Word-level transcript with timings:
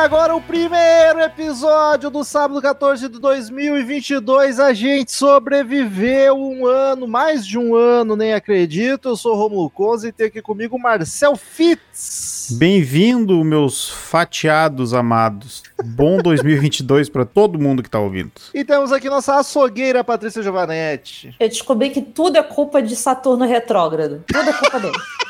Agora 0.00 0.34
o 0.34 0.40
primeiro 0.40 1.20
episódio 1.20 2.08
do 2.08 2.24
sábado 2.24 2.60
14 2.62 3.06
de 3.06 3.20
2022. 3.20 4.58
A 4.58 4.72
gente 4.72 5.12
sobreviveu 5.12 6.36
um 6.38 6.66
ano, 6.66 7.06
mais 7.06 7.46
de 7.46 7.58
um 7.58 7.74
ano, 7.74 8.16
nem 8.16 8.32
acredito. 8.32 9.10
Eu 9.10 9.16
sou 9.16 9.34
o 9.34 9.36
Romulo 9.36 9.68
Conze 9.68 10.08
e 10.08 10.12
tenho 10.12 10.30
aqui 10.30 10.40
comigo 10.40 10.76
o 10.76 10.80
Marcel 10.80 11.36
Fitz. 11.36 12.56
Bem-vindo, 12.58 13.44
meus 13.44 13.90
fatiados 13.90 14.94
amados. 14.94 15.62
Bom 15.84 16.16
2022 16.22 17.10
para 17.10 17.26
todo 17.26 17.60
mundo 17.60 17.82
que 17.82 17.90
tá 17.90 18.00
ouvindo. 18.00 18.32
E 18.54 18.64
temos 18.64 18.92
aqui 18.92 19.10
nossa 19.10 19.38
açougueira 19.38 20.02
Patrícia 20.02 20.42
Giovanetti. 20.42 21.36
Eu 21.38 21.48
descobri 21.48 21.90
que 21.90 22.00
tudo 22.00 22.38
é 22.38 22.42
culpa 22.42 22.80
de 22.80 22.96
Saturno 22.96 23.44
retrógrado. 23.44 24.24
Tudo 24.26 24.48
é 24.48 24.52
culpa 24.54 24.80
dele. 24.80 24.96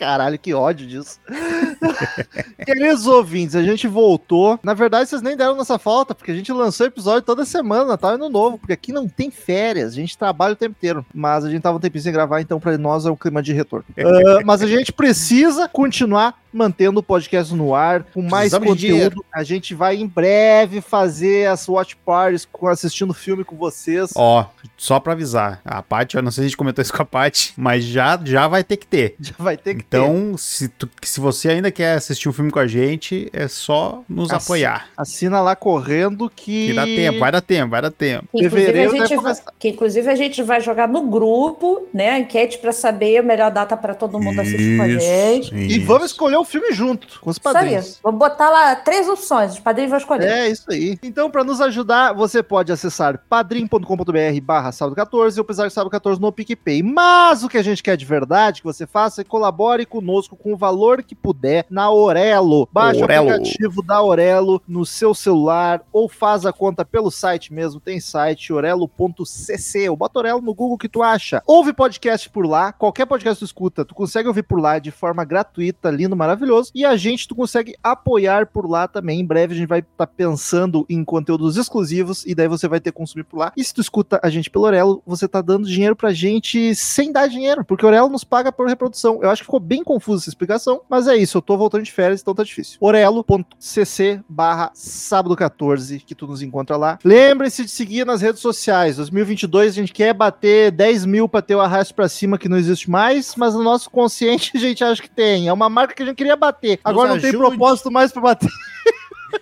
Caralho, 0.00 0.38
que 0.38 0.54
ódio 0.54 0.86
disso. 0.86 1.20
Queridos 2.64 3.06
ouvintes, 3.06 3.54
a 3.54 3.62
gente 3.62 3.86
voltou. 3.86 4.58
Na 4.62 4.72
verdade, 4.72 5.10
vocês 5.10 5.20
nem 5.20 5.36
deram 5.36 5.54
nossa 5.54 5.78
falta, 5.78 6.14
porque 6.14 6.30
a 6.30 6.34
gente 6.34 6.50
lançou 6.50 6.86
episódio 6.86 7.20
toda 7.20 7.44
semana, 7.44 7.84
Natal 7.84 8.12
e 8.12 8.14
Ano 8.14 8.30
Novo, 8.30 8.56
porque 8.56 8.72
aqui 8.72 8.94
não 8.94 9.06
tem 9.06 9.30
férias, 9.30 9.92
a 9.92 9.96
gente 9.96 10.16
trabalha 10.16 10.54
o 10.54 10.56
tempo 10.56 10.74
inteiro. 10.78 11.04
Mas 11.14 11.44
a 11.44 11.50
gente 11.50 11.60
tava 11.60 11.76
um 11.76 11.80
tempinho 11.80 12.02
sem 12.02 12.14
gravar, 12.14 12.40
então 12.40 12.58
pra 12.58 12.78
nós 12.78 13.04
é 13.04 13.10
um 13.10 13.16
clima 13.16 13.42
de 13.42 13.52
retorno. 13.52 13.84
Uh, 13.90 14.40
mas 14.42 14.62
a 14.62 14.66
gente 14.66 14.90
precisa 14.90 15.68
continuar 15.68 16.40
mantendo 16.52 17.00
o 17.00 17.02
podcast 17.02 17.54
no 17.54 17.74
ar, 17.74 18.02
com 18.14 18.22
mais 18.22 18.50
Precisamos 18.52 18.68
conteúdo. 18.68 19.24
A 19.34 19.42
gente 19.42 19.74
vai 19.74 19.96
em 19.96 20.06
breve 20.06 20.80
fazer 20.80 21.48
as 21.48 21.68
watch 21.68 21.96
parties, 22.04 22.46
com, 22.50 22.66
assistindo 22.68 23.12
filme 23.14 23.44
com 23.44 23.56
vocês. 23.56 24.10
Ó, 24.14 24.44
só 24.76 24.98
pra 25.00 25.12
avisar, 25.12 25.60
a 25.64 25.82
Paty, 25.82 26.16
eu 26.16 26.22
não 26.22 26.30
sei 26.30 26.42
se 26.42 26.46
a 26.46 26.48
gente 26.48 26.56
comentou 26.56 26.82
isso 26.82 26.92
com 26.92 27.02
a 27.02 27.04
Paty, 27.06 27.52
mas 27.56 27.84
já, 27.84 28.18
já 28.24 28.48
vai 28.48 28.64
ter 28.64 28.76
que 28.76 28.86
ter. 28.86 29.14
Já 29.20 29.34
vai 29.38 29.56
ter 29.56 29.74
que 29.74 29.84
ter. 29.84 29.98
Então, 29.98 30.36
se, 30.36 30.68
tu- 30.68 30.88
se 31.02 31.20
você 31.20 31.50
ainda 31.50 31.70
quer 31.70 31.94
assistir 31.94 32.28
um 32.28 32.32
filme 32.32 32.50
com 32.50 32.58
a 32.58 32.66
gente, 32.66 33.28
é 33.32 33.46
só 33.48 34.02
nos 34.08 34.30
Assi- 34.32 34.44
apoiar. 34.46 34.88
Assina 34.96 35.40
lá 35.40 35.54
correndo 35.54 36.30
que. 36.34 36.68
Que 36.68 36.72
dá 36.74 36.84
tempo, 36.84 37.18
vai 37.20 37.32
dar 37.32 37.40
tempo, 37.40 37.70
vai 37.70 37.82
dar 37.82 37.90
tempo. 37.90 38.26
Que 38.36 38.44
inclusive, 38.46 38.80
a 38.80 38.88
gente 38.88 39.16
vai, 39.16 39.34
que 39.58 39.68
inclusive 39.68 40.08
a 40.10 40.14
gente 40.14 40.42
vai 40.42 40.60
jogar 40.60 40.88
no 40.88 41.02
grupo, 41.08 41.86
né? 41.94 42.18
Enquete 42.18 42.58
pra 42.58 42.72
saber 42.72 43.18
a 43.18 43.22
melhor 43.22 43.50
data 43.50 43.76
pra 43.76 43.94
todo 43.94 44.18
mundo 44.18 44.40
assistir 44.40 44.76
com 44.76 44.82
a 44.82 44.88
gente. 44.88 45.54
E 45.54 45.78
vamos 45.78 46.06
escolher 46.10 46.36
o 46.40 46.44
filme 46.44 46.72
junto, 46.72 47.20
com 47.20 47.30
os 47.30 47.36
Isso 47.36 47.48
aí. 47.48 47.54
padrinhos. 47.54 48.00
Vou 48.02 48.12
botar 48.12 48.50
lá 48.50 48.76
três 48.76 49.08
opções. 49.08 49.52
Os 49.52 49.60
padrinhos 49.60 49.90
vão 49.90 49.98
escolher. 49.98 50.28
É, 50.28 50.48
isso 50.48 50.70
aí. 50.70 50.98
Então, 51.02 51.30
para 51.30 51.44
nos 51.44 51.60
ajudar, 51.60 52.12
você 52.12 52.42
pode 52.42 52.72
acessar 52.72 53.18
padrim.com.br 53.28 54.40
barra 54.42 54.72
sábado 54.72 54.96
14 54.96 55.38
ou 55.38 55.44
pesar 55.44 55.70
sábado 55.70 55.90
14 55.90 56.20
no 56.20 56.32
PicPay. 56.32 56.82
Mas 56.82 57.44
o 57.44 57.48
que 57.48 57.58
a 57.58 57.62
gente 57.62 57.82
quer 57.82 57.96
de 57.96 58.04
verdade 58.04 58.60
que 58.60 58.66
você 58.66 58.86
faça 58.86 59.20
é 59.20 59.24
colabore 59.24 59.86
conosco 59.86 60.36
com 60.36 60.52
o 60.52 60.56
valor 60.56 61.02
que 61.02 61.14
puder 61.14 61.66
na 61.70 61.84
Aurelo. 61.84 62.68
Baixe 62.72 63.00
Aurelo. 63.00 63.26
o 63.26 63.30
aplicativo 63.30 63.82
da 63.82 63.96
Aurelo 63.96 64.62
no 64.66 64.84
seu 64.86 65.14
celular 65.14 65.82
ou 65.92 66.08
faz 66.08 66.46
a 66.46 66.52
conta 66.52 66.84
pelo 66.84 67.10
site 67.10 67.52
mesmo. 67.52 67.80
Tem 67.80 68.00
site 68.00 68.52
orelo.cc. 68.52 69.88
Ou 69.88 69.96
bota 69.96 70.18
Orelo 70.18 70.40
no 70.40 70.54
Google 70.54 70.78
que 70.78 70.88
tu 70.88 71.02
acha. 71.02 71.42
Ouve 71.46 71.72
podcast 71.72 72.28
por 72.30 72.46
lá. 72.46 72.72
Qualquer 72.72 73.06
podcast 73.06 73.38
que 73.38 73.44
tu 73.44 73.48
escuta, 73.48 73.84
tu 73.84 73.94
consegue 73.94 74.28
ouvir 74.28 74.42
por 74.42 74.60
lá 74.60 74.78
de 74.78 74.90
forma 74.90 75.24
gratuita, 75.24 75.90
lindo, 75.90 76.16
maravilhoso. 76.16 76.29
E 76.74 76.84
a 76.84 76.96
gente, 76.96 77.26
tu 77.26 77.34
consegue 77.34 77.74
apoiar 77.82 78.46
por 78.46 78.68
lá 78.68 78.86
também. 78.86 79.20
Em 79.20 79.24
breve 79.24 79.54
a 79.54 79.56
gente 79.56 79.68
vai 79.68 79.80
estar 79.80 80.06
pensando 80.06 80.86
em 80.88 81.04
conteúdos 81.04 81.56
exclusivos 81.56 82.24
e 82.26 82.34
daí 82.34 82.48
você 82.48 82.68
vai 82.68 82.80
ter 82.80 82.92
que 82.92 82.98
consumir 82.98 83.24
por 83.24 83.38
lá. 83.38 83.52
E 83.56 83.64
se 83.64 83.74
tu 83.74 83.80
escuta 83.80 84.20
a 84.22 84.30
gente 84.30 84.50
pelo 84.50 84.64
Orelo, 84.64 85.02
você 85.06 85.26
tá 85.26 85.40
dando 85.40 85.66
dinheiro 85.66 85.96
pra 85.96 86.12
gente 86.12 86.74
sem 86.74 87.12
dar 87.12 87.28
dinheiro, 87.28 87.64
porque 87.64 87.84
o 87.84 87.88
Orelo 87.88 88.08
nos 88.08 88.24
paga 88.24 88.52
por 88.52 88.68
reprodução. 88.68 89.20
Eu 89.22 89.30
acho 89.30 89.42
que 89.42 89.46
ficou 89.46 89.60
bem 89.60 89.82
confusa 89.82 90.22
essa 90.22 90.30
explicação, 90.30 90.82
mas 90.88 91.06
é 91.06 91.16
isso. 91.16 91.38
Eu 91.38 91.42
tô 91.42 91.56
voltando 91.56 91.82
de 91.82 91.92
férias, 91.92 92.20
então 92.20 92.34
tá 92.34 92.42
difícil. 92.42 92.78
orelo.cc 92.80 94.20
barra 94.28 94.70
sábado 94.74 95.36
14, 95.36 96.00
que 96.00 96.14
tu 96.14 96.26
nos 96.26 96.42
encontra 96.42 96.76
lá. 96.76 96.98
Lembre-se 97.04 97.64
de 97.64 97.70
seguir 97.70 98.06
nas 98.06 98.20
redes 98.20 98.40
sociais. 98.40 98.96
2022 98.96 99.72
a 99.72 99.74
gente 99.74 99.92
quer 99.92 100.14
bater 100.14 100.70
10 100.70 101.06
mil 101.06 101.28
pra 101.28 101.42
ter 101.42 101.54
o 101.54 101.60
arrasto 101.60 101.94
pra 101.94 102.08
cima 102.08 102.38
que 102.38 102.48
não 102.48 102.56
existe 102.56 102.90
mais, 102.90 103.34
mas 103.36 103.54
no 103.54 103.62
nosso 103.62 103.90
consciente 103.90 104.52
a 104.56 104.60
gente 104.60 104.82
acha 104.84 105.02
que 105.02 105.10
tem. 105.10 105.48
É 105.48 105.52
uma 105.52 105.68
marca 105.68 105.94
que 105.94 106.02
a 106.02 106.06
gente 106.06 106.16
queria 106.20 106.36
bater. 106.36 106.78
Agora 106.84 107.08
não 107.08 107.20
tem 107.20 107.30
ajude. 107.30 107.46
propósito 107.46 107.90
mais 107.90 108.12
pra 108.12 108.20
bater. 108.20 108.50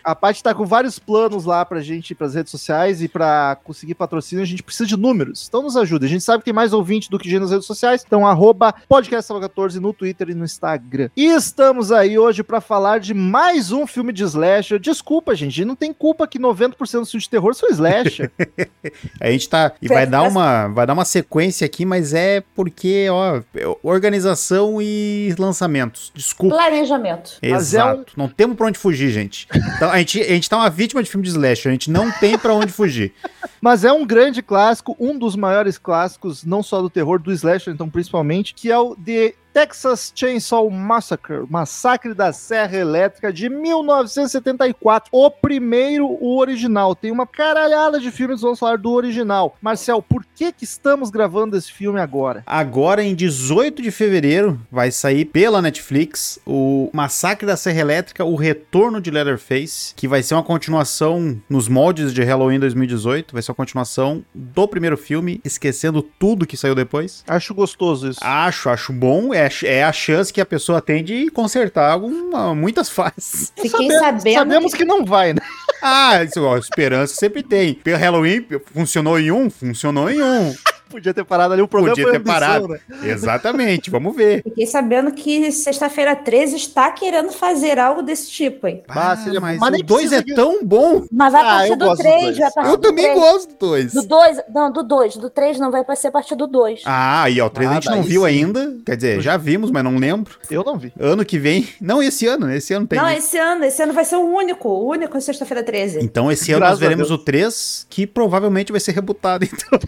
A 0.02 0.14
Paty 0.14 0.42
tá 0.42 0.54
com 0.54 0.64
vários 0.64 0.98
planos 0.98 1.44
lá 1.44 1.64
pra 1.64 1.80
gente, 1.80 2.14
pras 2.14 2.34
redes 2.34 2.50
sociais 2.50 3.02
e 3.02 3.08
pra 3.08 3.58
conseguir 3.64 3.94
patrocínio, 3.94 4.42
a 4.42 4.46
gente 4.46 4.62
precisa 4.62 4.86
de 4.86 4.96
números. 4.96 5.46
Então 5.48 5.62
nos 5.62 5.76
ajuda. 5.76 6.06
A 6.06 6.08
gente 6.08 6.24
sabe 6.24 6.38
que 6.38 6.46
tem 6.46 6.54
mais 6.54 6.72
ouvinte 6.72 7.10
do 7.10 7.18
que 7.18 7.28
gente 7.28 7.40
nas 7.40 7.50
redes 7.50 7.66
sociais. 7.66 8.02
Então, 8.06 8.26
arroba 8.26 8.74
podcast14 8.90 9.76
no 9.76 9.92
Twitter 9.92 10.30
e 10.30 10.34
no 10.34 10.44
Instagram. 10.44 11.10
E 11.16 11.26
estamos 11.26 11.92
aí 11.92 12.18
hoje 12.18 12.42
pra 12.42 12.60
falar 12.60 13.00
de 13.00 13.14
mais 13.14 13.72
um 13.72 13.86
filme 13.86 14.12
de 14.12 14.22
slasher. 14.24 14.78
Desculpa, 14.78 15.34
gente, 15.34 15.64
não 15.64 15.76
tem 15.76 15.92
culpa 15.92 16.26
que 16.26 16.38
90% 16.38 16.76
dos 16.76 17.10
filmes 17.10 17.24
de 17.24 17.30
terror 17.30 17.54
são 17.54 17.68
slasher. 17.68 18.30
A 19.20 19.30
gente 19.30 19.48
tá. 19.48 19.72
E 19.80 19.88
vai 19.88 20.06
dar 20.06 20.22
uma, 20.22 20.68
vai 20.68 20.86
dar 20.86 20.92
uma 20.92 21.04
sequência 21.04 21.64
aqui, 21.64 21.84
mas 21.84 22.14
é 22.14 22.42
porque, 22.54 23.06
ó, 23.10 23.40
organização 23.82 24.80
e 24.80 25.34
lançamentos. 25.38 26.12
Desculpa. 26.14 26.56
Planejamento. 26.56 27.38
Mas 27.42 27.74
é 27.74 27.78
Exato. 27.78 28.12
Não 28.16 28.28
temos 28.28 28.56
pra 28.56 28.66
onde 28.66 28.78
fugir, 28.78 29.10
gente. 29.10 29.46
Então, 29.78 29.92
a 29.92 29.98
gente, 29.98 30.20
a 30.20 30.30
gente 30.30 30.50
tá 30.50 30.56
uma 30.56 30.68
vítima 30.68 31.00
de 31.04 31.08
filme 31.08 31.24
de 31.24 31.30
slasher. 31.30 31.70
A 31.70 31.72
gente 31.72 31.88
não 31.88 32.10
tem 32.10 32.36
pra 32.36 32.52
onde 32.52 32.72
fugir. 32.72 33.12
Mas 33.60 33.84
é 33.84 33.92
um 33.92 34.04
grande 34.04 34.42
clássico, 34.42 34.96
um 34.98 35.16
dos 35.16 35.36
maiores 35.36 35.78
clássicos, 35.78 36.44
não 36.44 36.64
só 36.64 36.82
do 36.82 36.90
terror, 36.90 37.20
do 37.20 37.30
slasher, 37.30 37.72
então 37.72 37.88
principalmente, 37.88 38.54
que 38.54 38.72
é 38.72 38.76
o 38.76 38.96
The 38.96 39.34
Texas 39.52 40.12
Chainsaw 40.14 40.68
Massacre, 40.70 41.44
Massacre 41.48 42.14
da 42.14 42.32
Serra 42.32 42.76
Elétrica 42.76 43.32
de 43.32 43.48
1974. 43.48 45.08
O 45.12 45.30
primeiro, 45.30 46.06
o 46.06 46.38
original. 46.38 46.94
Tem 46.94 47.10
uma 47.10 47.26
caralhada 47.26 47.98
de 48.00 48.10
filmes, 48.10 48.40
vamos 48.40 48.58
falar 48.58 48.78
do 48.78 48.90
original. 48.90 49.56
Marcel, 49.60 50.02
por 50.02 50.24
que 50.24 50.52
que 50.52 50.64
estamos 50.64 51.10
gravando 51.10 51.56
esse 51.56 51.72
filme 51.72 52.00
agora? 52.00 52.42
Agora, 52.46 53.02
em 53.02 53.14
18 53.14 53.82
de 53.82 53.90
fevereiro, 53.90 54.60
vai 54.70 54.90
sair 54.90 55.24
pela 55.24 55.62
Netflix 55.62 56.38
o 56.46 56.90
Massacre 56.92 57.46
da 57.46 57.56
Serra 57.56 57.80
Elétrica, 57.80 58.24
o 58.24 58.36
Retorno 58.36 59.00
de 59.00 59.10
Leatherface, 59.10 59.94
que 59.94 60.08
vai 60.08 60.22
ser 60.22 60.34
uma 60.34 60.42
continuação 60.42 61.40
nos 61.48 61.68
moldes 61.68 62.12
de 62.12 62.22
Halloween 62.22 62.58
2018. 62.58 63.32
Vai 63.32 63.42
ser 63.42 63.50
uma 63.50 63.56
continuação 63.56 64.24
do 64.34 64.68
primeiro 64.68 64.96
filme, 64.96 65.40
esquecendo 65.44 66.02
tudo 66.02 66.46
que 66.46 66.56
saiu 66.56 66.74
depois. 66.74 67.24
Acho 67.26 67.54
gostoso 67.54 68.08
isso. 68.10 68.20
Acho, 68.22 68.68
acho 68.70 68.92
bom. 68.92 69.34
É, 69.38 69.48
é 69.64 69.84
a 69.84 69.92
chance 69.92 70.32
que 70.32 70.40
a 70.40 70.46
pessoa 70.46 70.80
tem 70.80 71.02
de 71.04 71.30
consertar 71.30 71.92
alguma, 71.92 72.54
muitas 72.54 72.88
fases. 72.90 73.52
Fiquei 73.56 73.88
Sabemos- 73.88 73.98
sabendo. 74.00 74.34
Sabemos 74.34 74.74
que 74.74 74.84
não 74.84 75.04
vai, 75.04 75.32
né? 75.34 75.40
Ah, 75.82 76.22
isso, 76.24 76.42
ó, 76.44 76.56
esperança 76.58 77.14
sempre 77.14 77.42
tem. 77.42 77.74
Pelo 77.74 77.98
Halloween, 77.98 78.44
funcionou 78.74 79.18
em 79.18 79.30
um? 79.30 79.48
Funcionou 79.48 80.10
em 80.10 80.20
um. 80.20 80.54
Podia 80.90 81.12
ter 81.14 81.24
parado 81.24 81.52
ali 81.52 81.62
o 81.62 81.68
problema. 81.68 81.94
Podia 81.94 82.04
foi 82.04 82.12
ter 82.12 82.18
ambição, 82.18 82.40
parado. 82.40 82.68
né? 82.68 82.78
Exatamente, 83.04 83.90
vamos 83.90 84.14
ver. 84.16 84.42
Fiquei 84.42 84.66
sabendo 84.66 85.12
que 85.12 85.50
sexta-feira 85.52 86.16
13 86.16 86.56
está 86.56 86.90
querendo 86.90 87.30
fazer 87.30 87.78
algo 87.78 88.02
desse 88.02 88.30
tipo, 88.30 88.66
hein? 88.66 88.82
Ah, 88.88 89.16
seria- 89.16 89.40
mas, 89.40 89.58
mas 89.58 89.80
o 89.80 89.82
2 89.82 90.12
é 90.12 90.22
de- 90.22 90.34
tão 90.34 90.64
bom. 90.64 91.04
Mas 91.12 91.32
vai 91.32 91.42
Ah, 91.42 91.44
partir 91.44 91.70
eu 91.72 91.76
do 91.76 91.84
gosto 91.84 91.96
do 91.98 92.02
3, 92.02 92.22
dois. 92.24 92.38
vai 92.38 92.50
partir 92.52 92.70
Eu 92.70 92.76
do 92.76 92.82
também 92.82 93.04
3. 93.04 93.18
gosto 93.18 93.48
do 93.50 93.56
2. 93.58 93.92
Do 93.94 94.02
2, 94.06 94.40
não, 94.54 94.72
do 94.72 94.82
2. 94.82 95.16
Do 95.16 95.30
3 95.30 95.58
não 95.58 95.70
vai 95.70 95.84
ser 95.96 96.08
a 96.08 96.10
partir 96.12 96.34
do 96.34 96.46
2. 96.46 96.82
Ah, 96.84 97.22
aí 97.24 97.40
ó, 97.40 97.46
o 97.46 97.50
3 97.50 97.68
Ah, 97.68 97.72
a 97.72 97.74
gente 97.74 97.90
não 97.90 98.02
viu 98.02 98.22
sim. 98.22 98.26
ainda. 98.28 98.76
Quer 98.84 98.96
dizer, 98.96 99.20
já 99.20 99.36
vimos, 99.36 99.70
mas 99.70 99.84
não 99.84 99.96
lembro. 99.98 100.36
Eu 100.50 100.64
não 100.64 100.78
vi. 100.78 100.92
Ano 100.98 101.24
que 101.24 101.38
vem. 101.38 101.68
Não, 101.80 102.02
esse 102.02 102.26
ano. 102.26 102.50
Esse 102.50 102.72
ano 102.72 102.86
tem. 102.86 102.98
não, 102.98 103.08
esse 103.10 103.36
ano, 103.38 103.64
esse 103.64 103.82
ano 103.82 103.92
vai 103.92 104.04
ser 104.04 104.16
o 104.16 104.22
único, 104.24 104.68
o 104.68 104.88
único 104.90 105.20
sexta-feira 105.20 105.62
13. 105.62 105.98
Então 106.02 106.30
esse 106.32 106.50
ano 106.52 106.60
Graças 106.60 106.78
nós 106.80 106.88
veremos 106.88 107.10
o 107.10 107.18
3, 107.18 107.86
que 107.90 108.06
provavelmente 108.06 108.72
vai 108.72 108.80
ser 108.80 108.92
rebutado. 108.92 109.46
Então. 109.68 109.78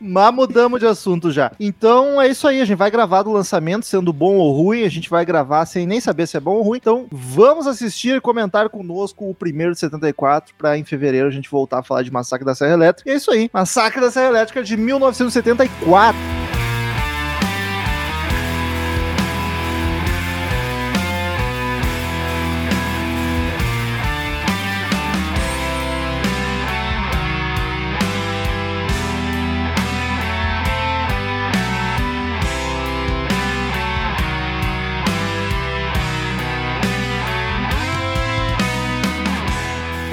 Mas 0.00 0.34
mudamos 0.34 0.80
de 0.80 0.86
assunto 0.86 1.30
já. 1.30 1.52
Então 1.58 2.20
é 2.20 2.28
isso 2.28 2.46
aí, 2.46 2.60
a 2.60 2.64
gente 2.64 2.76
vai 2.76 2.90
gravar 2.90 3.22
do 3.22 3.32
lançamento, 3.32 3.86
sendo 3.86 4.12
bom 4.12 4.36
ou 4.36 4.52
ruim, 4.52 4.84
a 4.84 4.88
gente 4.88 5.08
vai 5.08 5.24
gravar 5.24 5.64
sem 5.66 5.86
nem 5.86 6.00
saber 6.00 6.26
se 6.26 6.36
é 6.36 6.40
bom 6.40 6.56
ou 6.56 6.62
ruim. 6.62 6.78
Então 6.78 7.06
vamos 7.10 7.66
assistir 7.66 8.16
e 8.16 8.20
comentar 8.20 8.68
conosco 8.68 9.28
o 9.28 9.34
primeiro 9.34 9.72
de 9.72 9.80
74, 9.80 10.54
para 10.56 10.76
em 10.76 10.84
fevereiro 10.84 11.28
a 11.28 11.32
gente 11.32 11.50
voltar 11.50 11.78
a 11.78 11.82
falar 11.82 12.02
de 12.02 12.12
Massacre 12.12 12.44
da 12.44 12.54
Serra 12.54 12.74
Elétrica. 12.74 13.08
E 13.08 13.12
é 13.12 13.16
isso 13.16 13.30
aí, 13.30 13.50
Massacre 13.52 14.00
da 14.00 14.10
Serra 14.10 14.28
Elétrica 14.28 14.62
de 14.62 14.76
1974. 14.76 16.35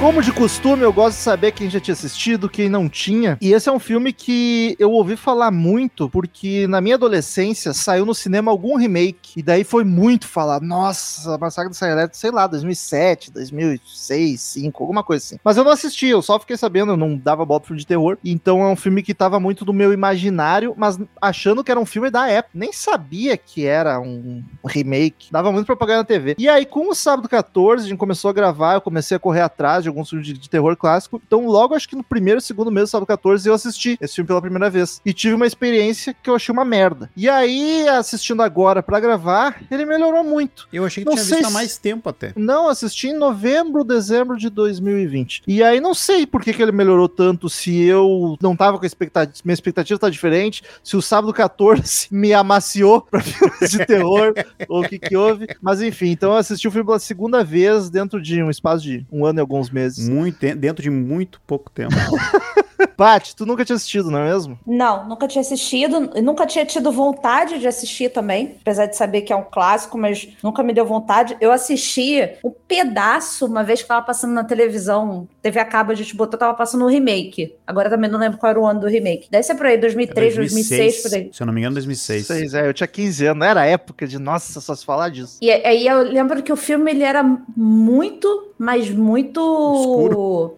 Como 0.04 0.22
de 0.22 0.34
costume, 0.34 0.82
eu 0.82 0.92
gosto 0.92 1.16
de 1.16 1.24
saber 1.24 1.54
quem 1.54 1.70
já 1.70 1.80
tinha 1.80 1.94
assistido, 1.94 2.50
quem 2.50 2.68
não 2.68 2.90
tinha. 2.90 3.38
E 3.40 3.54
esse 3.54 3.70
é 3.70 3.72
um 3.72 3.80
filme 3.80 4.12
que 4.12 4.76
eu 4.78 4.92
ouvi 4.92 5.16
falar 5.16 5.50
muito, 5.50 6.10
porque 6.10 6.68
na 6.68 6.82
minha 6.82 6.96
adolescência 6.96 7.72
saiu 7.72 8.06
no 8.06 8.14
cinema 8.14 8.52
algum 8.52 8.76
remake. 8.76 9.40
E 9.40 9.42
daí 9.42 9.64
foi 9.64 9.86
muito 9.86 10.28
falar, 10.28 10.60
nossa, 10.60 11.38
Massacre 11.38 11.70
do 11.70 11.76
Silent 11.76 12.16
sei 12.16 12.32
lá, 12.32 12.48
2007, 12.48 13.32
2006, 13.32 13.80
2005, 13.80 14.84
alguma 14.84 15.06
coisa 15.06 15.24
assim. 15.24 15.40
Mas 15.42 15.56
eu 15.56 15.64
não 15.64 15.72
assisti, 15.72 16.08
eu 16.08 16.22
só 16.22 16.38
fiquei 16.38 16.58
sabendo, 16.58 16.92
eu 16.92 16.98
não 16.98 17.16
dava 17.16 17.46
bola 17.46 17.62
pro 17.62 17.68
filme 17.68 17.80
de 17.80 17.88
terror. 17.88 18.18
Então 18.26 18.62
é 18.62 18.68
um 18.68 18.76
filme 18.76 19.02
que 19.02 19.14
tava 19.14 19.40
muito 19.40 19.64
no 19.64 19.72
meu 19.72 19.94
imaginário, 19.94 20.74
mas 20.76 21.00
achando 21.22 21.64
que 21.64 21.72
era 21.72 21.80
um 21.80 21.86
filme 21.86 22.12
da 22.12 22.28
época. 22.28 22.52
Nem 22.54 22.74
sabia 22.74 23.38
que 23.38 23.66
era 23.66 24.02
um 24.02 24.44
remake. 24.66 25.32
Dava 25.32 25.50
muito 25.50 25.66
propaganda 25.66 26.00
na 26.00 26.04
TV. 26.04 26.36
E 26.38 26.50
aí, 26.50 26.66
com 26.66 26.90
o 26.90 26.94
sábado 26.94 27.30
14, 27.30 27.86
a 27.86 27.88
gente 27.88 27.98
começou 27.98 28.30
a 28.30 28.34
gravar, 28.34 28.74
eu 28.74 28.82
comecei 28.82 29.16
a 29.16 29.20
correr 29.20 29.40
atrás 29.40 29.82
de 29.82 29.93
alguns 29.94 30.10
filmes 30.10 30.28
de, 30.28 30.34
de, 30.34 30.50
terror 30.50 30.75
clássico. 30.75 31.22
Então, 31.25 31.45
logo 31.48 31.75
acho 31.75 31.88
que 31.88 31.95
no 31.95 32.04
primeiro, 32.04 32.42
segundo 32.42 32.72
mês 32.72 32.90
do 32.90 32.92
sábado 32.92 33.07
14, 33.07 33.48
eu 33.48 33.54
assisti 33.54 33.98
esse 34.01 34.16
filme 34.16 34.28
pela 34.28 34.42
primeira 34.42 34.69
vez. 34.69 35.01
E 35.06 35.13
tive 35.13 35.36
uma 35.36 35.48
experiência 35.48 36.13
que 36.13 36.30
eu 36.30 36.36
achei 36.36 36.51
uma 36.51 36.66
merda. 36.66 37.10
E 37.16 37.30
aí, 37.30 37.88
assistindo 37.88 38.42
agora 38.42 38.84
para 38.84 39.00
gravar, 39.00 39.62
ele 39.69 39.86
melhorou 39.86 40.24
muito. 40.24 40.68
Eu 40.72 40.86
achei 40.86 41.04
que 41.04 41.10
não 41.10 41.16
tinha 41.16 41.38
visto 41.38 41.48
há 41.48 41.50
mais 41.50 41.78
tempo 41.78 42.10
até. 42.10 42.34
Não, 42.36 42.68
assisti 42.68 43.07
em 43.07 43.18
novembro, 43.18 43.84
dezembro 43.84 44.38
de 44.38 44.50
2020. 44.50 45.44
E 45.48 45.63
aí, 45.63 45.80
não 45.80 45.94
sei 45.94 46.25
por 46.25 46.42
que, 46.42 46.54
que 46.54 46.62
ele 46.62 46.72
melhorou 46.72 47.07
tanto, 47.07 47.50
se 47.50 47.84
eu 47.84 48.38
não 48.42 48.56
tava 48.56 48.78
com 48.78 48.84
a 48.84 48.88
expectativa, 48.88 49.42
minha 49.44 49.54
expectativa 49.54 50.00
tá 50.00 50.10
diferente, 50.10 50.63
se 50.84 50.96
o 50.96 51.01
sábado 51.01 51.34
14 51.34 52.07
me 52.12 52.34
amaciou 52.34 53.01
pra 53.01 53.22
filmes 53.22 53.72
de 53.72 53.86
terror, 53.86 54.34
ou 54.68 54.84
o 54.84 54.88
que 54.88 54.98
que 54.98 55.16
houve. 55.16 55.48
Mas 55.62 55.81
enfim, 55.81 56.10
então 56.10 56.31
eu 56.31 56.38
assisti 56.38 56.68
o 56.68 56.72
filme 56.72 56.86
pela 56.86 57.00
segunda 57.00 57.44
vez 57.44 57.89
dentro 57.89 58.22
de 58.22 58.42
um 58.42 58.50
espaço 58.50 58.84
de 58.84 59.06
um 59.12 59.25
ano 59.25 59.39
e 59.39 59.42
alguns 59.42 59.69
meses 59.69 59.83
meses. 59.84 60.08
Muito, 60.08 60.40
dentro 60.56 60.82
de 60.82 60.90
muito 60.90 61.42
pouco 61.46 61.70
tempo. 61.72 61.94
Paty, 62.95 63.36
tu 63.36 63.45
nunca 63.45 63.66
tinha 63.66 63.75
assistido, 63.75 64.10
não 64.10 64.19
é 64.19 64.31
mesmo? 64.31 64.60
Não, 64.66 65.07
nunca 65.07 65.28
tinha 65.28 65.42
assistido. 65.42 66.00
Nunca 66.22 66.45
tinha 66.45 66.66
tido 66.66 66.92
vontade 66.92 67.60
de 67.60 67.68
assistir 67.68 68.10
também. 68.10 68.56
Apesar 68.62 68.86
de 68.86 68.95
saber 68.95 69.22
que 69.22 69.34
é 69.34 69.36
um 69.36 69.44
clássico, 69.44 69.98
mas 69.98 70.28
nunca 70.42 70.63
me 70.63 70.74
deu 70.74 70.86
vontade. 70.86 71.36
Eu 71.40 71.51
assisti 71.51 72.38
um 72.44 72.51
pedaço 72.51 73.45
uma 73.45 73.63
vez 73.63 73.81
que 73.81 73.88
tava 73.88 74.06
passando 74.06 74.34
na 74.34 74.44
televisão. 74.44 75.28
TV 75.42 75.60
a 75.60 75.66
cabo, 75.66 75.92
a 75.92 75.95
gente 75.95 76.16
botou, 76.16 76.40
tava 76.40 76.54
passando 76.54 76.86
um 76.86 76.90
remake. 76.90 77.56
Agora 77.66 77.90
também 77.90 78.10
não 78.10 78.19
lembro 78.19 78.38
qual 78.38 78.50
era 78.50 78.60
o 78.60 78.66
ano 78.66 78.81
do 78.81 78.88
remake. 78.88 79.30
Deve 79.30 79.44
ser 79.44 79.56
por 79.56 79.66
aí, 79.66 79.78
2003, 79.78 80.34
é 80.34 80.36
2006, 80.38 80.78
2006, 80.78 81.01
por 81.04 81.18
aí. 81.18 81.30
Se 81.34 81.44
eu 81.44 81.48
não 81.48 81.54
me 81.54 81.62
engano, 81.62 81.75
2006. 81.75 82.28
2006, 82.28 82.54
é, 82.54 82.68
eu 82.68 82.74
tinha 82.74 82.88
15 82.88 83.25
anos. 83.28 83.39
Não 83.39 83.48
era 83.48 83.62
a 83.62 83.66
época 83.66 84.07
de, 84.07 84.19
nossa, 84.19 84.62
só 84.62 84.75
se 84.75 84.86
falar 84.86 85.10
disso. 85.10 85.38
E 85.42 85.51
aí 85.51 85.88
eu 85.88 86.01
lembro 86.04 86.42
que 86.42 86.51
o 86.51 86.56
filme, 86.56 86.92
ele 86.92 87.04
era 87.04 87.24
muito, 87.56 88.54
mas 88.57 88.89
muito... 88.89 89.39
Escuro. 89.80 90.56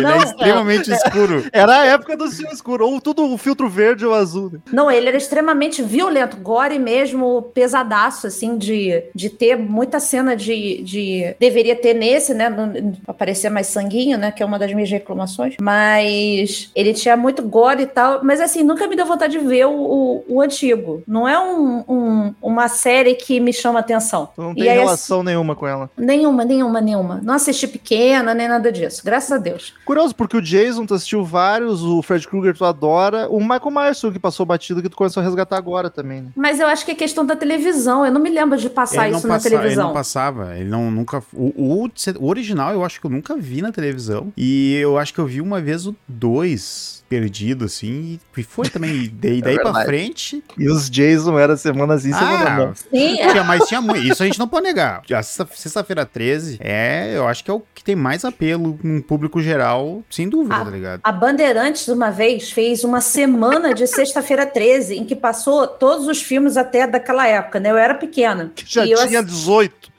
Não, 0.00 0.10
ele 0.10 0.20
é 0.20 0.24
extremamente 0.24 0.92
é, 0.92 0.96
escuro. 0.96 1.44
Era 1.52 1.71
a 1.72 1.84
época 1.86 2.16
do 2.16 2.30
filme 2.30 2.52
escuro, 2.52 2.86
ou 2.86 3.00
tudo 3.00 3.24
o 3.24 3.38
filtro 3.38 3.68
verde 3.68 4.04
ou 4.06 4.14
azul. 4.14 4.50
Né? 4.52 4.58
Não, 4.72 4.90
ele 4.90 5.08
era 5.08 5.16
extremamente 5.16 5.82
violento, 5.82 6.36
gore 6.36 6.78
mesmo, 6.78 7.42
pesadaço, 7.54 8.26
assim, 8.26 8.56
de, 8.56 9.02
de 9.14 9.30
ter 9.30 9.56
muita 9.56 10.00
cena 10.00 10.36
de, 10.36 10.82
de... 10.82 11.34
Deveria 11.38 11.76
ter 11.76 11.94
nesse, 11.94 12.34
né, 12.34 12.48
no, 12.48 12.96
aparecer 13.06 13.50
mais 13.50 13.66
sanguinho, 13.68 14.18
né, 14.18 14.30
que 14.30 14.42
é 14.42 14.46
uma 14.46 14.58
das 14.58 14.72
minhas 14.72 14.90
reclamações, 14.90 15.56
mas 15.60 16.70
ele 16.74 16.92
tinha 16.92 17.16
muito 17.16 17.42
gore 17.42 17.82
e 17.82 17.86
tal, 17.86 18.20
mas 18.22 18.40
assim, 18.40 18.62
nunca 18.62 18.86
me 18.86 18.96
deu 18.96 19.06
vontade 19.06 19.38
de 19.38 19.44
ver 19.44 19.66
o, 19.66 19.72
o, 19.72 20.24
o 20.28 20.40
antigo. 20.40 21.02
Não 21.06 21.28
é 21.28 21.38
um, 21.38 21.84
um, 21.88 22.34
uma 22.42 22.68
série 22.68 23.14
que 23.14 23.40
me 23.40 23.52
chama 23.52 23.80
atenção. 23.80 24.28
Tu 24.34 24.42
não 24.42 24.54
tem 24.54 24.68
aí, 24.68 24.78
relação 24.78 25.18
assim, 25.18 25.26
nenhuma 25.26 25.54
com 25.54 25.66
ela? 25.66 25.90
Nenhuma, 25.96 26.44
nenhuma, 26.44 26.80
nenhuma. 26.80 27.20
Não 27.22 27.34
assisti 27.34 27.66
pequena, 27.66 28.34
nem 28.34 28.48
nada 28.48 28.70
disso, 28.70 29.02
graças 29.04 29.32
a 29.32 29.38
Deus. 29.38 29.74
Curioso, 29.84 30.14
porque 30.14 30.36
o 30.36 30.42
Jason 30.42 30.86
tu 30.86 30.94
assistiu 30.94 31.24
vários, 31.24 31.61
o 31.68 32.02
Fred 32.02 32.26
Krueger 32.26 32.56
tu 32.56 32.64
adora, 32.64 33.28
o 33.28 33.40
Michael 33.40 33.70
Myers 33.70 34.00
que 34.00 34.18
passou 34.18 34.44
batido 34.44 34.82
que 34.82 34.88
tu 34.88 34.96
começou 34.96 35.20
a 35.20 35.24
resgatar 35.24 35.56
agora 35.56 35.88
também, 35.88 36.22
né? 36.22 36.30
Mas 36.36 36.60
eu 36.60 36.66
acho 36.66 36.84
que 36.84 36.90
é 36.90 36.94
questão 36.94 37.24
da 37.24 37.36
televisão, 37.36 38.04
eu 38.04 38.12
não 38.12 38.20
me 38.20 38.30
lembro 38.30 38.58
de 38.58 38.68
passar 38.68 39.08
isso 39.08 39.26
na 39.26 39.38
televisão. 39.38 39.70
Ele 39.70 39.76
não 39.76 39.92
passava, 39.92 40.56
ele 40.56 40.68
não, 40.68 40.90
nunca... 40.90 41.22
O, 41.32 41.84
o, 41.84 41.90
o 42.18 42.28
original 42.28 42.72
eu 42.72 42.84
acho 42.84 43.00
que 43.00 43.06
eu 43.06 43.10
nunca 43.10 43.36
vi 43.36 43.62
na 43.62 43.72
televisão, 43.72 44.32
e 44.36 44.74
eu 44.76 44.98
acho 44.98 45.14
que 45.14 45.20
eu 45.20 45.26
vi 45.26 45.40
uma 45.40 45.60
vez 45.60 45.86
o 45.86 45.94
2 46.08 47.02
perdido, 47.12 47.66
assim, 47.66 48.18
e 48.34 48.42
foi 48.42 48.70
também. 48.70 49.12
Daí, 49.12 49.40
é 49.40 49.42
daí 49.42 49.56
é 49.56 49.60
pra 49.60 49.84
frente. 49.84 50.42
E 50.56 50.66
os 50.66 50.88
Jason 50.88 51.38
era 51.38 51.58
semana 51.58 51.98
sim, 51.98 52.10
semana 52.10 52.48
ah, 52.48 52.56
não. 52.56 52.74
Sim, 52.74 53.20
é. 53.20 53.30
tinha, 53.30 53.44
mas 53.44 53.68
tinha 53.68 53.82
muito. 53.82 54.02
Isso 54.02 54.22
a 54.22 54.26
gente 54.26 54.38
não 54.38 54.48
pode 54.48 54.64
negar. 54.66 55.02
A 55.12 55.22
sexta-feira 55.22 56.06
13 56.06 56.56
é, 56.58 57.14
eu 57.14 57.28
acho 57.28 57.44
que 57.44 57.50
é 57.50 57.54
o 57.54 57.62
que 57.74 57.84
tem 57.84 57.94
mais 57.94 58.24
apelo 58.24 58.78
no 58.82 59.02
público 59.02 59.42
geral, 59.42 60.02
sem 60.08 60.26
dúvida, 60.26 60.56
a, 60.56 60.64
tá 60.64 60.70
ligado? 60.70 61.00
A 61.04 61.12
Bandeirantes, 61.52 61.88
uma 61.88 62.10
vez, 62.10 62.50
fez 62.50 62.82
uma 62.82 63.00
semana 63.00 63.74
de 63.74 63.86
sexta-feira 63.86 64.46
13, 64.46 64.96
em 64.96 65.04
que 65.04 65.14
passou 65.14 65.66
todos 65.66 66.06
os 66.06 66.22
filmes 66.22 66.56
até 66.56 66.86
daquela 66.86 67.26
época, 67.26 67.60
né? 67.60 67.70
Eu 67.70 67.76
era 67.76 67.94
pequena. 67.94 68.50
Que 68.54 68.64
já 68.66 68.84
tinha 68.84 69.18
eu, 69.18 69.24
18 69.24 69.91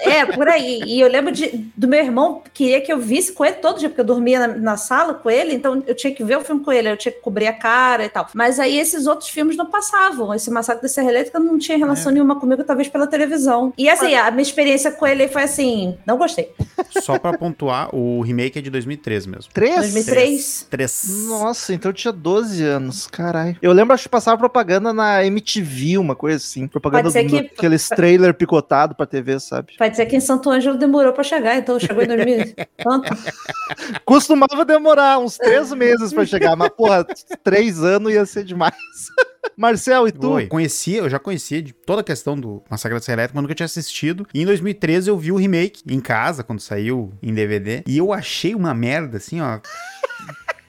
é, 0.00 0.26
por 0.26 0.48
aí. 0.48 0.82
E 0.84 1.00
eu 1.00 1.08
lembro 1.08 1.32
de, 1.32 1.70
do 1.76 1.86
meu 1.86 2.00
irmão 2.00 2.42
queria 2.52 2.80
que 2.80 2.92
eu 2.92 2.98
visse 2.98 3.32
com 3.32 3.44
ele 3.44 3.56
todo 3.56 3.78
dia, 3.78 3.88
porque 3.88 4.00
eu 4.00 4.04
dormia 4.04 4.46
na, 4.46 4.56
na, 4.56 4.76
sala 4.76 5.14
com 5.14 5.30
ele, 5.30 5.54
então 5.54 5.82
eu 5.86 5.94
tinha 5.94 6.12
que 6.12 6.24
ver 6.24 6.36
o 6.38 6.44
filme 6.44 6.64
com 6.64 6.72
ele, 6.72 6.90
eu 6.90 6.96
tinha 6.96 7.12
que 7.12 7.20
cobrir 7.20 7.46
a 7.46 7.52
cara 7.52 8.04
e 8.04 8.08
tal. 8.08 8.28
Mas 8.34 8.58
aí 8.58 8.78
esses 8.78 9.06
outros 9.06 9.28
filmes 9.28 9.56
não 9.56 9.66
passavam. 9.66 10.34
Esse 10.34 10.50
Massacre 10.50 10.82
da 10.82 10.88
Serra 10.88 11.10
Elétrica 11.10 11.38
não 11.38 11.58
tinha 11.58 11.78
relação 11.78 12.10
é. 12.10 12.14
nenhuma 12.14 12.38
comigo, 12.38 12.64
talvez 12.64 12.88
pela 12.88 13.06
televisão. 13.06 13.72
E 13.76 13.88
assim, 13.88 14.14
a 14.14 14.30
minha 14.30 14.42
experiência 14.42 14.90
com 14.90 15.06
ele 15.06 15.28
foi 15.28 15.42
assim, 15.42 15.96
não 16.06 16.16
gostei. 16.16 16.52
Só 17.00 17.18
pra 17.18 17.36
pontuar, 17.36 17.94
o 17.94 18.20
remake 18.22 18.58
é 18.58 18.62
de 18.62 18.70
2003 18.70 19.26
mesmo. 19.26 19.52
3? 19.52 19.76
2003. 19.76 20.66
3. 20.70 21.26
Nossa, 21.28 21.74
então 21.74 21.90
eu 21.90 21.94
tinha 21.94 22.12
12 22.12 22.64
anos, 22.64 23.06
caralho. 23.06 23.56
Eu 23.62 23.72
lembro, 23.72 23.94
acho 23.94 24.04
que 24.04 24.08
passava 24.08 24.36
propaganda 24.38 24.92
na 24.92 25.24
MTV, 25.24 25.98
uma 25.98 26.16
coisa 26.16 26.36
assim. 26.36 26.66
Propaganda 26.66 27.10
do, 27.10 27.28
que... 27.28 27.36
aqueles 27.36 27.88
trailer 27.88 28.34
picotado 28.34 28.95
pra 28.96 29.06
TV, 29.06 29.38
sabe? 29.40 29.74
Pode 29.76 29.96
ser 29.96 30.06
que 30.06 30.16
em 30.16 30.20
Santo 30.20 30.50
Ângelo 30.50 30.78
demorou 30.78 31.12
pra 31.12 31.22
chegar, 31.22 31.56
então 31.56 31.78
chegou 31.78 32.02
em 32.02 32.06
2000. 32.06 32.54
Costumava 34.04 34.64
demorar 34.64 35.18
uns 35.18 35.36
três 35.36 35.72
meses 35.72 36.12
pra 36.12 36.24
chegar, 36.24 36.56
mas, 36.56 36.70
porra, 36.70 37.04
três 37.42 37.82
anos 37.82 38.12
ia 38.12 38.24
ser 38.24 38.44
demais. 38.44 38.74
Marcel, 39.56 40.08
e 40.08 40.12
tu? 40.12 40.32
Oi. 40.32 40.46
Conhecia, 40.46 40.98
eu 40.98 41.08
já 41.08 41.18
conhecia 41.18 41.62
de 41.62 41.72
toda 41.72 42.00
a 42.00 42.04
questão 42.04 42.38
do 42.38 42.62
Massacre 42.68 42.98
da 42.98 43.02
Serra 43.02 43.20
Elétrica, 43.20 43.36
mas 43.36 43.42
nunca 43.42 43.54
tinha 43.54 43.64
assistido. 43.64 44.26
E 44.34 44.42
em 44.42 44.44
2013 44.44 45.08
eu 45.08 45.16
vi 45.16 45.32
o 45.32 45.36
remake 45.36 45.82
em 45.86 46.00
casa, 46.00 46.42
quando 46.42 46.60
saiu 46.60 47.12
em 47.22 47.32
DVD. 47.32 47.82
E 47.86 47.96
eu 47.96 48.12
achei 48.12 48.54
uma 48.54 48.74
merda, 48.74 49.18
assim, 49.18 49.40
ó 49.40 49.60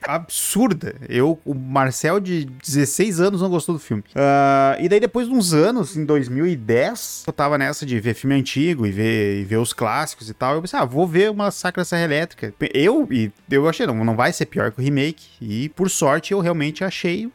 absurda. 0.08 0.96
Eu, 1.08 1.40
o 1.46 1.54
Marcel 1.54 2.20
de 2.20 2.46
16 2.46 3.20
anos 3.20 3.42
não 3.42 3.50
gostou 3.50 3.76
do 3.76 3.80
filme. 3.80 4.04
Uh, 4.10 4.82
e 4.82 4.90
daí 4.90 5.00
depois 5.00 5.28
de 5.28 5.34
uns 5.34 5.54
anos, 5.54 5.96
em 5.96 6.06
2010, 6.06 7.26
eu 7.28 7.34
tava 7.34 7.58
nessa 7.58 7.86
de 7.86 8.00
ver 8.00 8.14
filme 8.14 8.36
antigo 8.36 8.86
e 8.86 8.92
ver, 8.92 9.42
e 9.42 9.44
ver 9.44 9.58
os 9.58 9.74
clássicos 9.74 10.30
e 10.30 10.34
tal. 10.34 10.56
Eu 10.56 10.62
pensei, 10.62 10.80
ah, 10.80 10.86
vou 10.86 11.08
ver 11.08 11.30
uma 11.30 11.52
Sacra 11.52 11.84
Serra 11.84 12.04
Elétrica. 12.04 12.54
Eu, 12.74 13.08
e 13.12 13.32
eu 13.50 13.68
achei, 13.68 13.86
não, 13.86 14.04
não 14.04 14.16
vai 14.16 14.32
ser 14.32 14.46
pior 14.46 14.72
que 14.72 14.80
o 14.80 14.84
remake. 14.84 15.26
E 15.42 15.70
por 15.70 15.90
sorte 15.90 16.32
eu 16.32 16.40
realmente 16.40 16.84
achei 16.84 17.30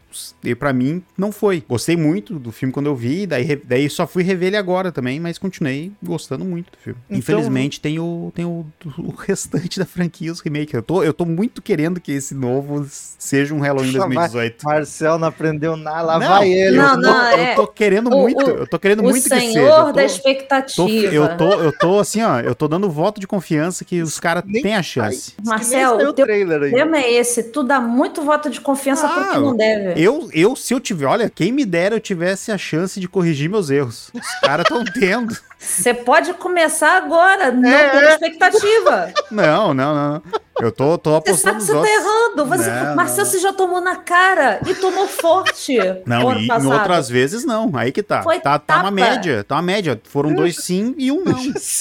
E 0.44 0.54
pra 0.54 0.72
mim, 0.72 1.02
não 1.16 1.30
foi. 1.32 1.62
Gostei 1.68 1.96
muito 1.96 2.34
do 2.38 2.50
filme 2.52 2.72
quando 2.72 2.86
eu 2.86 2.94
vi, 2.96 3.26
daí, 3.26 3.56
daí 3.64 3.88
só 3.90 4.06
fui 4.06 4.22
rever 4.22 4.48
ele 4.48 4.56
agora 4.56 4.90
também, 4.92 5.18
mas 5.20 5.38
continuei 5.38 5.92
gostando 6.02 6.44
muito 6.44 6.70
do 6.72 6.78
filme. 6.78 6.98
Então- 7.06 7.18
Infelizmente, 7.18 7.80
tem, 7.80 7.98
o, 7.98 8.32
tem 8.34 8.44
o, 8.44 8.64
o 8.98 9.10
restante 9.12 9.78
da 9.78 9.86
franquia, 9.86 10.32
os 10.32 10.40
remakes. 10.40 10.74
Eu 10.74 10.82
tô, 10.82 11.02
eu 11.02 11.12
tô 11.12 11.24
muito 11.24 11.62
querendo 11.62 12.00
que 12.00 12.12
esse 12.12 12.34
novo 12.34 12.84
seja 12.88 13.54
um 13.54 13.60
Halloween 13.60 13.92
Puxa, 13.92 13.98
2018. 14.06 14.64
Marcel 14.64 15.18
não 15.18 15.28
aprendeu 15.28 15.76
nada, 15.76 16.02
lá 16.02 16.18
Não, 16.18 16.28
vai 16.28 16.50
ele. 16.52 16.76
Não, 16.76 16.88
eu, 16.94 16.94
tô, 16.94 17.00
não, 17.00 17.30
eu 17.30 17.38
é- 17.38 17.54
tô 17.54 17.66
querendo 17.66 18.06
o- 18.08 18.18
muito, 18.20 18.44
o- 18.44 18.50
eu 18.50 18.66
tô 18.66 18.78
querendo 18.78 19.00
O 19.00 19.02
muito 19.04 19.22
que 19.22 19.28
seja. 19.28 19.40
senhor 19.40 19.78
Eu 19.78 19.86
da 19.86 19.92
tô- 19.92 20.00
expectativa. 20.00 20.76
Tô- 20.76 20.88
eu, 20.88 21.36
tô, 21.36 21.52
eu 21.62 21.78
tô 21.78 21.98
assim, 22.00 22.22
ó, 22.22 22.40
eu 22.40 22.54
tô 22.54 22.68
dando 22.68 22.90
voto 22.90 23.20
de 23.20 23.26
confiança 23.26 23.84
que 23.84 24.02
os 24.02 24.18
caras 24.20 24.42
têm 24.44 24.74
a 24.74 24.78
Ai, 24.78 24.82
chance. 24.82 25.32
Marcel, 25.44 25.90
nem 25.92 25.98
saiu 25.98 26.10
o 26.10 26.12
teu 26.12 26.24
trailer 26.26 26.62
aí. 26.62 26.70
O 26.70 26.74
tema 26.74 26.96
é 26.98 27.12
esse, 27.14 27.44
tu 27.44 27.62
dá 27.62 27.80
muito 27.80 28.22
voto 28.22 28.50
de 28.50 28.60
confiança 28.60 29.06
Ah, 29.06 29.38
não 29.38 29.56
deve. 29.56 30.00
Eu, 30.02 30.28
eu, 30.32 30.56
se 30.56 30.74
eu 30.74 30.80
tiver, 30.80 31.06
olha, 31.06 31.30
quem 31.30 31.52
me 31.52 31.64
dera 31.64 31.94
eu 31.94 32.00
tivesse 32.00 32.50
a 32.50 32.58
chance 32.58 32.98
de 32.98 33.06
corrigir 33.08 33.48
meus 33.48 33.70
erros. 33.70 34.10
Os 34.12 34.40
caras 34.40 34.64
estão 34.68 34.84
tendo. 34.84 35.36
Você 35.56 35.94
pode 35.94 36.34
começar 36.34 36.96
agora, 36.96 37.52
não 37.52 37.68
É, 37.68 38.06
é. 38.06 38.12
expectativa. 38.14 39.12
Não, 39.30 39.72
não, 39.72 39.94
não. 39.94 40.22
Eu 40.60 40.70
tô, 40.70 40.98
tô 40.98 41.10
Você 41.20 41.34
sabe 41.34 41.56
apostando 41.56 41.56
que 41.58 41.62
você 41.64 41.72
tá 41.72 41.78
outros. 41.78 41.94
errando. 41.94 42.46
Você, 42.46 42.70
Não, 42.70 42.96
Marcel, 42.96 43.24
não. 43.24 43.30
você 43.30 43.38
já 43.40 43.52
tomou 43.52 43.80
na 43.80 43.96
cara 43.96 44.60
e 44.66 44.74
tomou 44.74 45.06
forte. 45.08 45.76
Não, 46.06 46.38
e 46.38 46.46
em 46.46 46.66
outras 46.66 47.08
vezes 47.08 47.44
não. 47.44 47.70
Aí 47.74 47.90
que 47.92 48.02
tá. 48.02 48.22
Foi 48.22 48.38
Tá, 48.40 48.58
tá 48.58 48.80
uma 48.80 48.90
média. 48.90 49.44
Tá 49.44 49.56
uma 49.56 49.62
média. 49.62 50.00
Foram 50.04 50.34
dois 50.34 50.56
sim 50.62 50.94
e 50.98 51.10
um 51.10 51.24
não. 51.24 51.38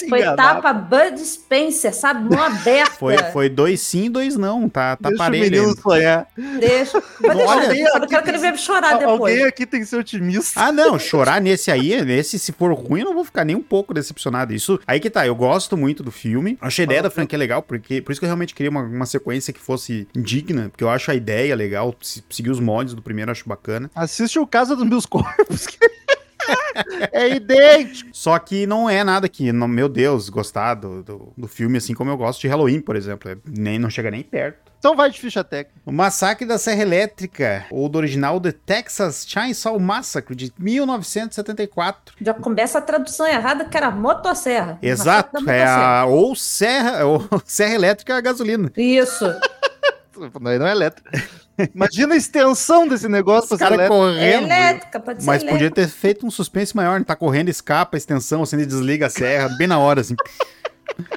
Foi 0.08 0.20
enganar. 0.20 0.36
tapa 0.36 0.72
Bud 0.72 1.18
Spencer, 1.20 1.94
sabe? 1.94 2.28
Mão 2.34 2.42
aberta. 2.42 2.92
Foi, 2.92 3.16
foi 3.32 3.48
dois 3.48 3.80
sim 3.80 4.04
e 4.04 4.08
dois 4.08 4.36
não. 4.36 4.68
Tá, 4.68 4.96
tá 4.96 5.08
Deixa 5.08 5.14
o 5.14 5.18
parelho. 5.26 5.44
menino 5.44 5.68
ainda. 5.68 5.80
sonhar. 5.80 6.26
Deixa. 6.36 7.02
Deixar, 7.20 7.46
Olha, 7.46 7.72
eu 8.02 8.06
quero 8.08 8.22
que 8.22 8.30
ele 8.30 8.38
venha 8.38 8.56
chorar 8.56 8.98
depois. 8.98 9.20
Alguém 9.20 9.44
aqui 9.44 9.66
tem 9.66 9.80
que 9.80 9.86
ser 9.86 9.96
otimista. 9.96 10.60
Ah, 10.60 10.72
não, 10.72 10.98
chorar 11.00 11.40
nesse 11.40 11.70
aí, 11.70 12.02
nesse, 12.04 12.38
se 12.38 12.52
for 12.52 12.72
ruim, 12.72 13.00
eu 13.00 13.06
não 13.06 13.14
vou 13.14 13.24
ficar 13.24 13.44
nem 13.44 13.56
um 13.56 13.62
pouco 13.62 13.92
decepcionado. 13.94 14.52
Isso, 14.54 14.78
aí 14.86 14.98
que 15.00 15.10
tá, 15.10 15.26
eu 15.26 15.34
gosto 15.34 15.76
muito 15.76 16.02
do 16.02 16.10
filme. 16.10 16.56
Achei 16.60 16.84
a 16.84 16.86
ideia 16.86 17.02
da 17.02 17.10
franquia 17.10 17.38
legal, 17.38 17.62
porque 17.62 18.00
por 18.00 18.12
isso 18.12 18.20
que 18.20 18.24
eu 18.24 18.28
realmente 18.28 18.54
queria 18.62 18.70
uma, 18.70 18.82
uma 18.82 19.06
sequência 19.06 19.52
que 19.52 19.60
fosse 19.60 20.06
digna, 20.14 20.68
porque 20.68 20.84
eu 20.84 20.88
acho 20.90 21.10
a 21.10 21.14
ideia 21.14 21.54
legal, 21.56 21.94
se- 22.00 22.22
seguir 22.30 22.50
os 22.50 22.60
mods 22.60 22.94
do 22.94 23.02
primeiro 23.02 23.30
acho 23.30 23.48
bacana. 23.48 23.90
Assiste 23.94 24.38
o 24.38 24.46
Casa 24.46 24.76
dos 24.76 24.86
Meus 24.88 25.04
Corpos. 25.06 25.66
que- 25.66 25.78
é 27.12 27.28
idêntico. 27.34 28.10
Só 28.12 28.38
que 28.38 28.66
não 28.66 28.88
é 28.88 29.02
nada 29.04 29.28
que, 29.28 29.52
não- 29.52 29.68
meu 29.68 29.88
Deus, 29.88 30.28
gostar 30.28 30.74
do, 30.74 31.02
do, 31.02 31.32
do 31.36 31.48
filme 31.48 31.78
assim 31.78 31.94
como 31.94 32.10
eu 32.10 32.16
gosto 32.16 32.40
de 32.40 32.48
Halloween, 32.48 32.80
por 32.80 32.96
exemplo. 32.96 33.30
É, 33.30 33.36
nem, 33.46 33.78
não 33.78 33.90
chega 33.90 34.10
nem 34.10 34.22
perto. 34.22 34.72
Então 34.78 34.96
vai 34.96 35.08
de 35.10 35.20
ficha 35.20 35.44
técnica. 35.44 35.78
O 35.86 35.92
Massacre 35.92 36.44
da 36.44 36.58
Serra 36.58 36.82
Elétrica, 36.82 37.66
ou 37.70 37.88
do 37.88 37.98
original 37.98 38.40
The 38.40 38.50
Texas 38.50 39.24
Chainsaw 39.28 39.78
Massacre, 39.78 40.34
de 40.34 40.52
1974. 40.58 42.16
Já 42.20 42.34
começa 42.34 42.78
a 42.78 42.82
tradução 42.82 43.24
errada, 43.26 43.64
que 43.64 43.76
era 43.76 43.92
motosserra. 43.92 44.78
Exato, 44.82 45.32
da 45.34 45.38
é 45.52 45.60
motosserra. 45.64 46.00
a, 46.00 46.04
ou 46.06 46.34
serra, 46.34 47.04
ou 47.06 47.28
serra 47.44 47.74
elétrica 47.74 48.16
a 48.16 48.20
gasolina. 48.20 48.72
Isso. 48.76 49.24
Não 50.40 50.50
é 50.66 50.72
elétrico. 50.72 51.08
Imagina 51.74 52.14
a 52.14 52.16
extensão 52.16 52.88
desse 52.88 53.08
negócio 53.08 53.52
Os 53.54 53.58
caras 53.58 53.74
elétrico. 53.78 53.94
É 53.94 53.98
correndo. 53.98 54.44
elétrica, 54.44 55.00
pode 55.00 55.20
ser 55.22 55.26
Mas 55.26 55.42
podia 55.42 55.58
elétrica. 55.66 55.86
ter 55.86 55.88
feito 55.88 56.26
um 56.26 56.30
suspense 56.30 56.74
maior, 56.74 56.98
né? 56.98 57.04
Tá 57.04 57.14
correndo, 57.14 57.48
escapa 57.48 57.96
a 57.96 57.98
extensão, 57.98 58.42
e 58.62 58.66
desliga 58.66 59.06
a 59.06 59.10
serra, 59.10 59.48
bem 59.58 59.66
na 59.66 59.78
hora, 59.78 60.00
assim. 60.00 60.16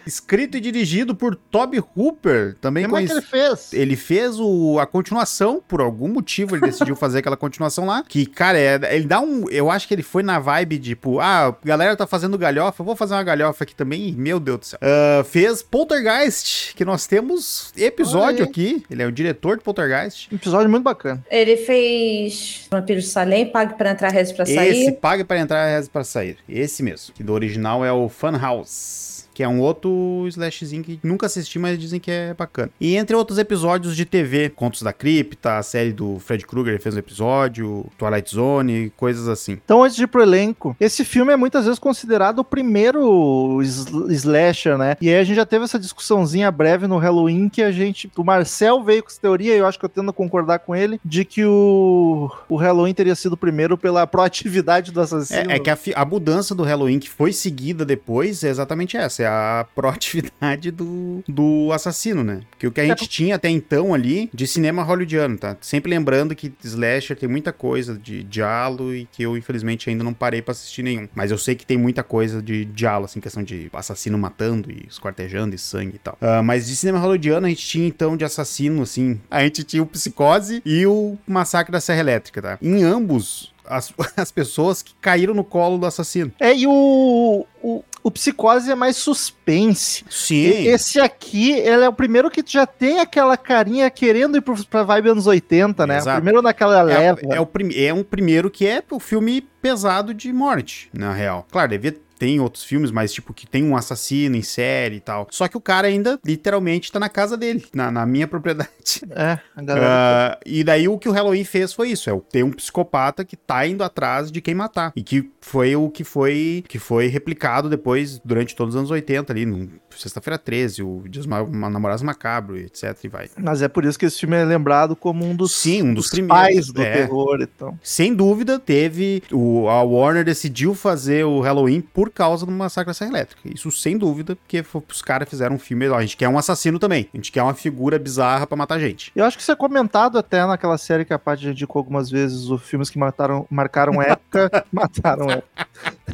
Escrito 0.05 0.57
e 0.57 0.61
dirigido 0.61 1.15
por 1.15 1.35
Toby 1.35 1.83
Hooper, 1.95 2.55
também 2.61 2.83
Como 2.85 2.97
é 2.97 3.05
que 3.05 3.11
ele 3.11 3.21
conhecido. 3.21 3.29
fez? 3.57 3.73
Ele 3.73 3.95
fez 3.95 4.39
o, 4.39 4.77
a 4.79 4.85
continuação, 4.85 5.61
por 5.67 5.81
algum 5.81 6.07
motivo 6.07 6.55
ele 6.55 6.65
decidiu 6.67 6.95
fazer 6.95 7.19
aquela 7.19 7.37
continuação 7.37 7.85
lá. 7.85 8.03
Que, 8.07 8.25
cara, 8.25 8.57
é- 8.57 8.95
ele 8.95 9.05
dá 9.05 9.19
um. 9.19 9.49
Eu 9.49 9.69
acho 9.71 9.87
que 9.87 9.93
ele 9.93 10.03
foi 10.03 10.23
na 10.23 10.39
vibe 10.39 10.77
de, 10.77 10.89
tipo, 10.89 11.19
ah, 11.19 11.47
a 11.47 11.55
galera 11.63 11.95
tá 11.95 12.05
fazendo 12.07 12.37
galhofa, 12.37 12.81
eu 12.81 12.85
vou 12.85 12.95
fazer 12.95 13.13
uma 13.13 13.23
galhofa 13.23 13.63
aqui 13.63 13.75
também. 13.75 14.13
Meu 14.13 14.39
Deus 14.39 14.59
do 14.59 14.65
céu. 14.65 14.79
Ah, 14.81 15.23
fez 15.23 15.61
Poltergeist, 15.63 16.73
que 16.75 16.85
nós 16.85 17.07
temos 17.07 17.71
episódio 17.75 18.43
aqui. 18.43 18.83
Ele 18.89 19.01
é 19.03 19.05
o 19.07 19.11
diretor 19.11 19.57
de 19.57 19.63
Poltergeist. 19.63 20.29
Um 20.31 20.35
episódio 20.35 20.69
muito 20.69 20.83
bacana. 20.83 21.23
Ele 21.29 21.57
fez 21.57 22.67
Vampiros 22.71 23.03
de 23.05 23.09
Salem, 23.09 23.45
Pague 23.51 23.75
pra 23.75 23.91
entrar, 23.91 24.09
Reze 24.11 24.33
pra 24.33 24.43
Esse, 24.43 24.53
sair. 24.55 24.91
pague 24.93 25.23
para 25.23 25.39
entrar, 25.39 25.65
reze 25.67 25.89
para 25.89 26.03
sair. 26.03 26.37
Esse 26.47 26.83
mesmo. 26.83 27.13
Que 27.13 27.23
do 27.23 27.33
original 27.33 27.83
é 27.85 27.91
o 27.91 28.07
Funhouse. 28.09 29.04
Que 29.35 29.43
é 29.43 29.47
um 29.47 29.59
outro 29.59 30.25
slashzinho 30.29 30.81
que 30.83 30.97
nunca 31.03 31.25
assisti, 31.25 31.59
mas 31.59 31.77
dizem 31.77 31.99
que 31.99 32.09
é 32.09 32.33
bacana. 32.33 32.71
E 32.79 32.95
entre 32.95 33.15
outros 33.15 33.37
episódios 33.37 33.95
de 33.95 34.05
TV, 34.05 34.49
Contos 34.49 34.81
da 34.81 34.93
Cripta, 34.93 35.57
a 35.57 35.63
série 35.63 35.91
do 35.91 36.17
Fred 36.19 36.45
Krueger 36.47 36.81
fez 36.81 36.95
um 36.95 36.99
episódio, 36.99 37.85
Twilight 37.97 38.33
Zone, 38.33 38.91
coisas 38.95 39.27
assim. 39.27 39.59
Então, 39.63 39.83
antes 39.83 39.97
de 39.97 40.03
ir 40.03 40.07
pro 40.07 40.21
elenco, 40.21 40.75
esse 40.79 41.03
filme 41.03 41.33
é 41.33 41.35
muitas 41.35 41.65
vezes 41.65 41.77
considerado 41.77 42.39
o 42.39 42.43
primeiro 42.43 43.61
sl- 43.61 44.09
slasher, 44.11 44.77
né? 44.77 44.95
E 45.01 45.09
aí 45.09 45.17
a 45.19 45.23
gente 45.23 45.35
já 45.35 45.45
teve 45.45 45.65
essa 45.65 45.77
discussãozinha 45.77 46.49
breve 46.49 46.87
no 46.87 46.97
Halloween 46.97 47.49
que 47.49 47.61
a 47.61 47.71
gente. 47.71 48.09
O 48.15 48.23
Marcel 48.23 48.81
veio 48.83 49.03
com 49.03 49.09
essa 49.09 49.19
teoria, 49.19 49.53
e 49.53 49.57
eu 49.59 49.65
acho 49.67 49.77
que 49.77 49.83
eu 49.85 49.89
tendo 49.89 50.09
a 50.09 50.13
concordar 50.13 50.59
com 50.59 50.75
ele, 50.75 50.99
de 51.03 51.25
que 51.25 51.43
o, 51.43 52.31
o 52.47 52.55
Halloween 52.55 52.93
teria 52.93 53.15
sido 53.15 53.33
o 53.33 53.37
primeiro 53.37 53.77
pela 53.77 54.07
proatividade 54.07 54.91
do 54.91 55.01
assassino. 55.01 55.51
É, 55.51 55.55
é 55.55 55.59
que 55.59 55.69
a, 55.69 55.77
a 55.95 56.05
mudança 56.05 56.55
do 56.55 56.63
Halloween 56.63 56.99
que 56.99 57.09
foi 57.09 57.33
seguida 57.33 57.83
depois 57.85 58.43
é 58.43 58.49
exatamente 58.49 58.95
essa, 58.95 59.23
é 59.25 59.27
a 59.27 59.65
proatividade 59.75 60.71
do, 60.71 61.23
do 61.27 61.71
assassino, 61.73 62.23
né? 62.23 62.41
Porque 62.51 62.67
o 62.67 62.71
que 62.71 62.81
a 62.81 62.85
gente 62.85 63.07
tinha 63.07 63.35
até 63.35 63.49
então 63.49 63.93
ali 63.93 64.29
de 64.33 64.47
cinema 64.47 64.83
hollywoodiano, 64.83 65.37
tá? 65.37 65.57
Sempre 65.61 65.89
lembrando 65.89 66.35
que 66.35 66.53
slasher 66.63 67.17
tem 67.17 67.27
muita 67.27 67.51
coisa 67.51 67.97
de 67.97 68.23
diálogo 68.23 68.93
e 68.93 69.07
que 69.11 69.23
eu 69.23 69.37
infelizmente 69.37 69.89
ainda 69.89 70.03
não 70.03 70.13
parei 70.13 70.41
pra 70.41 70.51
assistir 70.51 70.83
nenhum. 70.83 71.07
Mas 71.13 71.31
eu 71.31 71.37
sei 71.37 71.55
que 71.55 71.65
tem 71.65 71.77
muita 71.77 72.03
coisa 72.03 72.41
de 72.41 72.65
diálogo, 72.65 73.05
assim, 73.05 73.19
questão 73.19 73.43
de 73.43 73.69
assassino 73.73 74.17
matando 74.17 74.71
e 74.71 74.85
esquartejando 74.87 75.55
e 75.55 75.57
sangue 75.57 75.95
e 75.95 75.99
tal. 75.99 76.17
Ah, 76.21 76.41
mas 76.43 76.67
de 76.67 76.75
cinema 76.75 76.99
hollywoodiano 76.99 77.45
a 77.45 77.49
gente 77.49 77.65
tinha 77.65 77.87
então 77.87 78.15
de 78.15 78.25
assassino, 78.25 78.81
assim, 78.81 79.19
a 79.29 79.41
gente 79.43 79.63
tinha 79.63 79.83
o 79.83 79.85
Psicose 79.85 80.61
e 80.65 80.85
o 80.85 81.17
Massacre 81.27 81.71
da 81.71 81.81
Serra 81.81 81.99
Elétrica, 81.99 82.41
tá? 82.41 82.57
Em 82.61 82.83
ambos, 82.83 83.53
as, 83.67 83.93
as 84.15 84.31
pessoas 84.31 84.81
que 84.81 84.93
caíram 85.01 85.33
no 85.33 85.43
colo 85.43 85.77
do 85.77 85.85
assassino. 85.85 86.31
É, 86.39 86.55
e 86.55 86.67
o, 86.67 87.45
o, 87.61 87.83
o 88.05 88.11
Psicose 88.11 88.69
é 88.69 88.75
mais 88.75 88.97
suspense. 88.97 90.05
Sim. 90.11 90.35
E- 90.35 90.67
Esse 90.67 90.99
aqui, 90.99 91.51
ele 91.53 91.83
é 91.83 91.89
o 91.89 91.93
primeiro 91.93 92.29
que 92.29 92.43
já 92.45 92.63
tem 92.67 92.99
aquela 92.99 93.35
carinha 93.35 93.89
querendo 93.89 94.37
ir 94.37 94.41
pro, 94.41 94.63
pra 94.67 94.83
vibe 94.83 95.09
anos 95.09 95.25
80, 95.25 95.87
né? 95.87 95.97
Exato. 95.97 96.17
O 96.19 96.21
primeiro 96.21 96.41
naquela 96.43 96.83
leva. 96.83 97.19
É, 97.23 97.35
é, 97.37 97.41
o 97.41 97.49
é 97.75 97.91
um 97.93 98.03
primeiro 98.03 98.51
que 98.51 98.67
é 98.67 98.83
o 98.91 98.99
filme 98.99 99.41
pesado 99.59 100.13
de 100.13 100.31
morte, 100.31 100.87
na 100.93 101.11
real. 101.11 101.47
Claro, 101.51 101.69
devia 101.71 101.97
tem 102.17 102.39
outros 102.39 102.63
filmes, 102.63 102.91
mas 102.91 103.13
tipo, 103.13 103.33
que 103.33 103.47
tem 103.47 103.63
um 103.63 103.75
assassino 103.75 104.35
em 104.35 104.41
série 104.41 104.97
e 104.97 104.99
tal. 104.99 105.27
Só 105.31 105.47
que 105.47 105.57
o 105.57 105.61
cara 105.61 105.87
ainda, 105.87 106.19
literalmente, 106.25 106.91
tá 106.91 106.99
na 106.99 107.09
casa 107.09 107.37
dele, 107.37 107.65
na, 107.73 107.91
na 107.91 108.05
minha 108.05 108.27
propriedade. 108.27 108.69
É, 109.15 109.39
a 109.55 109.61
galera. 109.61 109.87
Ah, 109.87 110.39
e 110.45 110.63
daí 110.63 110.87
o 110.87 110.97
que 110.97 111.07
o 111.07 111.11
Halloween 111.11 111.43
fez 111.43 111.73
foi 111.73 111.89
isso: 111.89 112.09
é 112.09 112.21
ter 112.29 112.43
um 112.43 112.51
psicopata 112.51 113.23
que 113.23 113.35
tá 113.35 113.65
indo 113.65 113.83
atrás 113.83 114.31
de 114.31 114.41
quem 114.41 114.53
matar. 114.53 114.91
E 114.95 115.01
que 115.01 115.31
foi 115.39 115.75
o 115.75 115.89
que 115.89 116.03
foi 116.03 116.63
que 116.67 116.77
foi 116.77 117.07
replicado 117.07 117.69
depois, 117.69 118.19
durante 118.19 118.55
todos 118.55 118.75
os 118.75 118.79
anos 118.79 118.91
80, 118.91 119.31
ali, 119.31 119.45
no 119.45 119.69
Sexta-feira 119.97 120.37
13, 120.37 120.83
o 120.83 121.03
Dias 121.07 121.25
Namorados 121.25 122.03
Macabro, 122.03 122.57
etc. 122.57 122.95
E 123.03 123.07
vai. 123.07 123.29
Mas 123.37 123.61
é 123.61 123.67
por 123.67 123.85
isso 123.85 123.97
que 123.97 124.05
esse 124.05 124.19
filme 124.19 124.35
é 124.35 124.43
lembrado 124.43 124.95
como 124.95 125.25
um 125.25 125.35
dos, 125.35 125.53
Sim, 125.53 125.81
um 125.83 125.93
dos 125.93 126.05
dos 126.05 126.11
primeiros. 126.11 126.37
pais 126.37 126.67
do 126.71 126.81
É. 126.81 126.93
terror 126.93 127.41
e 127.41 127.47
tal. 127.47 127.77
Sem 127.81 128.13
dúvida, 128.13 128.59
teve. 128.59 129.23
O, 129.31 129.67
a 129.69 129.81
Warner 129.83 130.23
decidiu 130.23 130.73
fazer 130.75 131.25
o 131.25 131.39
Halloween 131.41 131.81
por 131.81 132.09
causa 132.09 132.45
do 132.45 132.51
Massacre 132.51 132.87
da 132.89 132.93
Serra 132.93 133.11
Elétrica. 133.11 133.41
Isso 133.45 133.71
sem 133.71 133.97
dúvida, 133.97 134.35
porque 134.35 134.63
os 134.89 135.01
caras 135.01 135.27
fizeram 135.29 135.55
um 135.55 135.59
filme. 135.59 135.87
Ó, 135.89 135.95
a 135.97 136.01
gente 136.01 136.17
quer 136.17 136.27
um 136.29 136.37
assassino 136.37 136.77
também. 136.79 137.09
A 137.13 137.17
gente 137.17 137.31
quer 137.31 137.41
uma 137.43 137.53
figura 137.53 137.97
bizarra 137.99 138.45
pra 138.47 138.55
matar 138.57 138.79
gente. 138.79 139.11
Eu 139.15 139.25
acho 139.25 139.37
que 139.37 139.41
isso 139.43 139.51
é 139.51 139.55
comentado 139.55 140.17
até 140.17 140.45
naquela 140.45 140.77
série 140.77 141.05
que 141.05 141.13
a 141.13 141.19
Paty 141.19 141.43
já 141.43 141.51
indicou 141.51 141.79
algumas 141.79 142.09
vezes, 142.09 142.49
os 142.49 142.61
filmes 142.63 142.89
que 142.89 142.97
mataram, 142.99 143.45
marcaram 143.49 143.99
época, 144.01 144.65
mataram 144.71 145.29
época. 145.29 145.67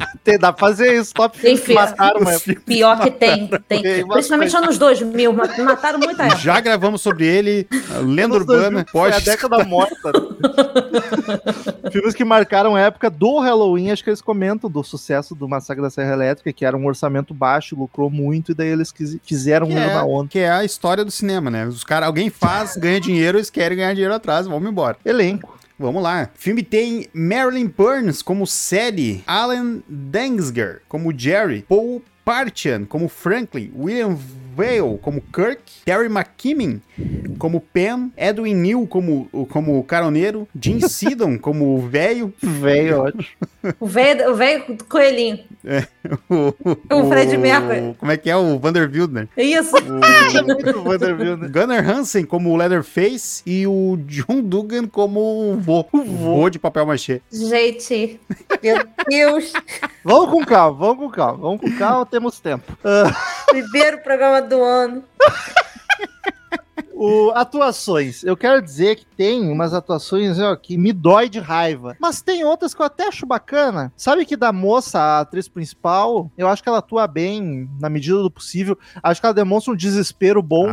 Tem, 0.24 0.38
dá 0.38 0.52
pra 0.52 0.60
fazer 0.68 0.94
isso, 0.98 1.12
top 1.12 1.38
que 1.38 1.50
Enfim, 1.50 1.74
mataram 1.74 2.20
Pior 2.64 3.00
que 3.00 3.10
tem, 3.10 3.46
tem. 3.68 3.82
Tem 3.82 4.06
Principalmente 4.06 4.56
anos 4.56 4.78
2000, 4.78 5.32
ma- 5.32 5.48
mataram 5.64 5.98
muita 5.98 6.24
época. 6.24 6.38
Já 6.40 6.60
gravamos 6.60 7.00
sobre 7.02 7.26
ele, 7.26 7.66
lenda 8.02 8.36
Anos 8.36 8.46
2000, 8.46 8.64
urbana. 8.68 8.86
Foi 8.90 9.12
a 9.12 9.18
década 9.18 9.64
morta. 9.64 10.12
né? 10.12 10.22
filmes 11.90 12.14
que 12.14 12.24
marcaram 12.24 12.74
a 12.76 12.80
época 12.80 13.10
do 13.10 13.38
Halloween, 13.38 13.90
acho 13.90 14.02
que 14.04 14.10
eles 14.10 14.22
comentam 14.22 14.70
do 14.70 14.82
sucesso 14.82 15.34
do 15.34 15.48
Massacre 15.48 15.82
da 15.82 15.90
Serra 15.90 16.12
Elétrica, 16.12 16.52
que 16.52 16.64
era 16.64 16.76
um 16.76 16.86
orçamento 16.86 17.34
baixo, 17.34 17.76
lucrou 17.76 18.10
muito, 18.10 18.52
e 18.52 18.54
daí 18.54 18.68
eles 18.68 18.92
quis- 18.92 19.18
quiseram 19.24 19.66
que 19.66 19.72
ir 19.72 19.76
na 19.76 19.82
é, 19.92 20.02
onda. 20.02 20.28
que 20.28 20.38
é 20.38 20.50
a 20.50 20.64
história 20.64 21.04
do 21.04 21.10
cinema, 21.10 21.50
né? 21.50 21.66
Os 21.66 21.84
caras, 21.84 22.06
alguém 22.06 22.30
faz, 22.30 22.76
ganha 22.76 23.00
dinheiro, 23.00 23.38
eles 23.38 23.50
querem 23.50 23.76
ganhar 23.76 23.92
dinheiro 23.92 24.14
atrás, 24.14 24.46
vamos 24.46 24.68
embora. 24.70 24.96
Elenco. 25.04 25.58
Vamos 25.82 26.02
lá. 26.02 26.30
O 26.32 26.38
filme 26.38 26.62
tem 26.62 27.08
Marilyn 27.12 27.66
Burns 27.66 28.22
como 28.22 28.46
Sadie, 28.46 29.24
Alan 29.26 29.82
Dangsger 29.88 30.82
como 30.88 31.12
Jerry, 31.16 31.64
Paul 31.68 32.00
Partian 32.24 32.84
como 32.84 33.08
Franklin, 33.08 33.72
William 33.76 34.16
Vale 34.54 34.98
como 35.00 35.20
Kirk, 35.20 35.60
Terry 35.84 36.06
McKimmon 36.06 36.80
como 37.38 37.60
Pen, 37.60 38.12
Edwin 38.16 38.54
Neal 38.54 38.86
como, 38.86 39.28
como 39.50 39.78
o 39.78 39.84
caroneiro, 39.84 40.46
Jim 40.60 40.80
Sidon 40.88 41.38
como 41.38 41.76
o 41.76 41.88
velho, 41.88 42.32
Velho, 42.40 43.00
ótimo. 43.02 43.24
O 43.80 43.86
velho 43.86 44.30
o 44.30 44.34
velho 44.34 44.64
coelhinho. 44.88 45.40
o, 46.28 46.54
O 46.94 47.08
Fred 47.08 47.36
Mercury. 47.36 47.94
Como 47.98 48.12
é 48.12 48.16
que 48.16 48.30
é 48.30 48.36
o 48.36 48.58
Vanderbilt, 48.58 49.10
Isso. 49.36 49.76
É 49.76 50.42
muito 50.42 50.82
Vanderbilt, 50.82 51.38
né? 51.40 51.48
Gunnar 51.48 51.88
Hansen 51.88 52.24
como 52.24 52.50
o 52.50 52.56
Leatherface 52.56 53.42
e 53.46 53.66
o 53.66 53.96
John 54.06 54.42
Dugan 54.42 54.86
como 54.86 55.20
o 55.52 55.56
vô. 55.60 55.84
O 55.92 56.02
vô 56.02 56.50
de 56.50 56.58
papel 56.58 56.86
machê. 56.86 57.20
Gente, 57.30 58.20
meu 58.62 58.76
Deus. 59.08 59.52
Vamos 60.04 60.30
com 60.30 60.44
calma, 60.44 60.78
vamos 60.78 60.98
com 60.98 61.10
calma. 61.10 61.38
Vamos 61.38 61.60
com 61.60 61.70
calma, 61.78 62.06
temos 62.06 62.40
tempo. 62.40 62.76
Ah, 62.84 63.12
Primeiro 63.52 63.98
programa 63.98 64.40
do 64.40 64.64
ano. 64.64 65.04
o, 67.02 67.30
atuações. 67.34 68.22
Eu 68.24 68.36
quero 68.36 68.60
dizer 68.62 68.96
que 68.96 69.06
tem 69.06 69.50
umas 69.50 69.74
atuações 69.74 70.38
ó, 70.38 70.54
que 70.56 70.76
me 70.76 70.92
dói 70.92 71.28
de 71.28 71.38
raiva. 71.38 71.96
Mas 72.00 72.22
tem 72.22 72.44
outras 72.44 72.74
que 72.74 72.80
eu 72.82 72.86
até 72.86 73.08
acho 73.08 73.26
bacana. 73.26 73.92
Sabe 73.96 74.24
que 74.24 74.36
da 74.36 74.52
moça, 74.52 74.98
a 74.98 75.20
atriz 75.20 75.48
principal, 75.48 76.30
eu 76.36 76.48
acho 76.48 76.62
que 76.62 76.68
ela 76.68 76.78
atua 76.78 77.06
bem 77.06 77.68
na 77.80 77.88
medida 77.88 78.16
do 78.22 78.30
possível. 78.30 78.78
Acho 79.02 79.20
que 79.20 79.26
ela 79.26 79.34
demonstra 79.34 79.72
um 79.72 79.76
desespero 79.76 80.42
bom. 80.42 80.66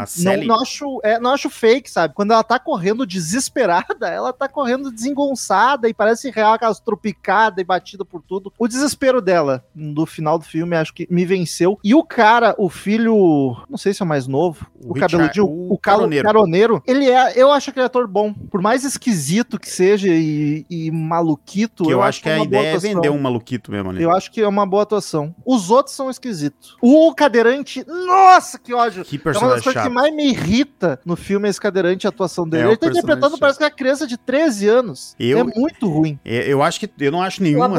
Não, 0.47 0.47
não, 0.47 0.61
acho, 0.61 0.99
é, 1.03 1.19
não 1.19 1.31
acho 1.31 1.49
fake, 1.49 1.89
sabe? 1.89 2.13
Quando 2.13 2.31
ela 2.31 2.43
tá 2.43 2.59
correndo 2.59 3.05
desesperada, 3.05 4.07
ela 4.09 4.33
tá 4.33 4.47
correndo 4.47 4.91
desengonçada 4.91 5.87
e 5.87 5.93
parece 5.93 6.29
real, 6.29 6.53
aquelas 6.53 6.79
tropicadas 6.79 7.61
e 7.61 7.63
batida 7.63 8.03
por 8.05 8.21
tudo. 8.21 8.51
O 8.57 8.67
desespero 8.67 9.21
dela, 9.21 9.63
no 9.75 10.05
final 10.05 10.37
do 10.37 10.45
filme, 10.45 10.75
acho 10.75 10.93
que 10.93 11.07
me 11.09 11.25
venceu. 11.25 11.79
E 11.83 11.93
o 11.93 12.03
cara, 12.03 12.55
o 12.57 12.69
filho, 12.69 13.57
não 13.69 13.77
sei 13.77 13.93
se 13.93 14.01
é 14.01 14.05
o 14.05 14.07
mais 14.07 14.27
novo, 14.27 14.67
O 14.83 14.91
o, 14.91 14.99
cabeludinho, 14.99 15.45
o 15.45 15.73
o, 15.73 15.77
calo- 15.77 16.07
caroneiro. 16.23 16.81
caroneiro, 16.81 16.83
ele 16.87 17.09
é, 17.09 17.33
eu 17.35 17.51
acho 17.51 17.69
aquele 17.69 17.85
ator 17.85 18.07
bom. 18.07 18.33
Por 18.33 18.61
mais 18.61 18.83
esquisito 18.83 19.59
que 19.59 19.69
seja 19.69 20.07
e, 20.09 20.65
e 20.69 20.91
maluquito, 20.91 21.83
Que 21.83 21.91
eu, 21.91 22.01
acho 22.01 22.21
que 22.21 22.29
a 22.29 22.35
uma 22.35 22.45
boa 22.45 22.61
ideia 22.61 22.75
é 22.75 22.77
vender 22.77 23.09
um 23.09 23.19
maluquito 23.19 23.71
mesmo 23.71 23.89
ali. 23.89 24.03
Eu 24.03 24.11
acho 24.11 24.31
que 24.31 24.41
é 24.41 24.47
uma 24.47 24.65
boa 24.65 24.83
atuação. 24.83 25.35
Os 25.45 25.69
outros 25.69 25.95
são 25.95 26.09
esquisitos. 26.09 26.75
O 26.81 27.13
cadeirante, 27.13 27.85
nossa, 27.87 28.57
que 28.59 28.73
ódio! 28.73 29.03
Que 29.03 29.15
É 29.15 29.19
uma 29.19 29.23
das 29.31 29.33
personagem 29.39 29.63
coisas 29.63 29.83
que 29.83 29.89
mais 29.89 30.15
me 30.15 30.29
irrita 30.29 30.99
no 31.05 31.15
filme 31.15 31.47
é 31.47 31.49
esse 31.49 31.59
cadeirante, 31.61 32.05
a 32.07 32.09
atuação 32.09 32.47
dele. 32.47 32.63
É, 32.63 32.65
Ele 32.67 32.75
tá 32.75 32.79
personagem 32.87 32.99
interpretando, 32.99 33.31
chato. 33.31 33.39
parece 33.39 33.57
que 33.57 33.63
é 33.63 33.67
uma 33.67 33.71
criança 33.75 34.07
de 34.07 34.17
13 34.17 34.67
anos. 34.67 35.15
Eu- 35.19 35.39
É 35.39 35.43
muito 35.43 35.87
ruim. 35.89 36.19
É, 36.25 36.51
Eu 36.51 36.61
acho 36.63 36.79
que 36.79 36.89
eu 36.99 37.11
não 37.11 37.21
acho 37.21 37.41
O 37.41 37.43
nenhum 37.43 37.63
assim. 37.63 37.75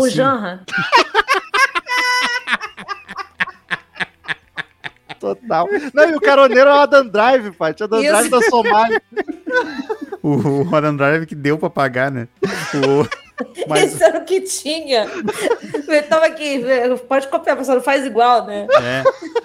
Total. 5.21 5.69
Não, 5.95 6.11
e 6.11 6.15
o 6.17 6.21
caroneiro 6.21 6.71
é 6.71 6.73
o 6.75 6.79
Adam 6.79 7.07
Drive, 7.07 7.53
pai. 7.53 7.75
O 7.79 7.85
Adam 7.85 8.01
Isso. 8.03 8.11
Drive 8.11 8.29
da 8.31 8.41
Somália. 8.43 9.03
O, 10.23 10.63
o 10.69 10.77
Adam 10.77 10.97
Drive 10.97 11.27
que 11.27 11.35
deu 11.35 11.59
pra 11.59 11.69
pagar, 11.71 12.11
né? 12.11 12.27
O, 12.75 13.07
mas 13.69 13.95
Esse 13.95 14.03
era 14.03 14.19
o 14.19 14.25
que 14.25 14.41
tinha. 14.41 15.07
Eu 15.89 16.03
tava 16.09 16.27
aqui, 16.27 16.63
pode 17.09 17.29
copiar, 17.29 17.57
pessoal, 17.57 17.77
não 17.79 17.85
faz 17.85 18.05
igual, 18.05 18.47
né? 18.47 18.67
É. 18.83 19.03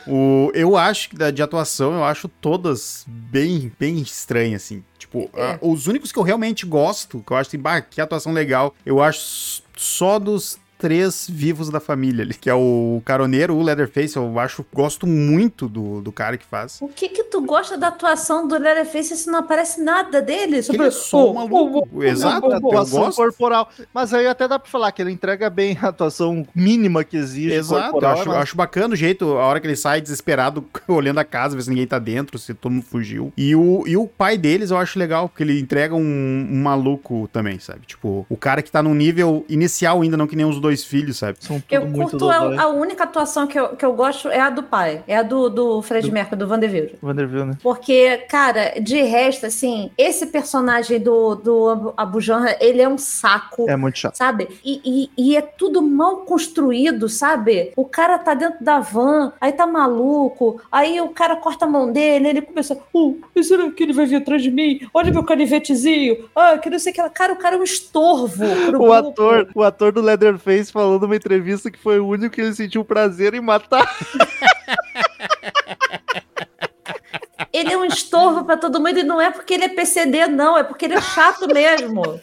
O, 0.09 0.51
eu 0.53 0.77
acho 0.77 1.09
que 1.09 1.31
de 1.31 1.41
atuação, 1.41 1.93
eu 1.95 2.03
acho 2.03 2.27
todas 2.27 3.03
bem, 3.07 3.71
bem 3.79 3.97
estranhas, 3.99 4.63
assim. 4.63 4.83
Tipo, 4.97 5.29
É. 5.33 5.51
a- 5.53 5.59
os 5.61 5.87
únicos 5.87 6.11
que 6.11 6.19
eu 6.19 6.23
realmente 6.23 6.65
gosto, 6.65 7.23
que 7.25 7.31
eu 7.33 7.37
acho 7.37 7.49
assim, 7.49 7.59
bah, 7.59 7.81
que 7.81 7.99
atuação 8.01 8.31
legal, 8.33 8.73
eu 8.85 9.01
acho 9.01 9.61
só 9.77 10.19
dos 10.19 10.57
três 10.85 11.25
vivos 11.27 11.69
da 11.71 11.79
família 11.79 12.23
ali, 12.23 12.35
que 12.35 12.47
é 12.47 12.53
o 12.53 13.01
caroneiro, 13.03 13.55
o 13.55 13.63
Leatherface, 13.63 14.15
eu 14.17 14.37
acho, 14.39 14.63
gosto 14.71 15.07
muito 15.07 15.67
do, 15.67 15.99
do 15.99 16.11
cara 16.11 16.37
que 16.37 16.45
faz. 16.45 16.77
O 16.79 16.87
que 16.87 17.09
que 17.09 17.23
tu 17.23 17.41
gosta 17.41 17.75
da 17.75 17.87
atuação 17.87 18.47
do 18.47 18.55
Leatherface 18.55 19.17
se 19.17 19.27
não 19.31 19.39
aparece 19.39 19.81
nada 19.81 20.21
dele? 20.21 20.61
Que 20.61 20.75
ele 20.75 20.83
é 20.83 20.91
só 20.91 21.31
um 21.31 21.33
maluco. 21.33 22.03
Exato, 22.03 22.45
eu 22.45 22.53
atuação 22.57 23.05
gosto. 23.05 23.17
corporal. 23.17 23.67
Mas 23.91 24.13
aí 24.13 24.27
até 24.27 24.47
dá 24.47 24.59
pra 24.59 24.69
falar 24.69 24.91
que 24.91 25.01
ele 25.01 25.09
entrega 25.11 25.49
bem 25.49 25.75
a 25.81 25.87
atuação 25.87 26.45
mínima 26.53 27.03
que 27.03 27.17
exige. 27.17 27.51
Exato, 27.51 27.87
eu 27.87 27.91
corporal, 27.93 28.13
acho, 28.19 28.29
mas- 28.29 28.37
acho 28.37 28.55
bacana 28.55 28.93
o 28.93 28.95
jeito, 28.97 29.25
a 29.37 29.45
hora 29.47 29.59
que 29.59 29.65
ele 29.65 29.75
sai 29.75 29.99
desesperado, 30.01 30.63
olhando 30.87 31.17
a 31.19 31.23
casa, 31.25 31.55
ver 31.55 31.63
se 31.63 31.69
ninguém 31.71 31.87
tá 31.87 31.97
dentro, 31.97 32.37
se 32.37 32.53
todo 32.53 32.71
mundo 32.73 32.85
fugiu. 32.85 33.33
E 33.35 33.55
o, 33.55 33.83
e 33.87 33.97
o 33.97 34.05
pai 34.05 34.37
deles 34.37 34.69
eu 34.69 34.77
acho 34.77 34.99
legal, 34.99 35.29
porque 35.29 35.41
ele 35.41 35.59
entrega 35.59 35.95
um, 35.95 36.47
um 36.51 36.61
maluco 36.61 37.27
também, 37.33 37.57
sabe? 37.57 37.87
Tipo, 37.87 38.23
o 38.29 38.37
cara 38.37 38.61
que 38.61 38.69
tá 38.71 38.83
num 38.83 38.93
nível 38.93 39.43
inicial 39.49 40.03
ainda, 40.03 40.15
não 40.15 40.27
que 40.27 40.35
nem 40.35 40.45
os 40.45 40.59
dois 40.59 40.74
filhos, 40.83 41.17
sabe? 41.17 41.37
São 41.41 41.59
tudo 41.59 41.73
Eu 41.73 41.85
muito 41.87 42.11
curto, 42.11 42.29
a, 42.29 42.63
a 42.63 42.67
única 42.67 43.03
atuação 43.03 43.47
que 43.47 43.59
eu, 43.59 43.69
que 43.69 43.85
eu 43.85 43.93
gosto 43.93 44.29
é 44.29 44.39
a 44.39 44.49
do 44.49 44.63
pai. 44.63 45.03
É 45.07 45.17
a 45.17 45.23
do, 45.23 45.49
do 45.49 45.81
Fred 45.81 46.11
Mercury, 46.11 46.37
do 46.39 46.47
Vanderbilt. 46.47 46.93
Vanderbilt, 47.01 47.45
né? 47.47 47.53
Porque, 47.61 48.17
cara, 48.29 48.73
de 48.81 49.01
resto, 49.01 49.45
assim, 49.45 49.91
esse 49.97 50.27
personagem 50.27 50.99
do, 50.99 51.35
do 51.35 51.69
Abu- 51.69 51.93
Abu 51.97 52.21
Janra, 52.21 52.55
ele 52.59 52.81
é 52.81 52.87
um 52.89 52.97
saco. 52.97 53.69
É 53.69 53.75
muito 53.75 53.97
chato. 53.99 54.15
Sabe? 54.15 54.47
E, 54.63 54.81
e- 54.85 55.09
e 55.31 55.37
é 55.37 55.41
tudo 55.41 55.81
mal 55.81 56.17
construído, 56.17 57.07
sabe? 57.09 57.71
O 57.75 57.85
cara 57.85 58.17
tá 58.17 58.33
dentro 58.33 58.63
da 58.63 58.79
van, 58.79 59.31
aí 59.39 59.51
tá 59.51 59.65
maluco, 59.67 60.61
aí 60.71 60.99
o 61.01 61.09
cara 61.09 61.35
corta 61.35 61.65
a 61.65 61.67
mão 61.67 61.91
dele, 61.91 62.27
ele 62.29 62.41
começa, 62.41 62.77
uh, 62.93 63.19
será 63.43 63.69
que 63.71 63.83
ele 63.83 63.93
vai 63.93 64.05
vir 64.05 64.15
atrás 64.17 64.41
de 64.41 64.51
mim? 64.51 64.79
Olha 64.93 65.11
meu 65.11 65.23
canivetezinho, 65.23 66.29
ah, 66.35 66.57
que 66.57 66.69
não 66.69 66.79
sei 66.79 66.91
o 66.91 66.95
que 66.95 67.01
lá. 67.01 67.09
Cara, 67.09 67.33
o 67.33 67.37
cara 67.37 67.55
é 67.55 67.59
um 67.59 67.63
estorvo 67.63 68.45
pro 68.45 68.81
O 68.81 68.87
grupo. 68.87 68.91
ator, 68.93 69.49
o 69.55 69.63
ator 69.63 69.91
do 69.91 70.01
Leatherface 70.01 70.64
falou 70.71 70.99
numa 70.99 71.15
entrevista 71.15 71.71
que 71.71 71.79
foi 71.79 71.99
o 71.99 72.07
único 72.07 72.35
que 72.35 72.41
ele 72.41 72.53
sentiu 72.53 72.85
prazer 72.85 73.33
em 73.33 73.41
matar. 73.41 73.87
Ele 77.51 77.71
é 77.71 77.77
um 77.77 77.85
estorvo 77.85 78.43
pra 78.43 78.57
todo 78.57 78.81
mundo 78.81 78.99
e 78.99 79.03
não 79.03 79.21
é 79.21 79.31
porque 79.31 79.53
ele 79.53 79.63
é 79.63 79.69
PCD, 79.69 80.27
não, 80.27 80.57
é 80.57 80.63
porque 80.63 80.83
ele 80.83 80.95
é 80.95 81.01
chato 81.01 81.47
mesmo. 81.47 82.19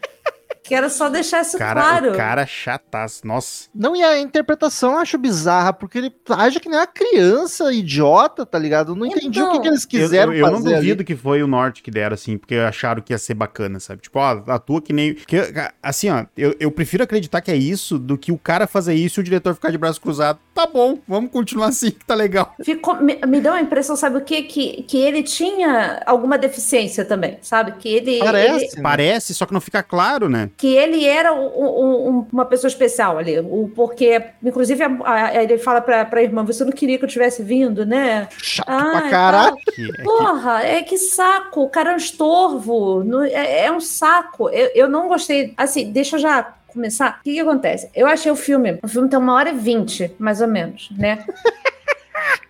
Quero 0.73 0.89
só 0.89 1.11
deixar 1.11 1.43
isso 1.43 1.59
Cara, 1.59 1.81
claro. 1.83 2.13
o 2.13 2.17
cara 2.17 2.47
chataço, 2.47 3.27
nossa. 3.27 3.69
Não, 3.75 3.95
e 3.95 4.03
a 4.03 4.19
interpretação 4.19 4.93
eu 4.93 4.99
acho 5.01 5.19
bizarra, 5.19 5.71
porque 5.71 5.99
ele 5.99 6.11
age 6.31 6.59
que 6.61 6.67
nem 6.69 6.79
uma 6.79 6.87
criança 6.87 7.71
idiota, 7.71 8.47
tá 8.47 8.59
ligado? 8.59 8.93
Eu 8.93 8.97
não 8.97 9.05
entendi 9.05 9.43
o 9.43 9.51
que, 9.51 9.51
Então, 9.51 9.61
que 9.61 9.69
eles 9.69 9.83
Eu, 9.83 9.89
quiseram 9.91 10.33
eu, 10.33 10.39
eu 10.39 10.47
não 10.51 10.63
fazer 10.63 10.77
duvido 10.77 11.01
ali. 11.01 11.05
que 11.05 11.15
foi 11.15 11.43
o 11.43 11.47
norte 11.47 11.83
que 11.83 11.91
deram, 11.91 12.15
assim, 12.15 12.39
porque 12.39 12.55
acharam 12.55 13.03
que 13.03 13.13
ia 13.13 13.19
ser 13.19 13.35
bacana, 13.35 13.79
sabe? 13.81 14.01
Tipo, 14.01 14.19
ó, 14.19 14.43
atua 14.47 14.81
que 14.81 14.95
nem. 14.95 15.13
Que, 15.15 15.37
assim, 15.83 16.09
ó, 16.09 16.25
eu, 16.35 16.57
eu 16.59 16.71
prefiro 16.71 17.03
acreditar 17.05 17.43
que 17.43 17.51
é 17.51 17.57
isso 17.57 17.99
do 17.99 18.17
que 18.17 18.33
o 18.33 18.39
cara 18.39 18.67
fazer 18.67 18.95
isso 18.95 19.21
e 19.21 19.23
o 19.23 19.25
diretor 19.25 19.55
ficar 19.55 19.71
de 19.71 19.77
braço 19.77 20.01
cruzado. 20.01 20.39
Tá 20.55 20.67
bom, 20.67 20.99
vamos 21.07 21.31
continuar 21.31 21.67
assim, 21.69 21.91
que 21.91 22.05
tá 22.07 22.15
legal. 22.15 22.55
Ficou, 22.65 22.97
me, 22.97 23.19
me 23.27 23.41
deu 23.43 23.53
a 23.53 23.61
impressão, 23.61 23.95
sabe 23.95 24.17
o 24.17 24.21
quê? 24.23 24.43
Que, 24.43 24.85
que 24.85 24.97
ele 24.97 25.23
tinha 25.23 26.03
alguma 26.07 26.39
deficiência 26.39 27.05
também, 27.05 27.37
sabe? 27.43 27.73
Que 27.73 27.89
ele, 27.91 28.11
ele- 28.13 28.25
Parece. 28.25 28.77
né? 28.77 28.83
Parece, 28.83 29.35
só 29.35 29.45
que 29.45 29.53
não 29.53 29.61
fica 29.61 29.83
claro, 29.83 30.29
né? 30.31 30.49
Que 30.63 30.77
ele 30.77 31.05
era 31.05 31.35
um- 31.35 31.49
um- 31.49 32.09
um- 32.09 32.27
uma 32.33 32.45
pessoa 32.45 32.69
especial 32.69 33.19
ali. 33.19 33.37
O, 33.41 33.69
porque, 33.75 34.23
inclusive, 34.41 34.81
a- 34.85 34.97
a- 35.05 35.43
ele 35.43 35.59
fala 35.59 35.81
pra, 35.81 36.05
pra 36.05 36.23
irmã: 36.23 36.45
você 36.45 36.65
não 36.65 36.71
queria 36.71 36.97
que 36.99 37.05
eu 37.05 37.09
tivesse 37.09 37.43
vindo, 37.43 37.85
né? 37.85 38.29
Chato 38.39 38.69
Ah, 38.69 38.91
pra 38.93 39.11
caralho. 39.11 39.57
É 39.57 39.73
que- 39.73 40.03
Porra, 40.05 40.63
é 40.63 40.81
que 40.85 40.97
saco, 40.99 41.63
o 41.65 41.69
cara 41.69 41.91
é 41.91 41.95
um 41.95 41.97
estorvo, 41.97 43.03
não- 43.03 43.25
é, 43.25 43.65
é 43.65 43.73
um 43.73 43.81
saco. 43.81 44.49
Eu, 44.51 44.71
eu 44.73 44.89
não 44.89 45.09
gostei. 45.09 45.53
Assim, 45.57 45.91
deixa 45.91 46.15
eu 46.15 46.21
já 46.21 46.55
começar. 46.69 47.19
O 47.19 47.25
que, 47.25 47.35
que 47.35 47.41
acontece? 47.41 47.91
Eu 47.93 48.07
achei 48.07 48.31
o 48.31 48.37
filme, 48.37 48.79
o 48.85 48.87
filme 48.89 49.09
tem 49.09 49.19
uma 49.19 49.35
hora 49.35 49.51
e 49.51 49.57
vinte, 49.57 50.15
mais 50.17 50.41
ou 50.41 50.47
menos, 50.47 50.91
né? 50.97 51.25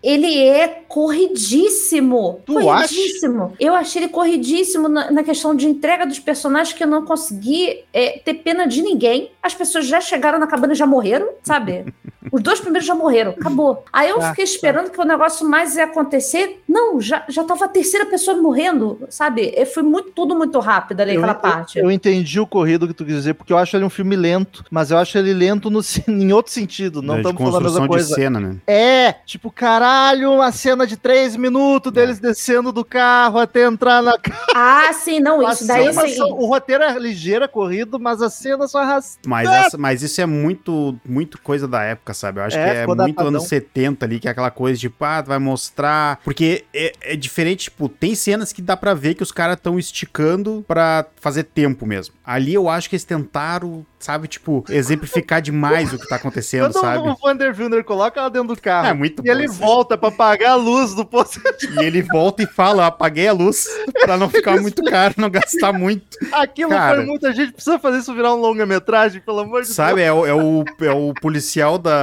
Ele 0.03 0.42
é 0.42 0.68
corridíssimo. 0.88 2.40
Tu 2.44 2.55
corridíssimo. 2.55 3.55
Eu 3.59 3.75
achei 3.75 4.03
ele 4.03 4.12
corridíssimo 4.12 4.88
na, 4.88 5.11
na 5.11 5.22
questão 5.22 5.55
de 5.55 5.66
entrega 5.66 6.07
dos 6.07 6.18
personagens 6.18 6.77
que 6.77 6.83
eu 6.83 6.88
não 6.88 7.05
consegui 7.05 7.85
é, 7.92 8.18
ter 8.18 8.35
pena 8.35 8.66
de 8.66 8.83
ninguém. 8.83 9.31
As 9.42 9.55
pessoas 9.55 9.87
já 9.87 10.01
chegaram 10.01 10.38
na 10.38 10.46
cabana 10.46 10.72
e 10.72 10.77
já 10.77 10.87
morreram, 10.87 11.29
sabe? 11.42 11.87
Os 12.31 12.43
dois 12.43 12.61
primeiros 12.61 12.87
já 12.87 12.95
morreram, 12.95 13.33
acabou. 13.33 13.85
Aí 13.93 14.09
eu 14.11 14.19
Tá, 14.19 14.31
fiquei 14.31 14.45
esperando 14.45 14.91
que 14.91 15.01
o 15.01 15.05
negócio 15.05 15.49
mais 15.49 15.75
ia 15.77 15.85
acontecer. 15.85 16.61
Não, 16.69 17.01
já, 17.01 17.25
já 17.29 17.43
tava 17.43 17.65
a 17.65 17.69
terceira 17.69 18.07
pessoa 18.07 18.37
morrendo, 18.37 19.01
sabe? 19.11 19.53
É, 19.57 19.65
Foi 19.67 19.83
muito, 19.83 20.11
tudo 20.11 20.35
muito 20.37 20.59
rápido 20.61 21.01
ali, 21.01 21.17
aquela 21.17 21.35
parte. 21.35 21.79
Eu 21.79 21.91
entendi 21.91 22.39
o 22.39 22.47
corrido 22.47 22.87
que 22.87 22.95
tu 22.95 23.05
quis 23.05 23.15
dizer, 23.17 23.35
porque 23.35 23.53
eu 23.53 23.59
acho 23.59 23.77
ele 23.77 23.85
um 23.85 23.91
filme 23.91 24.15
lento, 24.15 24.65
mas 24.71 24.91
eu 24.91 24.99
acho 24.99 25.17
ele 25.19 25.33
lento 25.35 25.69
no, 25.71 25.81
em 26.07 26.33
outro 26.33 26.53
sentido. 26.53 27.03
Não 27.03 27.15
de 27.15 27.21
estamos 27.23 27.41
falando 27.41 27.57
a 27.57 27.61
construção 27.61 27.83
mesma 27.83 27.87
de 27.89 28.05
coisa. 28.05 28.15
cena, 28.15 28.41
né? 28.41 28.57
É, 28.67 29.13
tipo, 29.27 29.51
caralho, 29.51 30.33
uma 30.33 30.53
cena 30.53 30.87
de 30.87 30.97
três 30.97 31.35
minutos 31.37 31.91
deles 31.93 32.19
descendo 32.21 32.71
do 32.73 32.85
carro 32.85 33.39
até 33.39 33.65
entrar 33.65 34.03
na 34.03 34.19
casa. 34.19 34.43
Ah, 34.55 34.93
sim, 34.93 35.19
não, 35.21 35.43
isso 35.51 35.67
daí 35.67 35.93
sim. 35.93 36.21
O 36.23 36.47
roteiro 36.47 36.85
é 36.85 36.99
ligeiro, 36.99 37.45
é 37.45 37.49
corrido, 37.49 37.99
mas 37.99 38.21
as 38.23 38.35
cenas 38.35 38.71
são 38.71 38.81
arrastadas. 38.81 39.19
Mas, 39.27 39.49
essa- 39.51 39.79
mas 39.79 40.03
isso 40.03 40.21
é 40.21 40.27
muito, 40.27 40.95
muito 41.05 41.41
coisa 41.41 41.67
da 41.67 41.83
época, 41.83 42.12
sabe? 42.14 42.40
Eu 42.40 42.44
acho 42.44 42.57
É, 42.59 42.64
que 42.64 42.77
é 42.79 42.87
muito 42.87 42.98
datadão. 42.98 43.29
anos 43.29 43.44
70 43.44 44.05
ali, 44.07 44.18
que 44.20 44.29
é 44.29 44.31
aquela 44.31 44.51
coisa 44.51 44.79
de, 44.79 44.88
pá, 44.90 45.22
tu 45.22 45.29
vai 45.29 45.38
mostrar. 45.38 46.20
Porque 46.25 46.64
é, 46.75 46.92
é 47.03 47.16
diferente, 47.16 47.64
tipo, 47.64 47.88
tem 47.88 48.14
cenas 48.14 48.53
que 48.53 48.61
dá 48.62 48.77
pra 48.77 48.94
ver 48.94 49.14
que 49.14 49.22
os 49.22 49.33
caras 49.33 49.57
estão 49.57 49.79
esticando 49.79 50.64
pra 50.66 51.07
fazer 51.20 51.44
tempo 51.44 51.87
mesmo. 51.87 52.14
Ali 52.25 52.55
eu 52.55 52.68
acho 52.68 52.88
que 52.88 52.94
eles 52.96 53.05
tentaram, 53.05 53.85
sabe, 53.98 54.29
tipo, 54.29 54.64
exemplificar 54.68 55.40
demais 55.42 55.92
o 55.92 55.98
que 55.98 56.09
tá 56.09 56.16
acontecendo, 56.16 56.72
Quando 56.72 56.81
sabe? 56.81 57.09
o 57.09 57.14
Vander 57.16 57.55
Wilner 57.59 57.85
coloca 57.85 58.20
ela 58.20 58.31
dentro 58.31 58.55
do 58.55 58.61
carro 58.61 58.87
É 58.88 58.92
muito 58.94 59.22
e 59.25 59.29
ele 59.31 59.46
bom, 59.46 59.53
assim. 59.53 59.61
volta 59.61 59.98
pra 59.98 60.09
apagar 60.09 60.53
a 60.53 60.55
luz 60.55 60.94
do 60.94 61.05
posto. 61.05 61.40
E 61.81 61.85
ele 61.85 62.03
volta 62.03 62.42
e 62.42 62.46
fala: 62.46 62.87
apaguei 62.87 63.29
a 63.29 63.33
luz 63.33 63.66
pra 64.05 64.16
não 64.16 64.29
ficar 64.29 64.61
muito 64.61 64.83
caro, 64.85 65.14
não 65.16 65.31
gastar 65.31 65.72
muito. 65.72 66.16
Aquilo 66.33 66.70
Cara. 66.70 66.96
foi 66.96 67.05
muita 67.07 67.33
gente. 67.33 67.53
Precisa 67.53 67.79
fazer 67.79 67.98
isso 67.98 68.14
virar 68.14 68.35
um 68.35 68.38
longa-metragem, 68.40 69.20
pelo 69.20 69.40
amor 69.40 69.62
de 69.62 69.68
Sabe, 69.68 70.01
é 70.03 70.12
o, 70.12 70.27
é 70.27 70.35
o, 70.35 70.64
é 70.81 70.90
o 70.92 71.12
policial 71.20 71.79
da, 71.79 72.02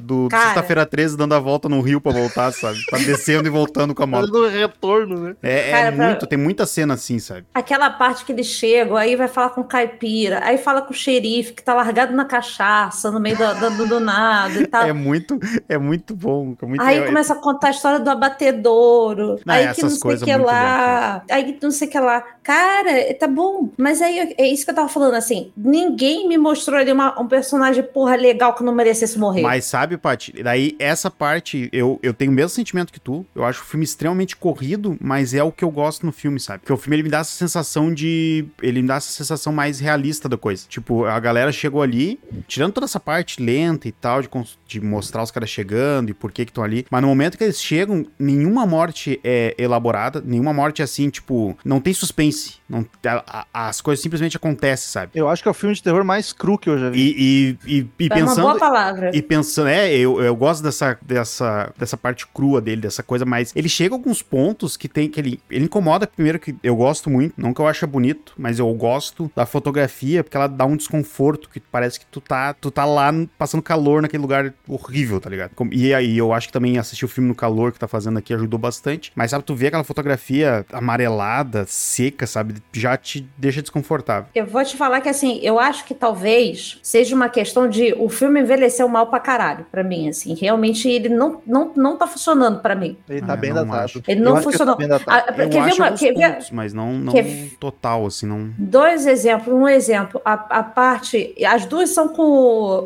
do 0.00 0.28
Cara. 0.28 0.44
Sexta-feira 0.46 0.86
13 0.86 1.16
dando 1.16 1.34
a 1.34 1.38
volta 1.38 1.68
no 1.68 1.80
rio 1.80 2.00
pra 2.00 2.12
voltar, 2.12 2.52
sabe? 2.52 2.78
Tá 2.90 2.96
descendo 2.98 3.46
e 3.46 3.50
voltando 3.50 3.94
com 3.94 4.02
a 4.02 4.06
moto. 4.06 4.30
No 4.32 4.48
retorno, 4.48 5.18
né? 5.20 5.36
É, 5.42 5.68
é 5.68 5.72
Cara, 5.72 5.92
pra- 5.92 6.06
muito, 6.06 6.26
tem 6.26 6.38
muita 6.38 6.66
cena 6.66 6.94
assim, 6.94 7.18
sabe? 7.18 7.44
Aquela 7.54 7.90
parte 7.90 8.24
que 8.24 8.32
eles 8.32 8.46
chegam, 8.46 8.96
aí 8.96 9.16
vai 9.16 9.28
falar 9.28 9.50
com 9.50 9.60
o 9.60 9.64
caipira, 9.64 10.40
aí 10.44 10.58
fala 10.58 10.82
com 10.82 10.92
o 10.92 10.96
xerife 10.96 11.52
que 11.52 11.62
tá 11.62 11.74
largado 11.74 12.14
na 12.14 12.24
cachaça, 12.24 13.10
no 13.10 13.20
meio 13.20 13.36
do, 13.36 13.70
do, 13.70 13.86
do 13.86 14.00
nada 14.00 14.54
e 14.60 14.66
tal. 14.66 14.82
É 14.84 14.92
muito, 14.92 15.38
é 15.68 15.78
muito 15.78 16.14
bom. 16.14 16.54
É 16.62 16.66
muito, 16.66 16.82
Aí 16.82 16.98
é- 16.98 17.06
começa 17.06 17.32
a 17.32 17.36
contar 17.36 17.68
a 17.68 17.70
história 17.70 17.98
do 18.00 18.10
abatedouro. 18.10 19.38
Não, 19.44 19.54
aí 19.54 19.72
que 19.74 19.82
não 19.82 19.90
sei 19.90 19.98
o 19.98 20.00
coisas 20.00 20.24
que 20.24 20.36
lá. 20.36 21.22
Aí 21.30 21.52
que 21.52 21.62
não 21.62 21.70
sei 21.70 21.88
o 21.88 21.90
que 21.90 21.98
lá. 21.98 22.22
Cara, 22.42 23.14
tá 23.18 23.26
bom. 23.26 23.70
Mas 23.76 24.00
aí 24.02 24.34
é 24.36 24.46
isso 24.46 24.64
que 24.64 24.70
eu 24.70 24.74
tava 24.74 24.88
falando, 24.88 25.14
assim. 25.14 25.52
Ninguém 25.56 26.28
me 26.28 26.36
mostrou 26.38 26.78
ali 26.78 26.92
uma- 26.92 27.18
um 27.20 27.26
personagem, 27.26 27.82
porra, 27.82 28.16
legal 28.16 28.54
que 28.54 28.62
não 28.62 28.74
merecesse 28.74 29.18
morrer. 29.18 29.33
Mas 29.42 29.64
sabe, 29.64 29.96
Paty, 29.96 30.42
daí 30.42 30.74
essa 30.78 31.10
parte, 31.10 31.68
eu, 31.72 31.98
eu 32.02 32.12
tenho 32.14 32.30
o 32.30 32.34
mesmo 32.34 32.50
sentimento 32.50 32.92
que 32.92 33.00
tu. 33.00 33.24
Eu 33.34 33.44
acho 33.44 33.62
o 33.62 33.64
filme 33.64 33.84
extremamente 33.84 34.36
corrido, 34.36 34.96
mas 35.00 35.34
é 35.34 35.42
o 35.42 35.52
que 35.52 35.64
eu 35.64 35.70
gosto 35.70 36.04
no 36.06 36.12
filme, 36.12 36.38
sabe? 36.40 36.60
Porque 36.60 36.72
o 36.72 36.76
filme 36.76 36.96
ele 36.96 37.02
me 37.04 37.08
dá 37.10 37.18
essa 37.18 37.32
sensação 37.32 37.92
de. 37.92 38.46
Ele 38.62 38.82
me 38.82 38.88
dá 38.88 38.96
essa 38.96 39.10
sensação 39.10 39.52
mais 39.52 39.78
realista 39.80 40.28
da 40.28 40.36
coisa. 40.36 40.64
Tipo, 40.68 41.04
a 41.04 41.18
galera 41.20 41.52
chegou 41.52 41.82
ali, 41.82 42.18
tirando 42.46 42.72
toda 42.72 42.84
essa 42.86 43.00
parte 43.00 43.42
lenta 43.42 43.88
e 43.88 43.92
tal, 43.92 44.22
de, 44.22 44.28
de 44.66 44.80
mostrar 44.80 45.22
os 45.22 45.30
caras 45.30 45.50
chegando 45.50 46.10
e 46.10 46.14
por 46.14 46.30
que 46.32 46.44
que 46.44 46.50
estão 46.50 46.64
ali. 46.64 46.86
Mas 46.90 47.02
no 47.02 47.08
momento 47.08 47.36
que 47.38 47.44
eles 47.44 47.60
chegam, 47.60 48.04
nenhuma 48.18 48.66
morte 48.66 49.20
é 49.24 49.54
elaborada, 49.58 50.22
nenhuma 50.24 50.52
morte 50.52 50.80
é 50.82 50.84
assim, 50.84 51.08
tipo, 51.10 51.56
não 51.64 51.80
tem 51.80 51.92
suspense. 51.94 52.54
Não, 52.68 52.86
a- 53.06 53.46
a- 53.52 53.68
as 53.68 53.80
coisas 53.80 54.02
simplesmente 54.02 54.36
acontecem, 54.36 54.88
sabe? 54.88 55.12
Eu 55.14 55.28
acho 55.28 55.42
que 55.42 55.48
é 55.48 55.50
o 55.50 55.54
filme 55.54 55.74
de 55.74 55.82
terror 55.82 56.02
mais 56.04 56.32
cru 56.32 56.58
que 56.58 56.68
eu 56.70 56.78
já 56.78 56.90
vi. 56.90 56.98
E, 56.98 57.58
e, 57.66 57.78
e, 57.78 57.86
e 58.00 58.08
é 58.08 58.14
uma 58.14 58.26
pensando. 58.26 58.42
boa 58.42 58.58
palavra. 58.58 59.10
E 59.14 59.20
pensando, 59.24 59.68
é, 59.68 59.92
eu, 59.92 60.22
eu 60.22 60.36
gosto 60.36 60.62
dessa, 60.62 60.98
dessa, 61.02 61.72
dessa 61.76 61.96
parte 61.96 62.26
crua 62.26 62.60
dele, 62.60 62.82
dessa 62.82 63.02
coisa 63.02 63.24
mais. 63.24 63.52
Ele 63.54 63.68
chega 63.68 63.94
a 63.94 63.96
alguns 63.96 64.22
pontos 64.22 64.76
que 64.76 64.88
tem 64.88 65.08
que 65.08 65.20
ele. 65.20 65.40
Ele 65.50 65.64
incomoda, 65.64 66.06
primeiro, 66.06 66.38
que 66.38 66.54
eu 66.62 66.76
gosto 66.76 67.10
muito, 67.10 67.34
não 67.36 67.52
que 67.52 67.60
eu 67.60 67.66
ache 67.66 67.86
bonito, 67.86 68.34
mas 68.36 68.58
eu 68.58 68.72
gosto 68.74 69.30
da 69.34 69.46
fotografia, 69.46 70.22
porque 70.22 70.36
ela 70.36 70.46
dá 70.46 70.64
um 70.64 70.76
desconforto, 70.76 71.48
que 71.48 71.60
parece 71.60 72.00
que 72.00 72.06
tu 72.06 72.20
tá, 72.20 72.54
tu 72.54 72.70
tá 72.70 72.84
lá 72.84 73.12
passando 73.38 73.62
calor 73.62 74.02
naquele 74.02 74.22
lugar 74.22 74.52
horrível, 74.68 75.20
tá 75.20 75.30
ligado? 75.30 75.52
E 75.72 75.94
aí 75.94 76.16
eu 76.16 76.32
acho 76.32 76.48
que 76.48 76.52
também 76.52 76.78
assistir 76.78 77.04
o 77.04 77.08
filme 77.08 77.28
no 77.28 77.34
calor 77.34 77.72
que 77.72 77.78
tá 77.78 77.88
fazendo 77.88 78.18
aqui 78.18 78.34
ajudou 78.34 78.58
bastante. 78.58 79.12
Mas 79.14 79.30
sabe, 79.30 79.44
tu 79.44 79.54
vê 79.54 79.68
aquela 79.68 79.84
fotografia 79.84 80.64
amarelada, 80.72 81.64
seca, 81.66 82.26
sabe? 82.26 82.56
Já 82.72 82.96
te 82.96 83.28
deixa 83.36 83.62
desconfortável. 83.62 84.28
Eu 84.34 84.46
vou 84.46 84.64
te 84.64 84.76
falar 84.76 85.00
que 85.00 85.08
assim, 85.08 85.40
eu 85.42 85.58
acho 85.58 85.84
que 85.84 85.94
talvez 85.94 86.78
seja 86.82 87.14
uma 87.14 87.28
questão 87.28 87.68
de 87.68 87.94
o 87.94 88.08
filme 88.08 88.40
envelheceu 88.40 88.88
mal 88.88 89.06
pra 89.14 89.20
caralho, 89.20 89.64
pra 89.70 89.84
mim, 89.84 90.08
assim. 90.08 90.34
Realmente 90.34 90.88
ele 90.88 91.08
não, 91.08 91.40
não, 91.46 91.70
não 91.76 91.96
tá 91.96 92.04
funcionando 92.06 92.60
pra 92.60 92.74
mim. 92.74 92.96
Ele 93.08 93.20
tá 93.22 93.34
Ah, 93.34 93.36
bem 93.36 93.52
não 93.52 93.64
datado. 93.64 93.84
acho. 93.84 94.02
Ele 94.08 94.20
não 94.20 94.32
acho 94.36 94.46
que 94.48 94.50
funcionou. 94.52 94.76
tá. 94.76 95.00
Ah, 95.06 95.24
Eu 95.28 95.34
quer 95.34 95.48
ver 95.48 95.58
acho 95.70 95.82
uma. 95.82 95.92
Quer 95.92 96.12
ver, 96.14 96.32
pontos, 96.32 96.50
mas 96.50 96.72
não, 96.74 96.92
não 96.92 97.12
quer- 97.12 97.50
total, 97.60 98.06
assim, 98.06 98.26
não... 98.26 98.50
Dois 98.58 99.06
exemplos. 99.06 99.54
Um 99.54 99.68
exemplo, 99.68 100.20
a, 100.24 100.32
a 100.32 100.62
parte. 100.64 101.32
As 101.46 101.64
duas 101.66 101.90
são 101.90 102.08
com 102.08 102.22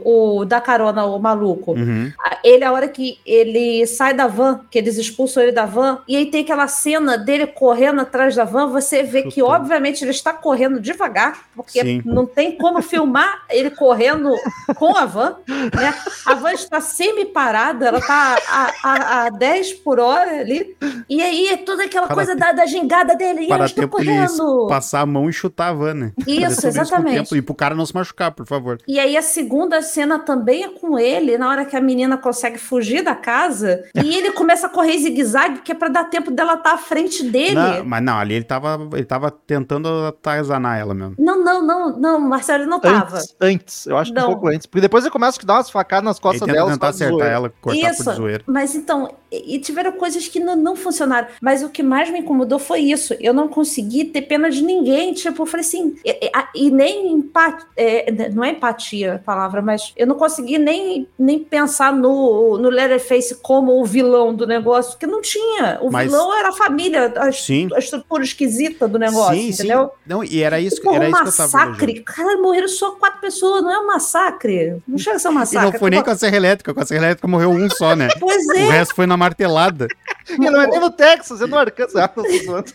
o, 0.05 0.41
o 0.41 0.45
da 0.45 0.61
carona, 0.61 1.05
o 1.07 1.19
maluco. 1.19 1.73
Uhum. 1.73 2.13
A- 2.21 2.39
Ele, 2.45 2.65
a 2.65 2.73
hora 2.73 2.89
que 2.89 3.19
ele 3.25 3.87
sai 3.87 4.13
da 4.15 4.27
van, 4.27 4.61
que 4.71 4.79
eles 4.79 4.99
expulsam 4.99 5.43
ele 5.43 5.53
da 5.53 5.65
van, 5.65 6.01
e 6.07 6.17
aí 6.17 6.27
tem 6.27 6.43
aquela 6.43 6.69
cena 6.69 7.17
dele 7.17 7.47
correndo 7.47 8.01
atrás 8.01 8.35
da 8.37 8.45
van, 8.45 8.69
você 8.69 9.03
vê 9.03 9.23
que, 9.23 9.43
obviamente, 9.43 10.03
ele 10.05 10.11
está 10.11 10.33
correndo 10.33 10.79
devagar, 10.81 11.45
porque 11.55 11.81
Sim. 11.81 12.03
não 12.05 12.27
tem 12.27 12.57
como 12.57 12.83
filmar 12.83 13.43
ele 13.51 13.71
correndo 13.71 14.31
com 14.77 14.97
a 14.97 15.05
van, 15.07 15.37
né? 15.49 15.95
A 16.27 16.35
van 16.35 16.53
está 16.53 16.81
semi-parada, 16.81 17.87
ela 17.87 17.99
está 17.99 18.37
a, 18.49 18.73
a, 18.83 19.27
a 19.27 19.31
10 19.31 19.73
por 19.75 19.99
hora 20.01 20.41
ali, 20.41 20.77
e 21.09 21.21
aí 21.23 21.49
é 21.49 21.57
toda 21.57 21.85
aquela 21.85 22.07
Para 22.07 22.17
coisa 22.17 22.33
ter- 22.35 22.41
da, 22.41 22.53
da 22.53 22.67
gingada 22.67 23.15
dele, 23.17 23.41
e 23.41 23.45
eu 23.45 23.49
Para 23.49 23.67
estou 23.67 23.85
tempo 23.85 24.01
ele 24.01 24.11
correndo. 24.11 24.67
passar 24.69 25.01
a 25.01 25.07
mão 25.07 25.29
e 25.29 25.33
chutar 25.33 25.69
a 25.69 25.73
van, 25.73 25.95
né? 25.95 26.13
Isso, 26.27 26.67
exatamente. 26.67 27.17
tempo, 27.23 27.37
E 27.37 27.43
pro 27.43 27.55
cara 27.55 27.75
não 27.75 27.87
se 27.87 27.95
machucar, 27.95 28.33
por 28.33 28.47
favor. 28.47 28.79
E 28.87 28.99
aí 28.99 29.17
a 29.17 29.23
segunda 29.23 29.81
cena 29.83 30.19
também 30.19 30.65
é 30.65 30.69
com 30.69 30.99
ele, 30.99 31.39
na 31.39 31.49
hora 31.49 31.65
que 31.65 31.77
a 31.77 31.81
menina 31.81 32.17
consegue 32.19 32.59
fugir 32.59 33.03
da 33.03 33.15
casa, 33.15 33.85
e 33.95 34.17
ele 34.17 34.33
começa 34.33 34.67
a 34.67 34.71
correr 34.71 34.99
zigue-zague, 34.99 35.61
que 35.61 35.73
é 35.73 35.75
pra 35.75 35.89
dar 35.89 36.05
tempo 36.05 36.31
dela 36.31 36.55
estar 36.55 36.73
à 36.75 36.79
frente 36.79 37.23
dele. 37.25 37.55
Não, 37.55 37.85
mas 37.85 38.03
não, 38.03 38.19
ali 38.19 38.35
ele 38.35 38.45
tava, 38.45 38.89
ele 38.93 39.05
tava 39.05 39.31
tentando 39.31 39.89
atazanar 40.07 40.79
ela 40.79 40.95
mesmo. 40.95 41.15
Não, 41.19 41.43
não, 41.43 41.63
não, 41.67 41.99
não, 41.99 42.21
Marcelo 42.21 42.63
ele 42.65 42.71
não 42.71 42.81
tava. 42.81 43.17
Antes, 43.19 43.37
antes, 43.41 43.87
eu 43.87 43.97
acho 43.97 44.13
que 44.13 44.21
um 44.21 44.25
pouco 44.27 44.49
antes. 44.49 44.67
Porque 44.67 44.81
depois 44.81 45.05
ele 45.05 45.11
começa 45.13 45.39
a 45.41 45.47
dar 45.47 45.55
umas 45.55 45.71
facadas 45.71 46.05
nas 46.09 46.19
costas 46.19 46.49
dela. 46.49 46.71
tentar 46.73 46.89
acertar 46.89 47.17
zoeira. 47.19 47.31
ela, 47.35 47.53
cortar 47.61 47.91
Isso, 47.93 48.05
por 48.05 48.15
zoeira. 48.15 48.45
mas 48.47 48.75
então, 48.75 49.15
e 49.33 49.57
e 49.57 49.59
tiveram 49.59 49.93
coisas 49.93 50.29
que 50.29 50.39
não, 50.41 50.55
não 50.57 50.77
funcionaram. 50.77 51.29
Mas 51.41 51.63
o 51.63 51.69
que 51.69 51.83
mais 51.83 52.11
me 52.11 52.19
incomodou 52.21 52.59
foi 52.59 52.81
isso. 52.81 53.15
Eu 53.21 53.33
não 53.35 53.49
consegui 53.49 54.05
ter 54.05 54.23
pena 54.23 54.51
de 54.51 54.63
ninguém. 54.63 55.13
Tipo, 55.13 55.43
eu 55.43 55.47
falei 55.47 55.65
assim, 55.67 55.97
e, 56.05 56.11
e- 56.11 56.67
e 56.67 56.71
nem 56.71 57.13
empatia, 57.13 58.05
não 58.35 58.45
é 58.45 58.51
empatia 58.51 59.15
a 59.15 59.19
palavra, 59.19 59.63
mas 59.63 59.93
eu 59.97 60.07
não 60.07 60.15
consegui 60.17 60.59
nem, 60.59 61.07
nem 61.19 61.39
pensar 61.39 61.93
no, 61.93 62.59
no 62.59 62.69
Leatherface 62.69 63.37
como 63.37 63.81
o 63.81 63.85
vilão 63.85 64.35
do 64.35 64.47
negócio, 64.47 64.93
porque 64.93 65.07
não 65.07 65.21
tinha. 65.21 65.79
O 65.81 65.91
Mas- 65.91 66.11
vilão 66.11 66.37
era 66.39 66.49
a 66.49 66.53
família, 66.53 67.13
a, 67.17 67.33
Sim. 67.33 67.69
a 67.75 67.79
estrutura 67.79 68.23
esquisita 68.23 68.87
do 68.89 68.99
negócio, 68.99 69.35
sim, 69.37 69.49
entendeu? 69.51 69.85
sim. 69.87 69.91
Não, 70.07 70.25
e 70.25 70.43
era 70.43 70.61
isso, 70.61 70.81
Porra, 70.83 70.97
era 70.97 71.05
um 71.07 71.11
isso 71.11 71.23
que 71.23 71.29
eu 71.29 71.33
tava 71.51 71.67
massacre. 71.67 72.01
Cara, 72.03 72.37
morreram 72.39 72.69
só 72.69 72.91
quatro 72.93 73.21
pessoas, 73.21 73.63
não 73.63 73.71
é 73.73 73.79
um 73.79 73.87
massacre. 73.87 74.77
Não 74.87 74.99
chega 74.99 75.17
a 75.17 75.19
ser 75.19 75.29
um 75.29 75.33
E 75.33 75.35
massacre. 75.35 75.73
não 75.73 75.79
foi 75.79 75.91
nem 75.91 76.03
com 76.03 76.11
a 76.11 76.17
serra 76.17 76.37
elétrica, 76.37 76.73
com 76.75 76.81
a 76.81 76.87
serra 76.87 77.05
elétrica 77.07 77.29
morreu 77.29 77.51
um 77.51 77.69
só, 77.71 77.95
né? 77.95 78.09
Pois 78.19 78.47
O 78.47 78.53
é, 78.53 78.71
resto 78.71 78.95
foi 78.95 79.07
na 79.07 79.17
martelada. 79.19 79.87
E 80.29 80.39
não 80.51 80.63
é 80.63 80.67
nem 80.67 80.81
no 80.81 80.91
Texas, 80.91 81.43
é 81.43 81.47
no 81.47 81.59
Arkansas. 81.59 82.03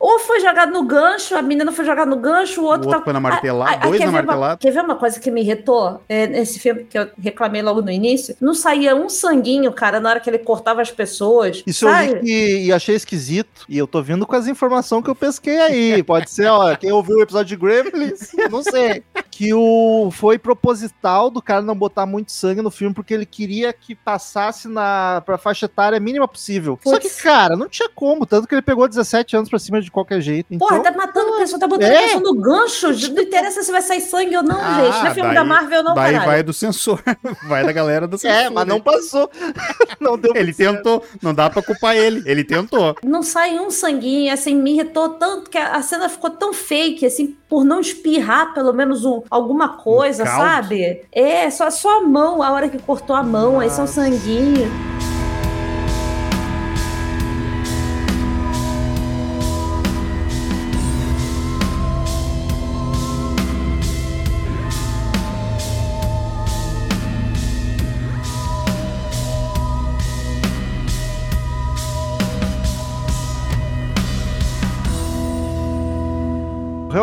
Ou 0.00 0.18
foi 0.18 0.40
jogado 0.40 0.72
no 0.72 0.82
gancho, 0.84 1.36
a 1.36 1.42
menina 1.42 1.70
foi 1.70 1.84
jogada 1.84 2.08
no 2.08 2.16
gancho, 2.16 2.62
o 2.62 2.64
O 2.64 2.68
outro, 2.68 2.86
outro 2.86 2.98
tá- 3.00 3.04
foi 3.04 3.12
na 3.12 3.20
martelada, 3.20 3.72
Ah, 3.72 3.78
ah, 3.82 3.86
dois 3.86 4.00
na 4.00 4.06
ver 4.06 4.10
uma- 4.12 4.22
martelada. 4.22 4.56
Quer 4.58 4.70
ver 4.70 4.80
uma 4.80 4.94
coisa 4.96 5.20
que 5.20 5.30
me 5.30 5.42
irritou 5.42 6.00
é, 6.08 6.26
nesse 6.26 6.58
filme 6.58 6.84
que 6.84 6.96
eu 6.98 7.10
reclamei 7.18 7.60
logo 7.60 7.82
no 7.82 7.90
início? 7.90 8.34
Não 8.40 8.54
saía 8.54 8.96
um 8.96 9.10
sanguinho, 9.10 9.70
cara, 9.72 10.00
na 10.00 10.08
hora 10.10 10.20
que 10.20 10.30
ele 10.30 10.38
cortava 10.38 10.80
as 10.80 10.90
pessoas. 10.90 11.62
Isso 11.66 11.86
eu 11.86 11.90
sabe? 11.90 12.14
vi 12.14 12.20
que, 12.20 12.56
e 12.64 12.72
achei 12.72 12.94
esquisito. 12.94 13.66
E 13.68 13.76
eu 13.76 13.86
tô 13.86 14.00
vindo 14.02 14.26
com 14.26 14.34
as 14.34 14.46
informações 14.46 15.04
que 15.04 15.10
eu 15.10 15.14
pesquei 15.14 15.58
aí. 15.58 16.02
Pode 16.02 16.30
ser, 16.30 16.46
ó, 16.46 16.74
quem 16.76 16.90
ouviu 16.92 17.18
o 17.18 17.22
episódio 17.22 17.54
de 17.54 17.62
Gremlins, 17.62 18.30
não 18.50 18.62
sei. 18.62 19.02
Que 19.36 19.52
o 19.52 20.10
foi 20.12 20.38
proposital 20.38 21.28
do 21.28 21.42
cara 21.42 21.60
não 21.60 21.74
botar 21.74 22.06
muito 22.06 22.30
sangue 22.30 22.62
no 22.62 22.70
filme, 22.70 22.94
porque 22.94 23.12
ele 23.12 23.26
queria 23.26 23.72
que 23.72 23.92
passasse 23.94 24.68
na 24.68 25.22
pra 25.26 25.36
faixa 25.36 25.66
etária 25.66 25.98
mínima 25.98 26.28
possível. 26.28 26.78
Só 26.84 27.00
que, 27.00 27.10
cara, 27.10 27.56
não 27.56 27.68
tinha 27.68 27.88
como. 27.92 28.24
Tanto 28.26 28.46
que 28.46 28.54
ele 28.54 28.62
pegou 28.62 28.86
17 28.88 29.36
anos 29.36 29.48
pra 29.48 29.58
cima 29.58 29.80
de 29.80 29.90
qualquer 29.90 30.20
jeito. 30.20 30.56
Porra, 30.56 30.78
Então, 30.78 30.92
tá 30.92 30.96
matando 30.96 31.36
pessoa, 31.36 31.58
tá 31.58 31.66
botando 31.66 31.90
É. 31.90 32.02
pessoa 32.02 32.22
no 32.22 32.40
gancho. 32.40 32.88
Não 33.12 33.22
interessa 33.22 33.62
se 33.64 33.72
vai 33.72 33.82
sair 33.82 34.02
sangue 34.02 34.36
ou 34.36 34.42
não, 34.44 34.56
Ah, 34.60 34.84
gente. 34.84 34.98
Não 35.02 35.06
é 35.06 35.14
filme 35.14 35.28
daí- 35.30 35.34
da 35.34 35.44
Marvel, 35.44 35.82
não, 35.82 35.94
Daí 35.94 36.12
caralho. 36.12 36.30
vai 36.30 36.42
do 36.44 36.52
censor. 36.52 37.02
Vai 37.48 37.64
da 37.64 37.72
galera 37.72 38.06
do 38.06 38.16
censor. 38.16 38.36
é, 38.36 38.50
mas 38.50 38.66
não 38.66 38.80
passou. 38.80 39.28
não 40.00 40.16
deu 40.16 40.32
Ele 40.36 40.52
tentou. 40.54 41.04
Não 41.20 41.34
dá 41.34 41.50
pra 41.50 41.62
culpar 41.62 41.96
ele. 41.96 42.22
Ele 42.24 42.44
tentou. 42.44 42.94
Não 43.02 43.22
sai 43.22 43.58
um 43.58 43.70
sanguinho, 43.70 44.32
assim, 44.32 44.54
me 44.54 44.72
irritou 44.74 45.08
tanto 45.10 45.50
que 45.50 45.58
a 45.58 45.74
a 45.74 45.82
cena 45.82 46.08
ficou 46.08 46.30
tão 46.30 46.52
fake, 46.52 47.04
assim, 47.04 47.36
por 47.54 47.64
não 47.64 47.78
espirrar 47.78 48.52
pelo 48.52 48.72
menos 48.72 49.04
um, 49.04 49.22
alguma 49.30 49.68
coisa, 49.68 50.24
caldo. 50.24 50.42
sabe? 50.42 51.02
É, 51.12 51.48
só, 51.50 51.70
só 51.70 51.98
a 51.98 52.00
mão, 52.00 52.42
a 52.42 52.50
hora 52.50 52.68
que 52.68 52.80
cortou 52.80 53.14
a 53.14 53.22
mão, 53.22 53.60
aí 53.60 53.70
são 53.70 53.86
sanguinho. 53.86 54.93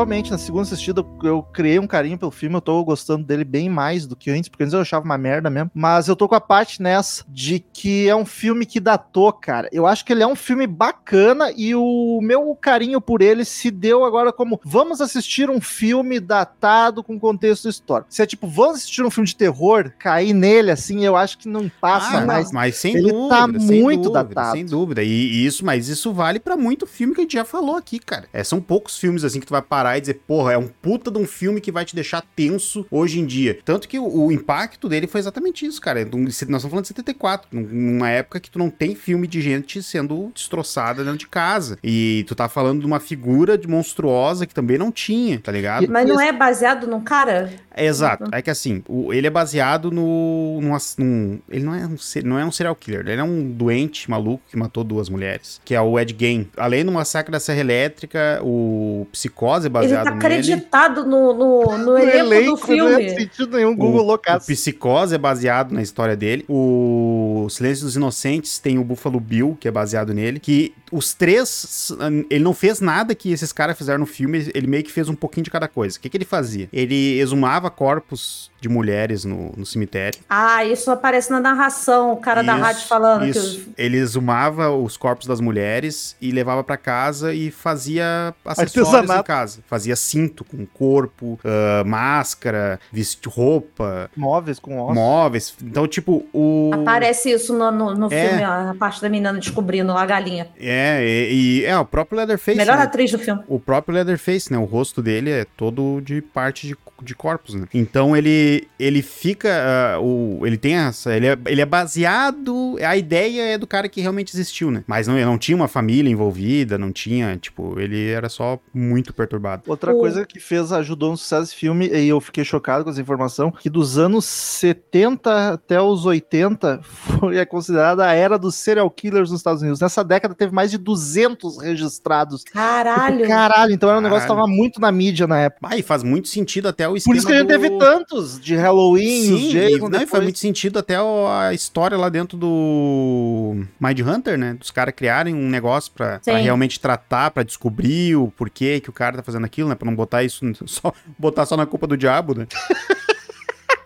Realmente, 0.01 0.31
na 0.31 0.37
segunda 0.37 0.63
assistida, 0.63 1.05
eu 1.23 1.43
criei 1.43 1.77
um 1.77 1.85
carinho 1.85 2.17
pelo 2.17 2.31
filme, 2.31 2.55
eu 2.55 2.61
tô 2.61 2.83
gostando 2.83 3.23
dele 3.23 3.43
bem 3.43 3.69
mais 3.69 4.07
do 4.07 4.15
que 4.15 4.31
antes, 4.31 4.49
porque 4.49 4.63
antes 4.63 4.73
eu 4.73 4.81
achava 4.81 5.05
uma 5.05 5.17
merda 5.17 5.47
mesmo. 5.49 5.69
Mas 5.75 6.07
eu 6.07 6.15
tô 6.15 6.27
com 6.27 6.33
a 6.33 6.41
parte 6.41 6.81
nessa 6.81 7.23
de 7.29 7.59
que 7.59 8.09
é 8.09 8.15
um 8.15 8.25
filme 8.25 8.65
que 8.65 8.79
datou, 8.79 9.31
cara. 9.31 9.69
Eu 9.71 9.85
acho 9.85 10.03
que 10.03 10.11
ele 10.11 10.23
é 10.23 10.27
um 10.27 10.35
filme 10.35 10.65
bacana 10.65 11.51
e 11.55 11.75
o 11.75 12.19
meu 12.21 12.57
carinho 12.59 12.99
por 12.99 13.21
ele 13.21 13.45
se 13.45 13.69
deu 13.69 14.03
agora 14.03 14.33
como 14.33 14.59
vamos 14.65 15.01
assistir 15.01 15.49
um 15.51 15.61
filme 15.61 16.19
datado 16.19 17.03
com 17.03 17.19
contexto 17.19 17.69
histórico. 17.69 18.11
Se 18.11 18.23
é 18.23 18.25
tipo, 18.25 18.47
vamos 18.47 18.77
assistir 18.77 19.03
um 19.03 19.11
filme 19.11 19.27
de 19.27 19.35
terror, 19.35 19.91
cair 19.99 20.33
nele 20.33 20.71
assim, 20.71 21.05
eu 21.05 21.15
acho 21.15 21.37
que 21.37 21.47
não 21.47 21.69
passa 21.79 22.17
Ah, 22.17 22.25
mais. 22.25 22.51
mas, 22.51 22.75
sem 22.77 22.95
Ele 22.95 23.11
dúvida, 23.11 23.29
tá 23.29 23.47
muito 23.47 24.01
dúvida, 24.09 24.23
datado. 24.23 24.51
Sem 24.57 24.65
dúvida. 24.65 25.03
E, 25.03 25.07
e 25.09 25.45
isso, 25.45 25.63
mas 25.63 25.87
isso 25.89 26.11
vale 26.11 26.39
pra 26.39 26.57
muito 26.57 26.87
filme 26.87 27.13
que 27.13 27.21
a 27.21 27.23
gente 27.23 27.33
já 27.33 27.45
falou 27.45 27.75
aqui, 27.75 27.99
cara. 27.99 28.25
É, 28.33 28.43
são 28.43 28.59
poucos 28.59 28.97
filmes 28.97 29.23
assim 29.23 29.39
que 29.39 29.45
tu 29.45 29.51
vai 29.51 29.61
parar 29.61 29.90
e 29.97 30.01
dizer, 30.01 30.21
porra, 30.27 30.54
é 30.54 30.58
um 30.58 30.67
puta 30.67 31.10
de 31.12 31.17
um 31.17 31.25
filme 31.25 31.60
que 31.62 31.71
vai 31.71 31.86
te 31.86 31.95
deixar 31.95 32.21
tenso 32.36 32.86
hoje 32.91 33.19
em 33.19 33.25
dia. 33.25 33.60
Tanto 33.63 33.88
que 33.88 33.97
o, 33.99 34.25
o 34.25 34.32
impacto 34.32 34.88
dele 34.89 35.08
foi 35.08 35.19
exatamente 35.19 35.65
isso, 35.65 35.80
cara. 35.82 36.01
Um- 36.13 36.23
Nós 36.23 36.34
estamos 36.41 36.63
falando 36.63 36.82
de 36.84 36.88
74, 36.89 37.47
num- 37.51 37.62
numa 37.91 38.10
época 38.10 38.39
que 38.39 38.49
tu 38.49 38.58
não 38.60 38.69
tem 38.69 38.95
filme 38.95 39.27
de 39.27 39.41
gente 39.41 39.82
sendo 39.84 40.32
destroçada 40.34 41.04
dentro 41.04 41.19
de 41.19 41.27
casa. 41.27 41.77
E 41.84 42.23
tu 42.27 42.36
tá 42.36 42.47
falando 42.49 42.80
de 42.82 42.86
uma 42.86 42.99
figura 42.99 43.58
de 43.58 43.67
monstruosa 43.67 44.45
que 44.45 44.54
também 44.54 44.77
não 44.77 44.91
tinha, 44.91 45.39
tá 45.39 45.51
ligado? 45.51 45.88
Mas 45.89 46.08
não 46.08 46.19
é 46.19 46.32
baseado 46.32 46.88
num 46.88 47.01
cara? 47.01 47.51
É, 47.75 47.86
exato. 47.86 48.25
É 48.31 48.41
que 48.41 48.49
assim, 48.49 48.84
o- 48.88 49.13
ele 49.13 49.27
é 49.27 49.29
baseado 49.29 49.91
no. 49.91 50.60
num 50.62 50.77
num- 50.97 51.39
ele 51.49 51.63
não 51.63 51.75
é, 51.75 51.86
um, 51.86 51.95
não 52.25 52.39
é 52.39 52.45
um 52.45 52.51
serial 52.51 52.75
killer, 52.75 53.01
ele 53.07 53.19
é 53.21 53.23
um 53.23 53.49
doente 53.51 54.10
maluco 54.10 54.43
que 54.49 54.57
matou 54.57 54.84
duas 54.84 55.10
mulheres, 55.10 55.60
que 55.63 55.73
é 55.75 55.81
o 55.81 55.99
Ed 55.99 56.15
Gein. 56.17 56.47
Além 56.57 56.84
do 56.86 56.91
massacre 56.91 57.31
da 57.31 57.39
Serra 57.39 57.60
Elétrica, 57.60 58.39
o 58.43 59.05
Psicose 59.12 59.65
é 59.65 59.67
Ele 59.67 59.73
baseado 59.73 60.03
tá 60.05 60.12
nele. 60.12 60.25
acreditado 60.25 61.05
no, 61.05 61.34
no, 61.34 61.77
no 61.77 61.77
No 61.77 61.97
elenco, 61.97 62.67
do 62.67 62.73
elenco, 62.73 62.75
não 62.75 62.88
é 62.89 62.97
filme. 62.97 63.10
sentido 63.21 63.57
nenhum, 63.57 63.75
Google 63.75 64.01
O 64.01 64.05
loucaço. 64.05 64.47
Psicose 64.47 65.15
é 65.15 65.17
baseado 65.17 65.71
na 65.71 65.81
história 65.81 66.15
dele. 66.15 66.45
O 66.49 67.47
Silêncio 67.49 67.86
dos 67.86 67.95
Inocentes 67.95 68.60
tem 68.60 68.77
o 68.77 68.84
Buffalo 68.84 69.19
Bill, 69.19 69.57
que 69.60 69.67
é 69.67 69.71
baseado 69.71 70.13
nele. 70.13 70.39
Que 70.39 70.73
os 70.91 71.13
três. 71.13 71.91
Ele 72.29 72.43
não 72.43 72.53
fez 72.53 72.79
nada 72.79 73.13
que 73.15 73.31
esses 73.31 73.51
caras 73.51 73.77
fizeram 73.77 73.99
no 73.99 74.05
filme, 74.05 74.49
ele 74.53 74.67
meio 74.67 74.84
que 74.84 74.91
fez 74.91 75.07
um 75.10 75.15
pouquinho 75.15 75.43
de 75.43 75.51
cada 75.51 75.67
coisa. 75.67 75.97
O 75.97 76.01
que, 76.01 76.10
que 76.10 76.17
ele 76.17 76.25
fazia? 76.25 76.67
Ele 76.71 77.19
exumava 77.19 77.61
corpos 77.69 78.50
de 78.60 78.69
mulheres 78.69 79.26
no, 79.26 79.52
no 79.58 79.65
cemitério. 79.65 80.19
Ah, 80.30 80.63
isso 80.63 80.91
aparece 80.91 81.32
na 81.32 81.39
narração, 81.39 82.12
o 82.13 82.17
cara 82.17 82.43
da 82.43 82.54
Isso, 82.54 82.62
rádio 82.62 82.82
falando 82.88 83.26
isso. 83.26 83.60
que 83.62 83.74
Ele 83.76 83.97
exumava 83.97 84.69
os 84.69 84.95
corpos 84.97 85.26
das 85.26 85.39
mulheres 85.41 86.15
e 86.21 86.32
levava 86.32 86.63
pra 86.63 86.78
casa 86.78 87.34
e 87.34 87.50
fazia 87.50 88.36
acessórios 88.45 88.93
Artesanato. 88.93 89.19
em 89.21 89.24
casa. 89.24 89.60
Fazia 89.67 89.95
cinto 89.95 90.43
com 90.43 90.63
corpo, 90.67 91.39
ah, 91.43 91.84
máscara, 91.86 92.80
vesti 92.91 93.28
roupa, 93.28 94.10
Móveis 94.15 94.60
com 94.60 94.80
ossos. 94.80 94.95
móveis. 94.95 95.56
Então, 95.63 95.88
tipo, 95.88 96.24
o. 96.32 96.69
aparece 96.74 97.32
isso 97.32 97.54
no, 97.58 97.71
no, 97.71 97.95
no 97.95 98.13
É. 98.13 98.28
filme, 98.28 98.43
a 98.43 98.76
parte 98.78 99.02
da 99.02 99.10
menina 99.10 99.34
descobrindo 99.34 99.91
a 99.91 100.06
galinha. 100.06 100.47
É, 100.60 101.04
e, 101.04 101.62
e- 101.62 101.65
é 101.65 101.78
o 101.80 101.86
próprio 101.86 102.17
Leatherface. 102.17 102.58
Melhor 102.58 102.78
né? 102.78 102.84
atriz 102.84 103.12
do 103.12 103.17
filme. 103.17 103.41
O 103.47 103.60
próprio 103.60 103.95
Leatherface, 103.95 104.52
né? 104.52 104.58
O 104.60 104.65
rosto 104.65 105.02
dele 105.02 105.32
é 105.32 105.45
todo 105.58 106.00
de 106.02 106.21
parte 106.21 106.67
de, 106.67 106.78
de 107.03 107.15
corpos, 107.15 107.55
né? 107.55 107.67
Então 107.73 108.15
ele 108.15 108.67
ele 108.79 109.01
fica 109.01 109.49
ah, 109.95 109.99
o 109.99 110.45
ele 110.45 110.57
tem 110.57 110.75
essa, 110.75 111.15
ele 111.15 111.27
é, 111.27 111.37
ele 111.47 111.61
é 111.61 111.65
baseado, 111.65 112.77
a 112.85 112.95
ideia 112.97 113.53
é 113.53 113.57
do 113.57 113.67
cara 113.67 113.87
que 113.89 114.01
realmente 114.01 114.33
existiu, 114.35 114.71
né? 114.71 114.83
Mas 114.87 115.07
não, 115.07 115.15
não 115.19 115.37
tinha 115.37 115.55
uma 115.55 115.67
família 115.67 116.09
envolvida, 116.11 116.77
não 116.77 116.91
tinha, 116.91 117.37
tipo, 117.37 117.79
ele 117.79 118.09
era 118.09 118.29
só 118.29 118.59
muito 118.73 119.13
perturbado. 119.13 119.63
Outra 119.67 119.93
O- 119.93 119.99
coisa 119.99 120.25
que 120.25 120.39
fez, 120.39 120.71
ajudou 120.71 121.11
no 121.11 121.17
sucesso 121.17 121.41
desse 121.43 121.55
filme, 121.55 121.87
e 121.87 122.07
eu 122.07 122.19
fiquei 122.21 122.43
chocado 122.43 122.83
com 122.83 122.89
essa 122.89 123.01
informação, 123.01 123.51
que 123.51 123.69
dos 123.69 123.97
anos 123.97 124.25
70 124.25 125.53
até 125.53 125.81
os 125.81 126.05
80 126.05 126.81
foi 126.83 127.37
é 127.37 127.45
considerada 127.45 128.05
a 128.05 128.13
era 128.13 128.37
dos 128.37 128.55
serial 128.55 128.89
killers 128.89 129.29
nos 129.31 129.39
Estados 129.39 129.61
Unidos. 129.61 129.79
Nessa 129.79 130.03
década 130.03 130.33
teve 130.35 130.53
mais 130.53 130.71
de 130.71 130.77
200 130.77 131.61
registrados. 131.61 132.43
Caralho. 132.43 133.27
Caralho, 133.27 133.73
então 133.73 133.89
era 133.89 133.99
um 133.99 134.01
negócio 134.01 134.23
que 134.23 134.27
Caralho. 134.27 134.45
tava 134.47 134.55
muito 134.57 134.79
na 134.79 134.91
mídia 134.91 135.27
na 135.27 135.39
época. 135.39 135.67
Ah, 135.71 135.77
e 135.77 135.81
faz 135.83 136.03
muito 136.03 136.27
sentido 136.27 136.67
até 136.67 136.87
o 136.91 137.04
Por 137.04 137.15
isso 137.15 137.25
que 137.25 137.34
a 137.34 137.38
gente 137.38 137.47
do... 137.47 137.49
teve 137.49 137.69
tantos 137.77 138.39
de 138.39 138.56
Halloween, 138.56 139.23
Sim, 139.23 139.34
os 139.34 139.41
e, 139.41 139.51
Jason, 139.51 139.77
não, 139.77 139.89
e 139.89 139.91
faz 139.91 140.06
depois. 140.06 140.23
muito 140.23 140.39
sentido 140.39 140.80
até 140.80 140.95
a 140.95 141.54
história 141.54 141.97
lá 141.97 142.10
dentro 142.10 142.38
do 142.38 143.63
Mind 143.80 143.99
Hunter, 143.99 144.38
né? 144.38 144.54
Dos 144.54 144.71
caras 144.71 144.93
criarem 144.95 145.34
um 145.34 145.49
negócio 145.49 145.91
pra, 145.91 146.19
pra 146.19 146.38
realmente 146.38 146.80
tratar, 146.80 147.32
pra 147.32 147.43
descobrir 147.43 148.15
o 148.15 148.27
porquê 148.36 148.80
que 148.80 148.89
o 148.89 148.93
cara 148.93 149.17
tá 149.17 149.23
fazendo 149.23 149.45
aquilo, 149.45 149.69
né? 149.69 149.75
Pra 149.75 149.86
não 149.86 149.95
botar 149.95 150.23
isso 150.23 150.41
só 150.65 150.93
botar 151.17 151.45
só 151.45 151.58
na 151.58 151.65
culpa 151.65 151.88
do 151.88 151.97
diabo, 151.97 152.36
né? 152.36 152.47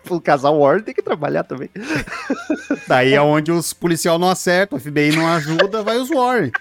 O 0.08 0.20
casal 0.20 0.58
Warren 0.60 0.82
tem 0.82 0.94
que 0.94 1.02
trabalhar 1.02 1.42
também. 1.42 1.68
Daí 2.86 3.14
é 3.14 3.20
onde 3.20 3.50
os 3.50 3.72
policial 3.72 4.18
não 4.18 4.30
acertam, 4.30 4.78
o 4.78 4.80
FBI 4.80 5.10
não 5.16 5.26
ajuda, 5.26 5.82
vai 5.82 5.98
os 5.98 6.08
Warren. 6.08 6.52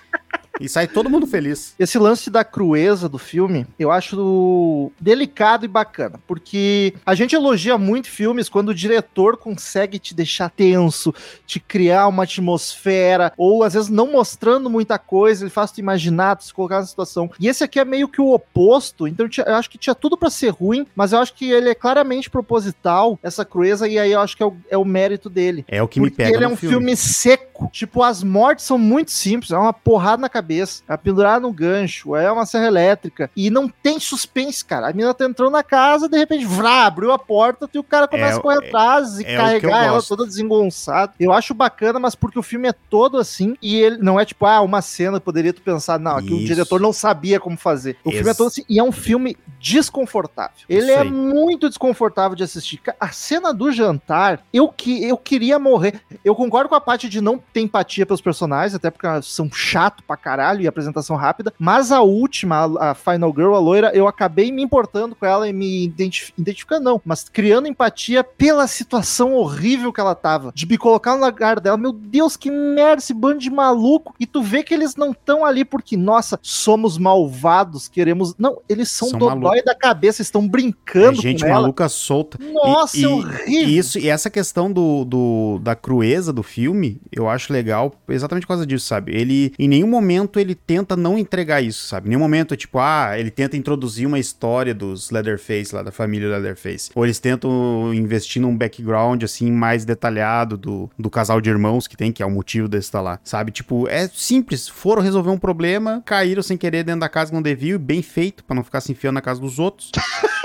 E 0.59 0.69
sai 0.69 0.87
todo 0.87 1.09
mundo 1.09 1.27
feliz. 1.27 1.75
Esse 1.77 1.97
lance 1.97 2.29
da 2.29 2.43
crueza 2.43 3.09
do 3.09 3.17
filme, 3.17 3.65
eu 3.77 3.91
acho 3.91 4.91
delicado 4.99 5.65
e 5.65 5.67
bacana, 5.67 6.19
porque 6.27 6.93
a 7.05 7.13
gente 7.15 7.35
elogia 7.35 7.77
muito 7.77 8.09
filmes 8.09 8.49
quando 8.49 8.69
o 8.69 8.75
diretor 8.75 9.37
consegue 9.37 9.99
te 9.99 10.13
deixar 10.13 10.49
tenso, 10.49 11.13
te 11.45 11.59
criar 11.59 12.07
uma 12.07 12.23
atmosfera, 12.23 13.33
ou 13.37 13.63
às 13.63 13.73
vezes 13.73 13.89
não 13.89 14.11
mostrando 14.11 14.69
muita 14.69 14.97
coisa, 14.97 15.43
ele 15.43 15.49
faz 15.49 15.71
tu 15.71 15.79
imaginar, 15.79 16.35
tu 16.35 16.45
se 16.45 16.53
colocar 16.53 16.79
na 16.79 16.85
situação. 16.85 17.29
E 17.39 17.47
esse 17.47 17.63
aqui 17.63 17.79
é 17.79 17.85
meio 17.85 18.07
que 18.07 18.21
o 18.21 18.33
oposto, 18.33 19.07
então 19.07 19.27
eu 19.45 19.55
acho 19.55 19.69
que 19.69 19.77
tinha 19.77 19.95
tudo 19.95 20.17
pra 20.17 20.29
ser 20.29 20.49
ruim, 20.49 20.85
mas 20.95 21.11
eu 21.11 21.19
acho 21.19 21.33
que 21.33 21.51
ele 21.51 21.69
é 21.69 21.75
claramente 21.75 22.29
proposital, 22.29 23.19
essa 23.21 23.43
crueza, 23.43 23.87
e 23.87 23.99
aí 23.99 24.11
eu 24.11 24.19
acho 24.21 24.37
que 24.37 24.43
é 24.43 24.45
o, 24.45 24.55
é 24.69 24.77
o 24.77 24.85
mérito 24.85 25.29
dele. 25.29 25.65
É 25.67 25.81
o 25.81 25.87
que 25.87 25.99
me 25.99 26.09
Porque 26.09 26.23
pega 26.23 26.35
ele 26.35 26.45
é 26.45 26.47
um 26.47 26.55
filme. 26.55 26.95
seco. 26.95 27.54
Tipo, 27.71 28.03
as 28.03 28.23
mortes 28.23 28.65
são 28.65 28.77
muito 28.77 29.11
simples. 29.11 29.51
É 29.51 29.57
uma 29.57 29.73
porrada 29.73 30.21
na 30.21 30.29
cabeça. 30.29 30.83
É 30.87 30.95
pendurada 30.97 31.39
no 31.41 31.51
gancho. 31.51 32.15
É 32.15 32.31
uma 32.31 32.45
serra 32.45 32.67
elétrica. 32.67 33.29
E 33.35 33.49
não 33.49 33.67
tem 33.67 33.99
suspense, 33.99 34.63
cara. 34.63 34.87
A 34.89 34.91
menina 34.93 35.13
tá 35.13 35.25
entrando 35.25 35.51
na 35.51 35.63
casa, 35.63 36.09
de 36.09 36.17
repente, 36.17 36.45
vrá, 36.45 36.85
abriu 36.85 37.11
a 37.11 37.19
porta 37.19 37.69
e 37.73 37.77
o 37.79 37.83
cara 37.83 38.07
começa 38.07 38.35
É, 38.35 38.37
a 38.37 38.41
correr 38.41 38.63
é- 38.63 38.67
atrás 38.67 39.19
e 39.19 39.25
é 39.25 39.37
carregar 39.37 39.83
ela 39.85 40.01
toda 40.01 40.25
desengonçada. 40.25 41.13
Eu 41.19 41.31
acho 41.31 41.53
bacana, 41.53 41.99
mas 41.99 42.15
porque 42.15 42.37
o 42.39 42.43
filme 42.43 42.67
é 42.67 42.73
todo 42.89 43.17
assim. 43.17 43.55
E 43.61 43.75
ele 43.75 43.97
não 43.97 44.19
é 44.19 44.25
tipo, 44.25 44.45
ah, 44.45 44.61
uma 44.61 44.81
cena, 44.81 45.19
poderia 45.19 45.53
tu 45.53 45.61
pensar, 45.61 45.99
não, 45.99 46.17
aqui 46.17 46.33
o 46.33 46.37
Isso. 46.37 46.45
diretor 46.47 46.79
não 46.79 46.91
sabia 46.93 47.39
como 47.39 47.57
fazer. 47.57 47.97
O 48.03 48.11
filme 48.11 48.29
é 48.29 48.33
todo 48.33 48.47
assim. 48.47 48.63
E 48.69 48.79
é 48.79 48.83
um 48.83 48.91
filme 48.91 49.37
desconfortável. 49.59 50.51
Ele 50.69 50.91
Isso 50.91 50.99
é 50.99 51.03
muito 51.03 51.67
desconfortável 51.69 52.35
de 52.35 52.43
assistir. 52.43 52.81
A 52.99 53.09
cena 53.09 53.53
do 53.53 53.71
jantar, 53.71 54.41
eu 54.53 54.67
que 54.69 55.03
eu 55.03 55.17
queria 55.17 55.57
morrer. 55.59 56.01
Eu 56.23 56.35
concordo 56.35 56.69
com 56.69 56.75
a 56.75 56.81
parte 56.81 57.07
de 57.09 57.21
não 57.21 57.41
ter 57.55 57.61
empatia 57.61 58.05
pelos 58.05 58.19
personagens, 58.19 58.75
até 58.75 58.91
porque 58.91 59.07
são 59.23 59.49
chato 59.49 60.03
pra 60.05 60.17
caralho 60.17 60.59
e 60.61 60.67
apresentação 60.67 61.15
rápida. 61.15 61.53
Mas 61.57 61.89
a 61.89 62.01
última, 62.01 62.65
a, 62.81 62.93
Final 62.93 63.31
Girl, 63.33 63.55
a 63.55 63.59
loira, 63.59 63.91
eu 63.93 64.09
acabei 64.09 64.51
me 64.51 64.61
importando 64.61 65.15
com 65.15 65.25
ela 65.25 65.47
e 65.47 65.53
me 65.53 65.85
identif- 65.85 66.33
identificando, 66.37 66.83
não, 66.83 67.01
mas 67.05 67.29
criando 67.29 67.69
empatia 67.69 68.25
pela 68.25 68.67
situação 68.67 69.33
horrível 69.35 69.93
que 69.93 70.01
ela 70.01 70.13
tava. 70.13 70.51
De 70.53 70.65
me 70.65 70.77
colocar 70.77 71.15
no 71.15 71.25
lugar 71.25 71.61
dela. 71.61 71.77
Meu 71.77 71.93
Deus, 71.93 72.35
que 72.35 72.51
merda, 72.51 73.01
esse 73.01 73.13
bando 73.13 73.39
de 73.39 73.49
maluco. 73.49 74.13
E 74.19 74.25
tu 74.25 74.43
vê 74.43 74.61
que 74.61 74.73
eles 74.73 74.97
não 74.97 75.11
estão 75.11 75.45
ali 75.45 75.63
porque, 75.63 75.95
nossa, 75.95 76.37
somos 76.41 76.97
malvados, 76.97 77.87
queremos. 77.87 78.35
Não, 78.37 78.57
eles 78.67 78.91
são, 78.91 79.07
São 79.07 79.19
dodói 79.19 79.63
da 79.63 79.73
cabeça, 79.73 80.21
estão 80.21 80.43
É 80.43 80.47
brincando 80.47 81.21
gente 81.21 81.41
com 81.43 81.49
ela. 81.49 81.61
maluca 81.61 81.87
solta. 81.87 82.37
Nossa, 82.53 82.97
E- 82.97 83.03
é 83.03 83.03
e- 83.03 83.07
horrível. 83.07 83.47
E 83.47 83.77
isso, 83.77 83.97
e 83.97 84.09
essa 84.09 84.29
questão 84.29 84.69
do, 84.69 85.05
do- 85.05 85.59
da 85.63 85.73
crueza 85.73 86.33
do 86.33 86.43
filme, 86.43 86.99
eu 87.11 87.29
acho 87.29 87.44
legal 87.51 87.93
exatamente 88.07 88.43
por 88.43 88.49
causa 88.49 88.65
disso, 88.65 88.85
sabe? 88.85 89.15
Ele, 89.15 89.53
em 89.57 89.67
nenhum 89.67 89.87
momento, 89.87 90.39
ele 90.39 90.55
tenta 90.55 90.95
não 90.95 91.17
entregar 91.17 91.61
isso, 91.61 91.87
sabe? 91.87 92.07
Em 92.07 92.09
nenhum 92.09 92.21
momento 92.21 92.53
é 92.53 92.57
tipo, 92.57 92.79
ah, 92.79 93.13
ele 93.17 93.31
tenta 93.31 93.57
introduzir 93.57 94.07
uma 94.07 94.19
história 94.19 94.73
dos 94.73 95.11
Leatherface, 95.11 95.73
lá 95.73 95.83
da 95.83 95.91
família 95.91 96.29
Leatherface. 96.29 96.91
Ou 96.95 97.05
eles 97.05 97.19
tentam 97.19 97.93
investir 97.93 98.41
num 98.41 98.55
background, 98.55 99.23
assim, 99.23 99.51
mais 99.51 99.85
detalhado 99.85 100.57
do, 100.57 100.89
do 100.97 101.09
casal 101.09 101.41
de 101.41 101.49
irmãos 101.49 101.87
que 101.87 101.97
tem, 101.97 102.11
que 102.11 102.23
é 102.23 102.25
o 102.25 102.31
motivo 102.31 102.67
desse 102.67 102.87
estar 102.87 103.01
lá, 103.01 103.19
sabe? 103.23 103.51
Tipo, 103.51 103.87
é 103.87 104.07
simples. 104.07 104.67
Foram 104.67 105.01
resolver 105.01 105.29
um 105.29 105.37
problema, 105.37 106.01
caíram 106.05 106.43
sem 106.43 106.57
querer 106.57 106.83
dentro 106.83 107.01
da 107.01 107.09
casa 107.09 107.31
que 107.31 107.35
não 107.35 107.41
deviam, 107.41 107.79
bem 107.79 108.01
feito, 108.01 108.43
pra 108.43 108.55
não 108.55 108.63
ficar 108.63 108.81
se 108.81 108.91
enfiando 108.91 109.15
na 109.15 109.21
casa 109.21 109.41
dos 109.41 109.59
outros. 109.59 109.91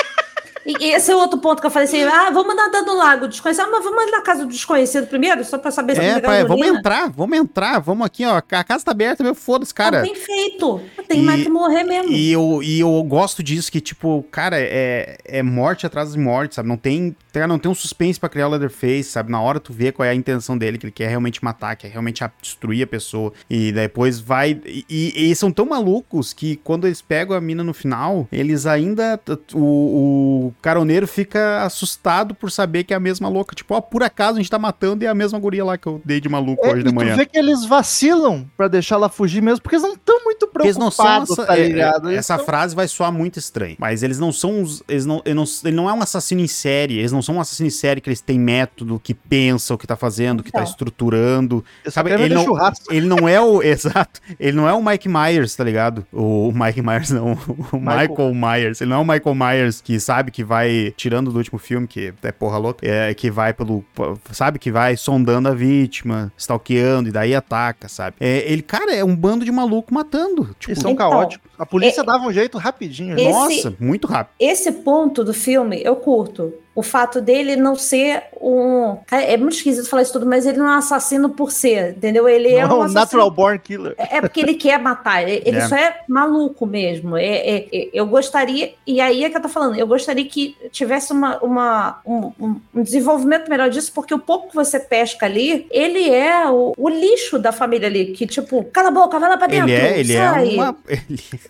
E 0.78 0.84
e 0.90 0.92
esse 0.92 1.10
é 1.10 1.16
outro 1.16 1.38
ponto 1.38 1.60
que 1.60 1.66
eu 1.66 1.70
falei 1.70 1.86
assim: 1.88 2.02
ah, 2.02 2.30
vamos 2.30 2.54
nadar 2.56 2.82
no 2.82 2.96
lago 2.96 3.28
desconhecido. 3.28 3.64
Ah, 3.64 3.68
mas 3.70 3.84
vamos 3.84 4.02
ali 4.02 4.10
na 4.10 4.22
casa 4.22 4.44
do 4.44 4.50
desconhecido 4.50 5.06
primeiro, 5.06 5.44
só 5.44 5.58
pra 5.58 5.70
saber 5.70 5.94
se 5.96 6.00
É, 6.00 6.20
pai, 6.20 6.44
vamos 6.44 6.66
entrar, 6.66 7.10
vamos 7.10 7.38
entrar, 7.38 7.78
vamos 7.80 8.06
aqui, 8.06 8.24
ó. 8.24 8.36
A 8.36 8.64
casa 8.64 8.84
tá 8.84 8.90
aberta, 8.90 9.22
meu, 9.22 9.34
foda-se, 9.34 9.74
Tá 9.74 9.84
cara. 9.84 10.02
bem 10.02 10.14
feito. 10.14 10.80
tem 11.08 11.20
E- 11.20 11.22
mais 11.22 11.42
que 11.42 11.48
morrer 11.48 11.84
mesmo. 11.84 12.12
E 12.12 12.30
eu, 12.32 12.60
e 12.62 12.80
eu 12.80 13.02
gosto 13.02 13.42
disso, 13.42 13.70
que, 13.70 13.80
tipo, 13.80 14.24
cara, 14.30 14.56
é, 14.58 15.18
é 15.24 15.42
morte 15.42 15.86
atrás 15.86 16.12
de 16.12 16.18
morte, 16.18 16.54
sabe? 16.54 16.68
Não 16.68 16.76
tem, 16.76 17.14
cara, 17.32 17.46
não 17.46 17.58
tem 17.58 17.70
um 17.70 17.74
suspense 17.74 18.18
pra 18.20 18.28
criar 18.28 18.46
o 18.46 18.50
Leatherface, 18.50 19.04
sabe? 19.04 19.30
Na 19.30 19.40
hora 19.40 19.58
tu 19.60 19.72
vê 19.72 19.90
qual 19.92 20.06
é 20.06 20.10
a 20.10 20.14
intenção 20.14 20.56
dele, 20.56 20.78
que 20.78 20.86
ele 20.86 20.92
quer 20.92 21.08
realmente 21.08 21.42
matar, 21.44 21.74
quer 21.76 21.88
realmente 21.88 22.22
destruir 22.40 22.82
a 22.84 22.86
pessoa. 22.86 23.32
E 23.48 23.72
depois 23.72 24.20
vai. 24.20 24.60
E, 24.64 24.84
e 24.88 25.12
eles 25.16 25.38
são 25.38 25.50
tão 25.50 25.66
malucos 25.66 26.32
que 26.32 26.56
quando 26.56 26.86
eles 26.86 27.02
pegam 27.02 27.36
a 27.36 27.40
mina 27.40 27.64
no 27.64 27.74
final, 27.74 28.28
eles 28.30 28.66
ainda. 28.66 29.20
O, 29.54 29.58
o 29.58 30.52
caroneiro 30.60 31.06
fica 31.06 31.62
assustado 31.64 32.34
por 32.34 32.50
saber 32.50 32.84
que 32.84 32.92
é 32.92 32.96
a 32.96 33.00
mesma 33.00 33.28
louca. 33.28 33.54
Tipo, 33.54 33.74
ó, 33.74 33.80
por 33.80 34.02
acaso 34.02 34.34
a 34.34 34.40
gente 34.40 34.50
tá 34.50 34.58
matando 34.58 35.04
e 35.04 35.06
é 35.06 35.10
a 35.10 35.14
mesma 35.14 35.38
guria 35.38 35.64
lá 35.64 35.76
que 35.78 35.86
eu 35.86 36.00
dei 36.04 36.20
de 36.20 36.28
maluco 36.28 36.64
É, 36.66 36.72
hoje 36.72 36.82
de 36.84 36.90
tu 36.90 36.94
manhã. 36.94 37.16
vê 37.16 37.26
que 37.26 37.38
eles 37.38 37.64
vacilam 37.64 38.46
pra 38.56 38.68
deixar 38.68 38.96
ela 38.96 39.08
fugir 39.08 39.42
mesmo, 39.42 39.62
porque 39.62 39.76
eles 39.76 39.82
não 39.86 39.94
estão 39.94 40.22
muito 40.24 40.46
Porque 40.46 40.66
eles 40.68 40.76
não 40.76 40.90
são 40.90 41.04
preocupados, 41.04 41.46
tá 41.46 41.56
é, 41.58 41.60
é, 41.64 41.68
ligado? 41.68 42.10
Essa 42.10 42.36
tão- 42.36 42.44
frase 42.46 42.74
vai 42.74 42.86
soar 42.88 43.12
muito 43.12 43.38
estranho, 43.38 43.76
mas 43.78 44.02
eles 44.02 44.18
não 44.18 44.32
são 44.32 44.62
os, 44.62 44.82
eles 44.88 45.06
não, 45.06 45.22
ele 45.24 45.34
não, 45.34 45.44
ele 45.64 45.76
não 45.76 45.88
é 45.88 45.92
um 45.92 46.02
assassino 46.02 46.40
em 46.40 46.46
série, 46.46 46.98
eles 46.98 47.12
não 47.12 47.22
são 47.22 47.36
um 47.36 47.40
assassino 47.40 47.66
em 47.66 47.70
série 47.70 48.00
que 48.00 48.08
eles 48.08 48.20
têm 48.20 48.38
método, 48.38 49.00
que 49.02 49.14
pensa 49.14 49.74
o 49.74 49.78
que 49.78 49.86
tá 49.86 49.96
fazendo, 49.96 50.42
que 50.42 50.50
tá 50.52 50.60
Então. 50.60 50.70
estruturando. 50.70 51.64
eles 51.84 51.94
sabe, 51.94 52.10
ele 52.12 52.34
não- 52.34 52.44
churrasco. 52.44 52.92
Ele 52.92 53.06
não 53.06 53.28
é 53.28 53.40
o 53.40 53.62
exato, 53.64 54.20
ele 54.38 54.56
não 54.56 54.68
é 54.68 54.72
o 54.72 54.82
Mike 54.84 55.08
Myers, 55.08 55.54
tá 55.54 55.64
ligado? 55.64 56.06
O 56.12 56.52
Mike 56.54 56.82
Myers 56.82 57.10
não, 57.10 57.32
o 57.72 57.76
Michael. 57.78 58.08
Michael 58.10 58.34
Myers, 58.34 58.80
ele 58.80 58.90
não 58.90 58.96
é 58.98 59.00
o 59.00 59.04
Michael 59.06 59.34
Myers 59.34 59.80
que 59.80 59.98
sabe 60.00 60.30
que 60.30 60.39
vai 60.42 60.92
tirando 60.96 61.30
do 61.30 61.36
último 61.38 61.58
filme 61.58 61.86
que 61.86 62.12
é 62.22 62.32
porra 62.32 62.58
louca, 62.58 62.86
é 62.86 63.12
que 63.14 63.30
vai 63.30 63.52
pelo 63.52 63.84
sabe 64.32 64.58
que 64.58 64.70
vai 64.70 64.96
sondando 64.96 65.48
a 65.48 65.54
vítima, 65.54 66.32
stalkeando 66.36 67.08
e 67.08 67.12
daí 67.12 67.34
ataca, 67.34 67.88
sabe? 67.88 68.16
É, 68.20 68.50
ele, 68.50 68.62
cara, 68.62 68.94
é 68.94 69.04
um 69.04 69.14
bando 69.16 69.44
de 69.44 69.52
maluco 69.52 69.92
matando, 69.92 70.44
tipo, 70.58 70.72
Eles 70.72 70.82
são 70.82 70.92
Então, 70.92 71.10
caóticos. 71.10 71.50
A 71.58 71.66
polícia 71.66 72.00
é- 72.00 72.04
dava 72.04 72.24
um 72.26 72.32
jeito 72.32 72.58
rapidinho. 72.58 73.14
Esse- 73.18 73.30
Nossa, 73.30 73.74
muito 73.78 74.06
rápido. 74.06 74.34
Esse 74.40 74.72
ponto 74.72 75.22
do 75.24 75.34
filme 75.34 75.80
eu 75.84 75.96
curto. 75.96 76.52
O 76.74 76.82
fato 76.82 77.20
dele 77.20 77.56
não 77.56 77.74
ser 77.74 78.22
um. 78.40 78.96
Cara, 79.06 79.22
É 79.24 79.36
muito 79.36 79.54
esquisito 79.56 79.88
falar 79.88 80.02
isso 80.02 80.12
tudo, 80.12 80.24
mas 80.26 80.46
ele 80.46 80.56
não 80.58 80.66
é 80.66 80.74
um 80.76 80.78
assassino 80.78 81.28
por 81.30 81.50
ser, 81.50 81.96
entendeu? 81.96 82.28
Ele 82.28 82.48
é 82.54 82.62
Não, 82.66 82.76
um 82.76 82.78
um 82.78 82.82
assassino. 82.82 83.00
natural 83.00 83.30
born 83.30 83.58
killer. 83.58 83.94
É 83.98 84.18
é 84.18 84.20
porque 84.20 84.40
ele 84.40 84.54
quer 84.54 84.78
matar, 84.78 85.28
ele 85.28 85.58
É. 85.58 85.66
só 85.68 85.74
é 85.76 86.00
maluco 86.08 86.64
mesmo. 86.66 87.16
É, 87.16 87.24
é- 87.26 87.68
é- 87.72 87.90
eu 87.92 88.06
gostaria, 88.06 88.72
e 88.86 89.00
aí 89.00 89.24
é 89.24 89.30
que 89.30 89.36
eu 89.36 89.42
tô 89.42 89.48
falando, 89.48 89.76
eu 89.78 89.86
gostaria 89.86 90.24
que 90.24 90.56
tivesse 90.70 91.12
uma, 91.12 91.38
uma- 91.38 92.00
um, 92.06 92.32
um- 92.40 92.60
desenvolvimento 92.82 93.48
melhor 93.50 93.68
disso, 93.68 93.90
porque 93.94 94.14
o 94.14 94.18
pouco 94.18 94.48
que 94.48 94.54
você 94.54 94.78
pesca 94.78 95.26
ali, 95.26 95.66
ele 95.70 96.08
é 96.08 96.48
o, 96.48 96.72
o 96.76 96.88
lixo 96.88 97.38
da 97.38 97.52
família 97.52 97.88
ali, 97.88 98.06
que 98.12 98.26
tipo, 98.26 98.64
cala 98.72 98.88
a 98.88 98.92
boca, 98.92 99.18
vai 99.18 99.28
lá 99.28 99.36
pra 99.36 99.46
dentro. 99.48 99.68
Ele 99.68 99.74
é, 99.80 99.98
ele 100.00 100.12
é 100.12 100.16
sai. 100.18 100.54
uma. 100.54 100.76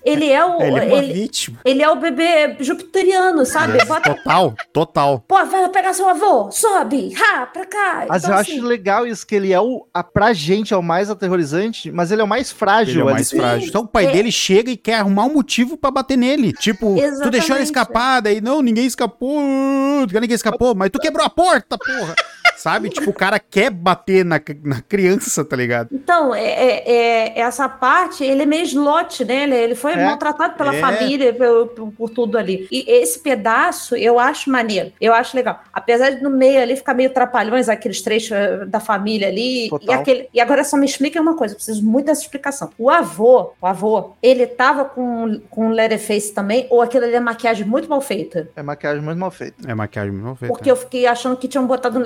Ele, 0.05 0.25
Ele 0.25 0.31
é 0.33 0.45
o. 0.45 0.61
ele 0.63 0.79
é 0.79 0.99
ele, 0.99 1.31
ele 1.65 1.83
é 1.83 1.91
o 1.91 1.97
bebê 1.97 2.57
jupiteriano, 2.61 3.45
sabe? 3.47 3.79
É, 3.79 3.85
Bota, 3.85 4.15
Total, 4.15 4.55
total. 4.73 5.20
Pô, 5.27 5.45
vai 5.47 5.63
lá 5.63 5.69
pegar 5.69 5.93
seu 5.93 6.09
avô, 6.09 6.51
sobe, 6.51 7.15
ha, 7.17 7.47
pra 7.47 7.65
cá. 7.67 8.07
Mas 8.09 8.23
Então, 8.25 8.35
eu 8.35 8.41
assim, 8.41 8.53
acho 8.59 8.67
legal 8.67 9.07
isso, 9.07 9.27
que 9.27 9.35
ele 9.35 9.53
é 9.53 9.61
o. 9.61 9.87
A, 9.93 10.03
pra 10.05 10.33
gente 10.33 10.73
é 10.75 10.77
o 10.77 10.83
mais 10.83 11.11
aterrorizante, 11.11 11.91
mas 11.91 12.11
ele 12.11 12.21
é 12.21 12.25
o 12.25 12.29
mais 12.29 12.51
frágil. 12.51 12.95
Ele 12.95 13.01
é 13.01 13.05
o 13.05 13.09
ali. 13.09 13.15
mais 13.15 13.31
frágil. 13.31 13.69
Então 13.69 13.83
o 13.83 13.87
pai 13.89 14.07
É. 14.07 14.13
dele 14.13 14.31
chega 14.33 14.71
e 14.71 14.77
quer 14.77 14.95
arrumar 14.97 15.25
um 15.25 15.33
motivo 15.35 15.77
pra 15.77 15.91
bater 15.91 16.17
nele. 16.17 16.53
Tipo, 16.53 16.95
tu 16.95 16.99
Exatamente. 17.01 17.31
deixou 17.31 17.57
ela 17.57 17.63
escapar, 17.65 18.21
daí 18.21 18.41
não, 18.41 18.63
ninguém 18.63 18.87
escapou. 18.87 19.41
Ninguém 19.41 20.33
escapou, 20.35 20.75
mas 20.75 20.91
tu 20.91 20.99
quebrou 20.99 21.25
a 21.25 21.31
porta, 21.31 21.77
porra. 21.79 22.15
Sabe? 22.61 22.91
Tipo, 22.91 23.09
o 23.09 23.15
cara 23.15 23.39
quer 23.39 23.71
bater 23.71 24.23
na, 24.23 24.39
na 24.63 24.83
criança, 24.83 25.43
tá 25.43 25.57
ligado? 25.57 25.89
Então, 25.93 26.35
é, 26.35 26.45
é- 26.45 26.93
é- 26.93 27.41
essa 27.41 27.67
parte, 27.71 28.23
ele 28.23 28.43
é 28.43 28.47
meio 28.47 28.65
slot, 28.65 29.25
né? 29.25 29.45
Ele, 29.45 29.55
ele 29.57 29.75
foi 29.75 29.93
É. 29.93 30.05
maltratado 30.05 30.55
pela 30.59 30.75
É. 30.75 30.79
família, 30.81 31.33
por, 31.33 31.69
por- 31.69 31.93
por 31.93 32.11
tudo 32.11 32.37
ali. 32.37 32.69
E 32.71 32.85
esse 32.87 33.19
pedaço, 33.21 33.97
eu 33.97 34.19
acho 34.19 34.51
maneiro. 34.51 34.93
Eu 35.01 35.15
acho 35.15 35.35
legal. 35.35 35.61
Apesar 35.73 36.11
de 36.11 36.23
no 36.23 36.29
meio 36.29 36.61
ali 36.61 36.77
ficar 36.77 36.93
meio 36.93 37.09
trapalhões, 37.11 37.69
aqueles 37.71 38.03
trechos 38.03 38.33
eh, 38.33 38.67
da 38.67 38.79
família 38.79 39.29
ali. 39.29 39.67
E, 39.67 39.71
Total. 39.71 39.95
aquele, 40.01 40.29
e 40.35 40.39
agora 40.41 40.63
só 40.63 40.77
me 40.77 40.85
explica 40.85 41.19
uma 41.21 41.35
coisa, 41.35 41.55
eu 41.55 41.57
preciso 41.57 41.83
muito 41.83 42.07
dessa 42.07 42.21
explicação. 42.21 42.71
O 42.77 42.91
avô, 42.91 43.53
o 43.61 43.67
avô, 43.67 44.13
ele 44.23 44.47
tava 44.47 44.85
com, 44.85 45.41
com 45.49 45.71
Leatherface 45.71 46.35
também, 46.35 46.67
ou 46.69 46.83
aquilo 46.83 47.05
ali 47.07 47.15
é 47.15 47.21
maquiagem 47.21 47.65
muito 47.67 47.89
mal 47.89 48.03
feita? 48.03 48.51
É 48.55 48.63
maquiagem 48.63 49.03
muito 49.03 49.19
mal 49.19 49.31
feita. 49.31 49.55
É 49.67 49.75
maquiagem 49.75 50.13
mal 50.13 50.37
feita. 50.37 50.53
Porque 50.55 50.71
eu 50.71 50.77
fiquei 50.77 51.07
achando 51.07 51.37
que 51.39 51.49
tinham 51.49 51.67
botado 51.67 51.99
um 51.99 52.03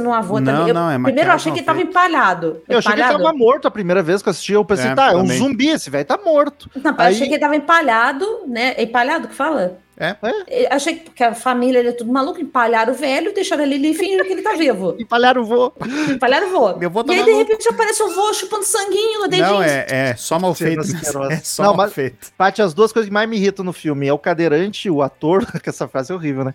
No 0.00 0.12
avô 0.12 0.38
Não, 0.40 0.52
também. 0.52 0.68
Eu- 0.68 0.74
não, 0.74 0.90
é 0.90 0.94
primeiro 0.94 0.98
eu 0.98 1.00
maquiagem 1.14 1.34
achei 1.34 1.52
que 1.52 1.58
ele 1.58 1.66
tava 1.66 1.80
empalhado. 1.80 2.62
Eu 2.68 2.78
achei 2.78 2.92
que 2.92 2.98
ele 2.98 3.02
Empalhado? 3.04 3.24
tava 3.24 3.36
morto 3.36 3.68
a 3.68 3.70
primeira 3.70 4.02
vez 4.02 4.22
que 4.22 4.28
eu 4.28 4.30
assisti. 4.30 4.52
Eu 4.52 4.64
pensei, 4.64 4.90
É, 4.90 4.94
tá, 4.94 5.12
é 5.12 5.16
um 5.16 5.26
zumbi, 5.26 5.68
esse 5.68 5.90
velho 5.90 6.04
tá 6.04 6.18
morto. 6.22 6.70
Não, 6.76 6.92
Aí- 6.98 7.06
eu 7.12 7.16
achei 7.16 7.26
que 7.28 7.34
ele 7.34 7.40
tava 7.40 7.56
empalhado, 7.56 8.24
né? 8.46 8.74
É 8.76 8.82
empalhado 8.82 9.28
que 9.28 9.34
fala? 9.34 9.78
É. 9.98 10.16
Eu 10.48 10.68
Achei 10.70 10.94
que 10.94 11.04
porque 11.06 11.24
a 11.24 11.34
família 11.34 11.78
ele 11.80 11.88
é 11.88 11.92
tudo 11.92 12.12
maluco, 12.12 12.40
empalharam 12.40 12.92
o 12.92 12.96
velho, 12.96 13.34
deixaram 13.34 13.64
ele 13.64 13.74
ali 13.74 13.90
e 13.90 13.94
fingiram 13.94 14.24
que 14.24 14.32
ele 14.32 14.42
tá 14.42 14.52
vivo. 14.54 14.94
Empalharam 15.00 15.42
o 15.42 15.44
vô. 15.44 15.72
Empalharam 16.10 16.48
o 16.48 16.50
vô. 16.50 16.76
Meu 16.76 16.90
vô 16.90 17.02
tá 17.02 17.12
e 17.12 17.18
aí, 17.18 17.24
de 17.24 17.30
maluco. 17.32 17.50
repente, 17.50 17.68
aparece 17.68 18.02
o 18.02 18.10
vô 18.14 18.32
chupando 18.32 18.64
sanguinho 18.64 19.20
no 19.20 19.28
dedinho. 19.28 19.48
Não, 19.48 19.62
é, 19.62 19.86
é 19.88 20.14
só 20.16 20.38
mal 20.38 20.54
feito. 20.54 20.80
Asquerosas. 20.80 21.28
É 21.38 21.40
só 21.42 21.62
Não, 21.62 21.70
mal 21.74 21.86
mas- 21.86 21.92
feito. 21.92 22.28
Paty, 22.36 22.62
as 22.62 22.72
duas 22.74 22.92
coisas 22.92 23.08
que 23.08 23.12
mais 23.12 23.28
me 23.28 23.36
irritam 23.36 23.64
no 23.64 23.72
filme 23.72 24.06
é 24.06 24.12
o 24.12 24.18
cadeirante, 24.18 24.88
o 24.88 25.02
ator, 25.02 25.44
que 25.60 25.68
essa 25.68 25.88
frase 25.88 26.12
é 26.12 26.14
horrível, 26.14 26.44
né? 26.44 26.54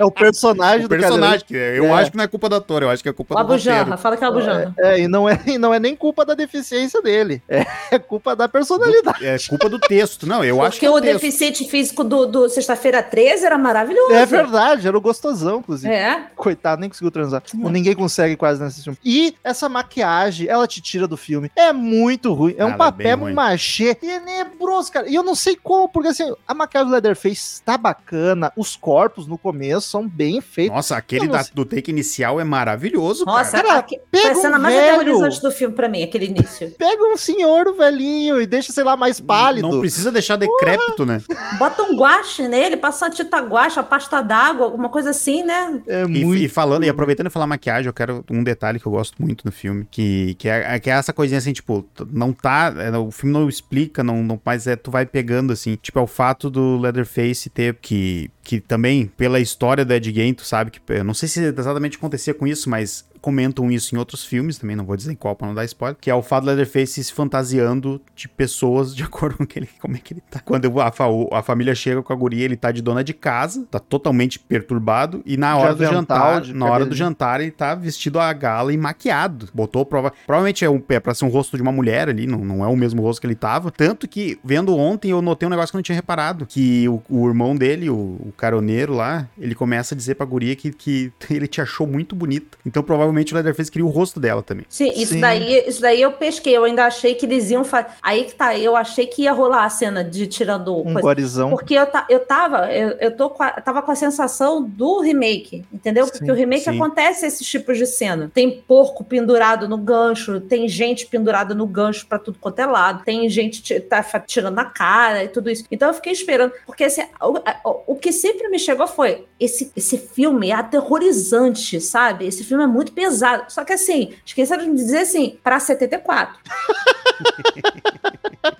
É 0.00 0.04
o 0.04 0.10
personagem 0.10 0.86
O 0.86 0.88
do 0.88 0.96
personagem, 0.96 1.44
que 1.46 1.54
eu 1.54 1.86
É. 1.86 1.92
acho 1.92 2.10
que 2.10 2.16
não 2.16 2.24
é 2.24 2.28
culpa 2.28 2.48
do 2.48 2.54
ator, 2.56 2.82
eu 2.82 2.90
acho 2.90 3.02
que 3.02 3.08
é 3.08 3.12
culpa 3.12 3.34
O 3.34 3.36
do 3.36 3.40
Abujanra, 3.40 3.96
fala 3.96 4.16
que 4.16 4.24
é 4.24 4.26
Abujanra. 4.26 4.74
É, 4.78 5.00
e 5.00 5.08
não 5.08 5.28
é, 5.28 5.38
e 5.46 5.58
não 5.58 5.72
é 5.74 5.78
nem 5.80 5.94
culpa 5.94 6.24
da 6.24 6.34
deficiência 6.34 7.02
dele. 7.02 7.42
É, 7.48 7.66
é 7.92 7.98
culpa 7.98 8.34
da 8.34 8.48
personalidade. 8.48 9.24
É 9.26 9.36
culpa 9.48 9.68
do 9.68 9.78
texto. 9.78 10.26
Não, 10.26 10.44
eu 10.44 10.60
acho 10.62 10.78
que 10.78 10.86
Porque 10.86 10.86
é 10.86 10.90
o 10.90 10.94
o 10.94 11.00
texto. 11.00 11.14
deficiente 11.20 11.68
físico 11.68 12.04
do, 12.04 12.26
do 12.26 12.37
Sexta-feira 12.48 13.02
13 13.02 13.46
era 13.46 13.56
maravilhoso. 13.56 14.12
É 14.12 14.26
verdade, 14.26 14.86
era 14.86 14.96
o 14.96 15.00
gostosão, 15.00 15.60
inclusive. 15.60 15.92
É. 15.92 16.26
Coitado, 16.36 16.80
nem 16.80 16.90
conseguiu 16.90 17.10
transar. 17.10 17.42
Ninguém 17.54 17.94
consegue 17.94 18.36
quase 18.36 18.62
nesse 18.62 18.82
filme. 18.82 18.98
E 19.02 19.34
essa 19.42 19.68
maquiagem, 19.68 20.46
ela 20.48 20.66
te 20.66 20.80
tira 20.82 21.06
do 21.08 21.16
filme. 21.16 21.50
É 21.56 21.72
muito 21.72 22.32
ruim. 22.34 22.54
É 22.58 22.64
um 22.64 22.68
Ela 22.68 22.74
é 22.74 22.78
papel 22.78 23.18
ruim. 23.18 23.32
machê 23.32 23.94
tenebroso, 23.94 24.92
cara. 24.92 25.08
E 25.08 25.14
eu 25.14 25.22
não 25.22 25.34
sei 25.34 25.56
como, 25.56 25.88
porque 25.88 26.08
assim, 26.08 26.32
a 26.46 26.54
maquiagem 26.54 26.88
do 26.88 26.92
Leatherface 26.92 27.62
tá 27.62 27.78
bacana. 27.78 28.52
Os 28.56 28.76
corpos 28.76 29.26
no 29.26 29.38
começo 29.38 29.88
são 29.88 30.06
bem 30.06 30.40
feitos. 30.40 30.74
Nossa, 30.76 30.96
aquele 30.96 31.26
não 31.26 31.32
da- 31.32 31.44
do 31.54 31.64
take 31.64 31.90
inicial 31.90 32.38
é 32.40 32.44
maravilhoso, 32.44 33.24
Nossa, 33.24 33.62
cara. 33.62 33.78
Aqui- 33.78 33.98
pega 34.10 34.28
foi 34.28 34.32
a 34.32 34.34
cena 34.42 34.58
um 34.58 34.60
mais 34.62 34.74
velho. 34.74 34.96
aterrorizante 35.00 35.40
do 35.42 35.50
filme 35.50 35.74
pra 35.74 35.88
mim, 35.88 36.02
aquele 36.02 36.26
início. 36.26 36.70
Pega 36.78 37.02
um 37.04 37.16
senhor 37.16 37.72
velhinho 37.74 38.40
e 38.40 38.46
deixa, 38.46 38.72
sei 38.72 38.84
lá, 38.84 38.96
mais 38.96 39.20
pálido. 39.20 39.68
Não 39.68 39.80
precisa 39.80 40.10
deixar 40.12 40.36
decrépito, 40.36 41.06
né? 41.06 41.22
Bota 41.58 41.82
um 41.84 41.96
guache 41.96 42.27
nele, 42.48 42.76
passa 42.76 43.06
uma 43.06 43.10
tinta 43.10 43.38
guache, 43.40 43.78
a 43.78 43.82
pasta 43.82 44.20
d'água, 44.20 44.64
alguma 44.66 44.88
coisa 44.88 45.10
assim, 45.10 45.42
né? 45.42 45.80
É 45.86 46.02
E, 46.04 46.06
muito. 46.24 46.42
e 46.42 46.48
falando, 46.48 46.84
e 46.84 46.88
aproveitando 46.88 47.28
e 47.28 47.30
falar 47.30 47.46
maquiagem, 47.46 47.86
eu 47.86 47.92
quero 47.92 48.24
um 48.30 48.42
detalhe 48.42 48.78
que 48.78 48.86
eu 48.86 48.92
gosto 48.92 49.20
muito 49.22 49.44
no 49.44 49.52
filme, 49.52 49.86
que, 49.90 50.34
que, 50.34 50.48
é, 50.48 50.78
que 50.78 50.90
é 50.90 50.92
essa 50.94 51.12
coisinha 51.12 51.38
assim, 51.38 51.52
tipo, 51.52 51.86
não 52.12 52.32
tá, 52.32 52.72
é, 52.78 52.96
o 52.96 53.10
filme 53.10 53.32
não 53.32 53.48
explica, 53.48 54.02
não, 54.04 54.22
não, 54.22 54.40
mas 54.44 54.66
é, 54.66 54.76
tu 54.76 54.90
vai 54.90 55.06
pegando 55.06 55.52
assim, 55.52 55.76
tipo, 55.80 55.98
é 55.98 56.02
o 56.02 56.06
fato 56.06 56.50
do 56.50 56.78
Leatherface 56.78 57.48
ter, 57.50 57.74
que, 57.80 58.30
que 58.42 58.60
também, 58.60 59.06
pela 59.16 59.40
história 59.40 59.84
do 59.84 59.92
Ed 59.92 60.12
Gein, 60.12 60.34
tu 60.34 60.44
sabe 60.44 60.70
que, 60.70 60.80
eu 60.88 61.04
não 61.04 61.14
sei 61.14 61.28
se 61.28 61.40
exatamente 61.42 61.96
acontecia 61.96 62.34
com 62.34 62.46
isso, 62.46 62.68
mas 62.68 63.06
comentam 63.20 63.70
isso 63.70 63.94
em 63.94 63.98
outros 63.98 64.24
filmes 64.24 64.58
também, 64.58 64.76
não 64.76 64.84
vou 64.84 64.96
dizer 64.96 65.12
em 65.12 65.14
qual 65.14 65.34
pra 65.36 65.46
não 65.46 65.54
dar 65.54 65.64
spoiler, 65.64 65.96
que 66.00 66.10
é 66.10 66.14
o 66.14 66.22
fato 66.22 66.44
do 66.44 66.46
Leatherface 66.48 67.04
se 67.04 67.12
fantasiando 67.12 68.00
de 68.14 68.28
pessoas 68.28 68.94
de 68.94 69.02
acordo 69.04 69.36
com 69.38 69.46
que 69.46 69.58
ele, 69.58 69.68
como 69.80 69.96
é 69.96 69.98
que 69.98 70.14
ele 70.14 70.22
tá. 70.30 70.40
Quando 70.40 70.80
a, 70.80 70.90
fa- 70.90 71.06
a 71.32 71.42
família 71.42 71.74
chega 71.74 72.02
com 72.02 72.12
a 72.12 72.16
guria, 72.16 72.44
ele 72.44 72.56
tá 72.56 72.70
de 72.72 72.82
dona 72.82 73.02
de 73.04 73.12
casa, 73.14 73.66
tá 73.70 73.78
totalmente 73.78 74.38
perturbado, 74.38 75.22
e 75.24 75.36
na 75.36 75.56
hora 75.56 75.74
do 75.74 75.84
jantar, 75.94 76.44
na 76.54 76.66
hora 76.66 76.84
do 76.86 76.94
jantar, 76.94 77.40
ele 77.40 77.50
tá 77.50 77.74
vestido 77.74 78.18
a 78.18 78.32
gala 78.32 78.72
e 78.72 78.76
maquiado. 78.76 79.48
Botou 79.54 79.84
prova. 79.84 80.12
Provavelmente 80.26 80.64
é, 80.64 80.70
um, 80.70 80.82
é 80.88 81.00
pra 81.00 81.14
ser 81.14 81.24
um 81.24 81.28
rosto 81.28 81.56
de 81.56 81.62
uma 81.62 81.72
mulher 81.72 82.08
ali, 82.08 82.26
não, 82.26 82.38
não 82.44 82.64
é 82.64 82.68
o 82.68 82.76
mesmo 82.76 83.02
rosto 83.02 83.20
que 83.20 83.26
ele 83.26 83.34
tava. 83.34 83.70
Tanto 83.70 84.06
que, 84.08 84.38
vendo 84.44 84.76
ontem, 84.76 85.10
eu 85.10 85.22
notei 85.22 85.46
um 85.46 85.50
negócio 85.50 85.70
que 85.72 85.76
eu 85.76 85.78
não 85.78 85.82
tinha 85.82 85.96
reparado. 85.96 86.46
Que 86.46 86.88
o, 86.88 87.02
o 87.08 87.28
irmão 87.28 87.54
dele, 87.56 87.88
o, 87.90 87.94
o 87.94 88.32
caroneiro 88.36 88.94
lá, 88.94 89.28
ele 89.38 89.54
começa 89.54 89.94
a 89.94 89.96
dizer 89.98 90.14
pra 90.14 90.26
guria 90.26 90.54
que, 90.56 90.70
que 90.72 91.12
ele 91.30 91.46
te 91.46 91.60
achou 91.60 91.86
muito 91.86 92.14
bonita. 92.14 92.58
Então, 92.66 92.82
provavelmente, 92.82 93.17
o 93.32 93.34
Leatherface 93.34 93.70
queria 93.70 93.86
o 93.86 93.90
rosto 93.90 94.18
dela 94.20 94.42
também. 94.42 94.64
Sim, 94.68 94.90
isso 94.94 95.14
Sim. 95.14 95.20
daí, 95.20 95.64
isso 95.66 95.80
daí 95.80 96.00
eu 96.02 96.12
pesquei, 96.12 96.56
eu 96.56 96.64
ainda 96.64 96.84
achei 96.84 97.14
que 97.14 97.26
eles 97.26 97.50
iam 97.50 97.64
fazer. 97.64 97.88
Aí 98.02 98.24
que 98.24 98.34
tá, 98.34 98.56
eu 98.58 98.76
achei 98.76 99.06
que 99.06 99.22
ia 99.22 99.32
rolar 99.32 99.64
a 99.64 99.70
cena 99.70 100.02
de 100.04 100.26
tirando 100.26 100.76
Um 100.78 100.84
coisa. 100.84 101.00
gorizão. 101.00 101.50
Porque 101.50 101.74
eu, 101.74 101.86
ta, 101.86 102.06
eu 102.08 102.20
tava, 102.20 102.72
eu, 102.72 102.90
eu 103.00 103.16
tô 103.16 103.30
com 103.30 103.42
a, 103.42 103.50
tava 103.52 103.82
com 103.82 103.90
a 103.90 103.94
sensação 103.96 104.62
do 104.62 105.00
remake, 105.00 105.64
entendeu? 105.72 106.06
Porque 106.06 106.24
Sim, 106.24 106.30
o 106.30 106.34
remake 106.34 106.64
sim. 106.64 106.70
acontece 106.70 107.26
esses 107.26 107.46
tipos 107.46 107.76
de 107.78 107.86
cena. 107.86 108.30
Tem 108.34 108.50
porco 108.66 109.02
pendurado 109.04 109.68
no 109.68 109.78
gancho, 109.78 110.40
tem 110.40 110.68
gente 110.68 111.06
pendurada 111.06 111.54
no 111.54 111.66
gancho 111.66 112.06
pra 112.06 112.18
tudo 112.18 112.38
quanto 112.40 112.58
é 112.58 112.66
lado, 112.66 113.04
tem 113.04 113.28
gente 113.28 113.78
tá 113.80 114.02
tirando 114.26 114.58
a 114.58 114.64
cara 114.64 115.24
e 115.24 115.28
tudo 115.28 115.50
isso. 115.50 115.64
Então 115.70 115.88
eu 115.88 115.94
fiquei 115.94 116.12
esperando, 116.12 116.52
porque 116.66 116.84
assim, 116.84 117.02
o- 117.20 117.92
o 117.92 117.96
que 117.96 118.12
sempre 118.12 118.48
me 118.48 118.58
chegou 118.58 118.86
foi: 118.86 119.24
esse, 119.38 119.72
esse 119.76 119.96
filme 119.98 120.50
é 120.50 120.54
aterrorizante, 120.54 121.80
sabe? 121.80 122.26
Esse 122.26 122.44
filme 122.44 122.64
é 122.64 122.66
muito 122.66 122.92
pesado. 122.98 123.44
Só 123.48 123.64
que 123.64 123.72
assim, 123.72 124.12
esqueceram 124.26 124.64
de 124.64 124.74
dizer 124.74 124.98
assim, 124.98 125.38
pra 125.42 125.60
74. 125.60 126.34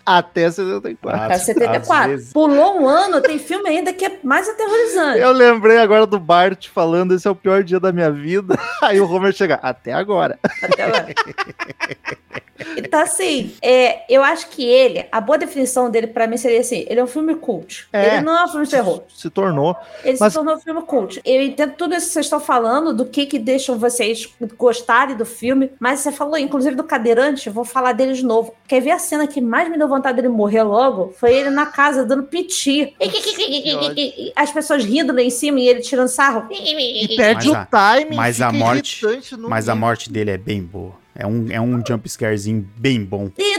até 0.07 0.51
74. 0.51 1.21
Às- 1.21 1.31
É 1.31 1.35
às 1.35 1.43
74. 1.43 2.11
vezes. 2.11 2.33
Pulou 2.33 2.81
um 2.81 2.89
ano, 2.89 3.21
tem 3.21 3.39
filme 3.39 3.69
ainda 3.69 3.93
que 3.93 4.05
é 4.05 4.19
mais 4.23 4.49
aterrorizante. 4.49 5.19
Eu 5.21 5.33
lembrei 5.33 5.79
agora 5.79 6.07
do 6.07 6.19
Bart 6.19 6.69
falando: 6.69 7.15
esse 7.15 7.27
é 7.27 7.31
o 7.31 7.35
pior 7.35 7.63
dia 7.65 7.81
da 7.81 7.93
minha 7.93 8.11
vida. 8.11 8.59
Aí 8.83 9.01
o 9.01 9.11
Homer 9.11 9.33
chega, 9.33 9.59
até 9.63 9.93
agora. 9.93 10.39
Até 10.63 10.83
agora. 10.85 11.15
Então, 12.77 13.01
assim, 13.01 13.53
é, 13.63 14.03
eu 14.13 14.23
acho 14.23 14.49
que 14.51 14.65
ele, 14.65 15.07
a 15.13 15.21
boa 15.21 15.39
definição 15.39 15.91
dele 15.91 16.07
pra 16.09 16.27
mim 16.27 16.37
seria 16.37 16.61
assim: 16.61 16.85
ele 16.89 17.01
é 17.01 17.05
um 17.05 17.07
filme 17.07 17.35
cult. 17.35 17.87
É. 17.93 18.17
Ele 18.17 18.21
não 18.25 18.37
é 18.39 18.45
um 18.45 18.49
filme 18.49 18.65
de 18.65 18.71
terror. 18.71 19.03
Se 19.09 19.31
tornou. 19.31 19.77
Ele 20.05 20.17
Mas- 20.19 20.33
se 20.33 20.39
tornou 20.39 20.55
um 20.57 20.61
filme 20.61 20.83
cult. 20.83 21.21
Eu 21.25 21.43
entendo 21.43 21.75
tudo 21.75 21.95
isso 21.95 22.07
que 22.09 22.13
vocês 22.15 22.27
estão 22.27 22.41
falando, 22.41 22.93
do 22.93 23.05
que 23.07 23.27
que 23.27 23.39
deixam 23.39 23.79
vocês 23.79 24.29
gostarem 24.57 25.17
do 25.17 25.25
filme, 25.25 25.71
mas 25.79 26.01
você 26.01 26.11
falou, 26.13 26.37
inclusive, 26.37 26.75
do 26.77 26.85
cadeirante, 26.85 27.47
eu 27.47 27.53
vou 27.53 27.65
falar 27.65 27.93
dele 27.93 28.13
de 28.15 28.25
novo. 28.25 28.55
Quer 28.67 28.81
ver 28.81 28.91
a 28.93 28.99
cena 28.99 29.27
que 29.27 29.41
mais 29.41 29.69
me 29.71 29.79
deu 29.79 29.89
vontade 29.89 30.17
dele 30.17 30.29
morrer 30.29 30.63
logo? 30.63 31.13
Foi 31.19 31.33
ele 31.35 31.51
na 31.51 31.67
casa 31.67 32.05
dando 32.05 32.25
piti. 32.25 32.95
As 34.35 34.51
pessoas 34.53 34.85
rindo 34.85 35.13
lá 35.13 35.23
em 35.23 35.31
cima 35.31 35.61
e 35.61 35.69
ele 35.69 35.81
tirando 35.81 36.09
sarro. 36.09 36.47
E 36.51 37.17
perde 37.17 37.47
Mas 37.47 37.47
o 37.47 37.55
a- 37.55 37.67
timing. 37.67 38.17
mas 38.17 38.41
a 38.41 38.53
morte- 38.53 39.01
Mas 39.49 39.69
a 39.69 39.75
morte 39.75 40.11
dele 40.11 40.31
é 40.31 40.39
bem 40.39 40.63
boa. 40.63 40.93
É 41.19 41.27
um, 41.27 41.51
é 41.51 41.61
um 41.61 41.85
jump 41.85 42.09
scarezinho 42.09 42.65
bem 42.79 43.05
bom. 43.05 43.29
E 43.37 43.59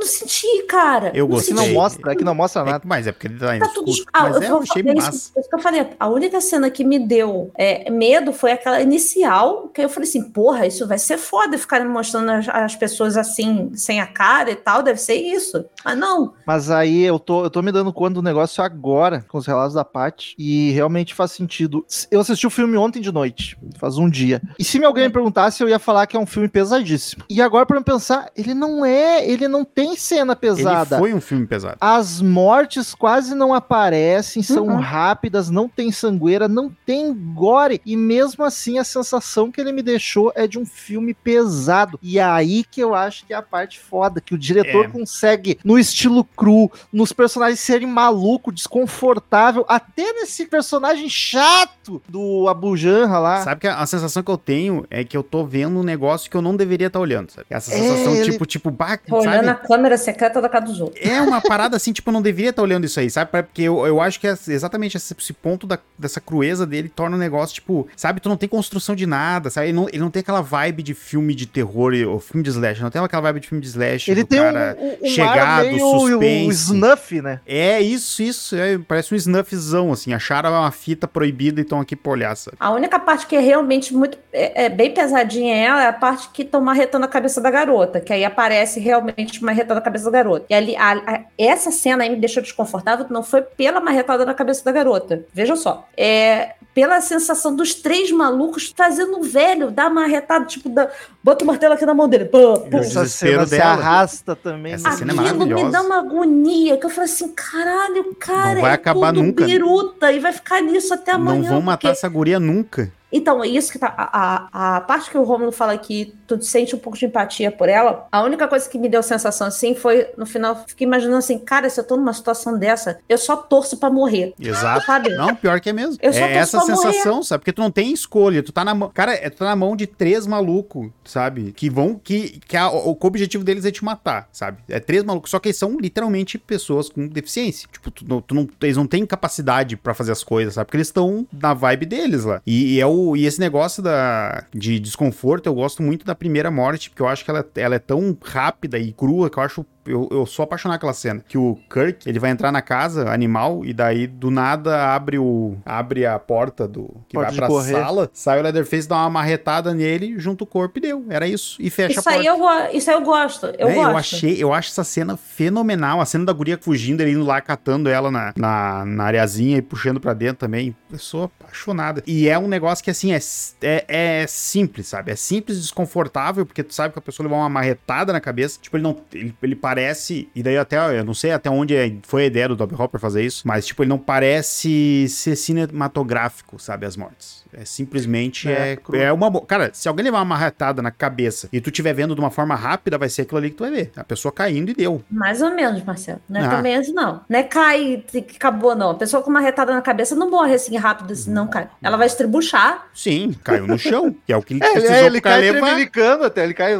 não, 0.00 0.06
não 0.06 0.06
senti, 0.06 0.62
cara. 0.64 1.10
Eu 1.14 1.26
Não 1.26 1.34
gostei. 1.34 1.54
Que 1.54 1.60
senti. 1.60 1.68
não 1.74 1.80
mostra, 1.82 2.12
é 2.12 2.16
que 2.16 2.24
não 2.24 2.34
mostra 2.34 2.62
É, 2.62 2.64
nada. 2.64 2.82
mas 2.86 3.06
é 3.06 3.12
porque 3.12 3.26
ele 3.28 3.38
tá 3.38 3.58
Tá 3.58 3.68
tudo 3.68 3.90
escuro. 3.90 4.10
ah, 4.12 4.22
Mas 4.24 4.36
eu 4.36 4.42
é, 4.42 4.46
eu 4.46 4.50
vou 4.50 4.62
achei 4.62 4.82
falar 4.82 4.94
massa. 4.96 5.10
isso, 5.10 5.32
isso 5.38 5.48
que 5.48 5.54
eu 5.54 5.58
falei. 5.60 5.86
A 5.98 6.08
única 6.08 6.40
cena 6.40 6.70
que 6.70 6.84
me 6.84 6.98
deu 6.98 7.50
é, 7.56 7.90
medo 7.90 8.32
foi 8.32 8.52
aquela 8.52 8.80
inicial, 8.80 9.68
que 9.68 9.82
eu 9.82 9.88
falei 9.88 10.08
assim, 10.08 10.22
porra, 10.30 10.66
isso 10.66 10.86
vai 10.86 10.98
ser 10.98 11.18
foda 11.18 11.58
ficar 11.58 11.84
mostrando 11.84 12.30
as, 12.30 12.48
as 12.48 12.76
pessoas 12.76 13.16
assim, 13.16 13.70
sem 13.74 14.00
a 14.00 14.06
cara 14.06 14.50
e 14.50 14.56
tal, 14.56 14.82
deve 14.82 15.00
ser 15.00 15.14
isso. 15.14 15.64
Mas 15.84 15.98
não, 15.98 16.34
Mas 16.46 16.70
aí 16.70 17.02
eu 17.02 17.18
tô, 17.18 17.44
eu 17.44 17.50
tô 17.50 17.62
me 17.62 17.72
dando 17.72 17.92
conta 17.92 18.14
do 18.14 18.22
negócio 18.22 18.62
agora, 18.62 19.24
com 19.28 19.38
os 19.38 19.46
relatos 19.46 19.74
da 19.74 19.84
Paty, 19.84 20.34
e 20.38 20.70
realmente 20.72 21.14
faz 21.14 21.32
sentido. 21.32 21.84
Eu 22.10 22.20
assisti 22.20 22.46
o 22.46 22.50
filme 22.50 22.76
ontem 22.76 23.00
de 23.00 23.12
noite, 23.12 23.56
faz 23.78 23.98
um 23.98 24.08
dia. 24.08 24.40
E 24.58 24.64
se 24.64 24.78
me 24.78 24.84
alguém 24.84 25.04
me 25.04 25.12
perguntasse, 25.12 25.62
eu 25.62 25.68
ia 25.68 25.78
falar 25.78 26.06
que 26.06 26.16
é 26.16 26.20
um 26.20 26.26
filme 26.26 26.48
pesadíssimo. 26.48 27.24
E 27.28 27.40
agora, 27.40 27.66
pra 27.66 27.76
eu 27.78 27.82
pensar, 27.84 28.30
ele 28.36 28.54
não 28.54 28.84
é, 28.84 29.26
ele 29.28 29.48
não 29.48 29.64
tem 29.64 29.89
cena 29.96 30.34
pesada. 30.36 30.96
Ele 30.96 31.00
foi 31.00 31.14
um 31.14 31.20
filme 31.20 31.46
pesado. 31.46 31.76
As 31.80 32.20
mortes 32.20 32.94
quase 32.94 33.34
não 33.34 33.52
aparecem, 33.54 34.42
são 34.42 34.66
Uhum. 34.66 34.76
rápidas, 34.80 35.50
não 35.50 35.68
tem 35.68 35.90
sangueira, 35.92 36.48
não 36.48 36.70
tem 36.86 37.12
gore. 37.14 37.80
E 37.84 37.96
mesmo 37.96 38.44
assim, 38.44 38.78
a 38.78 38.84
sensação 38.84 39.50
que 39.50 39.60
ele 39.60 39.72
me 39.72 39.82
deixou 39.82 40.32
é 40.34 40.46
de 40.46 40.58
um 40.58 40.66
filme 40.66 41.14
pesado. 41.14 41.98
E 42.02 42.18
é 42.18 42.24
aí 42.24 42.64
que 42.64 42.80
eu 42.82 42.94
acho 42.94 43.26
que 43.26 43.32
é 43.32 43.36
a 43.36 43.42
parte 43.42 43.78
foda, 43.80 44.20
que 44.20 44.34
o 44.34 44.38
diretor 44.38 44.84
É. 44.86 44.88
consegue, 44.88 45.58
no 45.64 45.78
estilo 45.78 46.24
cru, 46.24 46.70
nos 46.92 47.12
personagens 47.12 47.60
serem 47.60 47.86
maluco, 47.88 48.52
desconfortável, 48.52 49.64
até 49.68 50.12
nesse 50.12 50.46
personagem 50.46 51.08
chato 51.08 52.02
do 52.08 52.48
Abu 52.48 52.76
Janra 52.76 53.18
lá. 53.18 53.42
Sabe 53.42 53.60
que 53.62 53.66
a, 53.68 53.78
a 53.78 53.86
sensação 53.86 54.22
que 54.22 54.30
eu 54.30 54.38
tenho 54.38 54.84
é 54.90 55.04
que 55.04 55.16
eu 55.16 55.22
tô 55.22 55.44
vendo 55.44 55.78
um 55.78 55.82
negócio 55.82 56.30
que 56.30 56.36
eu 56.36 56.42
não 56.42 56.54
deveria 56.56 56.86
estar 56.88 57.00
olhando, 57.00 57.30
sabe? 57.30 57.46
Essa 57.50 57.72
É, 57.72 57.78
sensação, 57.78 58.14
ele- 58.14 58.32
tipo, 58.32 58.46
tipo, 58.46 58.70
bah, 58.70 58.96
tô 58.98 59.16
olhando 59.18 59.48
a 59.48 59.54
sabe? 59.56 59.66
Câmera 59.80 59.96
secreta 59.96 60.40
da 60.40 60.48
casa 60.48 60.66
dos 60.66 60.80
outros. 60.80 61.04
É 61.04 61.20
uma 61.22 61.40
parada 61.42 61.76
assim, 61.76 61.92
tipo, 61.92 62.10
eu 62.10 62.12
não 62.12 62.20
deveria 62.22 62.50
estar 62.50 62.62
olhando 62.62 62.84
isso 62.84 63.00
aí, 63.00 63.10
sabe? 63.10 63.30
Porque 63.30 63.62
eu, 63.62 63.86
eu 63.86 64.00
acho 64.00 64.20
que 64.20 64.26
é 64.26 64.30
exatamente 64.48 64.96
esse, 64.96 65.14
esse 65.18 65.32
ponto 65.32 65.66
da- 65.66 65.78
dessa 65.98 66.20
crueza 66.20 66.66
dele 66.66 66.88
torna 66.88 67.16
o 67.16 67.18
negócio, 67.18 67.54
tipo, 67.54 67.88
sabe? 67.96 68.20
Tu 68.20 68.28
não 68.28 68.36
tem 68.36 68.48
construção 68.48 68.94
de 68.94 69.06
nada, 69.06 69.48
sabe? 69.50 69.68
Ele 69.68 69.72
não, 69.72 69.88
ele 69.88 69.98
não 69.98 70.10
tem 70.10 70.20
aquela 70.20 70.42
vibe 70.42 70.82
de 70.82 70.94
filme 70.94 71.34
de 71.34 71.46
terror 71.46 71.92
ou 72.06 72.20
filme 72.20 72.42
de 72.42 72.50
slash, 72.50 72.82
não 72.82 72.90
tem 72.90 73.02
aquela 73.02 73.22
vibe 73.22 73.40
de 73.40 73.48
filme 73.48 73.62
de 73.62 73.68
slash. 73.68 74.10
Ele 74.10 74.22
do 74.22 74.26
tem 74.28 74.38
cara 74.40 74.76
um, 74.78 74.84
um, 74.86 74.96
um 75.02 75.08
chegado, 75.08 75.66
meio 75.66 75.86
o 75.86 76.00
suspense. 76.00 76.50
snuff, 76.72 77.22
né? 77.22 77.40
É 77.46 77.80
isso, 77.80 78.22
isso. 78.22 78.56
é, 78.56 78.78
parece 78.78 79.14
um 79.14 79.16
snuffzão, 79.16 79.92
assim. 79.92 80.12
Acharam 80.12 80.50
uma 80.50 80.70
fita 80.70 81.08
proibida 81.08 81.60
e 81.60 81.62
estão 81.62 81.80
aqui 81.80 81.96
pra 81.96 82.12
olhar, 82.12 82.36
sabe? 82.36 82.56
A 82.60 82.70
única 82.70 82.98
parte 82.98 83.26
que 83.26 83.36
é 83.36 83.40
realmente 83.40 83.94
muito 83.94 84.18
é, 84.32 84.64
é 84.66 84.68
bem 84.68 84.92
pesadinha 84.92 85.54
ela 85.56 85.84
é 85.84 85.88
a 85.88 85.92
parte 85.92 86.28
que 86.32 86.42
estão 86.42 86.60
marretando 86.60 87.04
a 87.04 87.08
cabeça 87.08 87.40
da 87.40 87.50
garota, 87.50 88.00
que 88.00 88.12
aí 88.12 88.24
aparece 88.24 88.80
realmente 88.80 89.42
marretando 89.70 89.78
a 89.78 89.82
cabeça 89.82 90.04
da 90.06 90.10
garota. 90.10 90.46
E 90.50 90.54
ali, 90.54 90.76
a- 90.76 90.92
a- 91.06 91.20
essa 91.38 91.70
cena 91.70 92.02
aí 92.04 92.10
me 92.10 92.16
deixou 92.16 92.42
desconfortável, 92.42 93.06
não 93.10 93.22
foi 93.22 93.42
pela 93.42 93.80
marretada 93.80 94.24
na 94.24 94.34
cabeça 94.34 94.64
da 94.64 94.72
garota. 94.72 95.24
Veja 95.32 95.56
só. 95.56 95.86
É 95.96 96.54
pela 96.72 97.00
sensação 97.00 97.54
dos 97.56 97.74
três 97.74 98.12
malucos 98.12 98.72
fazendo 98.76 99.18
o 99.18 99.22
velho 99.24 99.70
dar 99.72 99.90
marretada, 99.90 100.44
tipo, 100.44 100.68
da, 100.68 100.88
bota 101.22 101.42
o 101.44 101.46
martelo 101.46 101.74
aqui 101.74 101.84
na 101.84 101.92
mão 101.94 102.08
dele. 102.08 102.26
Pô, 102.26 102.60
pô. 102.60 102.78
Essa 102.78 103.06
cena 103.06 103.44
se 103.46 103.60
arrasta 103.60 104.36
também. 104.36 104.74
Essa 104.74 104.92
cena 104.92 105.12
é. 105.12 105.18
Aquilo 105.18 105.38
me 105.40 105.44
maravilhosa. 105.50 105.70
dá 105.72 105.82
uma 105.82 105.98
agonia, 105.98 106.76
que 106.76 106.86
eu 106.86 106.90
falei 106.90 107.10
assim, 107.10 107.28
caralho, 107.34 108.14
cara, 108.14 108.54
Não 108.54 108.60
vai 108.62 108.70
é 108.70 108.74
acabar 108.74 109.12
tudo 109.12 109.22
nunca. 109.24 109.44
biruta 109.44 110.12
e 110.12 110.18
vai 110.20 110.32
ficar 110.32 110.60
nisso 110.62 110.94
até 110.94 111.12
amanhã. 111.12 111.42
não 111.42 111.48
vão 111.48 111.60
matar 111.60 111.78
porque- 111.78 111.88
essa 111.88 112.08
guria 112.08 112.38
nunca. 112.38 112.92
Então, 113.12 113.44
isso 113.44 113.72
que 113.72 113.78
tá. 113.78 113.92
A, 113.96 114.48
a, 114.52 114.76
a 114.76 114.80
parte 114.80 115.10
que 115.10 115.18
o 115.18 115.22
Romulo 115.22 115.52
fala 115.52 115.76
que 115.76 116.14
tu 116.26 116.40
sente 116.42 116.74
um 116.74 116.78
pouco 116.78 116.96
de 116.98 117.06
empatia 117.06 117.50
por 117.50 117.68
ela, 117.68 118.06
a 118.10 118.22
única 118.22 118.46
coisa 118.46 118.68
que 118.68 118.78
me 118.78 118.88
deu 118.88 119.02
sensação 119.02 119.46
assim 119.46 119.74
foi, 119.74 120.08
no 120.16 120.24
final, 120.26 120.64
fiquei 120.66 120.86
imaginando 120.86 121.18
assim, 121.18 121.38
cara, 121.38 121.68
se 121.68 121.80
eu 121.80 121.84
tô 121.84 121.96
numa 121.96 122.12
situação 122.12 122.58
dessa, 122.58 122.98
eu 123.08 123.18
só 123.18 123.36
torço 123.36 123.76
pra 123.78 123.90
morrer. 123.90 124.34
Exato. 124.38 124.86
Sabe? 124.86 125.10
Não, 125.10 125.34
pior 125.34 125.60
que 125.60 125.70
é 125.70 125.72
mesmo. 125.72 125.96
Eu 126.00 126.12
só 126.12 126.18
é 126.20 126.32
tô 126.32 126.38
essa 126.38 126.60
só 126.60 126.66
sensação, 126.66 127.22
sabe? 127.22 127.40
Porque 127.40 127.52
tu 127.52 127.60
não 127.62 127.70
tem 127.70 127.92
escolha. 127.92 128.42
Tu 128.42 128.52
tá 128.52 128.64
na 128.64 128.74
mão. 128.74 128.90
Cara, 128.92 129.12
é- 129.14 129.28
tu 129.30 129.38
tá 129.38 129.44
na 129.46 129.56
mão 129.56 129.74
de 129.74 129.86
três 129.86 130.26
malucos, 130.26 130.88
sabe? 131.04 131.52
Que 131.52 131.68
vão. 131.68 131.94
Que, 132.02 132.40
que 132.46 132.56
a- 132.56 132.70
o, 132.70 132.90
o 132.92 133.06
objetivo 133.06 133.42
deles 133.44 133.64
é 133.64 133.70
te 133.70 133.84
matar, 133.84 134.28
sabe? 134.32 134.58
É 134.68 134.78
três 134.78 135.02
malucos. 135.02 135.30
Só 135.30 135.38
que 135.38 135.48
eles 135.48 135.56
são 135.58 135.76
literalmente 135.78 136.38
pessoas 136.38 136.88
com 136.88 137.06
deficiência. 137.06 137.68
Tipo, 137.72 137.90
tu, 137.90 138.04
não- 138.08 138.20
tu 138.20 138.34
não, 138.34 138.48
eles 138.62 138.76
não 138.76 138.86
têm 138.86 139.04
capacidade 139.04 139.76
pra 139.76 139.94
fazer 139.94 140.12
as 140.12 140.22
coisas, 140.22 140.54
sabe? 140.54 140.66
Porque 140.66 140.76
eles 140.76 140.88
estão 140.88 141.26
na 141.32 141.52
vibe 141.54 141.86
deles 141.86 142.24
lá. 142.24 142.40
E, 142.46 142.76
e 142.76 142.80
é 142.80 142.86
o, 142.86 142.99
e 143.16 143.26
esse 143.26 143.40
negócio 143.40 143.82
da, 143.82 144.44
de 144.54 144.78
desconforto, 144.78 145.46
eu 145.46 145.54
gosto 145.54 145.82
muito 145.82 146.04
da 146.04 146.14
primeira 146.14 146.50
morte, 146.50 146.90
porque 146.90 147.02
eu 147.02 147.08
acho 147.08 147.24
que 147.24 147.30
ela, 147.30 147.46
ela 147.56 147.74
é 147.74 147.78
tão 147.78 148.16
rápida 148.22 148.78
e 148.78 148.92
crua 148.92 149.30
que 149.30 149.38
eu 149.38 149.42
acho 149.42 149.66
eu, 149.86 150.08
eu 150.10 150.26
sou 150.26 150.42
apaixonado 150.42 150.80
pela 150.80 150.92
cena. 150.92 151.22
Que 151.26 151.36
o 151.38 151.58
Kirk, 151.72 152.08
ele 152.08 152.18
vai 152.18 152.30
entrar 152.30 152.50
na 152.52 152.62
casa 152.62 153.10
animal 153.10 153.64
e 153.64 153.72
daí 153.72 154.06
do 154.06 154.30
nada 154.30 154.94
abre 154.94 155.18
o 155.18 155.56
abre 155.64 156.06
a 156.06 156.18
porta 156.18 156.66
do 156.68 156.88
que 157.08 157.14
Porta 157.14 157.30
vai 157.30 157.36
pra 157.38 157.46
correr. 157.48 157.72
sala, 157.72 158.10
sai 158.12 158.38
o 158.38 158.42
Leatherface, 158.42 158.88
dá 158.88 158.96
uma 158.96 159.10
marretada 159.10 159.72
nele, 159.74 160.18
junta 160.18 160.44
o 160.44 160.46
corpo 160.46 160.78
e 160.78 160.82
deu. 160.82 161.04
Era 161.08 161.26
isso. 161.26 161.56
E 161.60 161.70
fecha 161.70 162.00
Isso 162.00 162.08
a 162.08 162.12
aí, 162.12 162.24
porta. 162.26 162.28
eu, 162.30 162.38
go- 162.38 162.76
isso 162.76 162.90
aí 162.90 162.96
eu 162.96 163.02
gosto. 163.02 163.46
Eu 163.58 163.68
Né? 163.68 163.74
gosto. 163.74 163.90
eu 163.90 163.96
achei, 163.96 164.42
eu 164.44 164.52
acho 164.54 164.70
essa 164.70 164.84
cena 164.84 165.16
fenomenal. 165.16 166.00
A 166.00 166.04
cena 166.06 166.24
da 166.24 166.32
guria 166.32 166.58
fugindo, 166.60 167.00
ele 167.00 167.12
indo 167.12 167.24
lá 167.24 167.40
catando 167.40 167.88
ela 167.88 168.10
na, 168.10 168.32
na, 168.36 168.84
na 168.84 169.04
areazinha 169.04 169.56
e 169.58 169.62
puxando 169.62 170.00
pra 170.00 170.12
dentro 170.14 170.36
também. 170.36 170.74
Eu 170.92 170.98
sou 170.98 171.24
apaixonada. 171.24 172.02
E 172.06 172.28
é 172.28 172.38
um 172.38 172.48
negócio 172.48 172.84
que, 172.84 172.90
assim, 172.90 173.12
é, 173.12 173.18
é, 173.62 173.84
é 174.22 174.26
simples, 174.26 174.88
sabe? 174.88 175.10
É 175.12 175.16
simples 175.16 175.58
e 175.58 175.60
desconfortável, 175.60 176.44
porque 176.44 176.62
tu 176.62 176.74
sabe 176.74 176.92
que 176.92 176.98
a 176.98 177.02
pessoa 177.02 177.24
levou 177.24 177.38
uma 177.38 177.48
marretada 177.48 178.12
na 178.12 178.20
cabeça. 178.20 178.58
Tipo, 178.60 178.76
ele 178.76 178.82
não. 178.84 178.96
Ele, 179.12 179.34
ele 179.42 179.56
parece. 179.70 180.28
E 180.34 180.42
daí 180.42 180.58
até. 180.58 180.76
Eu 180.98 181.04
não 181.04 181.14
sei 181.14 181.30
até 181.30 181.48
onde 181.48 181.76
é- 181.76 181.92
foi 182.02 182.24
a 182.24 182.26
ideia 182.26 182.48
do 182.48 182.56
Toby 182.56 182.74
Hopper 182.74 183.00
fazer 183.00 183.24
isso, 183.24 183.46
mas, 183.46 183.66
tipo, 183.66 183.82
ele 183.82 183.88
não 183.88 183.98
parece 183.98 185.06
ser 185.08 185.36
cinematográfico, 185.36 186.58
sabe? 186.58 186.86
As 186.86 186.96
mortes. 186.96 187.39
É 187.52 187.64
simplesmente. 187.64 188.48
É, 188.50 188.78
É, 188.92 189.02
é 189.04 189.12
uma. 189.12 189.30
Cara, 189.42 189.70
se 189.72 189.88
alguém 189.88 190.04
levar 190.04 190.18
uma 190.18 190.24
marretada 190.24 190.80
na 190.82 190.90
cabeça 190.90 191.48
e 191.52 191.60
tu 191.60 191.70
estiver 191.70 191.92
vendo 191.92 192.14
de 192.14 192.20
uma 192.20 192.30
forma 192.30 192.54
rápida, 192.54 192.96
vai 192.98 193.08
ser 193.08 193.22
aquilo 193.22 193.38
ali 193.38 193.50
que 193.50 193.56
tu 193.56 193.64
vai 193.64 193.70
ver. 193.72 193.90
A 193.96 194.04
pessoa 194.04 194.30
caindo 194.32 194.70
e 194.70 194.74
deu. 194.74 195.02
Mais 195.10 195.42
ou 195.42 195.50
menos, 195.54 195.82
Marcelo. 195.84 196.20
Não 196.28 196.40
é 196.40 196.44
Ah. 196.46 196.48
também 196.50 196.76
assim, 196.76 196.92
não. 196.92 197.20
Não 197.28 197.38
é 197.38 197.42
cai 197.42 198.04
e 198.04 198.22
que 198.22 198.36
acabou, 198.36 198.74
não. 198.74 198.90
A 198.90 198.94
pessoa 198.94 199.22
com 199.22 199.30
uma 199.30 199.40
retada 199.40 199.72
na 199.72 199.82
cabeça 199.82 200.14
não 200.14 200.30
morre 200.30 200.54
assim 200.54 200.76
rápido, 200.76 201.12
assim, 201.12 201.30
não 201.32 201.46
cai. 201.48 201.68
Ela 201.82 201.96
vai 201.96 202.06
estribuchar. 202.06 202.86
Sim, 202.94 203.34
caiu 203.42 203.66
no 203.66 203.78
chão. 203.78 204.14
Que 204.26 204.32
é 204.32 204.36
o 204.36 204.42
que 204.42 204.54
ele 204.54 204.60
É, 204.64 204.72
precisou 204.72 204.94
é, 204.96 205.06
ele 205.06 205.20
pro 205.20 205.30
cara 205.30 205.36
levar. 205.40 206.26
até, 206.26 206.44
ele 206.44 206.54
cai. 206.54 206.72
É, 206.72 206.76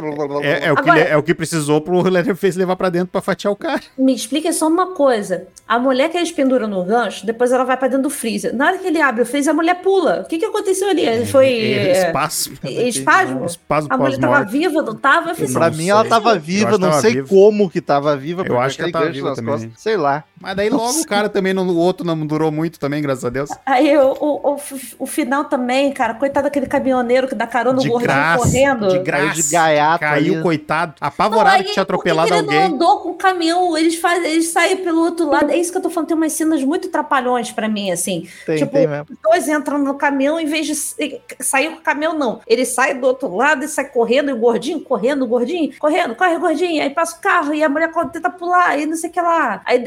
é 0.67 0.71
o 0.71 0.75
que 0.75 0.81
Agora- 0.81 0.93
le- 1.03 1.09
é 1.09 1.17
o 1.17 1.23
que 1.23 1.33
precisou 1.33 1.81
pro 1.81 2.01
Leatherface 2.07 2.57
levar 2.57 2.75
pra 2.75 2.89
dentro 2.89 3.07
pra 3.07 3.21
fatiar 3.21 3.51
o 3.51 3.55
cara. 3.55 3.81
Me 3.97 4.13
explica 4.13 4.51
só 4.53 4.67
uma 4.67 4.93
coisa. 4.93 5.47
A 5.67 5.79
mulher 5.79 6.09
que 6.09 6.17
eles 6.17 6.31
penduram 6.31 6.67
no 6.67 6.83
gancho, 6.83 7.25
depois 7.25 7.51
ela 7.51 7.63
vai 7.63 7.77
pra 7.77 7.87
dentro 7.87 8.03
do 8.03 8.09
freezer. 8.09 8.53
Na 8.55 8.67
hora 8.67 8.77
que 8.77 8.87
ele 8.87 9.01
abre 9.01 9.21
o 9.21 9.25
freezer, 9.25 9.51
a 9.51 9.55
mulher 9.55 9.75
pula. 9.81 10.21
O 10.21 10.27
que, 10.27 10.37
que 10.37 10.45
aconteceu 10.45 10.60
ali? 10.89 11.05
Ele 11.05 11.25
foi. 11.25 11.47
É, 11.47 12.07
espasmo. 12.07 12.57
espasmo? 12.63 13.45
Espasmo 13.45 13.93
A 13.93 13.97
mulher 13.97 14.17
tava 14.19 14.43
viva, 14.43 14.81
não 14.81 14.95
tava? 14.95 15.31
Eu 15.31 15.35
Eu 15.35 15.53
Pra 15.53 15.69
mim, 15.71 15.89
ela 15.89 16.05
tava 16.05 16.37
viva, 16.37 16.77
não 16.77 16.93
sei 16.93 17.13
viva. 17.15 17.27
como 17.27 17.69
que 17.69 17.81
tava 17.81 18.15
viva. 18.17 18.43
Eu 18.45 18.59
acho 18.59 18.75
que 18.75 18.83
ela 18.83 18.91
tava 18.91 19.09
viva 19.09 19.29
nas 19.29 19.37
também. 19.37 19.53
costas, 19.53 19.71
Sei 19.81 19.97
lá. 19.97 20.23
Mas 20.41 20.55
daí 20.55 20.69
logo 20.69 20.99
o 21.01 21.05
cara 21.05 21.29
também, 21.29 21.53
não, 21.53 21.67
o 21.67 21.77
outro 21.77 22.05
não 22.05 22.17
durou 22.25 22.51
muito 22.51 22.79
também, 22.79 23.01
graças 23.01 23.23
a 23.23 23.29
Deus. 23.29 23.49
Aí 23.65 23.95
o, 23.97 24.11
o, 24.19 24.53
o, 24.55 24.57
o 24.99 25.05
final 25.07 25.45
também, 25.45 25.91
cara, 25.91 26.13
coitado 26.15 26.45
daquele 26.45 26.65
caminhoneiro 26.67 27.27
que 27.27 27.35
dá 27.35 27.45
carona 27.47 27.81
no 27.81 27.87
gordinho 27.87 28.37
correndo. 28.37 28.87
de 28.87 28.93
Caiu 28.99 29.03
graça. 29.03 29.41
de 29.43 29.49
gaiato 29.51 29.99
Caiu, 29.99 30.33
ali. 30.35 30.43
coitado. 30.43 30.93
Não, 30.99 31.07
Apavorado 31.07 31.55
aí, 31.57 31.63
que 31.63 31.65
tinha 31.65 31.73
que 31.75 31.79
atropelado 31.81 32.27
que 32.29 32.33
ele 32.33 32.41
alguém. 32.45 32.59
não 32.69 32.75
andou 32.75 32.99
com 32.99 33.09
o 33.09 33.13
caminhão, 33.15 33.77
eles, 33.77 33.95
faz, 33.95 34.23
eles 34.23 34.47
saem 34.49 34.77
pelo 34.77 35.01
outro 35.01 35.27
lado. 35.29 35.51
É 35.51 35.57
isso 35.57 35.71
que 35.71 35.77
eu 35.77 35.81
tô 35.81 35.89
falando, 35.89 36.07
tem 36.07 36.17
umas 36.17 36.33
cenas 36.33 36.63
muito 36.63 36.89
trapalhões 36.89 37.51
pra 37.51 37.67
mim, 37.67 37.91
assim. 37.91 38.27
Tem, 38.45 38.57
tipo, 38.57 38.71
tem 38.71 38.87
dois 39.23 39.47
entram 39.47 39.77
no 39.77 39.93
caminhão, 39.95 40.39
em 40.39 40.45
vez 40.45 40.65
de 40.65 40.71
s- 40.73 40.95
sair 41.39 41.69
com 41.71 41.77
o 41.77 41.81
caminhão, 41.81 42.17
não. 42.17 42.41
Ele 42.47 42.65
sai 42.65 42.93
do 42.93 43.05
outro 43.07 43.35
lado 43.35 43.63
e 43.63 43.67
sai 43.67 43.85
correndo, 43.85 44.29
e 44.29 44.33
o 44.33 44.37
gordinho, 44.37 44.79
correndo, 44.81 45.23
o 45.23 45.27
gordinho, 45.27 45.71
correndo, 45.79 46.15
corre, 46.15 46.37
gordinho. 46.37 46.81
Aí 46.81 46.89
passa 46.89 47.17
o 47.17 47.21
carro 47.21 47.53
e 47.53 47.63
a 47.63 47.69
mulher 47.69 47.91
tenta 48.11 48.29
pular, 48.29 48.77
e 48.79 48.85
não 48.85 48.95
sei 48.95 49.09
o 49.09 49.13
que 49.13 49.21
lá. 49.21 49.61
Aí 49.65 49.79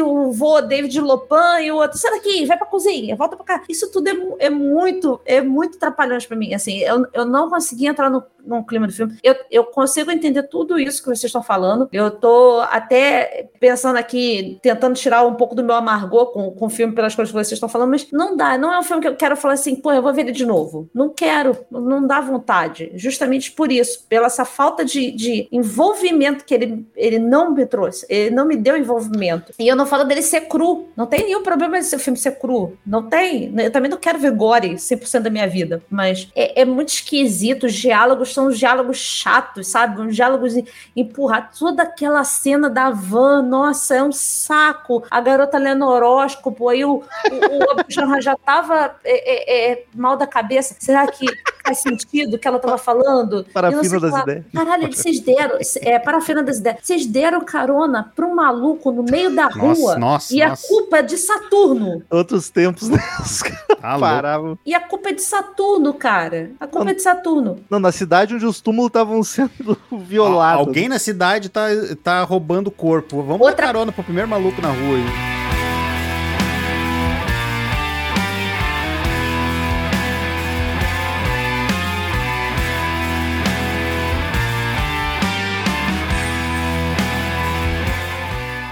o 0.00 0.32
vô 0.32 0.60
David 0.60 1.00
Lopan 1.00 1.60
e 1.60 1.70
o 1.70 1.76
outro, 1.76 1.98
sai 1.98 2.12
daqui, 2.12 2.46
vai 2.46 2.56
pra 2.56 2.66
cozinha, 2.66 3.16
volta 3.16 3.36
pra 3.36 3.44
cá. 3.44 3.62
Isso 3.68 3.90
tudo 3.90 4.08
é, 4.08 4.46
é 4.46 4.50
muito, 4.50 5.20
é 5.24 5.40
muito 5.40 5.78
trapalhões 5.78 6.26
pra 6.26 6.36
mim. 6.36 6.54
Assim, 6.54 6.78
eu, 6.78 7.06
eu 7.12 7.24
não 7.24 7.48
consegui 7.50 7.86
entrar 7.86 8.10
no, 8.10 8.22
no 8.44 8.64
clima 8.64 8.86
do 8.86 8.92
filme. 8.92 9.16
Eu, 9.22 9.34
eu 9.50 9.64
consigo 9.64 10.10
entender 10.10 10.44
tudo 10.44 10.78
isso 10.78 11.02
que 11.02 11.08
vocês 11.08 11.24
estão 11.24 11.42
falando. 11.42 11.88
Eu 11.92 12.10
tô 12.10 12.60
até 12.70 13.48
pensando 13.58 13.96
aqui, 13.96 14.58
tentando 14.62 14.94
tirar 14.94 15.26
um 15.26 15.34
pouco 15.34 15.54
do 15.54 15.64
meu 15.64 15.74
amargor 15.74 16.32
com, 16.32 16.50
com 16.50 16.66
o 16.66 16.70
filme 16.70 16.94
pelas 16.94 17.14
coisas 17.14 17.30
que 17.30 17.38
vocês 17.38 17.52
estão 17.52 17.68
falando, 17.68 17.90
mas 17.90 18.08
não 18.12 18.36
dá. 18.36 18.56
Não 18.56 18.72
é 18.72 18.78
um 18.78 18.82
filme 18.82 19.02
que 19.02 19.08
eu 19.08 19.16
quero 19.16 19.36
falar 19.36 19.54
assim, 19.54 19.76
pô, 19.76 19.92
eu 19.92 20.02
vou 20.02 20.12
ver 20.12 20.22
ele 20.22 20.32
de 20.32 20.46
novo. 20.46 20.88
Não 20.94 21.08
quero, 21.10 21.56
não 21.70 22.06
dá 22.06 22.20
vontade. 22.20 22.90
Justamente 22.94 23.52
por 23.52 23.70
isso, 23.70 24.06
pela 24.08 24.30
essa 24.30 24.44
falta 24.44 24.84
de, 24.84 25.10
de 25.10 25.48
envolvimento 25.50 26.44
que 26.44 26.54
ele, 26.54 26.86
ele 26.96 27.18
não 27.18 27.52
me 27.52 27.66
trouxe. 27.66 28.06
Ele 28.08 28.34
não 28.34 28.46
me 28.46 28.56
deu 28.56 28.76
envolvimento. 28.76 29.52
E 29.58 29.66
eu 29.66 29.76
não 29.76 29.86
falo 29.90 30.04
dele 30.04 30.22
ser 30.22 30.42
cru. 30.42 30.88
Não 30.96 31.06
tem 31.06 31.24
nenhum 31.24 31.42
problema 31.42 31.78
esse 31.78 31.98
filme 31.98 32.16
ser 32.16 32.38
cru. 32.38 32.76
Não 32.86 33.02
tem. 33.02 33.52
Eu 33.58 33.70
também 33.70 33.90
não 33.90 33.98
quero 33.98 34.18
ver 34.18 34.30
gore 34.32 34.74
100% 34.74 35.20
da 35.20 35.30
minha 35.30 35.46
vida. 35.46 35.82
Mas 35.90 36.28
é, 36.34 36.62
é 36.62 36.64
muito 36.64 36.90
esquisito. 36.90 37.66
Os 37.66 37.74
diálogos 37.74 38.32
são 38.32 38.46
uns 38.46 38.58
diálogos 38.58 38.98
chatos, 38.98 39.66
sabe? 39.68 40.00
Uns 40.00 40.14
diálogos 40.14 40.56
em- 40.56 40.66
empurrados. 40.96 41.58
Toda 41.58 41.82
aquela 41.82 42.24
cena 42.24 42.70
da 42.70 42.90
van, 42.90 43.42
nossa, 43.42 43.96
é 43.96 44.02
um 44.02 44.12
saco. 44.12 45.04
A 45.10 45.20
garota 45.20 45.58
lendo 45.58 45.84
horóscopo. 45.84 46.68
Aí 46.68 46.84
o, 46.84 46.96
o, 46.96 47.02
o 47.02 47.90
já 48.22 48.36
tava 48.36 48.96
é, 49.04 49.70
é, 49.70 49.72
é, 49.72 49.84
mal 49.94 50.16
da 50.16 50.26
cabeça. 50.26 50.76
Será 50.78 51.06
que 51.06 51.26
faz 51.70 51.78
sentido 51.78 52.34
o 52.34 52.38
que 52.38 52.46
ela 52.48 52.58
tava 52.58 52.76
falando? 52.78 53.44
Parafina 53.52 53.82
não 53.82 53.98
o 53.98 54.00
das 54.00 54.22
ideias. 54.22 54.44
Caralho, 54.52 54.92
vocês 54.92 55.20
deram. 55.20 55.58
É, 55.82 55.98
parafina 55.98 56.42
das 56.42 56.58
ideias. 56.58 56.78
Vocês 56.82 57.06
deram 57.06 57.40
carona 57.40 58.12
pra 58.14 58.26
um 58.26 58.34
maluco 58.34 58.90
no 58.92 59.02
meio 59.02 59.34
da 59.34 59.46
rua. 59.46 59.68
Nossa, 59.96 59.98
nossa, 59.98 60.34
e 60.34 60.42
a 60.42 60.50
nossa. 60.50 60.66
culpa 60.68 60.98
é 60.98 61.02
de 61.02 61.16
Saturno. 61.16 62.02
Outros 62.10 62.50
tempos, 62.50 62.88
né? 62.88 62.98
Os 63.24 63.42
caras 63.42 63.60
Tá 63.80 63.98
paravam. 63.98 64.58
E 64.66 64.74
a 64.74 64.80
culpa 64.80 65.10
é 65.10 65.12
de 65.12 65.22
Saturno, 65.22 65.94
cara. 65.94 66.50
A 66.60 66.66
culpa 66.66 66.90
é 66.90 66.94
de 66.94 67.02
Saturno. 67.02 67.60
Não, 67.70 67.78
na 67.78 67.92
cidade 67.92 68.34
onde 68.34 68.44
os 68.44 68.60
túmulos 68.60 68.88
estavam 68.88 69.22
sendo 69.22 69.76
violados. 69.90 70.66
Alguém 70.66 70.88
na 70.88 70.98
cidade 70.98 71.48
tá, 71.48 71.66
tá 72.02 72.22
roubando 72.22 72.70
corpo. 72.70 73.22
Vamos 73.22 73.40
Outra- 73.46 73.56
dar 73.56 73.62
carona 73.72 73.92
pro 73.92 74.02
primeiro 74.04 74.28
maluco 74.28 74.60
na 74.60 74.68
rua 74.68 74.96
aí. 74.96 75.39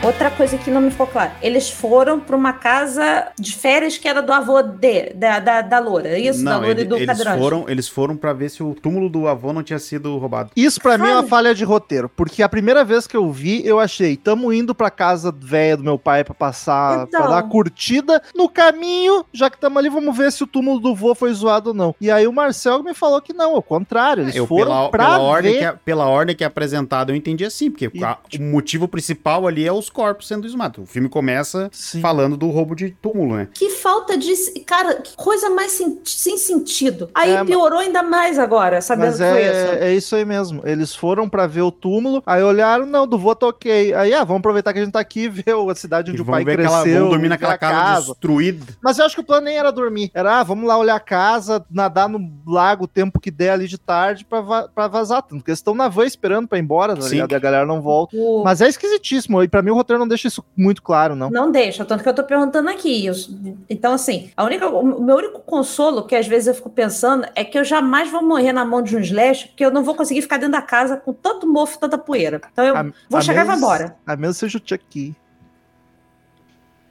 Outra 0.08 0.30
coisa 0.30 0.56
que 0.56 0.70
não 0.70 0.80
me 0.80 0.90
ficou 0.90 1.06
claro. 1.06 1.32
Eles 1.42 1.68
foram 1.68 2.18
pra 2.18 2.34
uma 2.34 2.54
casa 2.54 3.28
de 3.38 3.54
férias 3.54 3.98
que 3.98 4.08
era 4.08 4.22
do 4.22 4.32
avô 4.32 4.62
de, 4.62 5.10
da, 5.12 5.38
da, 5.38 5.60
da 5.60 5.78
Loura. 5.78 6.08
é 6.08 6.18
Isso, 6.18 6.42
da 6.42 6.52
Não, 6.52 6.58
Loura 6.60 6.70
ele- 6.72 6.82
e 6.82 6.84
do 6.86 6.96
eles, 6.96 7.06
Cadrante. 7.06 7.38
foram, 7.38 7.64
eles 7.68 7.88
foram 7.88 8.16
pra 8.16 8.32
ver 8.32 8.48
se 8.48 8.62
o 8.62 8.74
túmulo 8.74 9.10
do 9.10 9.28
avô 9.28 9.52
não 9.52 9.62
tinha 9.62 9.78
sido 9.78 10.16
roubado. 10.16 10.50
Isso 10.56 10.80
pra 10.80 10.96
mim 10.96 11.08
é 11.08 11.12
uma 11.12 11.24
falha 11.24 11.54
de 11.54 11.62
roteiro, 11.62 12.08
porque 12.16 12.42
a 12.42 12.48
primeira 12.48 12.82
vez 12.86 13.06
que 13.06 13.14
eu 13.14 13.30
vi, 13.30 13.60
eu 13.66 13.78
achei, 13.78 14.16
tamo 14.16 14.50
indo 14.50 14.74
pra 14.74 14.90
casa 14.90 15.30
velha 15.38 15.76
do 15.76 15.84
meu 15.84 15.98
pai 15.98 16.24
pra 16.24 16.32
passar, 16.34 17.06
Então. 17.06 17.20
pra 17.20 17.30
dar 17.30 17.42
curtida. 17.42 18.22
No 18.34 18.48
caminho, 18.48 19.26
já 19.30 19.50
que 19.50 19.58
tamo 19.58 19.78
ali, 19.78 19.90
vamos 19.90 20.16
ver 20.16 20.32
se 20.32 20.42
o 20.42 20.46
túmulo 20.46 20.80
do 20.80 20.94
vô 20.94 21.14
foi 21.14 21.32
zoado 21.34 21.68
ou 21.70 21.74
não. 21.74 21.94
E 22.00 22.10
aí 22.10 22.26
o 22.26 22.32
Marcel 22.32 22.82
me 22.82 22.94
falou 22.94 23.20
que 23.20 23.34
não, 23.34 23.54
ao 23.56 23.62
contrário, 23.62 24.22
eles 24.24 24.34
Eu, 24.34 24.46
foram 24.46 24.64
pela, 24.72 24.88
pra 24.90 25.04
pela, 25.04 25.18
ordem 25.20 25.52
ver. 25.52 25.58
que 25.58 25.64
é, 25.66 25.72
pela 25.84 26.06
ordem 26.06 26.34
que 26.34 26.44
é 26.44 26.46
apresentada, 26.46 27.12
eu 27.12 27.16
entendi 27.16 27.44
assim, 27.44 27.70
porque 27.70 27.90
E, 27.92 28.02
a- 28.02 28.16
o 28.38 28.42
motivo 28.42 28.88
principal 28.88 29.46
ali 29.46 29.66
é 29.66 29.72
os 29.72 29.90
corpos 29.98 30.28
sendo 30.28 30.46
esmados. 30.46 30.84
O 30.84 30.86
filme 30.86 31.08
começa 31.08 31.68
Sim. 31.72 32.00
falando 32.00 32.36
do 32.36 32.48
roubo 32.50 32.76
de 32.76 32.90
túmulo, 32.90 33.34
né? 33.34 33.48
Que 33.52 33.68
falta 33.70 34.16
de. 34.16 34.32
Cara, 34.64 34.94
que 35.02 35.16
coisa 35.16 35.50
mais 35.50 35.72
sem, 35.72 36.00
sem 36.04 36.38
sentido. 36.38 37.10
Aí 37.12 37.32
É, 37.32 37.44
piorou 37.44 37.80
ainda 37.80 38.00
mais 38.00 38.38
agora, 38.38 38.80
sabendo 38.80 39.06
Mas 39.08 39.16
que 39.18 39.24
foi 39.28 39.40
isso. 39.42 39.50
é, 39.82 39.88
é 39.88 39.94
isso 39.94 40.14
aí 40.14 40.24
mesmo. 40.24 40.62
Eles 40.64 40.94
foram 40.94 41.28
pra 41.28 41.48
ver 41.48 41.62
o 41.62 41.72
túmulo, 41.72 42.22
aí 42.24 42.40
olharam, 42.44 42.86
não, 42.86 43.08
do 43.08 43.18
vô 43.18 43.34
tá 43.34 43.48
ok. 43.48 43.92
Aí, 43.94 44.14
ah, 44.14 44.22
vamos 44.22 44.38
aproveitar 44.38 44.72
que 44.72 44.78
a 44.78 44.84
gente 44.84 44.92
tá 44.92 45.00
aqui 45.00 45.22
e 45.24 45.28
ver 45.28 45.44
a 45.68 45.74
cidade 45.74 46.12
onde 46.12 46.20
E 46.20 46.22
o 46.22 46.24
pai 46.24 46.44
ver 46.44 46.60
aquela, 46.60 46.82
cresceu. 46.82 46.98
vamos 47.00 47.10
dormir 47.14 47.28
naquela 47.28 47.54
a 47.54 47.58
casa, 47.58 48.12
destruída. 48.12 48.64
Mas 48.80 48.98
eu 49.00 49.04
acho 49.06 49.16
que 49.16 49.20
o 49.20 49.24
plano 49.24 49.46
nem 49.46 49.56
era 49.58 49.72
dormir. 49.72 50.12
Era, 50.14 50.38
ah, 50.38 50.42
vamos 50.44 50.68
lá 50.68 50.78
olhar 50.78 50.94
a 50.94 51.00
casa, 51.00 51.64
nadar 51.68 52.08
no 52.08 52.20
lago 52.46 52.84
o 52.84 52.88
tempo 52.88 53.18
que 53.18 53.30
der 53.32 53.50
ali 53.50 53.66
de 53.66 53.78
tarde 53.78 54.24
pra, 54.24 54.40
va 54.40 54.68
pra 54.68 54.86
vazar. 54.86 55.22
Tanto 55.22 55.42
que 55.42 55.50
eles 55.50 55.58
estão 55.58 55.74
na 55.74 55.88
van 55.88 56.04
esperando 56.06 56.46
pra 56.46 56.56
ir 56.58 56.62
embora, 56.62 56.94
tá 56.94 57.02
Sim. 57.02 57.14
ligado? 57.16 57.32
E 57.32 57.34
a 57.34 57.38
galera 57.38 57.66
não 57.66 57.80
volta. 57.80 58.16
O- 58.16 58.42
Mas 58.44 58.60
é 58.60 58.68
esquisitíssimo. 58.68 59.42
E 59.42 59.48
pra 59.48 59.62
mim 59.62 59.70
o 59.70 59.74
roteiro 59.88 59.98
não 60.00 60.06
deixa 60.08 60.28
isso 60.28 60.44
muito 60.56 60.82
claro, 60.82 61.16
não. 61.16 61.30
Não 61.30 61.50
deixa, 61.50 61.84
tanto 61.84 62.02
que 62.02 62.08
eu 62.08 62.14
tô 62.14 62.22
perguntando 62.22 62.68
aqui. 62.68 63.06
Eu- 63.06 63.14
então, 63.70 63.94
assim, 63.94 64.30
a 64.36 64.44
única, 64.44 64.68
o 64.68 65.00
meu 65.02 65.16
único 65.16 65.40
consolo, 65.40 66.06
que 66.06 66.14
às 66.14 66.26
vezes 66.26 66.46
eu 66.48 66.54
fico 66.54 66.68
pensando, 66.70 67.26
é 67.34 67.42
que 67.44 67.58
eu 67.58 67.64
jamais 67.64 68.10
vou 68.10 68.22
morrer 68.22 68.52
na 68.52 68.64
mão 68.64 68.82
de 68.82 68.94
um 68.96 69.00
slash, 69.00 69.48
porque 69.48 69.64
eu 69.64 69.70
não 69.70 69.82
vou 69.82 69.94
conseguir 69.94 70.20
ficar 70.22 70.36
dentro 70.36 70.52
da 70.52 70.62
casa 70.62 70.96
com 70.98 71.12
tanto 71.12 71.46
mofo, 71.46 71.78
tanta 71.78 71.96
poeira. 71.96 72.40
Então 72.52 72.64
eu 72.64 72.76
A- 72.76 72.82
vou 73.08 73.18
a 73.18 73.20
chegar 73.22 73.40
e 73.42 73.44
vou 73.44 73.54
menos- 73.54 73.62
embora. 73.62 73.96
A 74.06 74.14
menos 74.16 74.36
seja 74.36 74.58
o 74.58 74.62
Chucky. 74.64 75.16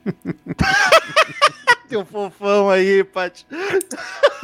Teu 1.88 2.04
fofão 2.04 2.68
aí, 2.68 3.02
Paty. 3.02 3.46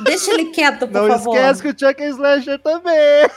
Deixa 0.02 0.30
ele 0.32 0.46
quieto, 0.46 0.86
por 0.88 0.92
Não 0.92 1.08
favor. 1.08 1.36
esquece 1.36 1.62
que 1.62 1.68
o 1.68 1.88
Chuck 1.88 2.02
é 2.02 2.08
slasher 2.08 2.58
também. 2.60 3.28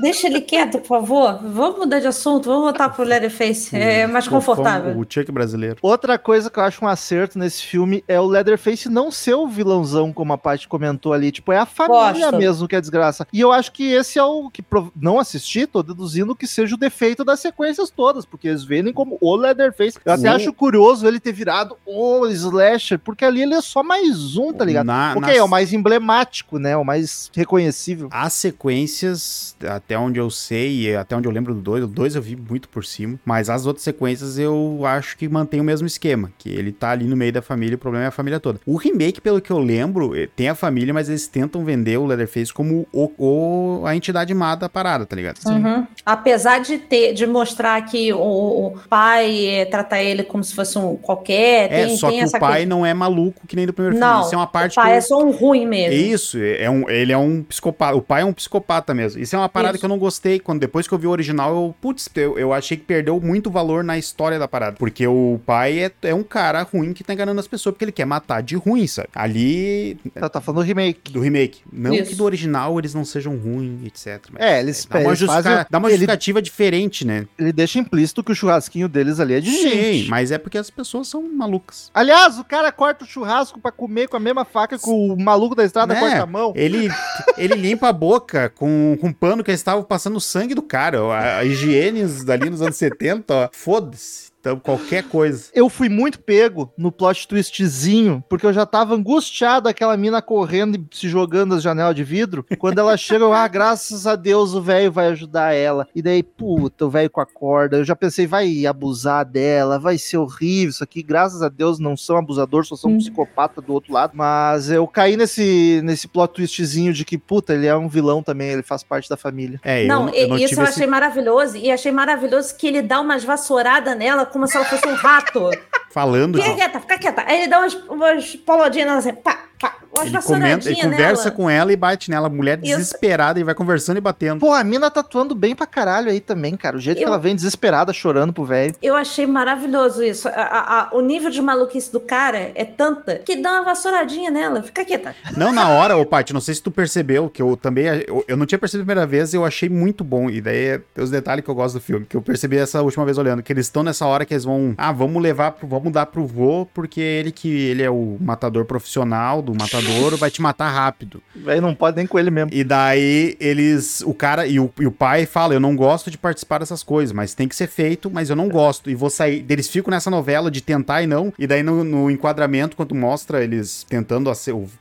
Deixa 0.00 0.26
ele 0.26 0.40
quieto, 0.40 0.78
por 0.78 0.88
favor. 0.88 1.38
Vamos 1.42 1.78
mudar 1.78 2.00
de 2.00 2.06
assunto, 2.06 2.46
vamos 2.48 2.64
voltar 2.64 2.88
pro 2.88 3.04
Leatherface. 3.04 3.74
É 3.76 4.06
mais 4.06 4.26
confortável. 4.28 4.98
O 4.98 5.06
Chuck 5.08 5.30
brasileiro. 5.30 5.76
Outra 5.80 6.18
coisa 6.18 6.50
que 6.50 6.58
eu 6.58 6.64
acho 6.64 6.84
um 6.84 6.88
acerto 6.88 7.38
nesse 7.38 7.62
filme 7.62 8.02
é 8.08 8.20
o 8.20 8.26
Leatherface 8.26 8.88
não 8.88 9.10
ser 9.10 9.34
o 9.34 9.46
vilãozão, 9.46 10.12
como 10.12 10.32
a 10.32 10.38
Paty 10.38 10.66
comentou 10.68 11.12
ali. 11.12 11.30
Tipo, 11.30 11.52
é 11.52 11.58
a 11.58 11.66
família 11.66 12.26
Gosto. 12.30 12.36
mesmo 12.38 12.68
que 12.68 12.74
é 12.76 12.80
desgraça. 12.80 13.26
E 13.32 13.40
eu 13.40 13.52
acho 13.52 13.72
que 13.72 13.84
esse 13.92 14.18
é 14.18 14.24
o 14.24 14.50
que 14.50 14.60
prov- 14.60 14.90
não 15.00 15.18
assisti, 15.18 15.66
tô 15.66 15.82
deduzindo 15.82 16.34
que 16.34 16.46
seja 16.46 16.74
o 16.74 16.78
defeito 16.78 17.24
das 17.24 17.40
sequências 17.40 17.88
todas, 17.88 18.24
porque 18.26 18.48
eles 18.48 18.64
vendem 18.64 18.92
como 18.92 19.16
o 19.20 19.36
Leatherface. 19.36 19.98
Eu 20.04 20.12
até 20.12 20.28
acho 20.28 20.52
curioso 20.52 21.06
ele 21.06 21.20
ter 21.20 21.32
virado 21.32 21.76
o 21.86 22.26
slasher, 22.26 22.98
porque 22.98 23.24
ali 23.24 23.42
ele 23.42 23.54
é 23.54 23.60
só 23.60 23.82
mais 23.82 24.36
um, 24.36 24.52
tá 24.52 24.64
ligado? 24.64 24.86
Na- 24.86 25.12
Porque 25.14 25.28
nas- 25.28 25.38
é 25.38 25.42
o 25.42 25.48
mais 25.48 25.72
emblemático, 25.72 26.58
né? 26.58 26.76
O 26.76 26.84
mais 26.84 27.30
reconhecível. 27.34 28.08
As 28.10 28.32
sequências, 28.32 29.55
até 29.64 29.98
onde 29.98 30.18
eu 30.18 30.28
sei, 30.30 30.82
e 30.82 30.96
até 30.96 31.16
onde 31.16 31.26
eu 31.28 31.32
lembro 31.32 31.54
do 31.54 31.60
2, 31.60 31.84
o 31.84 31.86
2 31.86 32.16
eu 32.16 32.22
vi 32.22 32.36
muito 32.36 32.68
por 32.68 32.84
cima, 32.84 33.18
mas 33.24 33.48
as 33.48 33.66
outras 33.66 33.84
sequências 33.84 34.38
eu 34.38 34.80
acho 34.84 35.16
que 35.16 35.28
mantém 35.28 35.60
o 35.60 35.64
mesmo 35.64 35.86
esquema, 35.86 36.30
que 36.38 36.48
ele 36.50 36.72
tá 36.72 36.90
ali 36.90 37.04
no 37.06 37.16
meio 37.16 37.32
da 37.32 37.42
família, 37.42 37.74
o 37.76 37.78
problema 37.78 38.04
é 38.04 38.08
a 38.08 38.12
família 38.12 38.38
toda. 38.40 38.60
O 38.66 38.76
remake, 38.76 39.20
pelo 39.20 39.40
que 39.40 39.50
eu 39.50 39.58
lembro, 39.58 40.16
eh, 40.16 40.28
tem 40.34 40.48
a 40.48 40.54
família, 40.54 40.92
mas 40.92 41.08
eles 41.08 41.26
tentam 41.26 41.64
vender 41.64 41.96
o 41.98 42.06
Leatherface 42.06 42.52
como 42.52 42.86
o, 42.92 43.10
o- 43.18 43.86
a 43.86 43.94
entidade 43.96 44.32
má 44.34 44.54
da 44.54 44.68
parada, 44.68 45.06
tá 45.06 45.14
ligado? 45.16 45.38
Uhum. 45.46 45.86
Apesar 46.04 46.60
de 46.60 46.78
ter, 46.78 47.12
de 47.14 47.26
mostrar 47.26 47.80
que 47.84 48.12
o, 48.12 48.18
o 48.18 48.78
pai 48.88 49.46
eh, 49.46 49.64
trata 49.66 50.00
ele 50.02 50.22
como 50.22 50.42
se 50.44 50.54
fosse 50.54 50.78
um 50.78 50.96
qualquer, 50.96 51.72
É, 51.72 51.86
tem, 51.86 51.96
só 51.96 52.08
tem 52.08 52.18
que 52.18 52.24
essa 52.24 52.36
o 52.36 52.40
pai 52.40 52.52
coisa. 52.62 52.66
não 52.68 52.84
é 52.86 52.92
maluco 52.94 53.46
que 53.46 53.56
nem 53.56 53.66
do 53.66 53.72
primeiro 53.72 53.98
Não, 53.98 54.08
filme. 54.08 54.24
Isso 54.26 54.34
é 54.34 54.38
uma 54.38 54.46
parte 54.46 54.72
o 54.72 54.74
pai 54.76 54.84
que 54.86 54.92
eu- 54.92 54.96
é 54.98 55.00
só 55.00 55.18
um 55.22 55.30
ruim 55.30 55.66
mesmo. 55.66 55.94
Isso, 55.94 56.38
é 56.40 56.68
um, 56.70 56.88
ele 56.90 57.12
é 57.12 57.18
um 57.18 57.42
psicopata. 57.42 57.96
O 57.96 58.02
pai 58.02 58.22
é 58.22 58.24
um 58.24 58.32
psicopata 58.32 58.94
mesmo. 58.94 59.20
Isso 59.20 59.34
é 59.34 59.38
uma 59.38 59.45
parada 59.48 59.74
Isso. 59.74 59.80
que 59.80 59.84
eu 59.84 59.88
não 59.88 59.98
gostei. 59.98 60.38
Quando 60.38 60.60
depois 60.60 60.86
que 60.88 60.94
eu 60.94 60.98
vi 60.98 61.06
o 61.06 61.10
original, 61.10 61.54
eu, 61.54 61.74
putz, 61.80 62.08
eu, 62.14 62.38
eu 62.38 62.52
achei 62.52 62.76
que 62.76 62.84
perdeu 62.84 63.20
muito 63.20 63.50
valor 63.50 63.82
na 63.84 63.96
história 63.98 64.38
da 64.38 64.46
parada. 64.48 64.76
Porque 64.78 65.06
o 65.06 65.40
pai 65.46 65.78
é, 65.84 65.90
é 66.02 66.14
um 66.14 66.22
cara 66.22 66.62
ruim 66.62 66.92
que 66.92 67.02
tá 67.04 67.12
enganando 67.14 67.40
as 67.40 67.46
pessoas 67.48 67.72
porque 67.74 67.84
ele 67.84 67.92
quer 67.92 68.04
matar 68.04 68.42
de 68.42 68.56
ruim, 68.56 68.86
sabe? 68.86 69.08
Ali, 69.14 69.98
Tá, 70.14 70.28
tá 70.28 70.40
falando 70.40 70.62
do 70.62 70.66
remake. 70.66 71.12
do 71.12 71.20
remake. 71.20 71.60
Não 71.72 71.94
Isso. 71.94 72.10
que 72.10 72.16
do 72.16 72.24
original 72.24 72.78
eles 72.78 72.94
não 72.94 73.04
sejam 73.04 73.36
ruins, 73.36 73.84
etc. 73.86 74.24
Mas 74.32 74.42
É, 74.42 74.60
eles, 74.60 74.84
dá 74.84 74.98
uma, 75.00 75.14
justifica- 75.14 75.42
fazem- 75.42 75.66
dá 75.70 75.78
uma 75.78 75.88
ele, 75.88 75.96
justificativa 75.96 76.42
diferente, 76.42 77.04
né? 77.04 77.26
ele 77.38 77.52
deixa 77.52 77.78
implícito 77.78 78.22
que 78.24 78.32
o 78.32 78.34
churrasquinho 78.34 78.88
deles 78.88 79.20
ali 79.20 79.34
é 79.34 79.40
de 79.40 79.50
Sim, 79.50 79.68
gente. 79.70 80.08
mas 80.10 80.30
é 80.30 80.38
porque 80.38 80.58
as 80.58 80.70
pessoas 80.70 81.08
são 81.08 81.22
malucas. 81.22 81.90
Aliás, 81.94 82.38
o 82.38 82.44
cara 82.44 82.70
corta 82.72 83.04
o 83.04 83.06
churrasco 83.08 83.60
pra 83.60 83.70
comer 83.72 84.08
com 84.08 84.16
a 84.16 84.20
mesma 84.20 84.44
faca 84.44 84.78
que 84.78 84.88
o 84.88 85.16
maluco 85.16 85.54
da 85.54 85.64
estrada 85.64 85.94
Né? 85.94 86.00
corta 86.00 86.22
a 86.22 86.26
mão. 86.26 86.52
Ele, 86.56 86.88
ele 87.36 87.54
limpa 87.54 87.88
a 87.88 87.92
boca 87.92 88.50
com, 88.54 88.96
com 89.00 89.08
um 89.08 89.12
pano 89.36 89.44
que 89.44 89.50
eles 89.50 89.60
estavam 89.60 89.84
passando 89.84 90.20
sangue 90.20 90.54
do 90.54 90.62
cara. 90.62 91.00
A, 91.12 91.38
a 91.38 91.44
higiene 91.44 92.02
dali 92.24 92.48
nos 92.48 92.62
anos 92.62 92.76
70, 92.76 93.34
ó, 93.34 93.48
foda-se. 93.52 94.30
Então, 94.46 94.60
qualquer 94.60 95.02
coisa. 95.02 95.50
Eu 95.52 95.68
fui 95.68 95.88
muito 95.88 96.20
pego 96.20 96.72
no 96.78 96.92
plot 96.92 97.26
twistzinho, 97.26 98.22
porque 98.28 98.46
eu 98.46 98.52
já 98.52 98.64
tava 98.64 98.94
angustiado 98.94 99.68
aquela 99.68 99.96
mina 99.96 100.22
correndo 100.22 100.76
e 100.76 100.96
se 100.96 101.08
jogando 101.08 101.54
das 101.56 101.62
janelas 101.64 101.96
de 101.96 102.04
vidro. 102.04 102.46
Quando 102.58 102.78
ela 102.78 102.96
chega, 102.96 103.24
eu, 103.24 103.32
ah, 103.32 103.48
graças 103.48 104.06
a 104.06 104.14
Deus 104.14 104.54
o 104.54 104.62
velho 104.62 104.92
vai 104.92 105.08
ajudar 105.08 105.52
ela. 105.52 105.88
E 105.94 106.00
daí, 106.00 106.22
puta, 106.22 106.86
o 106.86 106.90
velho 106.90 107.10
com 107.10 107.20
a 107.20 107.26
corda. 107.26 107.78
Eu 107.78 107.84
já 107.84 107.96
pensei, 107.96 108.24
vai 108.26 108.64
abusar 108.66 109.24
dela, 109.24 109.78
vai 109.80 109.98
ser 109.98 110.18
horrível 110.18 110.70
isso 110.70 110.84
aqui. 110.84 111.02
Graças 111.02 111.42
a 111.42 111.48
Deus 111.48 111.78
não 111.80 111.96
são 111.96 112.16
abusadores, 112.16 112.68
só 112.68 112.76
são 112.76 112.92
Hum. 112.92 112.98
psicopata 112.98 113.60
do 113.60 113.72
outro 113.72 113.92
lado. 113.92 114.12
Mas 114.14 114.70
eu 114.70 114.86
caí 114.86 115.16
nesse, 115.16 115.80
nesse 115.82 116.06
plot 116.06 116.34
twistzinho 116.34 116.92
de 116.92 117.04
que, 117.04 117.18
puta, 117.18 117.52
ele 117.52 117.66
é 117.66 117.74
um 117.76 117.88
vilão 117.88 118.22
também, 118.22 118.50
ele 118.50 118.62
faz 118.62 118.84
parte 118.84 119.08
da 119.08 119.16
família. 119.16 119.60
É, 119.64 119.82
eu 119.82 119.88
Não, 119.88 120.08
eu 120.10 120.28
não 120.28 120.36
isso 120.38 120.48
tive 120.50 120.60
eu 120.60 120.64
esse- 120.64 120.74
achei 120.74 120.86
maravilhoso. 120.86 121.56
E 121.56 121.70
achei 121.70 121.90
maravilhoso 121.90 122.56
que 122.56 122.66
ele 122.68 122.80
dá 122.82 123.00
umas 123.00 123.24
vassouradas 123.24 123.96
nela 123.96 124.24
como 124.36 124.46
se 124.46 124.54
ela 124.54 124.66
fosse 124.66 124.86
um 124.86 124.94
rato. 124.94 125.50
falando. 125.90 126.38
Fica 126.38 126.54
quieta, 126.54 126.80
fica 126.80 126.98
quieta. 126.98 127.24
Aí 127.26 127.38
ele 127.38 127.48
dá 127.48 127.60
umas, 127.60 127.74
umas 127.88 128.36
polodinhas 128.36 128.86
nela 128.86 128.98
assim, 128.98 129.14
pá, 129.14 129.38
pá, 129.58 129.75
Ele, 130.02 130.18
comenta, 130.22 130.68
ele 130.70 130.80
conversa 130.82 131.24
nela. 131.24 131.30
com 131.36 131.50
ela 131.50 131.72
e 131.72 131.76
bate 131.76 132.10
nela. 132.10 132.28
Mulher 132.28 132.58
Isso. 132.62 132.76
desesperada 132.76 133.40
e 133.40 133.44
vai 133.44 133.54
conversando 133.54 133.96
e 133.96 134.00
batendo. 134.00 134.40
Pô, 134.40 134.52
a 134.52 134.62
mina 134.64 134.90
tá 134.90 135.00
atuando 135.00 135.34
bem 135.34 135.54
pra 135.54 135.66
caralho 135.66 136.10
aí 136.10 136.20
também, 136.20 136.56
cara. 136.56 136.76
O 136.76 136.80
jeito 136.80 136.98
que 136.98 137.04
Eu- 137.04 137.08
ela 137.08 137.18
vem 137.18 137.34
desesperada, 137.34 137.92
chorando 137.92 138.32
pro 138.32 138.44
velho. 138.44 138.74
Eu 138.82 138.94
achei 138.94 139.26
maravilhoso 139.26 140.02
isso. 140.02 140.28
A- 140.28 140.32
a- 140.32 140.80
a- 140.82 140.88
o 140.92 141.00
nível 141.00 141.30
de 141.30 141.40
maluquice 141.40 141.90
do 141.92 142.00
cara 142.00 142.52
é 142.54 142.64
tanta 142.64 143.16
que 143.18 143.36
dá 143.36 143.52
uma 143.52 143.62
vassouradinha 143.64 144.30
nela. 144.30 144.62
Fica 144.62 144.84
quieta. 144.84 145.14
Não 145.36 145.52
na 145.52 145.68
hora, 145.70 145.96
ô 145.96 146.04
Paty, 146.06 146.32
não 146.32 146.40
sei 146.40 146.54
se 146.54 146.62
tu 146.62 146.70
percebeu, 146.70 147.28
que 147.30 147.40
eu 147.42 147.56
também. 147.56 147.86
Eu, 148.06 148.24
eu 148.28 148.36
não 148.36 148.46
tinha 148.46 148.58
percebido 148.58 148.82
a 148.82 148.86
primeira 148.86 149.06
vez 149.06 149.32
e 149.32 149.36
eu 149.36 149.44
achei 149.44 149.68
muito 149.68 150.02
bom. 150.04 150.28
E 150.30 150.40
daí 150.40 150.80
é 150.96 151.00
os 151.00 151.10
detalhes 151.10 151.44
que 151.44 151.50
eu 151.50 151.54
gosto 151.54 151.74
do 151.74 151.80
filme, 151.80 152.06
que 152.06 152.16
eu 152.16 152.22
percebi 152.22 152.56
essa 152.58 152.82
última 152.82 153.04
vez 153.04 153.18
olhando. 153.18 153.42
Que 153.42 153.52
eles 153.52 153.66
estão 153.66 153.82
nessa 153.82 154.06
hora 154.06 154.24
que 154.24 154.34
eles 154.34 154.44
vão. 154.44 154.74
Ah, 154.76 154.92
vamos 154.92 155.22
levar, 155.22 155.52
pro, 155.52 155.66
vamos 155.66 155.92
dar 155.92 156.06
pro 156.06 156.26
vô, 156.26 156.66
porque 156.74 157.00
ele 157.00 157.30
que 157.32 157.48
ele 157.48 157.82
é 157.82 157.90
o 157.90 158.16
matador 158.20 158.64
profissional 158.64 159.40
do 159.42 159.52
matador, 159.52 159.75
vai 160.16 160.30
te 160.30 160.40
matar 160.42 160.68
rápido. 160.70 161.22
Velho 161.34 161.60
não 161.62 161.74
pode 161.74 161.96
nem 161.96 162.06
com 162.06 162.18
ele 162.18 162.30
mesmo. 162.30 162.50
E 162.52 162.62
daí 162.64 163.36
eles. 163.40 164.02
O 164.02 164.14
cara 164.14 164.46
e 164.46 164.58
o, 164.60 164.70
e 164.80 164.86
o 164.86 164.92
pai 164.92 165.26
fala: 165.26 165.54
Eu 165.54 165.60
não 165.60 165.74
gosto 165.76 166.10
de 166.10 166.18
participar 166.18 166.58
dessas 166.58 166.82
coisas, 166.82 167.12
mas 167.12 167.34
tem 167.34 167.48
que 167.48 167.56
ser 167.56 167.66
feito, 167.66 168.10
mas 168.10 168.30
eu 168.30 168.36
não 168.36 168.48
gosto. 168.48 168.90
E 168.90 168.94
vou 168.94 169.10
sair. 169.10 169.44
Eles 169.48 169.68
ficam 169.68 169.90
nessa 169.90 170.10
novela 170.10 170.50
de 170.50 170.60
tentar 170.60 171.02
e 171.02 171.06
não. 171.06 171.32
E 171.38 171.46
daí 171.46 171.62
no, 171.62 171.84
no 171.84 172.10
enquadramento, 172.10 172.76
quando 172.76 172.94
mostra 172.94 173.42
eles 173.42 173.84
tentando, 173.88 174.30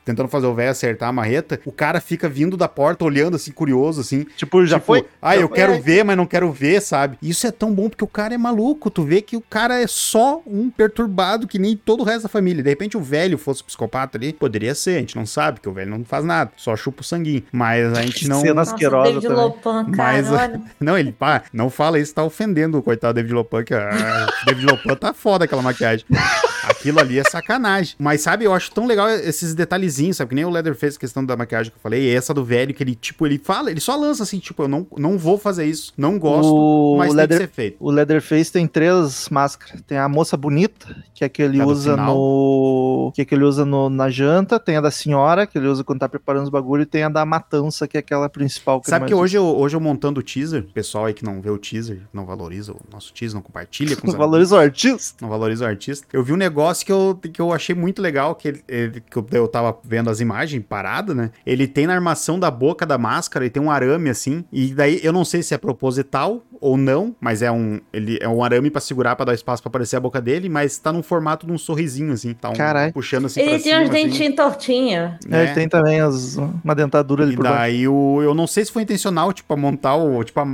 tentando 0.04 0.28
fazer 0.30 0.48
o 0.48 0.54
velho 0.54 0.72
acertar 0.72 1.10
a 1.10 1.14
marreta, 1.14 1.60
o 1.66 1.72
cara 1.72 2.00
fica 2.02 2.28
vindo 2.30 2.58
da 2.58 2.68
porta, 2.68 3.06
olhando 3.06 3.36
assim, 3.36 3.52
curioso, 3.52 4.02
assim. 4.02 4.26
Tipo, 4.36 4.66
já 4.66 4.76
Tipo, 4.78 4.86
foi? 4.88 5.06
Ah, 5.22 5.36
Já 5.36 5.42
eu 5.42 5.48
foi, 5.48 5.56
quero 5.58 5.74
é. 5.74 5.80
ver, 5.80 6.04
mas 6.04 6.18
não 6.18 6.26
quero 6.26 6.52
ver, 6.52 6.82
sabe? 6.82 7.18
Isso 7.22 7.48
é 7.48 7.52
tão 7.52 7.74
bom 7.74 7.90
porque 7.90 8.04
o 8.04 8.08
cara 8.08 8.34
é 8.34 8.38
maluco. 8.38 8.90
Tu 8.90 9.04
vê 9.04 9.22
que 9.22 9.36
o 9.38 9.42
cara 9.42 9.82
é 9.82 9.88
só 9.88 10.42
um 10.46 10.70
perturbado 10.70 11.48
que 11.48 11.60
nem 11.60 11.76
todo 11.76 12.02
o 12.02 12.04
resto 12.04 12.24
da 12.24 12.30
família. 12.30 12.64
De 12.64 12.70
repente 12.70 12.98
o 12.98 13.02
velho 13.02 13.38
fosse 13.38 13.64
psicopata 13.64 14.18
ali, 14.18 14.34
poderia 14.34 14.76
ser. 14.86 14.98
A 14.98 15.00
gente 15.00 15.16
não 15.16 15.26
sabe, 15.26 15.60
que 15.60 15.68
o 15.68 15.74
velho 15.74 15.92
não 15.92 16.06
faz 16.06 16.24
nada, 16.24 16.52
só 16.56 16.76
chupa 16.76 17.02
o 17.02 17.04
sanguinho. 17.04 17.44
Mas 17.52 17.98
a 17.98 18.02
gente 18.02 18.28
não. 18.28 18.42
Cena 18.42 18.54
Nossa, 18.56 18.74
asquerosa 18.74 19.08
David 19.08 19.28
também. 19.28 19.44
Lopan, 19.44 19.92
cara, 19.92 20.14
Mas, 20.14 20.32
olha. 20.32 20.62
não, 20.80 20.98
ele, 20.98 21.12
pá, 21.12 21.44
não 21.52 21.70
fala 21.70 22.00
isso, 22.00 22.14
tá 22.14 22.24
ofendendo 22.24 22.78
o 22.78 22.84
coitado 22.84 23.16
David 23.16 23.34
Lopan, 23.34 23.64
que 23.64 23.74
ah, 23.74 24.28
o 24.42 24.46
David 24.46 24.66
Lopan 24.66 24.96
tá 24.96 25.14
foda 25.14 25.46
aquela 25.46 25.62
maquiagem. 25.62 26.06
Aquilo 26.70 27.00
ali 27.00 27.20
é 27.20 27.24
sacanagem. 27.24 27.96
Mas 28.00 28.22
sabe, 28.22 28.46
eu 28.46 28.54
acho 28.54 28.72
tão 28.72 28.86
legal 28.86 29.10
esses 29.10 29.54
detalhezinhos, 29.54 30.18
sabe? 30.18 30.30
Que 30.30 30.36
nem 30.36 30.46
o 30.46 30.50
Leatherface, 30.50 30.98
questão 31.00 31.26
da 31.26 31.36
maquiagem 31.36 31.72
que 31.72 31.78
eu 31.78 31.82
falei, 31.82 32.04
e 32.04 32.16
essa 32.16 32.34
do 32.34 32.44
velho, 32.44 32.74
que 32.74 32.84
ele, 32.84 32.96
tipo, 32.96 33.26
ele 33.26 33.38
fala, 33.38 33.70
ele 33.72 33.80
só 33.80 33.96
lança 33.96 34.24
assim, 34.24 34.40
tipo, 34.40 34.64
eu 34.64 34.68
não, 34.68 34.86
não 34.98 35.18
vou 35.18 35.38
fazer 35.38 35.66
isso, 35.66 35.94
não 35.98 36.18
gosto, 36.20 36.54
O 36.54 36.98
mas 36.98 37.14
Leather- 37.14 37.38
tem 37.40 37.48
que 37.48 37.54
ser 37.54 37.56
feito. 37.56 37.78
O 37.80 37.92
Leatherface 37.92 38.52
tem 38.52 38.68
três 38.68 39.28
máscaras. 39.30 39.82
Tem 39.88 39.98
a 39.98 40.08
moça 40.10 40.36
bonita, 40.38 40.96
que 41.14 41.24
é 41.24 41.30
que 41.30 41.42
ele 41.42 41.60
é 41.60 41.66
usa 41.66 41.92
final. 41.92 42.16
no. 42.16 43.12
Que 43.16 43.22
é 43.22 43.26
que 43.26 43.36
ele 43.36 43.44
usa 43.44 43.64
no- 43.66 43.90
na 43.90 44.10
janta. 44.10 44.60
Tem 44.60 44.78
a 44.78 44.82
da 44.82 44.92
senhora, 44.92 45.46
que 45.46 45.58
ele 45.58 45.68
usa 45.68 45.84
quando 45.84 46.00
tá 46.00 46.10
preparando 46.10 46.44
os 46.44 46.50
bagulho. 46.50 46.84
E 46.84 46.86
tem 46.86 47.04
a 47.04 47.10
da 47.10 47.26
matança, 47.26 47.88
que 47.88 47.98
é 47.98 48.00
aquela 48.00 48.28
principal. 48.30 48.82
Que 48.82 48.90
Sabe 48.90 49.06
que 49.06 49.14
hoje 49.14 49.38
eu, 49.38 49.46
hoje 49.46 49.76
eu 49.76 49.80
montando 49.80 50.20
o 50.20 50.24
teaser, 50.24 50.64
pessoal 50.74 51.06
aí 51.06 51.14
que 51.14 51.24
não 51.24 51.42
vê 51.42 51.50
o 51.50 51.58
teaser, 51.58 52.02
não 52.14 52.26
valoriza 52.26 52.72
o 52.74 52.80
nosso 52.92 53.14
teaser, 53.14 53.36
não 53.36 53.42
compartilha 53.42 53.96
com 53.96 54.08
os 54.08 54.14
usa. 54.14 54.18
Valoriza 54.26 54.56
o 54.56 54.60
artista. 54.60 55.18
não 55.22 55.30
valoriza 55.30 55.66
o 55.66 55.68
artista. 55.68 56.08
Eu 56.12 56.24
vi 56.24 56.34
um 56.34 56.38
negócio 56.38 56.55
que 56.86 56.92
eu, 56.92 57.20
que 57.34 57.42
eu 57.42 57.52
achei 57.54 57.76
muito 57.76 58.02
legal, 58.02 58.36
que, 58.36 58.48
ele, 58.48 58.64
que 59.10 59.18
eu, 59.18 59.26
eu 59.32 59.48
tava 59.48 59.78
vendo 59.84 60.10
as 60.10 60.20
imagens 60.20 60.64
parada, 60.68 61.14
né? 61.14 61.32
Ele 61.46 61.68
tem 61.68 61.88
na 61.88 61.94
armação 61.94 62.40
da 62.40 62.50
boca 62.52 62.86
da 62.86 62.98
máscara, 62.98 63.46
ele 63.46 63.50
tem 63.52 63.62
um 63.62 63.72
arame 63.72 64.10
assim, 64.10 64.44
e 64.52 64.74
daí 64.74 65.00
eu 65.04 65.12
não 65.14 65.26
sei 65.26 65.42
se 65.44 65.54
é 65.54 65.58
proposital 65.58 66.42
ou 66.62 66.78
não, 66.78 67.16
mas 67.20 67.42
é 67.42 67.52
um, 67.52 67.80
ele, 67.94 68.18
é 68.22 68.28
um 68.28 68.44
arame 68.44 68.72
pra 68.72 68.82
segurar, 68.82 69.16
pra 69.16 69.26
dar 69.26 69.34
espaço 69.34 69.62
pra 69.62 69.70
aparecer 69.70 69.98
a 69.98 70.00
boca 70.00 70.22
dele, 70.22 70.50
mas 70.50 70.78
tá 70.78 70.92
no 70.92 71.04
formato 71.04 71.46
de 71.46 71.52
um 71.52 71.58
sorrisinho 71.58 72.14
assim, 72.14 72.34
tá 72.34 72.50
um, 72.50 72.54
Carai. 72.54 72.92
puxando 72.92 73.26
assim 73.26 73.42
Ele 73.42 73.50
pra 73.50 73.60
tem 73.60 73.64
cima, 73.72 73.82
uns 73.84 73.90
assim, 73.90 74.08
dentinhos 74.08 74.36
tortinhos. 74.36 75.12
É, 75.26 75.28
né? 75.28 75.44
ele 75.44 75.54
tem 75.54 75.68
também 75.70 76.00
as, 76.00 76.38
uma 76.64 76.74
dentadura 76.74 77.24
ali 77.24 77.34
E 77.34 77.36
por 77.36 77.44
baixo. 77.44 77.58
daí 77.60 77.88
o, 77.88 78.22
eu 78.24 78.34
não 78.34 78.48
sei 78.48 78.66
se 78.66 78.72
foi 78.72 78.82
intencional, 78.84 79.32
tipo, 79.34 79.54
a 79.54 79.58
montar 79.58 79.96
o. 79.96 80.24
Tipo, 80.24 80.40
a, 80.40 80.46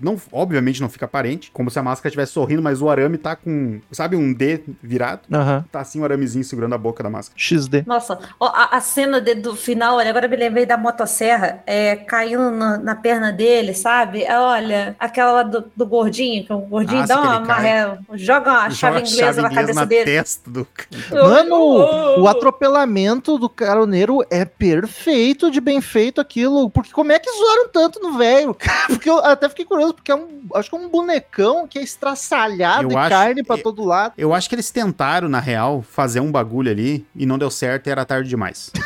não, 0.00 0.16
obviamente 0.32 0.80
não 0.80 0.88
fica 0.88 1.04
aparente, 1.04 1.50
como 1.52 1.70
se 1.70 1.78
a 1.78 1.82
máscara 1.82 2.08
estivesse 2.08 2.32
sorrindo, 2.32 2.62
mas 2.62 2.80
o 2.80 2.88
arame 2.88 3.18
tá 3.18 3.34
com, 3.36 3.80
sabe, 3.90 4.16
um 4.16 4.32
D 4.32 4.60
virado. 4.82 5.22
Aham. 5.40 5.64
Tá 5.72 5.80
assim 5.80 6.00
o 6.00 6.04
aramezinho 6.04 6.44
segurando 6.44 6.74
a 6.74 6.78
boca 6.78 7.02
da 7.02 7.10
máscara. 7.10 7.34
XD. 7.38 7.84
Nossa, 7.86 8.18
ó, 8.38 8.46
a, 8.46 8.76
a 8.76 8.80
cena 8.80 9.20
de- 9.20 9.34
do 9.36 9.54
final, 9.56 9.96
olha, 9.96 10.10
agora 10.10 10.26
eu 10.26 10.30
me 10.30 10.36
lembrei 10.36 10.66
da 10.66 10.76
motosserra 10.76 11.62
é, 11.66 11.96
caindo 11.96 12.50
na, 12.50 12.76
na 12.78 12.94
perna 12.94 13.32
dele, 13.32 13.74
sabe? 13.74 14.22
É, 14.24 14.38
Olha, 14.40 14.96
aquela 14.98 15.32
lá 15.32 15.42
do, 15.42 15.64
do 15.76 15.86
gordinho, 15.86 16.44
que 16.44 16.52
o 16.52 16.58
gordinho 16.58 17.02
Ah, 17.02 17.06
dá 17.06 17.20
uma 17.20 17.40
maré, 17.40 17.98
joga 18.14 18.50
uma 18.50 18.70
chave 18.70 19.00
inglesa 19.00 19.42
na 19.42 19.50
cabeça 19.50 19.86
dele. 19.86 20.04
testa 20.04 20.50
do 20.50 20.66
Mano, 21.10 22.20
o 22.20 22.28
atropelamento 22.28 23.38
do 23.38 23.48
caroneiro 23.48 24.24
é 24.30 24.44
perfeito 24.44 25.50
de 25.50 25.60
bem 25.60 25.80
feito 25.80 26.20
aquilo. 26.20 26.70
Porque 26.70 26.90
como 26.92 27.12
é 27.12 27.18
que 27.18 27.30
zoaram 27.30 27.68
tanto 27.68 28.00
no 28.00 28.16
velho? 28.18 28.56
Porque 28.88 29.08
eu 29.08 29.18
até 29.18 29.48
fiquei 29.48 29.64
curioso, 29.64 29.94
porque 29.94 30.10
é 30.10 30.14
um. 30.14 30.40
Acho 30.54 30.68
que 30.70 30.76
é 30.76 30.78
um 30.78 30.88
bonecão 30.88 31.66
que 31.68 31.78
é 31.78 31.82
estraçalhado 31.82 32.84
Eu 32.84 32.90
e 32.92 32.96
acho- 32.96 33.08
carne 33.08 33.42
pra 33.44 33.56
é- 33.56 33.62
todo 33.62 33.84
lado. 33.84 34.14
Eu 34.18 34.34
acho 34.34 34.48
que 34.48 34.54
eles 34.54 34.70
tentaram, 34.70 35.28
na 35.30 35.40
real, 35.40 35.82
fazer 35.82 36.20
um 36.20 36.30
bagulho 36.30 36.70
ali 36.70 37.06
e 37.16 37.24
não 37.24 37.38
deu 37.38 37.50
certo 37.50 37.86
e 37.86 37.90
era 37.90 38.04
tarde 38.04 38.28
demais. 38.28 38.70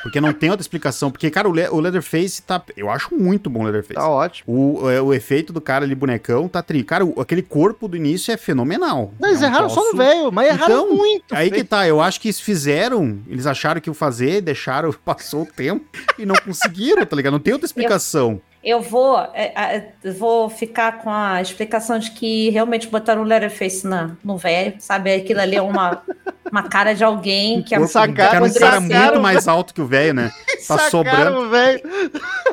Porque 0.00 0.20
não 0.20 0.32
tem 0.32 0.48
outra 0.48 0.62
explicação. 0.62 1.10
Porque, 1.10 1.28
cara, 1.28 1.48
o, 1.48 1.52
Le- 1.52 1.68
o 1.70 1.80
Leatherface 1.80 2.40
tá. 2.40 2.62
Eu 2.76 2.88
acho 2.88 3.12
muito 3.14 3.50
bom 3.50 3.60
o 3.60 3.62
Leatherface. 3.64 3.94
Tá 3.94 4.08
ótimo. 4.08 4.80
O, 4.84 4.88
é, 4.88 5.02
o 5.02 5.12
efeito 5.12 5.52
do 5.52 5.60
cara 5.60 5.84
ali, 5.84 5.92
bonecão, 5.94 6.48
tá 6.48 6.62
tri. 6.62 6.84
Cara, 6.84 7.04
o- 7.04 7.20
aquele 7.20 7.42
corpo 7.42 7.88
do 7.88 7.96
início 7.96 8.30
é 8.32 8.36
fenomenal. 8.36 9.12
Não, 9.18 9.28
eles 9.28 9.42
É 9.42 9.46
um 9.46 9.48
erraram 9.48 9.68
só 9.68 9.82
no 9.90 9.98
velho, 9.98 10.30
mas 10.30 10.48
erraram 10.48 10.64
Então, 10.84 10.96
muito. 10.96 11.34
Aí 11.34 11.48
que 11.48 11.56
feio. 11.56 11.66
tá, 11.66 11.86
eu 11.88 12.00
acho 12.00 12.20
que 12.20 12.28
eles 12.28 12.40
fizeram, 12.40 13.18
eles 13.28 13.44
acharam 13.44 13.80
que 13.80 13.90
iam 13.90 13.94
fazer, 13.94 14.40
deixaram, 14.40 14.92
passou 15.04 15.42
o 15.42 15.46
tempo 15.46 15.84
e 16.16 16.24
não 16.24 16.36
conseguiram, 16.36 17.04
tá 17.04 17.16
ligado? 17.16 17.32
Não 17.32 17.40
tem 17.40 17.52
outra 17.52 17.66
explicação. 17.66 18.40
Eu 18.62 18.80
vou, 18.80 19.18
é, 19.34 19.52
é, 20.02 20.10
vou 20.12 20.50
ficar 20.50 20.98
com 20.98 21.10
a 21.10 21.40
explicação 21.40 21.98
de 21.98 22.10
que 22.10 22.50
realmente 22.50 22.88
botaram 22.88 23.22
o 23.22 23.24
Letterface 23.24 23.86
na, 23.86 24.10
no 24.24 24.36
velho, 24.36 24.74
sabe? 24.78 25.14
Aquilo 25.14 25.40
ali 25.40 25.54
é 25.56 25.62
uma, 25.62 26.02
uma 26.50 26.64
cara 26.64 26.92
de 26.94 27.04
alguém 27.04 27.62
que, 27.62 27.74
Corpo, 27.76 27.90
sacaram- 27.90 28.14
cara, 28.14 28.44
um 28.44 28.52
cara 28.52 28.80
muito 28.80 29.20
mais 29.20 29.46
alto 29.46 29.72
que 29.72 29.80
o 29.80 29.86
velho, 29.86 30.14
né? 30.14 30.32
Tá 30.66 30.76
sobrando. 30.90 31.38
o 31.38 31.48
velho. 31.48 31.80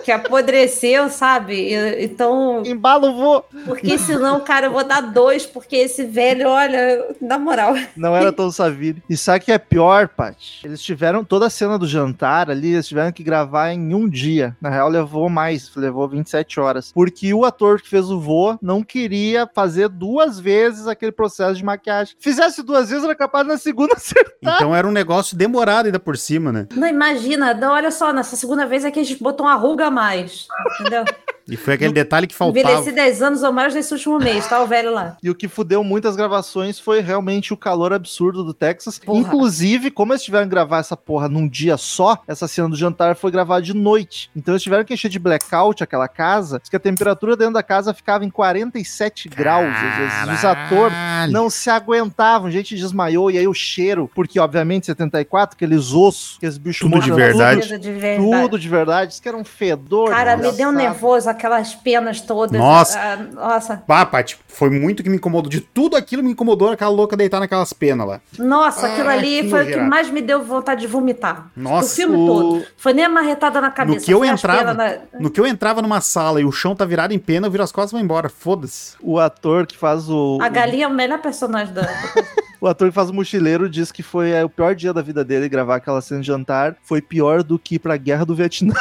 que 0.06 0.12
apodreceu, 0.12 1.10
sabe? 1.10 1.74
Então, 2.00 2.64
Embalo 2.66 3.14
vô. 3.14 3.44
porque 3.66 3.98
senão, 3.98 4.40
cara, 4.40 4.68
eu 4.68 4.72
vou 4.72 4.86
dar 4.86 5.02
dois, 5.02 5.46
porque 5.46 5.76
esse 5.76 6.06
velho, 6.06 6.48
olha, 6.48 7.08
na 7.20 7.38
moral. 7.38 7.74
Não 7.98 8.16
era 8.16 8.32
tão 8.32 8.50
Savini. 8.52 9.04
E 9.10 9.18
sabe 9.18 9.40
o 9.40 9.42
que 9.42 9.52
é 9.52 9.58
pior, 9.58 10.08
Paty? 10.08 10.62
Eles 10.64 10.82
tiveram 10.82 11.26
toda 11.26 11.48
a 11.48 11.50
cena 11.50 11.78
do 11.78 11.88
jantar 11.88 12.50
ali, 12.50 12.74
eles 12.74 12.88
tiveram 12.88 13.12
que 13.12 13.24
gravar 13.24 13.72
em 13.74 13.94
um 13.94 14.08
dia. 14.08 14.56
Na 14.62 14.70
real, 14.70 14.88
levou 14.88 15.28
mais, 15.28 15.70
levou 15.76 15.95
27 16.08 16.60
horas. 16.60 16.92
Porque 16.92 17.34
o 17.34 17.46
ator 17.46 17.82
que 17.82 17.90
fez 17.90 18.10
o 18.10 18.20
vô 18.20 18.58
não 18.62 18.84
queria 18.84 19.50
fazer 19.54 19.90
duas 19.90 20.40
vezes 20.40 20.88
aquele 20.88 21.12
processo 21.12 21.56
de 21.56 21.64
maquiagem. 21.64 22.16
Fizesse 22.20 22.62
duas 22.62 22.90
vezes, 22.90 23.04
era 23.04 23.16
capaz 23.16 23.48
na 23.48 23.58
segunda 23.58 23.94
acertar. 23.98 24.56
Então 24.56 24.76
era 24.76 24.88
um 24.88 24.92
negócio 24.92 25.38
demorado 25.38 25.88
ainda 25.88 26.00
por 26.00 26.18
cima, 26.18 26.52
né? 26.52 26.68
Não 26.76 26.88
imagina, 26.88 27.54
não, 27.54 27.74
olha 27.74 27.92
só, 27.92 28.12
nessa 28.12 28.36
segunda 28.36 28.66
vez 28.66 28.86
é 28.86 28.92
que 28.92 29.00
a 29.00 29.04
gente 29.04 29.22
botou 29.22 29.46
uma 29.46 29.56
ruga 29.56 29.88
a 29.88 29.92
mais, 29.92 30.48
entendeu? 30.80 31.04
E 31.48 31.56
foi 31.56 31.76
aquele 31.76 31.94
detalhe 31.94 32.28
que 32.28 32.36
faltava. 32.36 32.60
Envelheci 32.60 32.92
10 32.92 33.22
anos 33.22 33.44
ou 33.44 33.52
mais 33.52 33.74
nesse 33.74 33.94
último 33.94 34.18
mês, 34.18 34.48
tá 34.48 34.62
o 34.64 34.68
velho 34.68 34.92
lá. 34.92 35.18
E 35.22 35.30
o 35.30 35.36
que 35.36 35.48
fudeu 35.48 35.84
muitas 35.84 36.16
gravações 36.16 36.80
foi 36.80 37.02
realmente 37.02 37.54
o 37.54 37.58
calor 37.58 37.94
absurdo 37.94 38.44
do 38.44 38.54
Texas. 38.54 38.98
Porra. 38.98 39.20
Inclusive, 39.20 39.92
como 39.92 40.14
eles 40.14 40.24
tiveram 40.24 40.46
que 40.46 40.50
gravar 40.50 40.80
essa 40.80 40.98
porra 40.98 41.30
num 41.30 41.48
dia 41.48 41.78
só, 41.78 42.22
essa 42.28 42.48
cena 42.48 42.70
do 42.70 42.76
jantar 42.76 43.16
foi 43.16 43.32
gravada 43.32 43.62
de 43.62 43.74
noite. 43.74 44.30
Então 44.36 44.54
eles 44.54 44.64
tiveram 44.64 44.84
que 44.84 44.94
encher 44.94 45.10
de 45.10 45.20
blackout 45.20 45.84
aquela 45.84 46.08
casa, 46.08 46.60
diz 46.60 46.70
que 46.70 46.76
a 46.76 46.80
temperatura 46.80 47.38
dentro 47.38 47.54
da 47.54 47.64
casa 47.64 47.94
ficava 47.94 48.26
em 48.26 48.30
47 48.30 49.30
graus. 49.30 49.66
Às 49.66 49.98
vezes 49.98 50.40
os 50.40 50.46
atores 50.46 50.94
Caralho. 50.94 51.32
não 51.32 51.50
se 51.50 51.70
aguentavam, 51.70 52.50
gente 52.50 52.76
desmaiou, 52.76 53.30
e 53.30 53.38
aí 53.38 53.48
o 53.48 53.54
cheiro, 53.54 54.10
porque 54.16 54.40
obviamente 54.40 54.88
74, 54.88 55.56
aqueles 55.56 55.94
ossos, 55.94 56.36
aqueles 56.38 56.58
bichos 56.58 56.90
Tudo 56.90 57.02
de 57.02 57.12
mortos, 57.12 57.28
verdade. 57.28 57.62
Tudo 57.62 57.80
de 57.80 57.92
verdade. 57.92 58.42
Tudo 58.42 58.60
de 58.60 58.70
verdade, 58.70 59.12
diz 59.12 59.20
que 59.20 59.28
era 59.28 59.38
um 59.38 59.46
fedor. 59.46 60.10
Cara, 60.10 60.36
me 60.36 60.44
deu 60.44 60.52
desgraçado. 60.52 60.78
nervoso 60.78 61.30
aquelas 61.36 61.76
penas 61.76 62.20
todas. 62.22 62.60
Nossa. 62.60 63.00
Ah, 63.00 63.18
nossa, 63.18 63.84
Ah, 63.88 64.06
Paty, 64.06 64.38
foi 64.48 64.70
muito 64.70 65.04
que 65.04 65.10
me 65.10 65.18
incomodou. 65.18 65.50
De 65.50 65.60
tudo 65.62 65.96
aquilo 65.96 66.24
me 66.24 66.32
incomodou 66.32 66.70
aquela 66.72 66.90
louca 66.92 67.16
deitar 67.16 67.40
naquelas 67.40 67.72
penas 67.74 68.08
lá. 68.08 68.22
nossa, 68.40 68.88
aquilo 68.88 69.10
Ah, 69.10 69.14
ali 69.14 69.50
foi 69.50 69.64
o 69.64 69.68
que 69.68 69.78
mais 69.78 70.10
me 70.10 70.22
deu 70.22 70.44
vontade 70.44 70.82
de 70.82 70.88
vomitar. 70.88 71.48
Nossa, 71.56 71.92
o 71.94 71.96
filme 71.96 72.16
o- 72.18 72.26
todo. 72.28 72.66
Foi 72.78 72.94
nem 72.94 73.06
a 73.06 73.10
marretada 73.10 73.62
na 73.62 73.70
cabeça. 73.72 74.00
No 74.00 74.06
que 74.06 74.14
eu 74.14 74.26
entrava, 74.26 74.74
na- 74.74 74.96
no 75.20 75.30
que 75.30 75.40
eu 75.40 75.46
entrava 75.48 75.82
numa 75.82 76.02
sala 76.02 76.42
e 76.42 76.46
o 76.46 76.52
chão 76.52 76.76
tá 76.76 76.86
virado 76.86 77.14
em 77.14 77.20
pena, 77.20 77.48
eu 77.48 77.52
viro 77.52 77.64
as 77.64 77.72
costas 77.72 77.92
e 77.92 77.94
vou 77.96 78.02
embora. 78.02 78.30
Foda-se. 78.30 78.96
O 79.02 79.20
ator 79.20 79.66
que 79.68 79.78
faz 79.78 80.10
o. 80.10 80.38
A 80.42 80.50
galinha 80.50 80.86
é 80.86 80.88
o 80.88 80.94
melhor 80.94 81.20
personagem 81.22 81.74
da. 81.74 81.82
O 82.62 82.68
ator 82.68 82.88
que 82.88 82.96
faz 82.96 83.10
o 83.12 83.14
mochileiro 83.14 83.70
diz 83.70 83.92
que 83.92 84.02
foi 84.02 84.32
é, 84.32 84.44
o 84.44 84.50
pior 84.50 84.74
dia 84.74 84.92
da 84.92 85.02
vida 85.02 85.24
dele 85.24 85.48
gravar 85.48 85.76
aquela 85.76 86.02
cena 86.02 86.22
de 86.22 86.26
jantar. 86.28 86.76
Foi 86.84 87.00
pior 87.00 87.44
do 87.44 87.60
que 87.60 87.76
ir 87.76 87.80
pra 87.80 87.96
guerra 87.96 88.26
do 88.26 88.34
Vietnã. 88.34 88.74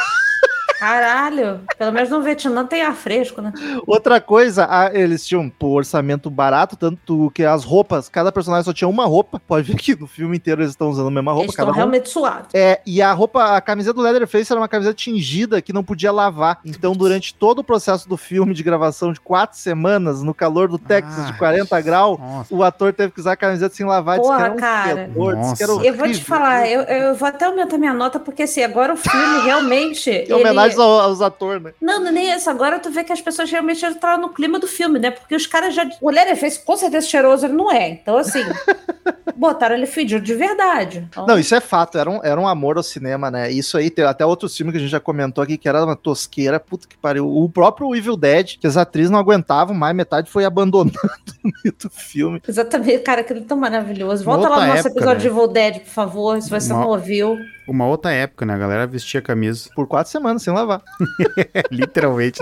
Caralho. 0.85 1.61
Pelo 1.77 1.91
menos 1.91 2.09
no 2.11 2.21
Vietnã 2.21 2.63
tem 2.65 2.83
ar 2.83 2.93
fresco, 2.95 3.41
né? 3.41 3.51
Outra 3.87 4.21
coisa, 4.21 4.67
a- 4.69 4.91
eles 4.93 5.25
tinham 5.25 5.49
pô, 5.49 5.69
orçamento 5.69 6.29
barato, 6.29 6.75
tanto 6.75 7.31
que 7.33 7.43
as 7.43 7.63
roupas, 7.63 8.07
cada 8.07 8.31
personagem 8.31 8.65
só 8.65 8.71
tinha 8.73 8.87
uma 8.87 9.05
roupa. 9.05 9.41
Pode 9.47 9.71
ver 9.71 9.77
que 9.77 9.95
no 9.95 10.05
filme 10.05 10.37
inteiro 10.37 10.61
eles 10.61 10.71
estão 10.73 10.89
usando 10.89 11.07
a 11.07 11.11
mesma 11.11 11.31
roupa, 11.31 11.45
Eles 11.47 11.55
cada 11.55 11.71
estão 11.71 11.73
um. 11.73 11.89
realmente 11.89 12.09
suados. 12.09 12.49
É, 12.53 12.81
e 12.85 13.01
a 13.01 13.11
roupa, 13.13 13.55
a 13.55 13.61
camiseta 13.61 13.95
do 13.95 14.01
Leatherface 14.01 14.51
era 14.51 14.61
uma 14.61 14.67
camiseta 14.67 14.93
tingida 14.95 15.59
que 15.61 15.73
não 15.73 15.83
podia 15.83 16.11
lavar. 16.11 16.59
Então, 16.63 16.93
durante 16.93 17.33
todo 17.33 17.59
o 17.59 17.63
processo 17.63 18.07
do 18.07 18.15
filme 18.15 18.53
de 18.53 18.61
gravação 18.61 19.11
de 19.11 19.19
quatro 19.19 19.57
semanas, 19.57 20.21
no 20.21 20.33
calor 20.35 20.67
do 20.67 20.77
Texas 20.77 21.25
de 21.25 21.31
Ai. 21.31 21.37
40 21.39 21.81
graus, 21.81 22.19
o 22.51 22.63
ator 22.63 22.93
teve 22.93 23.11
que 23.11 23.19
usar 23.19 23.31
a 23.31 23.37
camiseta 23.37 23.73
sem 23.73 23.85
lavar. 23.87 24.19
Porra, 24.19 24.51
um 24.51 24.55
cara. 24.55 25.09
fedor. 25.57 25.83
Eu 25.83 25.93
vou 25.95 26.07
te 26.11 26.23
falar, 26.23 26.69
eu, 26.69 26.81
eu 26.81 27.15
vou 27.15 27.27
até 27.27 27.45
aumentar 27.45 27.77
minha 27.79 27.93
nota, 27.93 28.19
porque 28.19 28.43
assim, 28.43 28.61
agora 28.63 28.93
o 28.93 28.97
filme 28.97 29.45
realmente. 29.45 30.09
Em 30.09 30.31
homenagem 30.33 30.74
ele... 30.77 31.01
aos, 31.01 31.21
atores, 31.21 31.61
né? 31.61 31.73
Não, 31.81 31.99
não 31.99 32.07
é 32.07 32.11
nem 32.11 32.31
isso. 32.31 32.49
Agora 32.49 32.79
tu 32.79 32.89
vê 32.89 33.03
que 33.03 33.13
as 33.13 33.21
pessoas 33.21 33.49
realmente 33.49 33.85
entraram 33.85 34.21
no 34.21 34.29
clima 34.29 34.59
do 34.59 34.67
filme, 34.67 34.99
né? 34.99 35.11
Porque 35.11 35.35
os 35.35 35.47
caras 35.47 35.73
já. 35.73 35.87
O 36.01 36.09
Leatherface, 36.09 36.63
com 36.63 36.77
certeza, 36.77 37.07
cheiroso 37.07 37.45
ele 37.45 37.53
não 37.53 37.71
é. 37.71 37.89
Então, 37.89 38.17
assim, 38.17 38.43
botaram 39.35 39.75
ele 39.75 39.85
fedido 39.85 40.23
de 40.23 40.33
verdade. 40.33 41.07
Então, 41.09 41.25
Não, 41.25 41.37
isso 41.37 41.53
é 41.53 41.59
fato, 41.59 41.97
era 41.97 42.09
um, 42.09 42.23
era 42.23 42.39
um 42.39 42.47
amor 42.47 42.77
ao 42.77 42.83
cinema, 42.83 43.29
né? 43.29 43.51
Isso 43.51 43.77
aí, 43.77 43.89
tem 43.89 44.05
até 44.05 44.25
outros 44.25 44.55
filmes 44.55 44.71
que 44.71 44.77
a 44.77 44.81
gente 44.81 44.91
já 44.91 44.99
comentou 44.99 45.43
aqui, 45.43 45.57
que 45.57 45.67
era 45.67 45.83
uma 45.83 45.95
tosqueira, 45.95 46.59
puta 46.59 46.87
que 46.87 46.97
pariu. 46.97 47.27
O 47.27 47.49
próprio 47.49 47.95
Evil 47.95 48.17
Dead, 48.17 48.57
que 48.59 48.67
as 48.67 48.77
atrizes 48.77 49.11
não 49.11 49.19
aguentavam 49.19 49.75
mais, 49.75 49.95
metade 49.95 50.29
foi 50.29 50.45
abandonando 50.45 50.97
no 51.43 51.51
meio 51.63 51.75
do 51.77 51.89
filme. 51.89 52.41
Exatamente, 52.47 52.99
cara, 52.99 53.21
aquilo 53.21 53.39
é 53.39 53.43
tão 53.43 53.57
maravilhoso. 53.57 54.23
Volta 54.23 54.43
Outra 54.43 54.55
lá 54.55 54.61
no 54.61 54.73
nosso 54.73 54.87
época, 54.87 54.99
episódio 54.99 55.15
né? 55.15 55.21
de 55.21 55.27
Evil 55.27 55.47
Dead, 55.47 55.79
por 55.81 55.91
favor, 55.91 56.41
se 56.41 56.49
você 56.49 56.69
não 56.69 56.87
ouviu. 56.87 57.37
Uma 57.67 57.85
outra 57.87 58.11
época, 58.11 58.45
né? 58.45 58.53
A 58.53 58.57
galera 58.57 58.85
vestia 58.87 59.21
camisa. 59.21 59.69
Por 59.75 59.87
quatro 59.87 60.11
semanas, 60.11 60.43
sem 60.43 60.53
lavar. 60.53 60.81
Literalmente. 61.71 62.41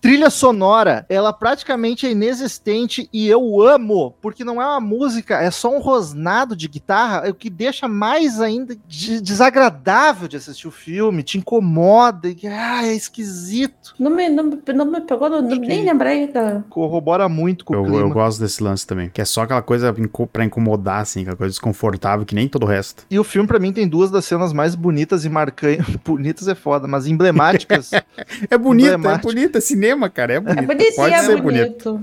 Trilha 0.00 0.28
sonora, 0.30 1.06
ela 1.08 1.32
praticamente 1.32 2.06
é 2.06 2.10
inexistente 2.10 3.08
e 3.12 3.26
eu 3.26 3.62
amo, 3.62 4.14
porque 4.20 4.44
não 4.44 4.60
é 4.60 4.66
uma 4.66 4.80
música, 4.80 5.40
é 5.40 5.50
só 5.50 5.74
um 5.74 5.80
rosnado 5.80 6.54
de 6.54 6.68
guitarra, 6.68 7.28
o 7.30 7.34
que 7.34 7.48
deixa 7.48 7.88
mais 7.88 8.40
ainda 8.40 8.76
de- 8.86 9.20
desagradável 9.22 10.28
de 10.28 10.36
assistir 10.36 10.68
o 10.68 10.70
filme, 10.70 11.22
te 11.22 11.38
incomoda, 11.38 12.28
e, 12.28 12.36
ah, 12.46 12.84
é 12.86 12.92
esquisito. 12.94 13.94
Não 13.98 14.10
me, 14.10 14.28
não, 14.28 14.44
me- 14.44 14.60
não 14.74 14.84
me 14.84 15.00
pegou, 15.00 15.30
não, 15.30 15.38
Acho 15.46 15.60
nem 15.60 15.84
lembrei 15.84 16.26
da. 16.30 16.62
Corrobora 16.68 17.28
muito 17.28 17.64
com 17.64 17.72
o 17.74 17.76
Eu, 17.76 17.82
clima. 17.84 18.00
eu 18.00 18.10
gosto 18.10 18.40
desse 18.40 18.62
lance 18.62 18.86
também. 18.86 19.08
Que 19.08 19.20
é 19.22 19.24
só 19.24 19.42
aquela 19.42 19.62
coisa 19.62 19.94
pra 20.32 20.44
incomodar, 20.44 21.00
assim, 21.00 21.22
aquela 21.22 21.36
coisa 21.36 21.50
desconfortável 21.52 22.26
que 22.26 22.34
nem 22.34 22.48
todo 22.48 22.64
o 22.64 22.66
resto. 22.66 23.06
E 23.10 23.18
o 23.18 23.24
filme, 23.24 23.48
pra 23.48 23.58
mim, 23.58 23.72
tem 23.72 23.88
duas 23.88 24.10
das 24.10 24.24
cenas 24.34 24.52
mais 24.52 24.74
bonitas 24.74 25.24
e 25.24 25.28
marcantes. 25.28 25.84
Bonitas 26.04 26.48
é 26.48 26.54
foda, 26.54 26.86
mas 26.86 27.06
emblemáticas. 27.06 27.90
É 28.50 28.58
bonito, 28.58 28.88
é 29.08 29.18
bonito. 29.18 29.58
É 29.58 29.60
cinema, 29.60 30.08
cara. 30.10 30.34
É 30.34 30.40
bonito. 30.40 30.70
É 30.70 30.92
Pode 30.92 31.14
é 31.14 31.22
ser 31.22 31.40
bonito. 31.40 32.00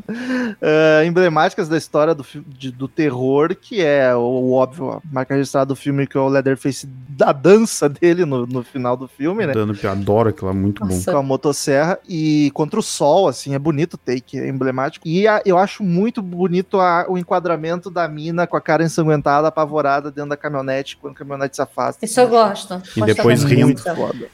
eh, 0.62 1.04
emblemáticas 1.06 1.68
da 1.68 1.78
história 1.78 2.14
do, 2.16 2.26
de- 2.48 2.72
do 2.72 2.88
terror, 2.88 3.56
que 3.56 3.82
é 3.82 4.16
o, 4.16 4.20
o 4.20 4.54
óbvio, 4.54 4.92
a 4.92 5.02
marca 5.12 5.36
registrada 5.36 5.68
do 5.68 5.76
filme, 5.76 6.08
que 6.08 6.18
é 6.18 6.20
o 6.20 6.28
Leatherface 6.28 6.88
da 7.10 7.32
dança 7.32 7.88
dele 7.90 8.26
no, 8.26 8.46
no 8.46 8.64
final 8.64 8.96
do 8.98 9.08
filme, 9.08 9.46
né? 9.46 9.54
Dando, 9.54 9.78
eu 9.82 9.90
adoro 9.92 10.30
aquilo, 10.30 10.50
é 10.50 10.54
muito 10.54 10.82
bom. 10.86 10.94
Nossa. 10.94 11.12
Com 11.12 11.18
a 11.18 11.24
motosserra 11.24 12.00
e 12.08 12.50
contra 12.54 12.80
o 12.80 12.84
sol, 12.84 13.28
assim, 13.28 13.54
é 13.54 13.60
bonito 13.60 13.94
o 13.96 13.98
take, 13.98 14.40
é 14.40 14.48
emblemático. 14.48 15.08
E 15.08 15.28
a- 15.28 15.42
eu 15.46 15.58
acho 15.58 15.84
muito 15.84 16.22
bonito 16.22 16.80
a- 16.80 17.06
o 17.08 17.18
enquadramento 17.18 17.90
da 17.90 18.08
mina 18.08 18.48
com 18.48 18.58
a 18.58 18.62
cara 18.62 18.84
ensanguentada, 18.84 19.48
apavorada 19.48 20.12
dentro 20.12 20.30
da 20.30 20.38
caminhonete, 20.38 20.98
quando 20.98 21.14
a 21.14 21.18
caminhonete 21.18 21.56
se 21.56 21.62
afasta. 21.62 22.04
Isso 22.06 22.20
eu 22.22 22.30
gosto. 22.30 22.82
E 22.96 23.00
Gosto 23.00 23.16
depois 23.16 23.44
rindo. 23.44 23.82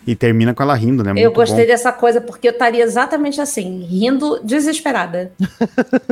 E 0.06 0.16
termina 0.16 0.54
com 0.54 0.64
ela 0.64 0.74
rindo, 0.76 1.04
né? 1.04 1.12
Eu 1.12 1.16
Muito 1.16 1.36
gostei 1.36 1.66
bom. 1.66 1.72
dessa 1.72 1.92
coisa 1.92 2.22
porque 2.22 2.48
eu 2.48 2.52
estaria 2.52 2.84
exatamente 2.84 3.40
assim, 3.42 3.84
rindo 3.90 4.40
desesperada. 4.44 5.32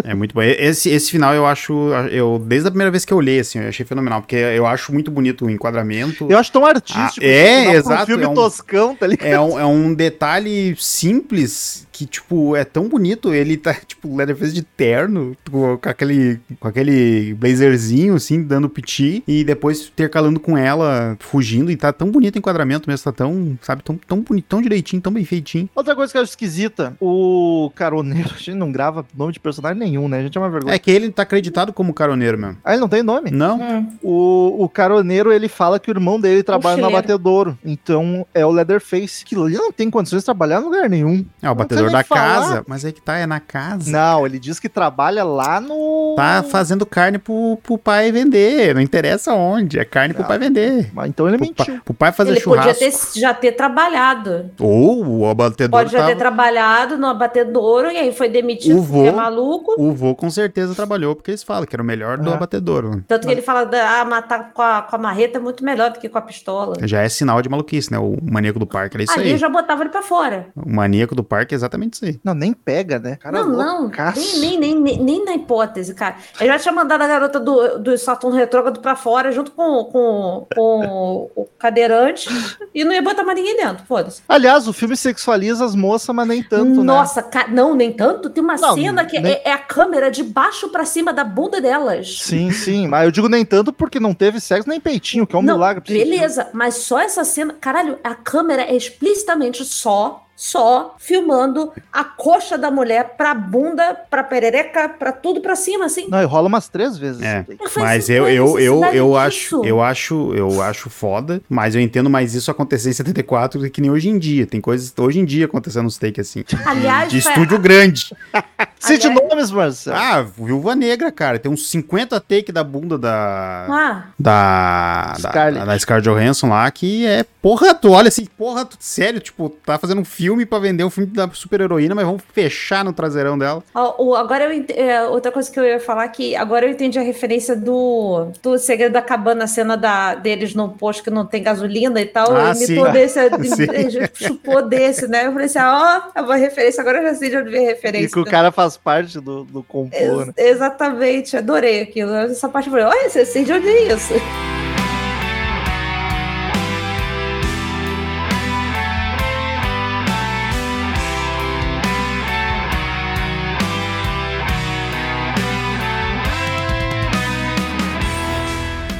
É 0.03 0.13
muito 0.13 0.34
bom. 0.34 0.41
Esse, 0.41 0.89
esse 0.89 1.11
final 1.11 1.34
eu 1.34 1.45
acho. 1.45 1.73
Eu, 2.11 2.41
desde 2.45 2.67
a 2.67 2.71
primeira 2.71 2.91
vez 2.91 3.05
que 3.05 3.13
eu 3.13 3.17
olhei, 3.17 3.39
assim, 3.39 3.59
eu 3.59 3.69
achei 3.69 3.86
fenomenal. 3.86 4.21
Porque 4.21 4.36
eu 4.36 4.65
acho 4.65 4.93
muito 4.93 5.09
bonito 5.11 5.45
o 5.45 5.49
enquadramento. 5.49 6.28
Eu 6.30 6.38
acho 6.38 6.51
tão 6.51 6.65
artístico. 6.65 7.26
Ah, 7.26 7.28
é, 7.28 7.59
assim, 7.67 7.78
exato, 7.78 8.03
Um 8.03 8.05
filme 8.05 8.23
é 8.23 8.28
um- 8.28 8.34
toscão, 8.34 8.95
tá 8.95 9.07
ligado? 9.07 9.28
É 9.28 9.39
um, 9.39 9.59
é 9.59 9.65
um 9.65 9.93
detalhe 9.93 10.76
simples 10.78 11.86
que, 11.96 12.06
tipo, 12.06 12.56
é 12.58 12.66
tão 12.66 12.89
bonito. 12.89 13.34
Ele 13.34 13.56
tá, 13.56 13.74
tipo, 13.88 14.10
o 14.10 14.18
Leatherface 14.18 14.54
de 14.54 14.62
terno, 14.62 15.36
com 15.50 15.78
com 15.78 15.89
aquele, 15.89 16.39
com 16.60 16.68
aquele 16.68 17.34
blazerzinho, 17.36 18.16
assim, 18.16 18.43
dando 18.43 18.68
piti. 18.68 19.24
E 19.26 19.43
depois 19.43 19.88
intercalando 19.88 20.39
com 20.39 20.58
ela, 20.58 21.16
fugindo. 21.20 21.72
E 21.72 21.78
tá 21.78 21.93
tão 21.93 22.12
bonito 22.12 22.36
o 22.36 22.39
enquadramento 22.39 22.89
mesmo. 22.89 23.06
Tá 23.06 23.12
tão, 23.12 23.58
sabe, 23.62 23.82
tão, 23.84 23.98
tão 23.98 24.20
bonito, 24.20 24.46
tão 24.50 24.62
direitinho, 24.62 25.02
tão 25.02 25.14
bem 25.14 25.24
feitinho. 25.24 25.70
Outra 25.74 25.96
coisa 25.96 26.12
que 26.12 26.18
eu 26.18 26.22
acho 26.22 26.32
esquisita, 26.32 26.96
o 27.00 27.72
caroneiro, 27.76 28.32
a 28.36 28.38
gente 28.38 28.56
não 28.56 28.72
grava 28.72 29.06
nome 29.16 29.32
de 29.32 29.39
personagem 29.39 29.80
nenhum, 29.80 30.08
né? 30.10 30.20
A 30.20 30.24
gente 30.24 30.38
é 30.38 30.41
uma 30.41 30.50
vergonha. 30.50 30.76
É 30.76 30.80
que 30.80 30.91
ele 30.91 31.10
tá 31.12 31.24
acreditado 31.24 31.72
como 31.72 31.93
caroneiro 31.93 32.38
mesmo. 32.38 32.58
Ah, 32.64 32.74
ele 32.74 32.82
não 32.82 32.89
tem 32.89 33.02
nome? 33.02 33.32
Não? 33.32 33.60
Hum. 33.60 33.89
O, 34.04 34.64
o 34.66 34.70
caroneiro, 34.70 35.32
ele 35.32 35.48
fala 35.48 35.80
que 35.80 35.89
o 35.89 35.93
irmão 35.93 36.20
dele 36.20 36.43
trabalha 36.43 36.82
no 36.82 36.88
abatedouro. 36.88 37.58
Então, 37.64 38.26
é 38.34 38.46
o 38.46 38.52
Leatherface, 38.52 39.24
que 39.24 39.36
ele 39.36 39.58
não 39.58 39.72
tem 39.72 39.89
condições 39.89 40.20
de 40.20 40.26
trabalhar 40.26 40.62
em 40.62 40.66
lugar 40.66 40.89
nenhum. 40.89 41.26
É 41.41 41.50
o 41.50 41.56
Não 41.56 41.66
sei 41.89 41.97
da 41.99 42.03
falar. 42.03 42.21
casa. 42.21 42.65
Mas 42.67 42.86
aí 42.86 42.91
que 42.91 43.01
tá, 43.01 43.17
é 43.17 43.25
na 43.25 43.39
casa. 43.39 43.91
Não, 43.91 44.25
ele 44.25 44.39
diz 44.39 44.59
que 44.59 44.69
trabalha 44.69 45.23
lá 45.23 45.59
no... 45.61 46.13
Tá 46.15 46.43
fazendo 46.43 46.86
carne 46.86 47.17
pro, 47.17 47.57
pro 47.63 47.77
pai 47.77 48.11
vender. 48.11 48.73
Não 48.75 48.81
interessa 48.81 49.33
onde. 49.33 49.79
É 49.79 49.86
carne 49.86 50.13
pro 50.13 50.23
Ah, 50.23 50.27
pai 50.27 50.38
vender. 50.39 50.89
Mas 50.93 51.09
Então 51.09 51.27
ele 51.27 51.38
Pro, 51.38 51.47
mentiu. 51.47 51.75
pa, 51.75 51.81
pro 51.86 51.93
pai 51.93 52.11
fazer 52.11 52.31
Ele 52.31 52.41
podia 52.41 52.73
churrasco. 52.73 53.13
ter, 53.13 53.19
já 53.19 53.33
ter 53.33 53.51
trabalhado. 53.53 54.51
Ou 54.59 55.05
o 55.05 55.29
abatedor 55.29 55.79
Pode 55.79 55.91
já 55.91 55.99
tava... 55.99 56.11
ter 56.11 56.17
trabalhado 56.17 56.97
no 56.97 57.07
abatedouro 57.07 57.91
e 57.91 57.97
aí 57.97 58.13
foi 58.13 58.29
demitido 58.29 58.77
O 58.79 58.81
vô- 58.81 58.93
porque 59.03 59.09
é 59.09 59.11
maluco. 59.11 59.75
O 59.77 59.91
vô 59.93 60.15
com 60.15 60.29
certeza 60.29 60.73
trabalhou, 60.75 61.15
porque 61.15 61.31
eles 61.31 61.43
falam 61.43 61.65
que 61.65 61.75
era 61.75 61.83
o 61.83 61.86
melhor 61.86 62.17
do 62.17 62.29
É. 62.29 62.33
abatedouro. 62.33 63.03
Tanto 63.07 63.27
que 63.27 63.33
ele 63.33 63.41
fala, 63.41 63.65
da- 63.65 64.01
ah, 64.01 64.05
matar 64.05 64.51
com 64.53 64.61
a, 64.61 64.81
com 64.81 64.95
a 64.95 64.99
marreta 64.99 65.38
é 65.38 65.41
muito 65.41 65.63
melhor 65.63 65.91
do 65.91 65.99
que 65.99 66.09
com 66.09 66.17
a 66.17 66.21
pistola. 66.21 66.75
Já 66.83 67.01
é 67.01 67.09
sinal 67.09 67.41
de 67.41 67.49
maluquice, 67.49 67.91
né? 67.91 67.97
O 67.99 68.17
maníaco 68.21 68.59
do 68.59 68.65
parque 68.67 68.95
era 68.97 69.03
isso 69.03 69.13
Ali 69.13 69.23
aí. 69.25 69.31
eu 69.31 69.38
já 69.38 69.49
botava 69.49 69.81
ele 69.83 69.89
pra 69.89 70.01
fora. 70.01 70.47
O 70.55 70.69
maníaco 70.73 71.13
do 71.15 71.23
parque 71.23 71.53
é 71.53 71.57
exatamente 71.76 71.93
isso 71.95 72.05
aí. 72.05 72.19
Não, 72.23 72.34
nem 72.34 72.53
pega, 72.53 72.97
né? 72.99 73.17
Cara 73.17 73.43
não, 73.43 73.49
não, 73.49 73.91
nem, 74.39 74.59
nem, 74.59 74.76
nem, 74.80 74.97
nem, 75.03 75.26
na 75.26 75.34
hipótese, 75.36 75.93
cara. 75.93 76.15
Eu 76.39 76.47
já 76.47 76.57
tinha 76.59 76.73
mandado 76.73 77.01
a 77.01 77.07
garota 77.07 77.39
do, 77.39 77.80
do 77.80 77.97
Saturno 77.97 78.36
Retrógrado 78.38 78.80
pra 78.80 78.95
fora, 78.95 79.32
junto 79.32 79.51
com, 79.51 79.86
com, 79.86 80.47
com 80.55 81.30
o 81.36 81.47
cadeirante, 81.59 82.30
e 82.73 82.84
não 82.84 82.91
ia 82.93 83.01
botar 83.01 83.23
mais 83.23 83.38
ninguém 83.38 83.57
dentro, 83.57 83.86
foda-se. 83.86 84.21
Aliás, 84.28 84.67
o 84.67 84.73
filme 84.73 84.95
sexualiza 84.95 85.65
as 85.65 85.76
moças, 85.76 86.15
mas 86.15 86.28
nem 86.28 86.41
tanto, 86.41 86.78
né? 86.78 86.84
Nossa, 86.84 87.21
ca- 87.21 87.47
não, 87.47 87.76
nem 87.76 87.91
tanto. 87.91 88.30
Tem 88.30 88.43
uma 88.43 88.55
Não, 88.55 88.76
cena 88.76 89.05
que 89.05 89.19
nem- 89.19 89.34
é, 89.34 89.41
é 89.49 89.51
a 89.51 89.57
câmera 89.57 90.09
de 90.09 90.23
baixo 90.23 90.69
pra 90.69 90.86
cima 90.86 91.13
da 91.13 91.23
bunda 91.23 91.59
delas. 91.61 92.19
Sim, 92.21 92.51
sim. 92.51 92.88
Mas 92.88 93.05
eu 93.05 93.11
digo 93.11 93.30
nem 93.30 93.45
tanto 93.45 93.71
porque 93.73 93.99
não 93.99 94.13
teve 94.13 94.39
sexo 94.39 94.69
nem 94.69 94.80
peitinho, 94.80 95.28
que 95.28 95.36
é 95.36 95.39
um 95.39 95.41
não, 95.41 95.55
milagre. 95.55 95.93
beleza, 95.93 96.47
mas 96.53 96.76
só 96.76 96.99
essa 96.99 97.23
cena. 97.23 97.53
Caralho, 97.59 97.97
a 98.03 98.15
câmera 98.15 98.63
é 98.63 98.76
explicitamente 98.76 99.63
só, 99.65 100.24
só 100.36 100.95
filmando 100.99 101.71
a 101.93 102.03
coxa 102.03 102.57
da 102.57 102.69
mulher 102.69 103.13
pra 103.17 103.33
bunda, 103.33 103.95
pra 104.09 104.23
perereca, 104.23 104.89
pra 104.89 105.11
tudo 105.13 105.39
pra 105.41 105.55
cima, 105.55 105.86
assim. 105.86 106.07
Não, 106.09 106.21
e 106.21 106.25
rola 106.25 106.47
umas 106.47 106.67
três 106.67 106.97
vezes. 106.97 107.21
É. 107.21 107.45
Mas 107.77 108.05
sentido 108.05 108.17
eu, 108.17 108.25
a 108.25 108.31
eu, 108.31 108.59
eu, 108.59 108.86
eu 108.93 109.17
acho, 109.17 109.65
eu 109.65 109.81
acho, 109.81 110.33
eu 110.36 110.61
acho 110.61 110.89
foda, 110.89 111.41
mas 111.49 111.73
eu 111.73 111.79
entendo 111.81 112.09
mais 112.09 112.36
isso 112.36 112.51
acontecer 112.51 112.89
em 112.89 112.93
74 112.93 113.61
do 113.61 113.69
que 113.69 113.79
nem 113.79 113.89
hoje 113.89 114.09
em 114.09 114.19
dia. 114.19 114.45
Tem 114.45 114.59
coisas 114.59 114.93
hoje 114.97 115.19
em 115.19 115.25
dia 115.25 115.45
acontecendo 115.45 115.83
nos 115.86 115.97
take 115.97 116.19
assim. 116.19 116.43
Aliás, 116.65 117.09
de 117.11 117.21
foi- 117.21 117.31
estúdio 117.31 117.57
grande. 117.57 118.13
Cite 118.77 119.07
Aliás- 119.07 119.29
nomes, 119.29 119.51
Marcelo. 119.51 119.97
Ah, 119.97 120.21
Viúva 120.21 120.75
Negra, 120.75 121.11
cara. 121.11 121.39
Tem 121.39 121.51
uns 121.51 121.69
50 121.69 122.19
take 122.19 122.51
da 122.51 122.63
bunda 122.63 122.97
da. 122.97 123.67
Ah, 123.69 124.03
Da. 124.19 125.13
Da 125.13 125.29
Scarlett. 125.29 125.65
da 125.65 125.79
Scarlett 125.79 126.09
Johansson 126.09 126.49
lá, 126.49 126.69
que 126.69 127.05
é. 127.07 127.23
Porra, 127.41 127.73
tu 127.73 127.91
olha 127.91 128.09
assim, 128.09 128.25
porra, 128.38 128.65
tu, 128.65 128.75
sério, 128.79 129.19
tipo, 129.19 129.49
tá 129.49 129.77
fazendo 129.77 130.01
um 130.01 130.05
filme 130.05 130.24
filme 130.26 130.43
pra 130.45 130.57
vender 130.57 130.84
um 130.84 130.89
filme 130.89 131.11
da 131.11 131.30
super-heroína, 131.32 131.93
mas 131.93 132.03
vamos 132.05 132.23
fechar 132.34 132.84
no 132.84 132.91
traseirão 132.91 133.38
dela. 133.38 133.63
Ó, 133.76 134.03
o- 134.03 134.15
agora 134.15 134.45
eu 134.45 134.51
ent- 134.53 134.71
é, 134.71 135.03
outra 135.03 135.32
coisa 135.32 135.51
que 135.51 135.59
eu 135.59 135.63
ia 135.63 135.80
falar 135.80 136.07
que 136.07 136.36
agora 136.36 136.65
eu 136.65 136.71
entendi 136.71 136.97
a 136.97 137.01
referência 137.03 137.55
do, 137.55 138.30
do 138.41 138.57
segredo 138.57 138.93
da 138.93 139.01
cabana, 139.03 139.43
a 139.43 139.47
cena 139.47 139.78
da, 139.78 140.15
deles 140.15 140.55
no 140.55 140.69
posto 140.69 141.03
que 141.03 141.09
não 141.11 141.26
tem 141.26 141.43
gasolina 141.43 142.01
e 142.01 142.05
tal. 142.07 142.36
Ah, 142.36 142.53
imitou 142.55 142.88
sim. 142.88 142.91
desse, 142.91 143.19
Sim. 143.55 144.28
chupou 144.28 144.67
desse, 144.67 145.07
né? 145.07 145.28
Eu 145.28 145.32
falei 145.32 145.45
assim, 145.45 145.59
ó, 145.59 146.01
é 146.15 146.21
uma 146.21 146.36
referência, 146.36 146.82
agora 146.82 146.99
eu 146.99 147.03
já 147.09 147.15
sei 147.15 147.30
de 147.30 147.38
onde 147.38 147.51
veio 147.51 147.63
a 147.63 147.67
referência. 147.67 148.07
E 148.07 148.11
que 148.11 148.19
o 148.19 148.26
cara 148.26 148.51
faz 148.51 148.78
parte 148.78 149.19
do, 149.19 149.43
do 149.43 149.61
complô, 149.61 150.26
né? 150.26 150.34
Ex- 150.38 150.55
exatamente, 150.55 151.38
adorei 151.38 151.82
aquilo. 151.82 152.13
Essa 152.15 152.49
parte 152.49 152.65
eu 152.67 152.71
falei, 152.71 152.86
olha, 152.88 153.09
você 153.09 153.26
sei 153.26 153.43
de 153.43 153.53
onde 153.53 153.67
é 153.67 153.93
isso. 153.93 154.13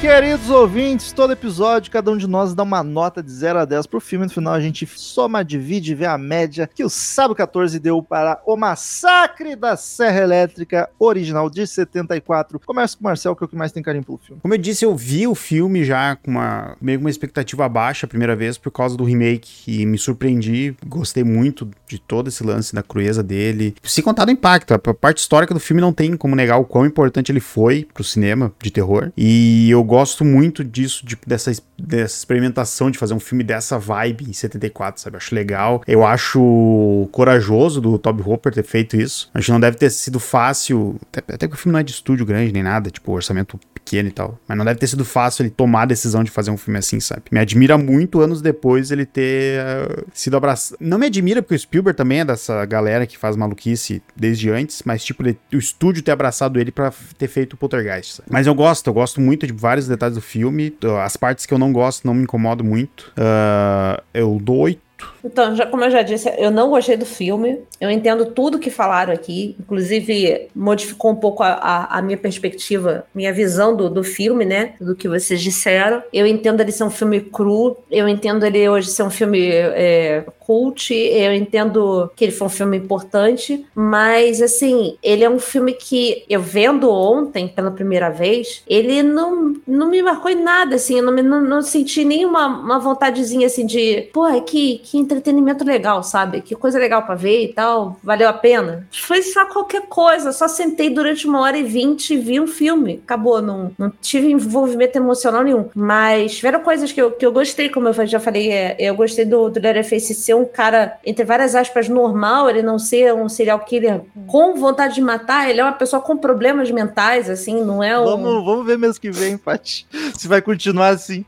Queridos 0.06 0.50
ouvintes, 0.50 1.10
todo 1.10 1.32
episódio, 1.32 1.90
cada 1.90 2.12
um 2.12 2.16
de 2.16 2.28
nós 2.28 2.54
dá 2.54 2.62
uma 2.62 2.80
nota 2.80 3.20
de 3.20 3.28
0 3.28 3.58
a 3.58 3.64
10 3.64 3.88
pro 3.88 4.00
filme. 4.00 4.24
No 4.24 4.30
final, 4.30 4.54
a 4.54 4.60
gente 4.60 4.86
soma, 4.86 5.44
divide 5.44 5.90
e 5.90 5.94
vê 5.96 6.06
a 6.06 6.16
média 6.16 6.70
que 6.72 6.84
o 6.84 6.88
Sábado 6.88 7.34
14 7.34 7.80
deu 7.80 8.00
para 8.00 8.40
O 8.46 8.56
Massacre 8.56 9.56
da 9.56 9.76
Serra 9.76 10.20
Elétrica, 10.20 10.88
original 10.96 11.50
de 11.50 11.66
74. 11.66 12.60
Começa 12.64 12.96
com 12.96 13.02
o 13.02 13.04
Marcel, 13.04 13.34
que 13.34 13.42
é 13.42 13.46
o 13.46 13.48
que 13.48 13.56
mais 13.56 13.72
tem 13.72 13.82
carinho 13.82 14.04
pelo 14.04 14.16
filme. 14.16 14.40
Como 14.40 14.54
eu 14.54 14.58
disse, 14.58 14.84
eu 14.84 14.94
vi 14.94 15.26
o 15.26 15.34
filme 15.34 15.84
já 15.84 16.14
com 16.14 16.30
uma, 16.30 16.76
meio 16.80 17.00
uma 17.00 17.10
expectativa 17.10 17.68
baixa 17.68 18.06
a 18.06 18.08
primeira 18.08 18.36
vez 18.36 18.56
por 18.56 18.70
causa 18.70 18.96
do 18.96 19.02
remake 19.02 19.50
e 19.66 19.84
me 19.84 19.98
surpreendi. 19.98 20.76
Gostei 20.86 21.24
muito 21.24 21.68
de 21.88 21.98
todo 21.98 22.28
esse 22.28 22.42
lance 22.44 22.74
da 22.74 22.82
crueza 22.82 23.22
dele. 23.22 23.74
Se 23.82 24.02
contar 24.02 24.24
do 24.24 24.30
impacto, 24.30 24.72
a 24.74 24.78
parte 24.78 25.18
histórica 25.18 25.54
do 25.54 25.60
filme 25.60 25.80
não 25.80 25.92
tem 25.92 26.16
como 26.16 26.34
negar 26.34 26.58
o 26.58 26.64
quão 26.64 26.84
importante 26.86 27.30
ele 27.32 27.40
foi 27.40 27.86
pro 27.94 28.02
cinema 28.04 28.52
de 28.62 28.70
terror. 28.70 29.10
E 29.16 29.70
eu 29.70 29.82
gosto 29.84 30.24
muito 30.24 30.64
disso, 30.64 31.04
de- 31.06 31.18
dessa, 31.26 31.50
es- 31.50 31.62
dessa 31.78 32.16
experimentação 32.18 32.90
de 32.90 32.98
fazer 32.98 33.14
um 33.14 33.20
filme 33.20 33.44
dessa 33.44 33.78
vibe 33.78 34.24
em 34.28 34.32
74, 34.32 35.00
sabe? 35.00 35.16
Acho 35.16 35.34
legal. 35.34 35.82
Eu 35.86 36.04
acho 36.04 37.08
corajoso 37.12 37.80
do 37.80 37.98
Toby 37.98 38.22
Hopper 38.24 38.52
ter 38.52 38.62
feito 38.64 38.96
isso. 38.96 39.30
Acho 39.34 39.46
que 39.46 39.52
não 39.52 39.60
deve 39.60 39.76
ter 39.76 39.90
sido 39.90 40.18
fácil, 40.20 40.96
até, 41.12 41.34
até 41.34 41.48
que 41.48 41.54
o 41.54 41.56
filme 41.56 41.72
não 41.72 41.80
é 41.80 41.82
de 41.82 41.90
estúdio 41.92 42.24
grande 42.26 42.52
nem 42.52 42.62
nada, 42.62 42.90
tipo, 42.90 43.12
orçamento 43.12 43.58
pequeno 43.74 44.08
e 44.08 44.12
tal. 44.12 44.38
Mas 44.48 44.56
não 44.58 44.64
deve 44.64 44.80
ter 44.80 44.86
sido 44.86 45.04
fácil 45.04 45.42
ele 45.42 45.50
tomar 45.50 45.82
a 45.82 45.86
decisão 45.86 46.24
de 46.24 46.30
fazer 46.30 46.50
um 46.50 46.56
filme 46.56 46.78
assim, 46.78 46.98
sabe? 46.98 47.22
Me 47.30 47.38
admira 47.38 47.78
muito 47.78 48.20
anos 48.20 48.40
depois 48.42 48.90
ele 48.90 49.06
ter 49.06 49.60
eh, 49.60 50.04
sido 50.12 50.36
abraçado. 50.36 50.76
Não 50.80 50.98
me 50.98 51.06
admira 51.06 51.40
porque 51.42 51.54
o 51.54 51.58
Spielberg 51.58 51.96
também 51.96 52.20
é 52.20 52.24
dessa 52.24 52.64
galera 52.64 53.06
que 53.06 53.16
faz 53.16 53.36
maluquice 53.36 54.02
desde 54.16 54.50
antes, 54.50 54.82
mas 54.84 55.04
tipo, 55.04 55.22
ele- 55.22 55.38
o 55.52 55.56
estúdio 55.56 56.02
ter 56.02 56.10
abraçado 56.10 56.58
ele 56.58 56.72
pra 56.72 56.88
f- 56.88 57.14
ter 57.14 57.28
feito 57.28 57.52
o 57.52 57.56
Poltergeist. 57.56 58.16
sabe? 58.16 58.28
Mas 58.30 58.46
eu 58.46 58.54
gosto, 58.54 58.86
eu 58.88 58.94
gosto 58.94 59.20
muito 59.20 59.46
de 59.46 59.52
vários 59.52 59.86
detalhes 59.86 60.16
do 60.16 60.20
filme. 60.22 60.74
As 61.04 61.16
partes 61.16 61.46
que 61.46 61.54
eu 61.54 61.58
não 61.58 61.65
gosto 61.72 62.06
não 62.06 62.14
me 62.14 62.22
incomodam 62.22 62.66
muito. 62.66 63.12
Ah, 63.16 64.02
eu 64.12 64.38
dou 64.40 64.58
oito. 64.58 64.82
Então, 65.26 65.54
já, 65.56 65.66
como 65.66 65.84
eu 65.84 65.90
já 65.90 66.02
disse, 66.02 66.32
eu 66.38 66.50
não 66.50 66.70
gostei 66.70 66.96
do 66.96 67.04
filme. 67.06 67.58
Eu 67.80 67.90
entendo 67.90 68.26
tudo 68.26 68.58
que 68.58 68.70
falaram 68.70 69.12
aqui. 69.12 69.56
Inclusive, 69.60 70.48
modificou 70.54 71.10
um 71.10 71.16
pouco 71.16 71.42
a, 71.42 71.48
a- 71.54 71.98
a 71.98 72.02
minha 72.02 72.16
perspectiva, 72.16 73.04
minha 73.14 73.32
visão 73.32 73.74
do, 73.76 73.90
do 73.90 74.02
filme, 74.04 74.44
né? 74.44 74.74
Do 74.80 74.94
que 74.94 75.08
vocês 75.08 75.40
disseram. 75.42 76.02
Eu 76.12 76.26
entendo 76.26 76.60
ele 76.60 76.72
ser 76.72 76.84
um 76.84 76.90
filme 76.90 77.20
cru. 77.20 77.76
Eu 77.90 78.08
entendo 78.08 78.44
ele 78.46 78.68
hoje 78.68 78.88
ser 78.88 79.02
um 79.02 79.10
filme 79.10 79.48
é, 79.50 80.24
cult. 80.40 80.94
Eu 80.94 81.32
entendo 81.34 82.10
que 82.14 82.24
ele 82.24 82.32
foi 82.32 82.46
um 82.46 82.50
filme 82.50 82.76
importante. 82.76 83.66
Mas, 83.74 84.40
assim, 84.40 84.96
ele 85.02 85.24
é 85.24 85.28
um 85.30 85.38
filme 85.38 85.72
que 85.72 86.24
eu 86.28 86.40
vendo 86.40 86.90
ontem 86.90 87.48
pela 87.48 87.70
primeira 87.70 88.08
vez, 88.10 88.62
ele 88.66 89.02
não, 89.02 89.54
não 89.66 89.90
me 89.90 90.02
marcou 90.02 90.30
em 90.30 90.42
nada, 90.42 90.76
assim. 90.76 90.98
Eu 90.98 91.04
não, 91.04 91.12
não, 91.22 91.40
não 91.42 91.62
senti 91.62 92.04
nenhuma 92.04 92.46
uma 92.46 92.78
vontadezinha, 92.78 93.46
assim, 93.46 93.66
de... 93.66 94.08
Pô, 94.12 94.26
que, 94.42 94.78
que 94.78 94.96
entretenimento 95.16 95.64
legal, 95.64 96.02
sabe? 96.02 96.40
Que 96.40 96.54
coisa 96.54 96.78
legal 96.78 97.02
pra 97.02 97.14
ver 97.14 97.44
e 97.44 97.52
tal. 97.52 97.98
Valeu 98.02 98.28
a 98.28 98.32
pena. 98.32 98.86
Foi 98.92 99.22
só 99.22 99.46
qualquer 99.46 99.82
coisa. 99.82 100.32
Só 100.32 100.46
sentei 100.46 100.90
durante 100.90 101.26
uma 101.26 101.40
hora 101.40 101.56
e 101.56 101.62
vinte 101.62 102.10
e 102.10 102.16
vi 102.16 102.38
um 102.40 102.46
filme. 102.46 103.00
Acabou. 103.04 103.40
Não, 103.40 103.72
não 103.78 103.92
tive 104.00 104.30
envolvimento 104.30 104.98
emocional 104.98 105.42
nenhum. 105.42 105.68
Mas 105.74 106.36
tiveram 106.36 106.60
coisas 106.60 106.92
que 106.92 107.00
eu, 107.00 107.10
que 107.10 107.24
eu 107.24 107.32
gostei, 107.32 107.68
como 107.68 107.88
eu 107.88 108.06
já 108.06 108.20
falei. 108.20 108.50
é, 108.52 108.76
eu 108.78 108.94
gostei 108.94 109.24
do, 109.24 109.48
do 109.48 109.60
Leatherface 109.60 110.14
ser 110.14 110.34
um 110.34 110.44
cara, 110.44 110.98
entre 111.04 111.24
várias 111.24 111.54
aspas, 111.54 111.88
normal. 111.88 112.48
Ele 112.50 112.62
não 112.62 112.78
ser 112.78 113.14
um 113.14 113.28
serial 113.28 113.60
killer 113.60 114.02
com 114.26 114.54
vontade 114.54 114.94
de 114.94 115.00
matar. 115.00 115.48
Ele 115.48 115.60
é 115.60 115.64
uma 115.64 115.72
pessoa 115.72 116.00
com 116.02 116.16
problemas 116.16 116.70
mentais, 116.70 117.30
assim. 117.30 117.62
Não 117.62 117.82
é 117.82 117.98
um... 117.98 118.04
Vamos, 118.04 118.44
vamos 118.44 118.66
ver 118.66 118.78
mês 118.78 118.98
que 118.98 119.10
vem, 119.10 119.36
Paty, 119.36 119.86
se 120.16 120.28
vai 120.28 120.42
continuar 120.42 120.88
assim. 120.88 121.24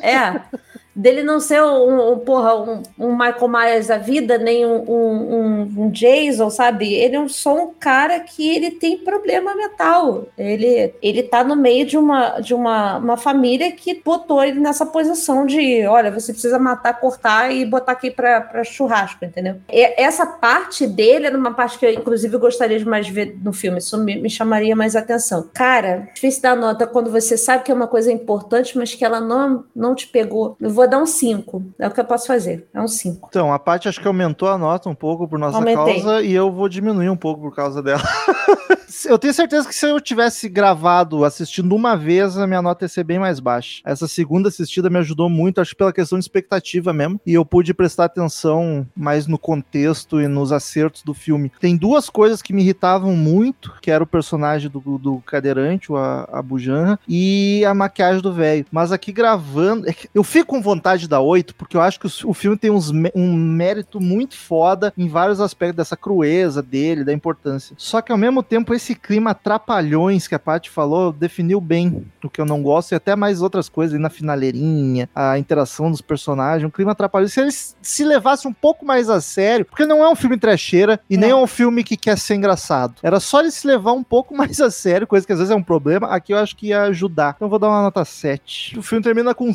É. 0.00 0.40
Dele 0.96 1.22
não 1.22 1.38
ser 1.40 1.62
um, 1.62 2.12
um, 2.12 2.18
porra, 2.18 2.54
um, 2.56 2.82
um 2.98 3.12
Michael 3.12 3.48
Myers 3.48 3.86
da 3.88 3.98
vida, 3.98 4.38
nem 4.38 4.64
um, 4.64 4.82
um, 4.90 5.60
um- 5.76 5.90
Jason, 5.90 6.48
sabe? 6.50 6.94
Ele 6.94 7.16
é 7.16 7.28
só 7.28 7.54
um 7.54 7.74
cara 7.78 8.18
que 8.20 8.48
ele 8.48 8.70
tem 8.70 8.96
problema 8.98 9.54
mental. 9.54 10.26
Ele, 10.38 10.94
ele 11.02 11.22
tá 11.22 11.44
no 11.44 11.54
meio 11.54 11.86
de 11.86 11.96
uma, 11.98 12.40
de 12.40 12.54
uma, 12.54 12.96
uma 12.98 13.16
família 13.16 13.70
que 13.72 14.00
botou 14.02 14.42
ele 14.42 14.58
nessa 14.58 14.86
posição 14.86 15.44
de: 15.46 15.84
olha, 15.86 16.10
você 16.10 16.32
precisa 16.32 16.58
matar, 16.58 16.98
cortar 16.98 17.52
e 17.52 17.64
botar 17.64 17.92
aqui 17.92 18.10
pra, 18.10 18.40
pra 18.40 18.64
churrasco, 18.64 19.24
entendeu? 19.24 19.56
E 19.70 19.94
essa 20.02 20.26
parte 20.26 20.86
dele 20.86 21.26
era 21.26 21.36
uma 21.36 21.52
parte 21.54 21.78
que 21.78 21.86
eu, 21.86 21.90
inclusive, 21.90 22.36
gostaria 22.38 22.78
de 22.78 22.86
mais 22.86 23.08
ver 23.08 23.36
no 23.42 23.52
filme. 23.52 23.78
Isso 23.78 23.98
me, 23.98 24.16
me 24.16 24.30
chamaria 24.30 24.74
mais 24.74 24.96
atenção. 24.96 25.48
Cara, 25.52 26.08
difícil 26.14 26.42
dar 26.42 26.56
nota 26.56 26.86
quando 26.86 27.10
você 27.10 27.36
sabe 27.36 27.62
que 27.64 27.70
é 27.70 27.74
uma 27.74 27.86
coisa 27.88 28.10
importante, 28.10 28.76
mas 28.78 28.94
que 28.94 29.04
ela 29.04 29.20
não, 29.20 29.64
não 29.74 29.94
te 29.94 30.06
pegou. 30.08 30.56
Eu 30.60 30.70
vou 30.70 30.85
dar 30.88 30.98
um 30.98 31.06
5. 31.06 31.62
É 31.78 31.86
o 31.86 31.90
que 31.90 32.00
eu 32.00 32.04
posso 32.04 32.26
fazer. 32.26 32.66
É 32.72 32.80
um 32.80 32.88
5. 32.88 33.28
Então, 33.30 33.52
a 33.52 33.58
Paty 33.58 33.88
acho 33.88 34.00
que 34.00 34.06
aumentou 34.08 34.48
a 34.48 34.58
nota 34.58 34.88
um 34.88 34.94
pouco 34.94 35.26
por 35.28 35.38
nossa 35.38 35.58
Aumentei. 35.58 36.00
causa 36.02 36.22
e 36.22 36.32
eu 36.32 36.50
vou 36.52 36.68
diminuir 36.68 37.08
um 37.10 37.16
pouco 37.16 37.40
por 37.42 37.54
causa 37.54 37.82
dela. 37.82 38.02
eu 39.06 39.18
tenho 39.18 39.34
certeza 39.34 39.68
que 39.68 39.74
se 39.74 39.86
eu 39.86 40.00
tivesse 40.00 40.48
gravado 40.48 41.24
assistindo 41.24 41.74
uma 41.74 41.96
vez, 41.96 42.36
a 42.38 42.46
minha 42.46 42.62
nota 42.62 42.84
ia 42.84 42.88
ser 42.88 43.04
bem 43.04 43.18
mais 43.18 43.40
baixa. 43.40 43.80
Essa 43.84 44.08
segunda 44.08 44.48
assistida 44.48 44.88
me 44.90 44.98
ajudou 44.98 45.28
muito, 45.28 45.60
acho 45.60 45.70
que 45.72 45.76
pela 45.76 45.92
questão 45.92 46.18
de 46.18 46.24
expectativa 46.24 46.92
mesmo, 46.92 47.20
e 47.26 47.34
eu 47.34 47.44
pude 47.44 47.72
prestar 47.74 48.04
atenção 48.06 48.86
mais 48.96 49.26
no 49.26 49.38
contexto 49.38 50.20
e 50.20 50.28
nos 50.28 50.52
acertos 50.52 51.02
do 51.02 51.14
filme. 51.14 51.52
Tem 51.60 51.76
duas 51.76 52.08
coisas 52.10 52.40
que 52.42 52.52
me 52.52 52.62
irritavam 52.62 53.14
muito, 53.14 53.74
que 53.80 53.90
era 53.90 54.02
o 54.02 54.06
personagem 54.06 54.70
do, 54.70 54.80
do 54.98 55.18
cadeirante, 55.26 55.90
o 55.92 55.96
A- 55.96 56.28
Abu 56.32 56.58
Janra, 56.58 56.98
e 57.08 57.64
a 57.64 57.74
maquiagem 57.74 58.22
do 58.22 58.32
velho. 58.32 58.64
Mas 58.70 58.92
aqui 58.92 59.12
gravando, 59.12 59.88
é 59.88 59.94
eu 60.14 60.22
fico 60.24 60.46
com 60.46 60.62
vontade 60.62 60.75
de 61.02 61.08
dar 61.08 61.20
8, 61.20 61.54
porque 61.54 61.76
eu 61.76 61.80
acho 61.80 61.98
que 62.00 62.06
o, 62.06 62.30
o 62.30 62.34
filme 62.34 62.56
tem 62.56 62.70
uns 62.70 62.90
um 63.14 63.34
mérito 63.34 64.00
muito 64.00 64.36
foda 64.36 64.92
em 64.96 65.08
vários 65.08 65.40
aspectos 65.40 65.76
dessa 65.76 65.96
crueza 65.96 66.62
dele, 66.62 67.04
da 67.04 67.12
importância. 67.12 67.74
Só 67.78 68.00
que 68.00 68.12
ao 68.12 68.18
mesmo 68.18 68.42
tempo, 68.42 68.74
esse 68.74 68.94
clima 68.94 69.34
trapalhões 69.34 70.26
que 70.28 70.34
a 70.34 70.38
Paty 70.38 70.70
falou 70.70 71.12
definiu 71.12 71.60
bem 71.60 72.04
o 72.22 72.30
que 72.30 72.40
eu 72.40 72.46
não 72.46 72.62
gosto 72.62 72.92
e 72.92 72.94
até 72.94 73.14
mais 73.16 73.42
outras 73.42 73.68
coisas 73.68 73.94
aí 73.94 74.00
na 74.00 74.10
finaleirinha, 74.10 75.08
a 75.14 75.38
interação 75.38 75.90
dos 75.90 76.00
personagens, 76.00 76.66
um 76.66 76.70
clima 76.70 76.94
trapalhões. 76.94 77.32
Se 77.32 77.40
eles 77.40 77.76
se 77.80 78.04
levassem 78.04 78.50
um 78.50 78.54
pouco 78.54 78.84
mais 78.84 79.08
a 79.08 79.20
sério, 79.20 79.64
porque 79.64 79.86
não 79.86 80.02
é 80.02 80.08
um 80.08 80.16
filme 80.16 80.36
trecheira 80.38 81.00
e 81.08 81.16
nem 81.16 81.30
é 81.30 81.32
Não. 81.32 81.42
um 81.42 81.46
filme 81.46 81.82
que 81.84 81.96
quer 81.96 82.18
ser 82.18 82.34
engraçado. 82.34 82.94
Era 83.02 83.20
só 83.20 83.40
ele 83.40 83.50
se 83.50 83.66
levar 83.66 83.92
um 83.92 84.02
pouco 84.02 84.36
mais 84.36 84.60
a 84.60 84.70
sério, 84.70 85.06
coisa 85.06 85.26
que 85.26 85.32
às 85.32 85.38
vezes 85.38 85.52
é 85.52 85.56
um 85.56 85.62
problema. 85.62 86.08
Aqui 86.08 86.32
eu 86.32 86.38
acho 86.38 86.56
que 86.56 86.68
ia 86.68 86.82
ajudar. 86.82 87.34
Então 87.36 87.46
eu 87.46 87.50
vou 87.50 87.58
dar 87.58 87.68
uma 87.68 87.82
nota 87.82 88.04
7. 88.04 88.78
O 88.78 88.82
filme 88.82 89.02
termina 89.02 89.34
com 89.34 89.52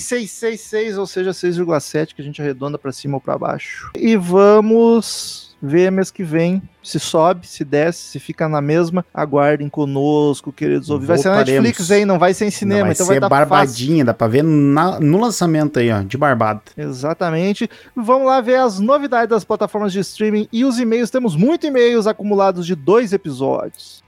6,6666, 0.00 0.98
ou 0.98 1.06
seja, 1.06 1.30
6,7 1.30 2.14
que 2.14 2.22
a 2.22 2.24
gente 2.24 2.40
arredonda 2.40 2.78
pra 2.78 2.92
cima 2.92 3.14
ou 3.16 3.20
pra 3.20 3.38
baixo. 3.38 3.90
E 3.96 4.16
vamos 4.16 5.50
ver 5.62 5.92
mês 5.92 6.10
que 6.10 6.22
vem 6.24 6.62
se 6.82 6.98
sobe, 6.98 7.46
se 7.46 7.62
desce, 7.64 8.00
se 8.12 8.18
fica 8.18 8.48
na 8.48 8.62
mesma. 8.62 9.04
Aguardem 9.12 9.68
conosco, 9.68 10.50
queridos 10.50 10.88
ouvintes. 10.88 11.08
Vai 11.08 11.18
ser 11.18 11.28
na. 11.28 11.36
Netflix, 11.44 11.90
hein? 11.90 12.06
Não 12.06 12.18
vai 12.18 12.32
ser 12.32 12.46
em 12.46 12.50
cinema, 12.50 12.80
Não, 12.80 12.86
vai 12.86 12.92
então 12.94 13.06
ser 13.06 13.20
vai 13.20 13.28
fácil. 13.28 13.46
barbadinha, 13.46 14.04
dá 14.04 14.14
pra 14.14 14.26
ver 14.26 14.42
na- 14.42 14.98
no 14.98 15.20
lançamento 15.20 15.78
aí, 15.78 15.90
ó, 15.92 16.00
de 16.00 16.16
barbado. 16.16 16.62
Exatamente. 16.76 17.68
Vamos 17.94 18.26
lá 18.26 18.40
ver 18.40 18.56
as 18.56 18.80
novidades 18.80 19.28
das 19.28 19.44
plataformas 19.44 19.92
de 19.92 20.00
streaming 20.00 20.48
e 20.50 20.64
os 20.64 20.78
e-mails. 20.78 21.10
Temos 21.10 21.36
muitos 21.36 21.68
e-mails 21.68 22.06
acumulados 22.06 22.66
de 22.66 22.74
dois 22.74 23.12
episódios. 23.12 24.02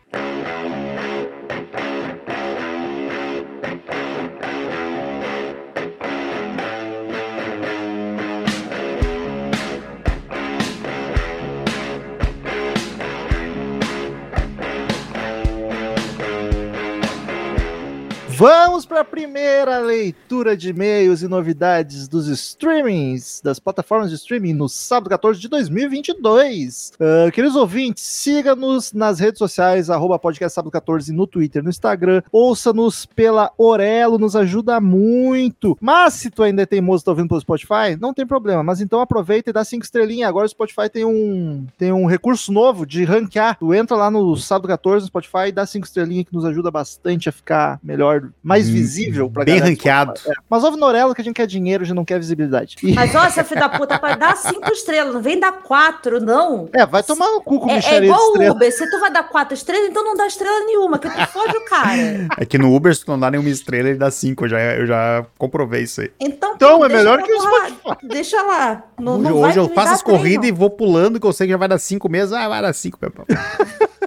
Vamos 18.35 18.87
para 18.87 19.01
a 19.01 19.05
primeira 19.05 19.79
leitura 19.79 20.57
de 20.57 20.71
e-mails 20.71 21.21
e 21.21 21.29
novidades 21.29 22.09
dos 22.09 22.29
streamings, 22.29 23.43
das 23.45 23.59
plataformas 23.59 24.09
de 24.09 24.17
streaming 24.17 24.55
no 24.55 24.71
sábado 24.71 25.11
14 25.11 25.39
de 25.39 25.49
2022. 25.49 26.95
Uh, 26.95 27.31
queridos 27.31 27.57
ouvintes, 27.57 28.03
siga-nos 28.03 28.95
nas 28.95 29.21
redes 29.21 29.39
sociais, 29.39 29.91
arroba 29.91 30.19
podcast 30.19 30.55
sábado 30.55 30.73
14 30.73 31.13
no 31.13 31.27
Twitter, 31.27 31.63
no 31.63 31.69
Instagram. 31.69 32.23
Ouça-nos 32.33 33.05
pela 33.05 33.53
Orelo, 33.59 34.19
nos 34.19 34.35
ajuda 34.35 34.81
muito. 34.81 35.77
Mas 35.79 36.15
se 36.15 36.31
tu 36.31 36.43
ainda 36.43 36.63
é 36.63 36.67
teimoso 36.67 37.03
e 37.03 37.05
tá 37.05 37.11
ouvindo 37.11 37.29
pelo 37.29 37.41
Spotify, 37.41 37.99
não 38.01 38.15
tem 38.15 38.27
problema. 38.27 38.63
Mas 38.63 38.81
então 38.81 39.01
aproveita 39.01 39.51
e 39.51 39.53
dá 39.53 39.63
cinco 39.63 39.85
estrelinhas. 39.85 40.31
Agora 40.31 40.47
o 40.47 40.49
Spotify 40.49 40.89
tem 40.91 41.05
um, 41.05 41.67
tem 41.77 41.93
um 41.93 42.07
recurso 42.07 42.51
novo 42.51 42.87
de 42.87 43.05
ranquear. 43.05 43.59
Tu 43.59 43.75
entra 43.75 43.95
lá 43.95 44.11
no 44.11 44.35
sábado 44.37 44.69
14 44.69 45.05
no 45.05 45.09
Spotify 45.09 45.49
e 45.49 45.53
dá 45.53 45.67
cinco 45.67 45.87
estrelinhas 45.87 46.25
que 46.25 46.35
nos 46.35 46.47
ajuda 46.47 46.71
bastante 46.71 47.29
a 47.29 47.33
ficar 47.33 47.79
melhor, 47.83 48.22
mais 48.43 48.69
Hum, 48.69 48.73
visível 48.73 49.31
pra 49.31 49.45
bem 49.45 49.59
ranqueado. 49.59 50.13
É. 50.27 50.33
Mas 50.49 50.65
ouve 50.65 50.77
no 50.79 50.87
Orelo 50.87 51.15
que 51.15 51.21
a 51.21 51.25
gente 51.25 51.35
quer 51.35 51.47
dinheiro, 51.47 51.83
a 51.83 51.87
gente 51.87 51.97
não 51.97 52.05
quer 52.05 52.19
visibilidade. 52.19 52.77
E- 52.83 52.93
Mas 52.95 53.15
ó, 53.15 53.29
seu 53.31 53.45
filho 53.45 53.61
da 53.61 53.69
puta, 53.69 53.99
pra 53.99 54.15
dar 54.17 54.37
cinco 54.37 54.71
estrelas, 54.73 55.15
não 55.15 55.21
vem 55.23 55.39
dar 55.41 55.53
quatro, 55.53 56.21
não. 56.21 56.69
é, 56.73 56.85
vai 56.87 57.03
tomar 57.03 57.31
no 57.31 57.41
cu 57.41 57.61
com 57.61 57.71
É, 57.71 57.79
é 57.79 58.05
igual 58.05 58.21
o. 58.21 58.51
Uber. 58.51 58.73
Se 58.73 58.89
tu 58.91 59.01
vai 59.01 59.11
dar 59.13 59.25
quatro 59.25 59.55
estrelas, 59.55 59.89
então 59.89 60.05
não 60.05 60.15
dá 60.17 60.27
estrela 60.27 60.61
nenhuma, 60.67 60.99
que 60.99 61.09
tu 61.09 61.27
fode 61.29 61.57
o 61.57 61.65
cara. 61.65 61.93
É 62.39 62.45
que 62.45 62.59
no 62.59 62.75
Uber, 62.75 62.95
se 62.95 63.05
tu 63.05 63.11
não 63.13 63.19
dá 63.21 63.31
nenhuma 63.31 63.49
estrela, 63.51 63.89
ele 63.89 63.99
dá 63.99 64.11
cinco. 64.11 64.45
Eu 64.45 64.49
já, 64.49 64.59
eu 64.61 64.87
já 64.87 65.25
comprovei 65.39 65.83
isso 65.83 66.01
aí. 66.01 66.11
Então, 66.21 66.53
Então, 66.55 66.79
pô, 66.79 66.85
é 66.87 66.89
melhor 66.89 67.19
deixa 67.19 67.33
que 67.33 67.39
o 67.39 67.41
Spotify. 67.43 68.07
Deixa 68.09 68.43
lá. 68.43 68.83
Não, 68.99 69.15
hoje 69.15 69.23
não 69.29 69.41
vai 69.41 69.51
hoje 69.51 69.59
eu 69.59 69.69
faço 69.71 69.93
as 69.95 70.03
corridas 70.03 70.49
e 70.49 70.53
vou 70.53 70.71
pulando, 70.71 71.19
que 71.21 71.27
eu 71.27 71.33
sei 71.33 71.47
que 71.47 71.53
já 71.53 71.57
vai 71.57 71.69
dar 71.69 71.79
cinco 71.79 72.09
meses. 72.09 72.33
Ah, 72.33 72.49
vai 72.49 72.63
dar 72.63 72.73
cinco, 72.73 72.99
meu 73.01 73.11
pau. 73.11 73.27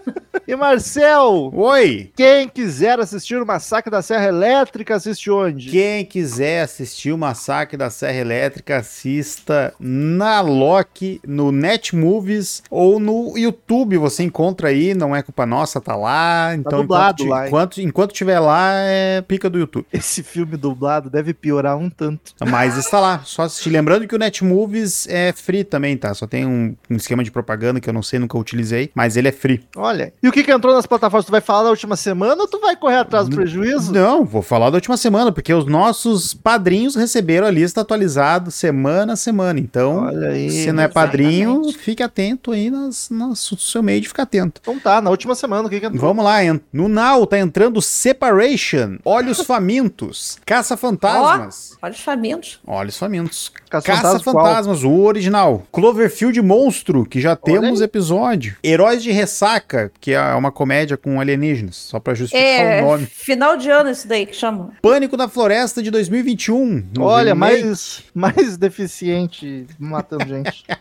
E 0.47 0.55
Marcel, 0.55 1.51
Oi! 1.55 2.11
quem 2.15 2.47
quiser 2.47 2.99
assistir 2.99 3.41
o 3.41 3.45
Massacre 3.47 3.89
da 3.89 4.03
Serra 4.03 4.27
Elétrica, 4.27 4.93
assiste 4.93 5.31
onde? 5.31 5.71
Quem 5.71 6.05
quiser 6.05 6.61
assistir 6.61 7.11
o 7.11 7.17
Massacre 7.17 7.75
da 7.75 7.89
Serra 7.89 8.19
Elétrica, 8.19 8.77
assista 8.77 9.73
na 9.79 10.41
Loki, 10.41 11.19
no 11.25 11.51
Netmovies 11.51 12.61
ou 12.69 12.99
no 12.99 13.35
YouTube. 13.35 13.97
Você 13.97 14.21
encontra 14.21 14.67
aí, 14.67 14.93
não 14.93 15.15
é 15.15 15.23
culpa 15.23 15.47
nossa, 15.47 15.81
tá 15.81 15.95
lá. 15.95 16.53
Então, 16.53 16.81
dublado 16.81 17.23
enquanto, 17.23 17.29
lá, 17.31 17.47
enquanto, 17.47 17.81
enquanto 17.81 18.13
tiver 18.13 18.39
lá, 18.39 18.69
é 18.73 19.23
pica 19.23 19.49
do 19.49 19.57
YouTube. 19.57 19.87
Esse 19.91 20.21
filme 20.21 20.55
dublado 20.57 21.09
deve 21.09 21.33
piorar 21.33 21.75
um 21.75 21.89
tanto. 21.89 22.33
Mas 22.47 22.77
está 22.77 22.99
lá, 22.99 23.21
só 23.25 23.43
assistir. 23.43 23.71
Lembrando 23.71 24.07
que 24.07 24.13
o 24.13 24.19
Netmovies 24.19 25.07
é 25.07 25.31
free 25.31 25.63
também, 25.63 25.97
tá? 25.97 26.13
Só 26.13 26.27
tem 26.27 26.45
um, 26.45 26.75
um 26.87 26.97
esquema 26.97 27.23
de 27.23 27.31
propaganda 27.31 27.79
que 27.79 27.89
eu 27.89 27.93
não 27.93 28.03
sei, 28.03 28.19
nunca 28.19 28.37
utilizei, 28.37 28.91
mas 28.93 29.17
ele 29.17 29.29
é 29.29 29.31
free. 29.31 29.63
Olha. 29.75 30.13
E 30.21 30.29
o 30.29 30.34
que, 30.35 30.43
que 30.43 30.51
entrou 30.51 30.75
nas 30.75 30.85
plataformas? 30.85 31.25
Tu 31.25 31.31
vai 31.31 31.39
falar 31.39 31.63
da 31.63 31.69
última 31.69 31.95
semana 31.95 32.41
ou 32.41 32.47
tu 32.47 32.59
vai 32.59 32.75
correr 32.75 32.97
atrás 32.97 33.29
do 33.29 33.35
prejuízo? 33.37 33.93
Não, 33.93 34.25
vou 34.25 34.41
falar 34.41 34.69
da 34.69 34.75
última 34.75 34.97
semana, 34.97 35.31
porque 35.31 35.53
os 35.53 35.65
nossos 35.65 36.33
padrinhos 36.33 36.93
receberam 36.93 37.47
a 37.47 37.51
lista 37.51 37.79
atualizada 37.79 38.51
semana 38.51 39.13
a 39.13 39.15
semana. 39.15 39.61
Então, 39.61 40.03
Olha 40.07 40.29
aí. 40.29 40.49
se 40.49 40.73
não 40.73 40.83
é 40.83 40.89
padrinho, 40.89 41.51
exatamente. 41.51 41.77
fique 41.77 42.03
atento 42.03 42.51
aí 42.51 42.69
nas, 42.69 43.09
no 43.09 43.33
seu 43.33 43.81
meio 43.81 44.01
de 44.01 44.09
ficar 44.09 44.23
atento. 44.23 44.59
Então 44.61 44.77
tá, 44.77 45.01
na 45.01 45.09
última 45.09 45.35
semana, 45.35 45.67
o 45.67 45.69
que, 45.69 45.79
que 45.79 45.85
entrou? 45.85 46.01
Vamos 46.01 46.25
lá, 46.25 46.39
no 46.73 46.89
Now 46.89 47.25
tá 47.25 47.39
entrando 47.39 47.81
Separation, 47.81 48.97
Olhos 49.05 49.39
Famintos, 49.47 50.37
Caça 50.45 50.75
Fantasmas. 50.75 51.77
Olha 51.81 51.93
os 51.93 52.01
famintos. 52.01 52.59
Olhos 52.67 52.97
Famintos. 52.97 53.51
Caça 53.69 53.87
Caça 53.87 54.01
Fantasmas 54.01 54.23
Fantasmas, 54.23 54.83
o 54.83 55.01
original. 55.01 55.63
Cloverfield 55.71 56.41
Monstro, 56.41 57.05
que 57.05 57.21
já 57.21 57.37
temos 57.37 57.79
episódio. 57.79 58.57
Heróis 58.61 59.01
de 59.01 59.11
Ressaca, 59.11 59.91
que 60.01 60.11
é 60.11 60.24
uma 60.35 60.51
comédia 60.51 60.95
com 60.95 61.19
alienígenas, 61.19 61.75
só 61.75 61.99
pra 61.99 62.13
justificar 62.13 62.47
É, 62.47 62.81
o 62.81 62.85
nome. 62.85 63.05
final 63.05 63.57
de 63.57 63.69
ano 63.69 63.89
isso 63.89 64.07
daí 64.07 64.25
que 64.25 64.35
chama. 64.35 64.71
Pânico 64.81 65.17
da 65.17 65.27
Floresta 65.27 65.83
de 65.83 65.91
2021. 65.91 66.85
no 66.95 67.03
Olha, 67.03 67.33
remake. 67.33 67.63
mais, 67.65 68.03
mais 68.13 68.57
deficiente 68.57 69.65
matando 69.77 70.25
gente. 70.27 70.63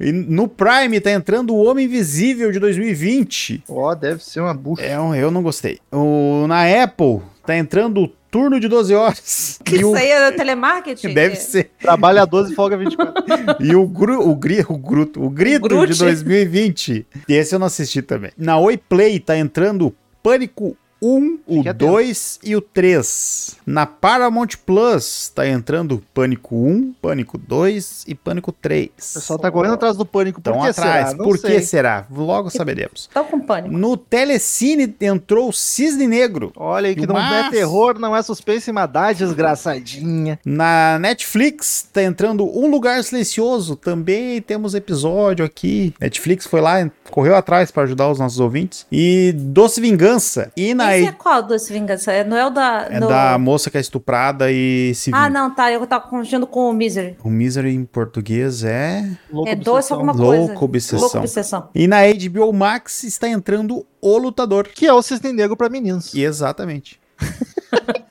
E 0.00 0.10
no 0.10 0.48
Prime 0.48 0.98
tá 1.00 1.10
entrando 1.10 1.54
o 1.54 1.62
Homem 1.62 1.84
Invisível 1.84 2.50
de 2.50 2.58
2020. 2.58 3.62
Ó, 3.68 3.94
deve 3.94 4.24
ser 4.24 4.40
uma 4.40 4.54
bucha. 4.54 4.82
É, 4.82 4.98
um- 4.98 5.14
eu 5.14 5.30
não 5.30 5.42
gostei. 5.42 5.78
O, 5.92 6.46
na 6.48 6.62
Apple 6.82 7.20
tá 7.44 7.54
entrando 7.56 8.04
o 8.04 8.08
Turno 8.36 8.60
de 8.60 8.68
12 8.68 8.94
Horas. 8.94 9.58
Que 9.64 9.76
E 9.76 9.84
o, 9.84 9.88
isso 9.88 9.96
aí 9.96 10.10
é 10.10 10.30
telemarketing? 10.32 11.14
deve 11.14 11.36
ser. 11.36 11.70
Trabalha 11.80 12.26
12 12.26 12.52
e 12.52 12.54
folga 12.54 12.76
24. 12.78 13.24
E 13.60 13.74
o, 13.74 13.86
gru, 13.86 14.28
o, 14.28 14.36
gri, 14.36 14.60
o, 14.68 14.76
gruto, 14.76 15.24
o 15.24 15.30
Grito 15.30 15.62
Grute. 15.62 15.94
de 15.94 15.98
2020. 15.98 17.06
E 17.26 17.32
esse 17.34 17.54
eu 17.54 17.58
não 17.58 17.66
assisti 17.66 18.02
também. 18.02 18.30
Na 18.36 18.58
Oi 18.58 18.76
Play 18.76 19.18
tá 19.18 19.38
entrando 19.38 19.94
Pânico 20.22 20.76
1, 21.02 21.38
o 21.46 21.56
Fique 21.56 21.68
atento. 21.68 21.86
2 21.86 22.40
e 22.42 22.56
o 22.56 22.60
3. 22.60 23.56
Na 23.66 23.84
Paramount 23.86 24.48
Plus 24.64 25.30
tá 25.34 25.46
entrando 25.46 26.02
Pânico 26.14 26.56
1, 26.56 26.94
Pânico 27.02 27.36
2 27.36 28.04
e 28.08 28.14
Pânico 28.14 28.50
3. 28.52 28.88
O 28.88 29.14
pessoal 29.14 29.38
tá 29.38 29.50
correndo 29.50 29.74
atrás 29.74 29.96
do 29.96 30.06
pânico. 30.06 30.40
Por 30.40 30.50
Estão 30.50 30.62
que 30.64 30.70
atrás. 30.70 31.08
será? 31.08 31.16
Não 31.18 31.24
Por 31.24 31.38
sei. 31.38 31.56
que 31.56 31.62
será? 31.62 32.06
Logo 32.10 32.50
saberemos. 32.50 33.02
Estão 33.02 33.24
com 33.24 33.40
pânico. 33.40 33.76
No 33.76 33.96
Telecine 33.96 34.94
entrou 35.00 35.48
o 35.50 35.52
Cisne 35.52 36.06
Negro. 36.06 36.52
Olha 36.56 36.88
aí, 36.88 36.94
que 36.94 37.04
o 37.04 37.06
não 37.06 37.18
é 37.18 37.42
mas- 37.42 37.50
terror, 37.50 37.98
não 37.98 38.16
é 38.16 38.22
suspense, 38.22 38.72
mas 38.72 38.90
dá 38.90 39.12
desgraçadinha. 39.12 40.38
Na 40.44 40.98
Netflix 40.98 41.86
tá 41.92 42.02
entrando 42.02 42.44
Um 42.46 42.70
Lugar 42.70 43.02
Silencioso. 43.04 43.76
Também 43.76 44.40
temos 44.40 44.74
episódio 44.74 45.44
aqui. 45.44 45.94
Netflix 46.00 46.46
foi 46.46 46.60
lá, 46.60 46.90
correu 47.10 47.34
atrás 47.36 47.70
para 47.70 47.82
ajudar 47.84 48.10
os 48.10 48.18
nossos 48.18 48.40
ouvintes. 48.40 48.86
E 48.90 49.32
Doce 49.36 49.80
Vingança. 49.80 50.50
E 50.56 50.74
na 50.74 50.85
Esse 50.94 51.08
é 51.08 51.12
qual 51.12 51.42
doce 51.42 51.72
vingança? 51.72 52.12
É- 52.12 52.22
Não 52.24 52.36
é 52.36 52.46
o 52.46 52.50
da. 52.50 52.86
é 52.90 53.00
do- 53.00 53.08
da 53.08 53.36
moça 53.38 53.70
que 53.70 53.76
é 53.76 53.80
estuprada 53.80 54.50
e 54.52 54.92
se 54.94 55.10
Ah, 55.12 55.28
não, 55.28 55.54
tá. 55.54 55.70
Eu 55.72 55.86
tava 55.86 56.04
confundindo 56.06 56.46
com 56.46 56.70
o 56.70 56.72
Misery. 56.72 57.16
O 57.24 57.30
Misery 57.30 57.74
em 57.74 57.84
português 57.84 58.62
é 58.64 59.08
Louco 59.32 59.48
é 59.50 59.54
doce 59.54 59.70
obsessão. 59.92 59.96
alguma 59.96 60.12
Louco 60.12 60.46
coisa. 60.48 60.64
Obsessão. 60.64 60.98
Louco 61.00 61.18
obsessão. 61.18 61.68
E 61.74 61.86
na 61.86 61.98
HBO 62.06 62.52
Max 62.52 63.02
está 63.04 63.28
entrando 63.28 63.86
O 64.00 64.18
Lutador. 64.18 64.68
Que 64.68 64.86
é 64.86 64.92
o 64.92 65.02
Cisne 65.02 65.32
Negro 65.32 65.56
pra 65.56 65.68
meninos. 65.68 66.14
E 66.14 66.22
exatamente. 66.22 67.00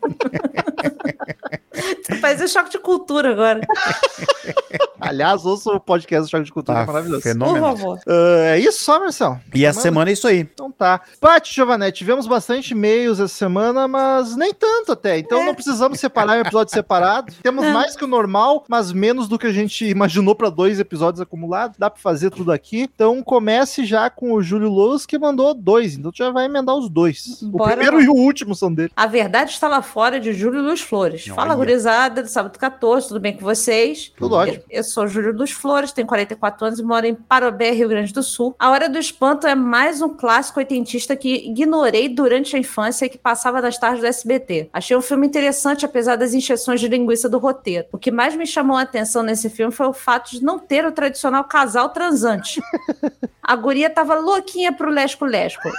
Faz 2.21 2.41
um 2.41 2.47
choque 2.47 2.71
de 2.71 2.80
cultura 2.80 3.32
agora. 3.32 3.61
Aliás, 4.99 5.45
ouça 5.45 5.71
o 5.71 5.80
podcast 5.80 6.26
do 6.28 6.30
Choque 6.32 6.45
de 6.45 6.51
Cultura, 6.51 6.80
é 6.80 6.86
Tá 6.86 6.91
maravilhoso. 6.91 7.21
Por 7.38 7.59
favor. 7.59 7.99
Ah, 8.07 8.55
é 8.55 8.59
isso 8.59 8.84
só, 8.84 8.99
Marcel? 8.99 9.39
E 9.53 9.65
a 9.65 9.73
Semana? 9.73 10.09
é 10.09 10.13
isso 10.13 10.28
aí. 10.28 10.39
Então 10.39 10.71
tá. 10.71 11.01
Paty 11.19 11.53
Giovanetti, 11.53 11.99
tivemos 11.99 12.26
bastante 12.28 12.71
e-mails 12.71 13.19
essa 13.19 13.34
semana, 13.34 13.88
mas 13.88 14.36
nem 14.36 14.53
tanto 14.53 14.91
até. 14.93 15.19
Então 15.19 15.41
É. 15.41 15.45
não 15.45 15.53
precisamos 15.53 15.99
separar 15.99 16.38
em 16.38 16.41
episódio 16.41 16.73
separado. 16.73 17.32
Temos 17.43 17.65
É. 17.65 17.71
mais 17.71 17.95
que 17.95 18.03
o 18.03 18.07
normal, 18.07 18.63
mas 18.67 18.91
menos 18.91 19.28
do 19.28 19.38
que 19.38 19.47
a 19.47 19.51
gente 19.53 19.86
imaginou 19.86 20.34
para 20.36 20.49
dois 20.49 20.80
episódios 20.80 21.21
acumulados. 21.21 21.78
Dá 21.78 21.89
para 21.89 22.01
fazer 22.01 22.30
tudo 22.32 22.51
aqui. 22.51 22.82
Então 22.95 23.21
comece 23.21 23.86
já 23.86 24.09
com 24.09 24.34
o 24.34 24.41
Júlio 24.41 24.69
Lous, 24.69 25.05
que 25.05 25.17
mandou 25.19 25.53
dois. 25.53 25.95
Então 25.95 26.11
tu 26.11 26.17
já 26.17 26.32
vai 26.32 26.45
emendar 26.45 26.76
os 26.76 26.89
dois. 26.89 27.39
Bora 27.43 27.73
o 27.73 27.76
primeiro 27.76 27.97
lá. 27.97 28.03
e 28.03 28.07
o 28.09 28.13
último 28.13 28.55
são 28.55 28.73
dele. 28.73 28.91
A 28.95 29.05
verdade 29.07 29.51
está 29.51 29.67
lá 29.67 29.82
fora 29.82 30.19
de 30.19 30.34
Júlio 30.34 30.61
Luz 30.61 30.82
Flores. 30.82 31.28
Fala, 31.28 31.53
Olha. 31.53 31.57
Gurizada, 31.66 32.22
do 32.22 32.30
sábado 32.30 32.57
14, 32.57 33.07
tudo 33.07 33.20
bem 33.20 33.34
com 33.34 33.41
vocês? 33.41 34.11
Tudo 34.16 34.36
ótimo. 34.36 34.63
Eu, 34.70 34.78
eu 34.78 34.84
sou 34.84 35.07
Júlio 35.07 35.34
dos 35.34 35.51
Flores, 35.51 35.91
tenho 35.91 36.07
44 36.07 36.68
anos 36.68 36.80
e 36.80 36.84
moro 36.84 37.05
em 37.05 37.16
Parobé, 37.16 37.72
Rio 37.72 37.89
Grande 37.89 38.13
do 38.13 38.22
Sul. 38.22 38.55
A 38.59 38.70
Hora 38.70 38.88
do 38.88 38.97
Espanto 38.97 39.47
é 39.47 39.55
mais 39.55 40.01
um 40.01 40.09
clássico 40.09 40.59
oitentista 40.59 41.16
que 41.16 41.47
ignorei 41.47 42.07
durante 42.07 42.55
a 42.55 42.59
infância 42.59 43.05
e 43.05 43.09
que 43.09 43.18
passava 43.18 43.61
nas 43.61 43.78
tardes 43.78 44.01
do 44.01 44.07
SBT. 44.07 44.70
Achei 44.72 44.95
um 44.95 45.01
filme 45.01 45.28
interessante, 45.28 45.86
apesar 45.86 46.16
das 46.16 46.34
injeções 46.34 46.80
de 46.80 46.88
linguiça 46.88 47.28
do 47.28 47.38
roteiro. 47.38 47.88
O 47.91 47.97
que 47.97 48.11
mais 48.11 48.36
me 48.36 48.45
chamou 48.45 48.78
a 48.78 48.82
atenção 48.82 49.24
nesse 49.24 49.49
filme 49.49 49.72
foi 49.72 49.88
o 49.88 49.93
fato 49.93 50.32
de 50.32 50.43
não 50.43 50.59
ter 50.59 50.86
o 50.86 50.91
tradicional 50.91 51.43
casal 51.45 51.89
transante. 51.89 52.61
A 53.47 53.55
guria 53.55 53.91
tava 53.91 54.16
louquinha 54.16 54.74
pro 54.74 54.89
lesco-lesco. 54.89 55.70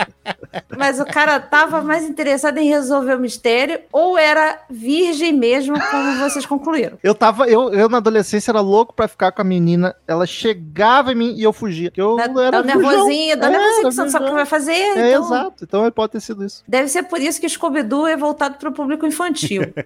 Mas 0.78 0.98
o 0.98 1.04
cara 1.04 1.38
tava 1.38 1.82
mais 1.82 2.04
interessado 2.04 2.56
em 2.56 2.70
resolver 2.70 3.14
o 3.14 3.20
mistério 3.20 3.80
ou 3.92 4.16
era 4.16 4.62
virgem 4.70 5.21
mesmo, 5.30 5.76
como 5.90 6.16
vocês 6.18 6.46
concluíram. 6.46 6.98
Eu 7.02 7.14
tava, 7.14 7.46
eu, 7.46 7.72
eu 7.72 7.88
na 7.88 7.98
adolescência 7.98 8.50
era 8.50 8.60
louco 8.60 8.94
pra 8.94 9.06
ficar 9.06 9.30
com 9.30 9.42
a 9.42 9.44
menina. 9.44 9.94
Ela 10.08 10.26
chegava 10.26 11.12
em 11.12 11.14
mim 11.14 11.34
e 11.36 11.42
eu 11.42 11.52
fugia. 11.52 11.92
Eu 11.96 12.16
Dá, 12.16 12.24
era 12.24 12.50
dá 12.50 12.60
um 12.62 12.64
nervosinho, 12.64 13.36
dá 13.36 13.46
um 13.46 13.50
É, 13.50 13.52
nervosinho 13.58 13.88
que 13.88 13.94
você 13.94 14.02
não 14.02 14.10
sabe 14.10 14.24
o 14.24 14.28
que 14.28 14.34
vai 14.34 14.46
fazer. 14.46 14.72
É, 14.72 15.10
então, 15.10 15.24
exato. 15.26 15.64
Então 15.64 15.90
pode 15.90 16.12
ter 16.12 16.20
sido 16.20 16.44
isso. 16.44 16.64
Deve 16.66 16.88
ser 16.88 17.02
por 17.04 17.20
isso 17.20 17.38
que 17.40 17.48
Scooby-Doo 17.48 18.06
é 18.06 18.16
voltado 18.16 18.56
para 18.56 18.70
o 18.70 18.72
público 18.72 19.06
infantil. 19.06 19.62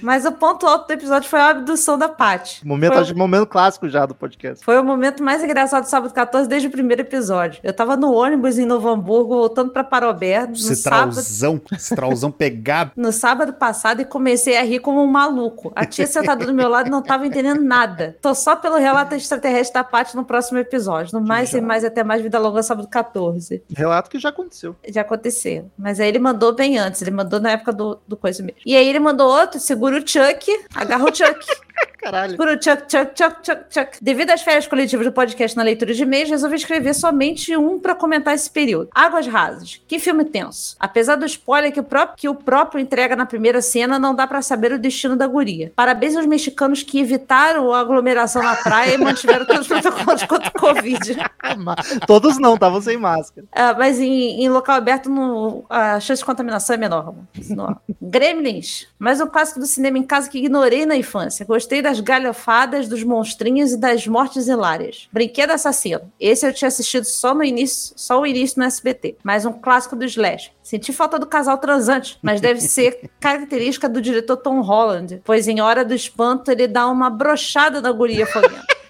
Mas 0.00 0.24
o 0.24 0.32
ponto 0.32 0.66
alto 0.66 0.86
do 0.88 0.92
episódio 0.92 1.28
foi 1.28 1.40
a 1.40 1.50
abdução 1.50 1.96
da 1.98 2.08
Paty. 2.08 2.66
Momento, 2.66 2.92
Foi- 2.94 3.02
acho 3.02 3.12
que 3.12 3.18
momento 3.18 3.46
clássico 3.46 3.88
já 3.88 4.04
do 4.06 4.14
podcast. 4.14 4.64
Foi 4.64 4.78
o 4.78 4.84
momento 4.84 5.22
mais 5.22 5.42
engraçado 5.44 5.84
do 5.84 5.88
sábado 5.88 6.12
14 6.12 6.48
desde 6.48 6.68
o 6.68 6.70
primeiro 6.70 7.02
episódio. 7.02 7.60
Eu 7.62 7.72
tava 7.72 7.96
no 7.96 8.12
ônibus 8.12 8.58
em 8.58 8.64
Novo 8.66 8.88
Hamburgo 8.88 9.34
voltando 9.36 9.70
pra 9.70 9.84
Parobé 9.84 10.46
no 10.46 10.56
sábado. 10.56 11.12
Citralzão, 11.14 11.60
citralzão 11.78 12.30
pegado. 12.30 12.92
No 12.96 13.12
sábado 13.12 13.52
passado 13.62 14.02
e 14.02 14.04
comecei 14.04 14.56
a 14.56 14.62
rir 14.64 14.80
como 14.80 15.00
um 15.00 15.06
maluco. 15.06 15.70
A 15.76 15.86
tia 15.86 16.04
sentada 16.04 16.44
do 16.44 16.52
meu 16.52 16.68
lado 16.68 16.90
não 16.90 17.00
tava 17.00 17.28
entendendo 17.28 17.62
nada. 17.62 18.16
Tô 18.20 18.34
só 18.34 18.56
pelo 18.56 18.76
relato 18.76 19.14
extraterrestre 19.14 19.74
da 19.74 19.84
Paty 19.84 20.16
no 20.16 20.24
próximo 20.24 20.58
episódio. 20.58 21.16
No 21.16 21.24
mais, 21.24 21.50
sem 21.50 21.60
mais, 21.60 21.84
até 21.84 22.02
mais 22.02 22.20
vida 22.20 22.40
longa, 22.40 22.60
sábado 22.60 22.88
14. 22.88 23.62
Relato 23.72 24.10
que 24.10 24.18
já 24.18 24.30
aconteceu. 24.30 24.74
Já 24.88 25.02
aconteceu. 25.02 25.70
Mas 25.78 26.00
aí 26.00 26.08
ele 26.08 26.18
mandou 26.18 26.52
bem 26.52 26.76
antes. 26.76 27.00
Ele 27.02 27.12
mandou 27.12 27.38
na 27.38 27.52
época 27.52 27.72
do, 27.72 28.00
do 28.08 28.16
coisa 28.16 28.42
mesmo. 28.42 28.60
E 28.66 28.76
aí 28.76 28.88
ele 28.88 28.98
mandou 28.98 29.30
outro, 29.30 29.60
segura 29.60 29.96
o 29.96 30.00
Chuck, 30.00 30.44
agarra 30.74 31.04
o 31.04 31.14
Chuck. 31.14 31.46
Caralho. 31.98 32.30
Segura 32.32 32.54
o 32.54 32.62
Chuck, 32.62 32.82
Chuck, 32.90 33.12
Chuck, 33.16 33.36
Chuck, 33.46 33.62
Chuck. 33.70 33.98
Devido 34.02 34.30
às 34.30 34.42
férias 34.42 34.66
coletivas 34.66 35.06
do 35.06 35.12
podcast 35.12 35.56
na 35.56 35.62
leitura 35.62 35.94
de 35.94 36.02
e-mails, 36.02 36.28
resolvi 36.30 36.56
escrever 36.56 36.94
somente 36.94 37.56
um 37.56 37.78
pra 37.78 37.94
comentar 37.94 38.34
esse 38.34 38.50
período. 38.50 38.88
Águas 38.92 39.26
Rasas. 39.26 39.80
Que 39.86 40.00
filme 40.00 40.24
tenso. 40.24 40.76
Apesar 40.80 41.14
do 41.16 41.24
spoiler 41.26 41.72
que 41.72 41.78
o 41.78 41.84
próprio, 41.84 42.16
que 42.16 42.28
o 42.28 42.34
próprio 42.34 42.80
entrega 42.80 43.14
na 43.14 43.24
primeira 43.24 43.62
cena, 43.62 44.00
não 44.00 44.14
dá 44.14 44.26
pra 44.26 44.42
saber 44.42 44.72
o 44.72 44.78
destino 44.78 45.14
da 45.16 45.26
guria. 45.28 45.72
Parabéns 45.76 46.16
aos 46.16 46.26
mexicanos 46.26 46.82
que 46.82 46.98
evitaram 46.98 47.72
a 47.72 47.78
aglomeração 47.80 48.42
na 48.42 48.56
praia 48.56 48.94
e 48.94 48.98
mantiveram 48.98 49.46
todos 49.46 49.62
os 49.62 49.68
protocolos 49.68 50.24
contra 50.24 50.48
o 50.48 50.52
Covid. 50.60 51.16
Todos 52.06 52.38
não, 52.38 52.54
estavam 52.54 52.80
sem 52.80 52.96
máscara. 52.96 53.46
Ah, 53.52 53.74
mas 53.78 54.00
em, 54.00 54.42
em 54.42 54.48
local 54.48 54.74
aberto 54.76 55.08
no- 55.08 55.64
a 55.68 56.00
chance 56.00 56.20
de 56.20 56.26
contaminação 56.26 56.74
é. 56.74 56.78
Menor. 56.78 57.14
Gremlins, 58.00 58.86
mais 58.98 59.20
um 59.20 59.26
clássico 59.26 59.60
do 59.60 59.66
cinema 59.66 59.98
em 59.98 60.02
casa 60.02 60.28
que 60.28 60.38
ignorei 60.38 60.84
na 60.86 60.96
infância. 60.96 61.44
Gostei 61.46 61.61
das 61.82 62.00
galhofadas, 62.00 62.88
dos 62.88 63.02
monstrinhos 63.02 63.72
e 63.72 63.76
das 63.76 64.06
mortes 64.06 64.48
hilárias. 64.48 65.08
Brinquedo 65.12 65.50
Assassino. 65.50 66.12
Esse 66.18 66.46
eu 66.46 66.52
tinha 66.52 66.68
assistido 66.68 67.04
só 67.04 67.34
no 67.34 67.44
início, 67.44 67.94
só 67.96 68.20
o 68.20 68.26
início 68.26 68.58
no 68.58 68.64
SBT. 68.64 69.16
Mais 69.22 69.46
um 69.46 69.52
clássico 69.52 69.96
do 69.96 70.04
Slash. 70.04 70.52
Senti 70.62 70.92
falta 70.92 71.18
do 71.18 71.26
casal 71.26 71.58
transante, 71.58 72.18
mas 72.22 72.40
deve 72.40 72.60
ser 72.60 73.10
característica 73.20 73.88
do 73.88 74.00
diretor 74.00 74.36
Tom 74.36 74.60
Holland, 74.60 75.20
pois 75.24 75.48
em 75.48 75.60
Hora 75.60 75.84
do 75.84 75.94
Espanto 75.94 76.50
ele 76.50 76.68
dá 76.68 76.86
uma 76.88 77.10
brochada 77.10 77.80
na 77.80 77.92
guria 77.92 78.26
foguenta. 78.26 78.81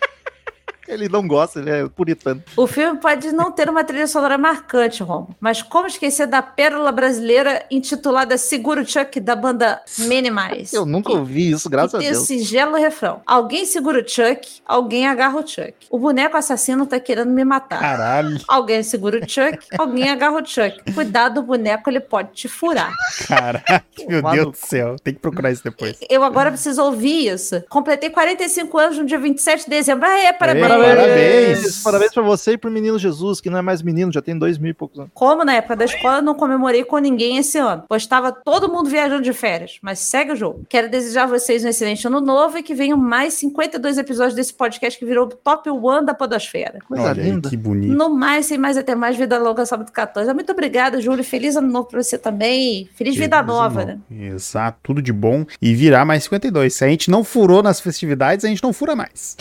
Ele 0.89 1.09
não 1.09 1.27
gosta, 1.27 1.61
ele 1.61 1.71
é 1.71 1.89
puritano. 1.89 2.43
O 2.57 2.67
filme 2.67 2.99
pode 2.99 3.31
não 3.33 3.51
ter 3.53 3.69
uma 3.71 3.85
trilha 3.85 4.07
sonora 4.07 4.37
marcante, 4.37 5.03
Romo, 5.03 5.35
mas 5.41 5.63
como 5.63 5.87
esquecer 5.87 6.27
da 6.27 6.43
pérola 6.43 6.91
brasileira 6.91 7.65
intitulada 7.71 8.37
Seguro 8.37 8.85
Chuck, 8.87 9.19
da 9.21 9.37
banda 9.37 9.81
Minimize? 9.99 10.75
Eu 10.75 10.85
nunca 10.85 11.13
ouvi 11.13 11.51
isso, 11.51 11.71
graças 11.71 11.93
E 11.95 11.97
a 11.97 11.99
tem 12.01 12.09
o 12.11 12.13
Deus. 12.15 12.27
singelo 12.27 12.77
refrão. 12.77 13.21
Alguém 13.27 13.65
segura 13.65 14.01
o 14.03 14.09
Chuck, 14.09 14.61
alguém 14.67 15.07
agarra 15.07 15.39
o 15.39 15.47
Chuck. 15.47 15.75
O 15.91 15.99
boneco 15.99 16.37
assassino 16.37 16.85
tá 16.87 16.99
querendo 16.99 17.31
me 17.31 17.45
matar. 17.45 17.79
Caralho, 17.81 18.41
Alguém 18.49 18.83
segura 18.83 19.19
o 19.19 19.29
Chuck, 19.29 19.59
alguém 19.79 20.11
agarra 20.11 20.43
o 20.43 20.47
Chuck. 20.47 20.93
Cuidado, 20.95 21.39
o 21.39 21.43
boneco 21.43 21.89
ele 21.89 22.01
pode 22.01 22.33
te 22.33 22.49
furar. 22.49 22.93
caralho. 23.29 23.63
Meu 24.09 24.23
Deus 24.23 24.47
do 24.53 24.57
céu. 24.67 24.97
Tem 25.03 25.15
que 25.15 25.21
procurar 25.21 25.51
isso 25.53 25.63
depois. 25.63 25.99
Eu 26.11 26.23
agora 26.25 26.51
preciso 26.51 26.83
ouvir 26.83 27.29
isso. 27.29 27.63
Completei 27.69 28.11
45 28.11 28.79
anos 28.79 28.99
no 28.99 29.05
dia 29.05 29.19
27 29.19 29.65
de 29.65 29.71
dezembro. 29.71 30.07
Ah, 30.07 30.19
é, 30.19 30.33
parabéns. 30.33 30.72
Ei, 30.75 30.97
Parabéns. 30.97 31.83
Parabéns 31.83 32.13
pra 32.13 32.23
você 32.23 32.53
e 32.53 32.59
pro 32.59 32.71
menino 32.71 32.99
Jesus, 32.99 33.41
que 33.41 33.51
não 33.51 33.59
é 33.59 33.63
mais 33.63 33.83
menino, 33.83 34.13
já 34.13 34.23
tem 34.23 34.39
dois 34.39 34.59
mil 34.59 34.71
e 34.71 34.75
poucos 34.75 34.99
anos. 34.99 35.11
Como 35.15 35.45
na 35.45 35.55
época 35.55 35.77
da 35.77 35.85
escola 35.85 36.19
eu 36.19 36.23
não 36.23 36.35
comemorei 36.35 36.85
com 36.85 36.99
ninguém 36.99 37.37
esse 37.39 37.59
ano, 37.59 37.85
pois 37.89 38.03
estava 38.03 38.33
todo 38.33 38.71
mundo 38.71 38.89
viajando 38.89 39.23
de 39.23 39.33
férias, 39.33 39.79
mas 39.83 39.99
segue 39.99 40.33
o 40.33 40.37
jogo. 40.37 40.65
Quero 40.69 40.89
desejar 40.91 41.25
a 41.25 41.27
vocês 41.27 41.65
um 41.65 41.69
excelente 41.69 42.07
ano 42.07 42.21
novo 42.21 42.59
e 42.59 42.63
que 42.63 42.75
venham 42.75 42.97
mais 42.97 43.35
52 43.35 43.99
episódios 43.99 44.35
desse 44.35 44.55
podcast 44.55 44.99
que 44.99 45.05
virou 45.05 45.27
o 45.27 45.29
top 45.29 45.71
one 45.71 46.07
da 46.07 46.15
podosfera. 46.15 46.79
Coisa 46.87 47.05
Olha 47.05 47.23
aí, 47.23 47.31
linda. 47.31 47.49
que 47.49 47.57
bonito. 47.57 47.93
No 47.95 48.11
mais, 48.15 48.47
sem 48.47 48.59
mais 48.59 48.77
até 48.77 48.95
mais, 48.95 49.17
vida 49.17 49.39
longa, 49.39 49.65
sábado 49.67 49.91
14. 49.91 50.33
Muito 50.33 50.53
obrigada, 50.53 51.01
Júlio. 51.01 51.25
Feliz 51.25 51.57
ano 51.57 51.69
novo 51.69 51.89
pra 51.89 52.03
você 52.03 52.19
também. 52.19 52.89
Feliz 52.95 53.17
vida 53.17 53.37
Feliz 53.37 53.53
nova, 53.53 53.83
ano 53.83 54.03
né? 54.11 54.29
Exato, 54.29 54.79
tudo 54.83 55.03
de 55.03 55.13
bom. 55.13 55.45
E 55.61 55.75
virar 55.75 56.05
mais 56.05 56.25
52. 56.25 56.75
Se 56.75 56.85
a 56.85 56.89
gente 56.89 57.11
não 57.11 57.25
furou 57.25 57.63
nas 57.63 57.81
festividades, 57.81 58.45
a 58.45 58.49
gente 58.49 58.63
não 58.63 58.73
fura 58.73 58.95
mais. 58.97 59.37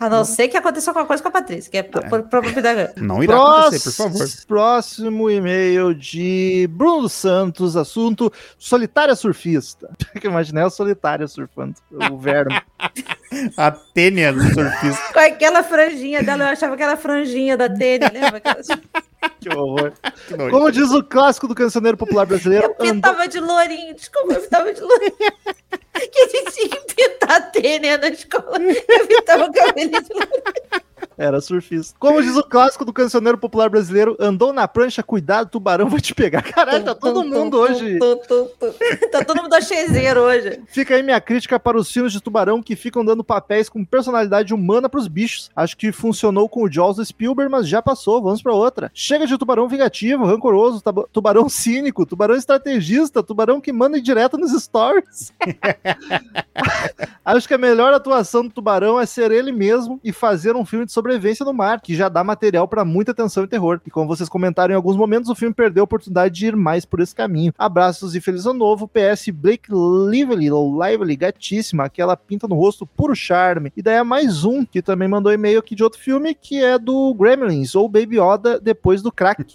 A 0.00 0.08
não 0.08 0.24
ser 0.24 0.48
que 0.48 0.51
aconteça 0.56 0.90
alguma 0.90 1.06
coisa 1.06 1.22
com 1.22 1.28
a 1.28 1.32
Patrícia, 1.32 1.70
que 1.70 1.78
é 1.78 1.82
por, 1.82 2.02
por 2.08 2.22
propriedade. 2.24 2.92
Não 3.00 3.22
irá 3.22 3.36
acontecer, 3.36 3.90
por 3.90 3.96
favor. 3.96 4.28
Próximo 4.46 5.30
e-mail 5.30 5.94
de 5.94 6.68
Bruno 6.72 7.08
Santos, 7.08 7.76
assunto 7.76 8.32
solitária 8.58 9.14
surfista. 9.14 9.90
Que 10.20 10.26
eu 10.26 10.30
imaginei 10.30 10.62
a 10.62 10.70
solitária 10.70 11.26
surfando, 11.26 11.74
o 12.10 12.18
verbo. 12.18 12.50
A 13.56 13.70
tênia 13.70 14.30
do 14.30 14.42
surfista. 14.42 15.12
Com 15.14 15.18
aquela 15.20 15.62
franjinha 15.62 16.22
dela, 16.22 16.44
eu 16.44 16.48
achava 16.48 16.76
que 16.76 16.82
era 16.82 16.92
a 16.92 16.96
franjinha 16.98 17.56
da 17.56 17.66
tênis, 17.66 18.10
lembra? 18.12 18.36
Aquela- 18.36 18.60
que 19.40 19.48
horror. 19.48 19.92
Que 20.26 20.36
nojo. 20.36 20.50
Como 20.50 20.72
diz 20.72 20.90
o 20.90 21.02
clássico 21.02 21.48
do 21.48 21.54
cancioneiro 21.54 21.96
popular 21.96 22.26
brasileiro, 22.26 22.66
Eu 22.66 22.74
pintava 22.74 23.26
de 23.28 23.40
lourinho, 23.40 23.94
desculpa, 23.94 24.34
eu 24.34 24.40
pintava 24.40 24.72
de 24.72 24.80
lourinho. 24.80 25.12
Que 25.92 26.18
a 26.20 26.28
gente 26.28 26.52
tinha 26.52 26.68
que 26.68 26.94
pintar 26.94 27.52
tênis 27.52 28.00
na 28.00 28.08
escola. 28.08 28.58
Eu 28.60 29.06
pintava 29.06 29.44
o 29.44 29.52
cabelinho 29.52 30.02
de 30.02 30.12
lourinho. 30.12 30.82
Era 31.16 31.40
surfista. 31.40 31.94
Como 31.98 32.22
diz 32.22 32.36
o 32.36 32.42
clássico 32.42 32.84
do 32.84 32.92
cancioneiro 32.92 33.38
popular 33.38 33.68
brasileiro, 33.68 34.16
andou 34.18 34.52
na 34.52 34.66
prancha, 34.66 35.02
cuidado, 35.02 35.50
tubarão 35.50 35.88
vai 35.88 36.00
te 36.00 36.14
pegar. 36.14 36.42
Caralho, 36.42 36.84
tá 36.84 36.94
todo 36.94 37.24
mundo 37.24 37.58
hoje. 37.58 37.98
Tá 39.10 39.24
todo 39.24 39.42
mundo 39.42 39.54
achezeiro 39.54 40.20
hoje. 40.20 40.60
Fica 40.66 40.94
aí 40.94 41.02
minha 41.02 41.20
crítica 41.20 41.58
para 41.60 41.76
os 41.76 41.90
filmes 41.90 42.12
de 42.12 42.20
tubarão 42.20 42.62
que 42.62 42.74
ficam 42.74 43.04
dando 43.04 43.22
papéis 43.22 43.68
com 43.68 43.84
personalidade 43.84 44.54
humana 44.54 44.88
pros 44.88 45.08
bichos. 45.08 45.50
Acho 45.54 45.76
que 45.76 45.92
funcionou 45.92 46.48
com 46.48 46.62
o 46.62 46.70
Jaws 46.70 46.96
do 46.96 47.04
Spielberg, 47.04 47.50
mas 47.50 47.68
já 47.68 47.82
passou, 47.82 48.22
vamos 48.22 48.42
pra 48.42 48.52
outra. 48.52 48.90
Chega 48.94 49.26
de 49.26 49.36
tubarão 49.36 49.68
vingativo, 49.68 50.24
rancoroso, 50.24 50.82
tubarão 51.12 51.48
cínico, 51.48 52.06
tubarão 52.06 52.34
estrategista, 52.34 53.22
tubarão 53.22 53.60
que 53.60 53.72
manda 53.72 54.00
direto 54.00 54.38
nos 54.38 54.52
stories. 54.52 55.32
Acho 57.24 57.48
que 57.48 57.54
a 57.54 57.58
melhor 57.58 57.92
atuação 57.92 58.42
do 58.42 58.50
tubarão 58.50 59.00
é 59.00 59.06
ser 59.06 59.30
ele 59.30 59.52
mesmo 59.52 60.00
e 60.04 60.12
fazer 60.12 60.54
um 60.54 60.64
filme 60.64 60.86
de 60.86 60.92
sobrevivência 61.02 61.44
no 61.44 61.52
mar, 61.52 61.80
que 61.80 61.96
já 61.96 62.08
dá 62.08 62.22
material 62.22 62.68
para 62.68 62.84
muita 62.84 63.12
tensão 63.12 63.42
e 63.42 63.48
terror. 63.48 63.80
E 63.84 63.90
como 63.90 64.06
vocês 64.06 64.28
comentaram 64.28 64.72
em 64.72 64.76
alguns 64.76 64.96
momentos, 64.96 65.28
o 65.28 65.34
filme 65.34 65.52
perdeu 65.52 65.82
a 65.82 65.84
oportunidade 65.84 66.32
de 66.32 66.46
ir 66.46 66.56
mais 66.56 66.84
por 66.84 67.00
esse 67.00 67.14
caminho. 67.14 67.52
Abraços 67.58 68.14
e 68.14 68.20
feliz 68.20 68.46
ano 68.46 68.60
novo. 68.60 68.88
PS 68.88 69.28
Blake 69.34 69.68
Lively, 69.70 70.50
ou 70.50 70.80
Lively, 70.80 71.16
gatíssima, 71.16 71.84
aquela 71.84 72.16
pinta 72.16 72.46
no 72.46 72.54
rosto, 72.54 72.86
puro 72.86 73.16
charme. 73.16 73.72
E 73.76 73.82
daí 73.82 73.96
é 73.96 74.02
mais 74.04 74.44
um 74.44 74.64
que 74.64 74.80
também 74.80 75.08
mandou 75.08 75.32
e-mail 75.32 75.58
aqui 75.58 75.74
de 75.74 75.82
outro 75.82 75.98
filme, 75.98 76.34
que 76.34 76.62
é 76.62 76.78
do 76.78 77.12
Gremlins, 77.14 77.74
ou 77.74 77.88
Baby 77.88 78.20
Yoda, 78.20 78.60
depois 78.60 79.02
do 79.02 79.10
crack. 79.10 79.42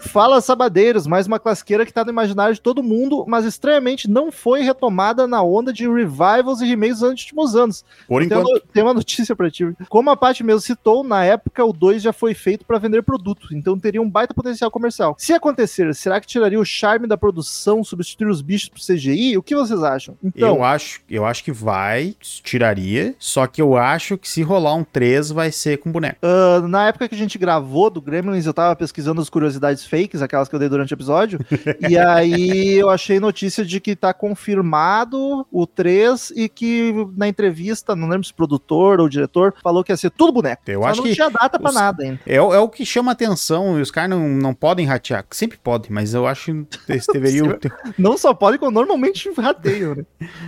Fala 0.00 0.40
Sabadeiros, 0.40 1.06
mais 1.06 1.28
uma 1.28 1.38
classiqueira 1.38 1.86
que 1.86 1.92
tá 1.92 2.04
no 2.04 2.10
imaginário 2.10 2.54
de 2.54 2.60
todo 2.60 2.82
mundo, 2.82 3.24
mas 3.28 3.44
estranhamente 3.44 4.10
não 4.10 4.32
foi 4.32 4.62
retomada 4.62 5.26
na 5.26 5.42
onda 5.42 5.72
de 5.72 5.88
revivals 5.88 6.60
e 6.60 6.66
remakes 6.66 6.98
dos 6.98 7.10
últimos 7.10 7.54
anos. 7.54 7.84
Por 8.08 8.20
Tem 8.20 8.26
enquanto. 8.26 8.48
uma, 8.48 8.60
tem 8.72 8.82
uma 8.82 8.94
notícia 8.94 9.35
ti. 9.50 9.64
Como 9.88 10.10
a 10.10 10.16
Paty 10.16 10.42
mesmo 10.42 10.60
citou, 10.60 11.04
na 11.04 11.24
época 11.24 11.64
o 11.64 11.72
2 11.72 12.02
já 12.02 12.12
foi 12.12 12.34
feito 12.34 12.64
pra 12.64 12.78
vender 12.78 13.02
produto, 13.02 13.48
então 13.52 13.78
teria 13.78 14.02
um 14.02 14.10
baita 14.10 14.34
potencial 14.34 14.70
comercial. 14.70 15.14
Se 15.18 15.32
acontecer, 15.32 15.94
será 15.94 16.20
que 16.20 16.26
tiraria 16.26 16.58
o 16.58 16.64
charme 16.64 17.06
da 17.06 17.16
produção, 17.16 17.84
substituir 17.84 18.28
os 18.28 18.42
bichos 18.42 18.68
pro 18.68 18.80
CGI? 18.80 19.36
O 19.36 19.42
que 19.42 19.54
vocês 19.54 19.82
acham? 19.82 20.16
Então, 20.22 20.56
eu 20.56 20.64
acho, 20.64 21.00
eu 21.08 21.24
acho 21.24 21.44
que 21.44 21.52
vai, 21.52 22.14
tiraria. 22.20 23.14
Só 23.18 23.46
que 23.46 23.60
eu 23.60 23.76
acho 23.76 24.16
que 24.18 24.28
se 24.28 24.42
rolar 24.42 24.74
um 24.74 24.84
3 24.84 25.30
vai 25.30 25.50
ser 25.52 25.78
com 25.78 25.92
boneco. 25.92 26.18
ah, 26.22 26.60
na 26.66 26.88
época 26.88 27.08
que 27.08 27.14
a 27.14 27.18
gente 27.18 27.38
gravou 27.38 27.90
do 27.90 28.00
Gremlins, 28.00 28.46
eu 28.46 28.54
tava 28.54 28.74
pesquisando 28.76 29.20
as 29.20 29.30
curiosidades 29.30 29.84
fakes, 29.84 30.22
aquelas 30.22 30.48
que 30.48 30.54
eu 30.54 30.58
dei 30.58 30.68
durante 30.68 30.92
o 30.92 30.96
episódio, 30.96 31.38
e 31.88 31.98
aí 31.98 32.74
eu 32.74 32.90
achei 32.90 33.20
notícia 33.20 33.64
de 33.64 33.80
que 33.80 33.96
tá 33.96 34.12
confirmado 34.12 35.46
o 35.50 35.66
3 35.66 36.32
e 36.36 36.48
que 36.48 36.92
na 37.16 37.28
entrevista, 37.28 37.94
não 37.94 38.08
lembro 38.08 38.26
se 38.26 38.32
produtor 38.32 39.00
ou 39.00 39.08
diretor, 39.08 39.25
falou 39.62 39.82
que 39.84 39.92
ia 39.92 39.96
ser 39.96 40.10
tudo 40.10 40.32
boneco. 40.32 40.62
Eu 40.66 40.80
Só 40.82 40.86
acho 40.88 41.00
não 41.00 41.08
que 41.08 41.14
tinha 41.14 41.30
data 41.30 41.58
pra 41.58 41.68
os- 41.70 41.74
nada 41.74 42.02
ainda. 42.02 42.20
É, 42.26 42.40
o- 42.40 42.52
é 42.54 42.58
o 42.58 42.68
que 42.68 42.84
chama 42.86 43.12
atenção 43.12 43.78
e 43.78 43.82
os 43.82 43.90
caras 43.90 44.10
não, 44.10 44.28
não 44.28 44.54
podem 44.54 44.86
ratear. 44.86 45.24
Sempre 45.30 45.58
podem, 45.58 45.90
mas 45.90 46.14
eu 46.14 46.26
acho 46.26 46.52
que 46.86 46.92
eles 46.92 47.06
deveriam. 47.12 47.46
Não 47.98 48.16
só 48.18 48.32
pode, 48.34 48.58
como 48.58 48.70
normalmente 48.72 49.30
rateiam, 49.38 49.94
né? 49.94 50.04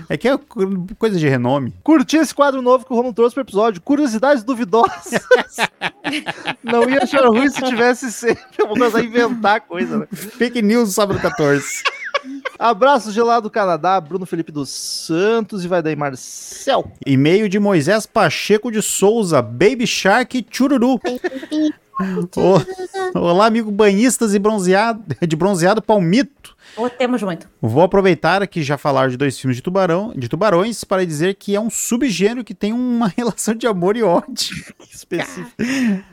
É 0.09 0.17
que 0.17 0.29
é 0.29 0.37
co- 0.37 0.87
coisa 0.99 1.19
de 1.19 1.29
renome. 1.29 1.75
Curti 1.83 2.17
esse 2.17 2.35
quadro 2.35 2.61
novo 2.63 2.85
que 2.85 2.93
o 2.93 2.97
Romulo 2.97 3.15
trouxe 3.15 3.35
pro 3.35 3.43
episódio. 3.43 3.81
Curiosidades 3.81 4.43
duvidosas. 4.45 5.13
Não 6.63 6.89
ia 6.89 7.03
achar 7.03 7.25
ruim 7.27 7.49
se 7.49 7.63
tivesse 7.63 8.11
sempre. 8.13 8.43
Eu 8.59 8.67
vou 8.67 8.77
começar 8.77 8.99
a 8.99 9.03
inventar 9.03 9.61
coisa, 9.63 9.99
né? 9.99 10.07
Fake 10.13 10.61
news 10.63 10.89
do 10.89 10.93
sábado 10.95 11.21
14. 11.21 11.83
Abraço 12.59 13.13
gelado 13.13 13.49
do 13.49 13.51
Canadá, 13.51 14.01
Bruno 14.01 14.27
Felipe 14.27 14.51
dos 14.51 14.69
Santos 14.69 15.65
e 15.65 15.69
vai 15.69 15.83
daí 15.83 15.95
Marcel. 15.95 16.91
E-mail 17.07 17.49
de 17.49 17.59
Moisés 17.59 18.07
Pacheco 18.07 18.71
de 18.71 18.83
Souza, 18.83 19.41
Baby 19.41 19.87
Shark 19.87 20.47
Chururu. 20.51 21.01
Olá, 23.15 23.47
amigo 23.47 23.71
banhistas 23.71 24.35
e 24.35 24.39
bronzeado, 24.39 25.03
de 25.27 25.37
bronzeado 25.37 25.83
palmito. 25.83 26.57
Ou 26.77 26.89
temos 26.89 27.23
muito. 27.23 27.49
Vou 27.61 27.83
aproveitar 27.83 28.43
aqui 28.43 28.63
já 28.63 28.79
falar 28.79 29.09
de 29.09 29.17
dois 29.17 29.39
filmes 29.39 29.57
de 29.57 29.63
tubarão, 29.63 30.13
de 30.15 30.29
tubarões 30.29 30.85
para 30.85 31.05
dizer 31.05 31.35
que 31.35 31.57
é 31.57 31.61
um 31.61 31.71
subgênero 31.71 32.45
que 32.45 32.55
tem 32.55 32.73
uma 32.73 33.09
relação 33.17 33.55
de 33.55 33.67
amor 33.67 33.97
e 33.97 34.03
ódio. 34.03 34.65
Específico. 34.93 35.51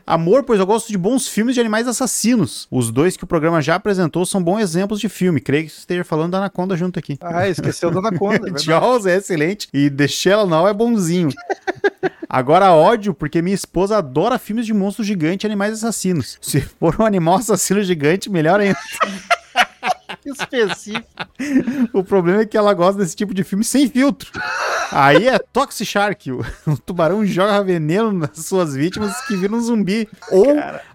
Amor, 0.07 0.43
pois 0.43 0.59
eu 0.59 0.65
gosto 0.65 0.87
de 0.87 0.97
bons 0.97 1.27
filmes 1.27 1.53
de 1.53 1.61
animais 1.61 1.87
assassinos. 1.87 2.67
Os 2.71 2.89
dois 2.89 3.15
que 3.15 3.23
o 3.23 3.27
programa 3.27 3.61
já 3.61 3.75
apresentou 3.75 4.25
são 4.25 4.41
bons 4.41 4.61
exemplos 4.61 4.99
de 4.99 5.09
filme. 5.09 5.39
Creio 5.39 5.65
que 5.65 5.71
você 5.71 5.79
esteja 5.79 6.03
falando 6.03 6.31
da 6.31 6.37
Anaconda 6.39 6.75
junto 6.75 6.97
aqui. 6.97 7.17
Ah, 7.21 7.47
esqueceu 7.47 7.91
da 7.91 7.99
Anaconda. 7.99 8.49
é. 8.49 8.57
Jaws 8.57 9.05
é 9.05 9.17
excelente 9.17 9.67
e 9.73 9.89
The 9.89 10.07
Shallow 10.07 10.47
Now 10.47 10.67
é 10.67 10.73
bonzinho. 10.73 11.29
Agora 12.27 12.73
ódio 12.73 13.13
porque 13.13 13.41
minha 13.41 13.55
esposa 13.55 13.97
adora 13.97 14.39
filmes 14.39 14.65
de 14.65 14.73
monstros 14.73 15.05
gigantes 15.07 15.43
e 15.43 15.47
animais 15.47 15.74
assassinos. 15.75 16.37
Se 16.41 16.61
for 16.61 16.99
um 16.99 17.05
animal 17.05 17.35
assassino 17.35 17.83
gigante, 17.83 18.29
melhor 18.29 18.59
ainda. 18.59 18.77
Específico. 20.25 21.07
O 21.93 22.03
problema 22.03 22.41
é 22.41 22.45
que 22.45 22.57
ela 22.57 22.73
gosta 22.73 23.01
desse 23.01 23.15
tipo 23.15 23.33
de 23.33 23.43
filme 23.43 23.63
sem 23.63 23.87
filtro. 23.87 24.31
Aí 24.91 25.27
é 25.27 25.37
Toxic 25.37 25.85
Shark. 25.85 26.31
O, 26.31 26.43
tubarão 26.85 27.25
joga 27.25 27.63
veneno 27.63 28.11
nas 28.11 28.45
suas 28.45 28.73
vítimas 28.73 29.19
que 29.27 29.35
viram 29.35 29.57
um 29.57 29.61
zumbi. 29.61 30.09
Ou 30.31 30.47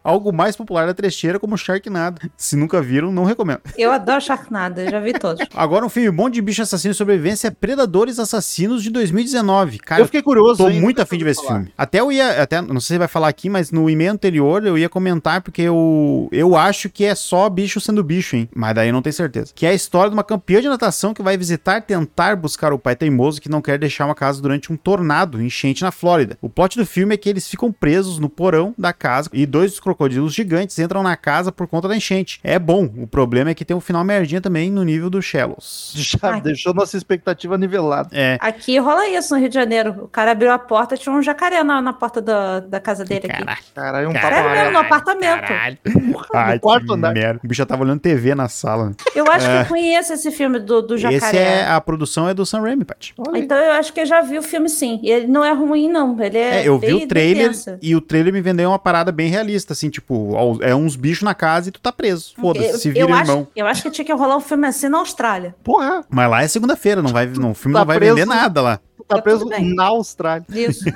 algo 0.03 0.33
mais 0.33 0.57
popular 0.57 0.87
da 0.87 0.95
trecheira 0.95 1.39
como 1.39 1.57
Sharknado. 1.57 2.31
Se 2.37 2.57
nunca 2.57 2.81
viram, 2.81 3.13
não 3.13 3.25
recomendo. 3.25 3.61
Eu 3.77 3.91
adoro 3.91 4.21
Sharknado, 4.21 4.81
eu 4.81 4.91
já 4.91 5.01
vi 5.01 5.13
todos. 5.13 5.47
Agora 5.55 5.85
um 5.85 5.89
filme 5.89 6.11
bom 6.11 6.29
de 6.29 6.41
bicho 6.41 6.63
assassino 6.63 6.93
e 6.93 6.95
sobrevivência 6.95 7.49
é 7.49 7.51
Predadores 7.51 8.19
Assassinos 8.19 8.83
de 8.83 8.91
2019. 8.91 9.79
Cara, 9.79 10.01
eu 10.01 10.07
fiquei 10.07 10.23
curioso. 10.23 10.59
Tô 10.59 10.69
hein? 10.69 10.81
muito 10.81 11.01
afim 11.01 11.19
de 11.19 11.25
ver 11.25 11.31
esse 11.31 11.43
falar. 11.43 11.59
filme. 11.59 11.73
Até 11.77 12.01
eu 12.01 12.11
ia, 12.11 12.43
até, 12.43 12.61
não 12.61 12.81
sei 12.81 12.95
se 12.95 12.99
vai 12.99 13.09
falar 13.09 13.29
aqui, 13.29 13.49
mas 13.49 13.71
no 13.71 13.89
e-mail 13.89 14.13
anterior 14.13 14.65
eu 14.67 14.77
ia 14.77 14.89
comentar 14.89 15.41
porque 15.43 15.63
eu, 15.63 16.29
eu 16.33 16.57
acho 16.57 16.89
que 16.89 17.05
é 17.05 17.15
só 17.15 17.49
bicho 17.49 17.81
sendo 17.81 18.03
bicho, 18.03 18.37
hein? 18.37 18.49
Mas 18.55 18.75
daí 18.75 18.89
eu 18.89 18.93
não 18.93 19.03
tenho 19.03 19.15
certeza. 19.15 19.53
Que 19.55 19.67
é 19.67 19.71
a 19.71 19.75
história 19.75 20.11
de 20.11 20.15
uma 20.15 20.25
campeã 20.25 20.61
de 20.61 20.69
natação 20.69 21.15
que 21.15 21.23
vai 21.23 21.37
visitar, 21.37 21.81
tentar 21.83 22.37
buscar 22.37 22.73
o 22.73 22.79
pai 22.79 22.97
teimoso 22.97 23.41
que 23.41 23.49
não 23.49 23.63
quer 23.63 23.79
deixar 23.79 24.07
uma 24.07 24.15
casa 24.15 24.41
durante 24.41 24.73
um 24.73 24.77
tornado 24.77 25.43
enchente 25.43 25.83
na 25.83 25.91
Flórida. 25.91 26.39
O 26.41 26.49
plot 26.49 26.77
do 26.77 26.87
filme 26.87 27.15
é 27.15 27.17
que 27.17 27.29
eles 27.29 27.49
ficam 27.49 27.73
presos 27.73 28.19
no 28.19 28.29
porão 28.29 28.75
da 28.77 28.93
casa 28.93 29.29
e 29.33 29.47
dois 29.47 29.73
dos 29.73 29.81
crocodilos 29.91 30.33
gigantes 30.35 30.79
entram 30.79 31.03
na 31.03 31.17
casa 31.17 31.51
por 31.51 31.67
conta 31.67 31.89
da 31.89 31.97
enchente. 31.97 32.41
É 32.45 32.59
bom, 32.59 32.85
o 32.85 33.07
problema 33.07 33.51
é 33.51 33.55
que 33.55 33.65
tem 33.65 33.77
um 33.77 33.81
final 33.81 34.05
merdinha 34.05 34.41
também 34.41 34.71
no 34.71 34.85
nível 34.85 35.11
do 35.11 35.21
Shallows. 35.21 35.93
Já 35.97 36.19
Ai. 36.23 36.41
deixou 36.41 36.73
nossa 36.73 36.97
expectativa 36.97 37.59
nivelada. 37.59 38.09
É, 38.13 38.39
Aqui 38.41 38.79
rola 38.79 39.09
isso 39.09 39.35
no 39.35 39.41
Rio 39.41 39.49
de 39.49 39.55
Janeiro. 39.55 40.05
O 40.05 40.09
cara 40.09 40.33
abriu 40.33 40.53
a 40.53 40.59
porta, 40.59 40.97
tinha 40.97 41.15
um 41.15 41.23
jacaré 41.23 41.63
na, 41.65 41.83
na 41.83 41.93
porta 41.93 42.21
da, 42.21 42.61
da 42.61 42.81
casa 42.81 43.05
dele 43.05 43.27
aqui. 43.27 43.45
caralho. 43.45 43.61
Caralho, 43.75 44.11
um 44.11 44.13
Caralho. 44.13 44.73
no 44.73 44.79
apartamento. 44.79 45.41
Caralho. 45.41 45.79
no 45.85 46.61
quarto 46.61 46.93
andar. 46.93 47.13
merda. 47.13 47.41
O 47.43 47.49
bicho 47.49 47.59
já 47.59 47.67
tava 47.67 47.83
olhando 47.83 48.01
TV 48.01 48.35
na 48.35 48.49
sala. 48.49 48.93
Eu 49.15 49.31
acho 49.31 49.47
que 49.47 49.57
eu 49.57 49.65
conheço 49.67 50.13
esse 50.13 50.31
filme 50.31 50.59
do, 50.61 50.83
do 50.83 50.97
jacaré. 50.99 51.17
Esse 51.17 51.37
é 51.37 51.67
a 51.67 51.81
produção 51.81 52.29
é 52.29 52.35
do 52.35 52.47
Sam 52.47 52.63
Raimi, 52.63 52.85
Paty. 52.85 53.15
Então 53.35 53.57
eu 53.57 53.73
acho 53.73 53.93
que 53.93 54.01
eu 54.01 54.07
já 54.07 54.21
vi 54.21 54.39
o 54.39 54.43
filme 54.43 54.69
sim. 54.69 55.01
E 55.03 55.11
ele 55.11 55.27
não 55.27 55.45
é 55.45 55.53
ruim, 55.53 55.89
não. 55.89 56.21
Ele 56.21 56.39
é. 56.39 56.61
É, 56.61 56.69
eu 56.69 56.79
vi 56.79 56.93
o 56.93 57.09
trailer 57.09 57.51
e 57.83 57.97
o 57.97 58.01
trailer 58.01 58.33
me 58.33 58.41
vendeu 58.41 58.69
uma 58.71 58.79
parada 58.79 59.11
bem 59.11 59.29
realista, 59.29 59.75
assim, 59.81 59.91
tipo, 59.91 60.59
é 60.63 60.75
uns 60.75 60.95
bichos 60.97 61.23
na 61.23 61.35
casa 61.35 61.69
e 61.69 61.73
tu 61.73 61.81
tá 61.81 61.91
preso. 61.91 62.33
Foda-se, 62.39 62.69
Eu- 62.69 62.79
se 62.79 62.89
eu 62.89 62.93
vira, 62.95 63.15
acho, 63.15 63.31
irmão. 63.31 63.49
eu 63.57 63.67
acho 63.67 63.83
que 63.83 63.91
tinha 63.91 64.05
que 64.05 64.13
rolar 64.13 64.37
um 64.37 64.41
filme 64.41 64.67
assim 64.67 64.89
na 64.89 64.99
Austrália. 64.99 65.55
Porra, 65.65 66.05
Mas 66.11 66.31
lá 66.31 66.43
é 66.43 66.49
segunda-feira, 66.49 67.01
não 67.03 67.11
vai, 67.11 67.27
não, 67.27 67.53
o 67.53 67.55
filme 67.55 67.73
Tá 67.75 67.81
não 67.81 67.87
vai 67.87 67.99
preso. 67.99 68.15
vender 68.15 68.27
nada 68.27 68.61
lá. 68.61 68.77
tu 68.97 69.05
tá 69.05 69.17
Tá 69.17 69.23
preso 69.23 69.47
na 69.49 69.85
Austrália. 69.87 70.45
Isso. 70.51 70.85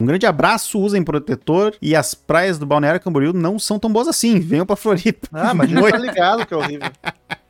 Um 0.00 0.06
grande 0.06 0.26
abraço, 0.26 0.80
usem 0.80 1.02
protetor 1.02 1.74
e 1.80 1.94
as 1.94 2.14
praias 2.14 2.58
do 2.58 2.66
Balneário 2.66 3.00
Camboriú 3.00 3.32
não 3.32 3.56
são 3.58 3.78
tão 3.78 3.92
boas 3.92 4.08
assim. 4.08 4.40
Venham 4.40 4.66
pra 4.66 4.74
Floripa. 4.76 5.28
Ah, 5.32 5.54
mas 5.54 5.70
a 5.70 5.74
gente 5.74 5.90
tá 5.90 5.98
ligado 5.98 6.46
que 6.46 6.54
é 6.54 6.56
horrível. 6.56 6.90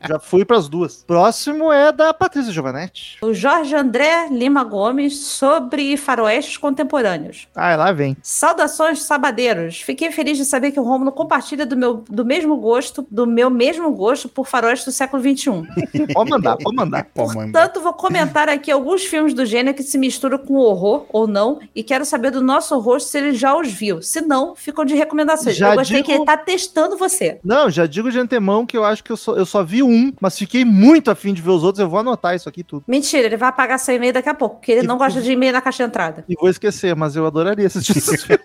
Já 0.09 0.19
fui 0.19 0.45
pras 0.45 0.69
duas. 0.69 1.05
Próximo 1.07 1.73
é 1.73 1.93
da 1.93 2.12
Patrícia 2.15 2.53
Giovanetti. 2.53 3.19
o 3.23 3.33
Jorge 3.33 3.74
André 3.74 4.29
Lima 4.31 4.65
Gomes 4.65 5.19
sobre 5.27 5.97
faroestes 5.97 6.57
contemporâneos. 6.57 7.47
Ah, 7.55 7.74
lá 7.77 7.93
vem. 7.93 8.16
Saudações 8.23 9.03
sabadeiros. 9.03 9.81
Fiquei 9.81 10.11
feliz 10.11 10.37
de 10.37 10.45
saber 10.45 10.73
que 10.73 10.81
o 10.81 10.83
Romulo 10.83 11.12
compartilha 11.12 11.65
do 11.66 11.77
meu 11.77 12.03
do 12.09 12.24
mesmo 12.24 12.57
gosto, 12.57 13.07
do 13.11 13.27
meu 13.27 13.49
mesmo 13.51 13.91
gosto 13.93 14.29
por 14.29 14.47
faroeste 14.47 14.87
do 14.87 14.93
século 14.93 15.23
XXI. 15.23 15.51
Pode 16.12 16.31
mandar, 16.31 16.57
pode 16.57 16.77
mandar. 16.77 17.05
Portanto, 17.15 17.81
vou 17.81 17.93
comentar 17.93 18.49
aqui 18.49 18.70
alguns 18.70 19.05
filmes 19.05 19.35
do 19.35 19.45
gênero 19.47 19.77
que 19.77 19.83
se 19.83 19.97
misturam 19.99 20.39
com 20.39 20.55
horror 20.55 21.07
ou 21.12 21.27
não, 21.27 21.61
e 21.74 21.83
quero 21.83 22.05
saber 22.05 22.31
do 22.31 22.43
nosso 22.43 22.79
rosto 22.79 23.09
se 23.11 23.19
ele 23.19 23.35
já 23.35 23.55
os 23.57 23.70
viu. 23.73 24.03
Se 24.03 24.20
não, 24.20 24.55
ficam 24.55 24.85
de 24.85 24.95
recomendações. 24.95 25.57
Já 25.57 25.70
eu 25.70 25.77
gostei 25.77 25.97
digo- 25.99 26.07
que 26.07 26.12
ele 26.12 26.24
tá 26.24 26.37
testando 26.37 26.97
você. 26.97 27.39
Não, 27.45 27.70
já 27.70 27.87
digo 27.87 28.11
de 28.11 28.19
antemão 28.19 28.66
que 28.66 28.77
eu 28.77 28.85
acho 28.85 29.03
que 29.05 29.12
eu 29.12 29.16
só, 29.16 29.35
eu 29.37 29.47
só 29.47 29.62
vi 29.62 29.83
um, 29.83 29.89
mas 30.20 30.39
fiquei 30.39 30.64
muito 30.64 31.10
afim 31.10 31.32
de 31.35 31.43
ver 31.43 31.51
os 31.51 31.62
outros. 31.62 31.81
Eu 31.81 31.89
vou 31.89 32.01
anotar 32.01 32.35
isso 32.35 32.48
aqui 32.48 32.62
tudo. 32.62 32.85
Mentira, 32.86 33.27
ele 33.27 33.36
vai 33.36 33.48
apagar 33.48 33.78
seu 33.78 33.94
e-mail 33.94 34.12
daqui 34.12 34.28
a 34.28 34.35
pouco, 34.35 34.56
porque 34.56 34.73
ele 34.73 34.82
E- 34.82 34.86
não 34.86 34.98
gosta 34.98 35.20
de 35.20 35.32
e-mail 35.32 35.52
na 35.52 35.60
caixa 35.60 35.85
de 35.85 35.89
entrada. 35.89 36.24
E 36.28 36.35
vou 36.35 36.48
esquecer, 36.48 36.94
mas 36.97 37.16
eu 37.16 37.27
adoraria 37.27 37.66
assistir 37.66 37.93
esses 37.98 38.23
filmes. 38.24 38.43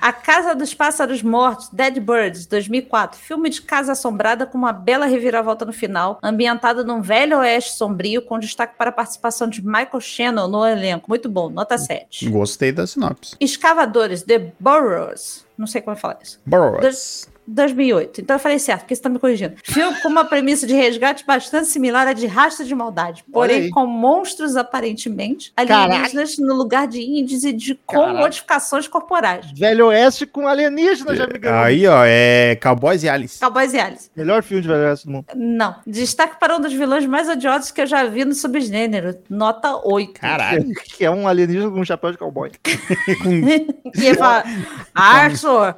A 0.00 0.12
Casa 0.12 0.54
dos 0.54 0.74
Pássaros 0.74 1.22
Mortos, 1.22 1.68
Dead 1.72 1.98
Birds, 2.00 2.46
2004. 2.46 3.18
Filme 3.20 3.48
de 3.50 3.62
casa 3.62 3.92
assombrada 3.92 4.46
com 4.46 4.58
uma 4.58 4.72
bela 4.72 5.06
reviravolta 5.06 5.64
no 5.64 5.72
final, 5.72 6.18
ambientado 6.22 6.84
num 6.84 7.00
velho 7.00 7.38
oeste 7.38 7.72
sombrio, 7.76 8.22
com 8.22 8.38
destaque 8.38 8.76
para 8.76 8.90
a 8.90 8.92
participação 8.92 9.48
de 9.48 9.64
Michael 9.64 10.00
Shannon 10.00 10.48
no 10.48 10.66
elenco. 10.66 11.06
Muito 11.08 11.28
bom, 11.28 11.48
nota 11.50 11.78
7. 11.78 12.28
Gostei 12.30 12.72
da 12.72 12.86
sinopse. 12.86 13.36
Escavadores, 13.40 14.22
The 14.22 14.52
Burrows. 14.58 15.44
Não 15.56 15.66
sei 15.66 15.80
como 15.82 15.96
falar 15.96 16.18
isso. 16.22 16.40
Burroughs. 16.46 17.28
2008. 17.54 18.20
Então 18.20 18.36
eu 18.36 18.40
falei 18.40 18.58
certo, 18.58 18.80
porque 18.80 18.94
você 18.94 19.02
tá 19.02 19.08
me 19.08 19.18
corrigindo. 19.18 19.54
Filme 19.64 20.00
com 20.00 20.08
uma 20.08 20.24
premissa 20.24 20.66
de 20.66 20.74
resgate 20.74 21.24
bastante 21.26 21.66
similar 21.68 22.06
à 22.06 22.12
de 22.12 22.26
Rastro 22.26 22.64
de 22.64 22.74
Maldade, 22.74 23.24
porém 23.32 23.70
com 23.70 23.86
monstros 23.86 24.56
aparentemente 24.56 25.52
alienígenas 25.56 26.38
no 26.38 26.54
lugar 26.54 26.86
de 26.86 27.00
índios 27.00 27.44
e 27.44 27.52
de 27.52 27.74
com 27.86 27.98
Caralho. 27.98 28.18
modificações 28.18 28.88
corporais. 28.88 29.46
Velho 29.56 29.86
Oeste 29.86 30.26
com 30.26 30.46
alienígena 30.46 31.14
já 31.14 31.26
me 31.26 31.38
ganhou. 31.38 31.58
Aí, 31.58 31.86
ó, 31.86 32.02
é 32.04 32.56
Cowboys 32.62 33.02
e 33.02 33.08
Alice. 33.08 33.40
Cowboys 33.40 33.72
e 33.72 33.78
Alice. 33.78 34.10
Melhor 34.16 34.42
filme 34.42 34.62
de 34.62 34.68
Velho 34.68 34.88
Oeste 34.88 35.06
do 35.06 35.12
mundo. 35.12 35.26
Não. 35.34 35.76
Destaque 35.86 36.38
para 36.38 36.56
um 36.56 36.60
dos 36.60 36.72
vilões 36.72 37.06
mais 37.06 37.28
odiosos 37.28 37.70
que 37.70 37.80
eu 37.80 37.86
já 37.86 38.04
vi 38.04 38.24
no 38.24 38.34
subgênero. 38.34 39.16
Nota 39.28 39.80
8. 39.84 40.20
Caralho. 40.20 40.66
Que 40.96 41.04
é 41.04 41.10
um 41.10 41.26
alienígena 41.26 41.70
com 41.70 41.80
um 41.80 41.84
chapéu 41.84 42.12
de 42.12 42.18
cowboy. 42.18 42.50
E 44.00 44.06
ele 44.06 44.16
fala, 44.16 44.44
Arthur! 44.94 45.74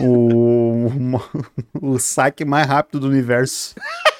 o, 0.00 0.61
o 1.80 1.98
saque 1.98 2.44
mais 2.44 2.66
rápido 2.66 3.00
do 3.00 3.08
universo. 3.08 3.74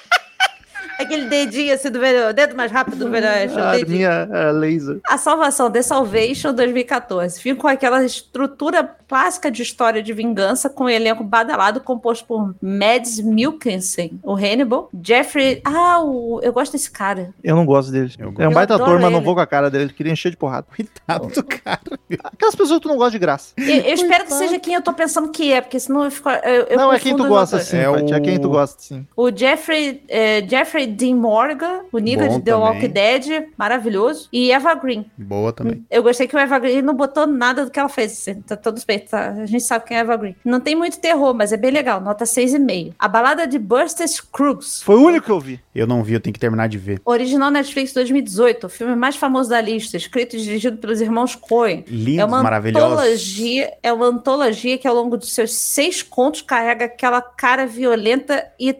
Aquele 0.99 1.27
dedinho 1.27 1.73
assim 1.73 1.89
do 1.89 1.99
velho, 1.99 2.29
o 2.29 2.33
dedo 2.33 2.55
mais 2.55 2.71
rápido 2.71 2.97
do 2.97 3.09
velho 3.09 3.25
oeste, 3.25 3.57
o 3.57 3.61
A 3.63 3.71
dedinho. 3.71 3.89
minha 3.97 4.27
é, 4.31 4.51
laser. 4.51 4.99
A 5.07 5.17
Salvação, 5.17 5.69
The 5.71 5.81
Salvation 5.81 6.53
2014. 6.53 7.41
Filme 7.41 7.59
com 7.59 7.67
aquela 7.67 8.03
estrutura 8.03 8.83
clássica 9.07 9.51
de 9.51 9.61
história 9.61 10.01
de 10.01 10.11
vingança, 10.13 10.69
com 10.69 10.85
um 10.85 10.89
elenco 10.89 11.23
badalado 11.23 11.79
composto 11.81 12.25
por 12.25 12.55
Mads 12.61 13.19
Mikkelsen, 13.19 14.19
o 14.23 14.33
Hannibal, 14.35 14.89
Jeffrey... 15.03 15.61
Ah, 15.65 16.01
o... 16.03 16.39
eu 16.41 16.51
gosto 16.51 16.71
desse 16.73 16.89
cara. 16.89 17.33
Eu 17.43 17.55
não 17.55 17.65
gosto 17.65 17.91
dele. 17.91 18.11
É 18.39 18.47
um 18.47 18.51
baita 18.53 18.75
ator, 18.75 18.99
mas 18.99 19.11
não 19.11 19.21
vou 19.21 19.35
com 19.35 19.41
a 19.41 19.47
cara 19.47 19.69
dele. 19.69 19.85
Ele 19.85 19.93
queria 19.93 20.11
encher 20.13 20.31
de 20.31 20.37
porrada. 20.37 20.65
Coitado 20.75 21.27
do 21.27 21.43
cara. 21.43 21.79
Aquelas 22.23 22.55
pessoas 22.55 22.79
que 22.79 22.83
tu 22.83 22.87
não 22.89 22.97
gosta 22.97 23.11
de 23.11 23.19
graça. 23.19 23.53
Eu, 23.57 23.65
eu 23.81 23.93
espero 23.93 24.25
que 24.25 24.33
seja 24.33 24.59
quem 24.59 24.73
eu 24.73 24.81
tô 24.81 24.93
pensando 24.93 25.29
que 25.29 25.51
é, 25.51 25.61
porque 25.61 25.79
senão 25.79 26.05
eu 26.05 26.11
fico... 26.11 26.29
Eu, 26.29 26.63
eu 26.69 26.77
não, 26.77 26.91
é 26.93 26.99
quem 26.99 27.15
tu 27.15 27.27
gosta, 27.27 27.57
os 27.57 27.63
sim, 27.63 27.77
É 27.77 27.91
Paty. 27.91 28.13
É 28.13 28.19
quem 28.19 28.39
tu 28.39 28.47
o- 28.47 28.51
gosta, 28.51 28.81
sim. 28.81 29.05
O 29.15 29.29
Jeffrey, 29.35 30.03
eh, 30.07 30.43
Jeffrey 30.47 30.82
Dean 30.87 31.15
Morgan, 31.15 31.81
o 31.91 31.97
Nigga 31.99 32.27
de 32.29 32.41
The 32.41 32.51
também. 32.51 32.67
Walking 32.67 32.89
Dead, 32.89 33.43
maravilhoso. 33.57 34.27
E 34.31 34.51
Eva 34.51 34.73
Green. 34.75 35.05
Boa 35.17 35.51
também. 35.53 35.85
Eu 35.89 36.03
gostei 36.03 36.27
que 36.27 36.35
o 36.35 36.39
Eva 36.39 36.59
Green 36.59 36.81
não 36.81 36.93
botou 36.93 37.25
nada 37.27 37.65
do 37.65 37.71
que 37.71 37.79
ela 37.79 37.89
fez. 37.89 38.11
assim, 38.13 38.41
Tá 38.41 38.55
todos 38.55 38.83
bem, 38.83 38.99
tá? 38.99 39.29
A 39.31 39.45
gente 39.45 39.63
sabe 39.63 39.85
quem 39.85 39.97
é 39.97 40.01
Eva 40.01 40.15
Green. 40.17 40.35
Não 40.43 40.59
tem 40.59 40.75
muito 40.75 40.99
terror, 40.99 41.33
mas 41.33 41.51
é 41.53 41.57
bem 41.57 41.71
legal. 41.71 41.99
Nota 42.01 42.25
6,5. 42.25 42.93
A 42.99 43.07
balada 43.07 43.47
de 43.47 43.57
Buster 43.59 44.07
Scruggs. 44.07 44.83
Foi 44.83 44.95
o 44.95 45.01
único 45.05 45.25
que 45.25 45.31
eu 45.31 45.39
vi. 45.39 45.59
Eu 45.73 45.87
não 45.87 46.03
vi, 46.03 46.13
eu 46.13 46.19
tenho 46.19 46.33
que 46.33 46.39
terminar 46.39 46.67
de 46.67 46.77
ver. 46.77 47.01
Original 47.05 47.49
Netflix 47.49 47.93
2018, 47.93 48.65
o 48.65 48.69
filme 48.69 48.95
mais 48.95 49.15
famoso 49.15 49.49
da 49.49 49.59
lista, 49.59 49.97
escrito 49.97 50.35
e 50.35 50.39
dirigido 50.41 50.77
pelos 50.77 51.01
irmãos 51.01 51.35
Coen. 51.35 51.83
Lindos, 51.87 52.19
É 52.19 52.25
uma 52.25 52.43
maravilhosos. 52.43 52.91
antologia, 52.91 53.73
é 53.81 53.91
uma 53.93 54.05
antologia 54.05 54.77
que 54.77 54.87
ao 54.87 54.93
longo 54.95 55.17
dos 55.17 55.33
seus 55.33 55.53
seis 55.53 56.01
contos 56.03 56.41
carrega 56.41 56.85
aquela 56.85 57.21
cara 57.21 57.65
violenta 57.65 58.45
e 58.59 58.71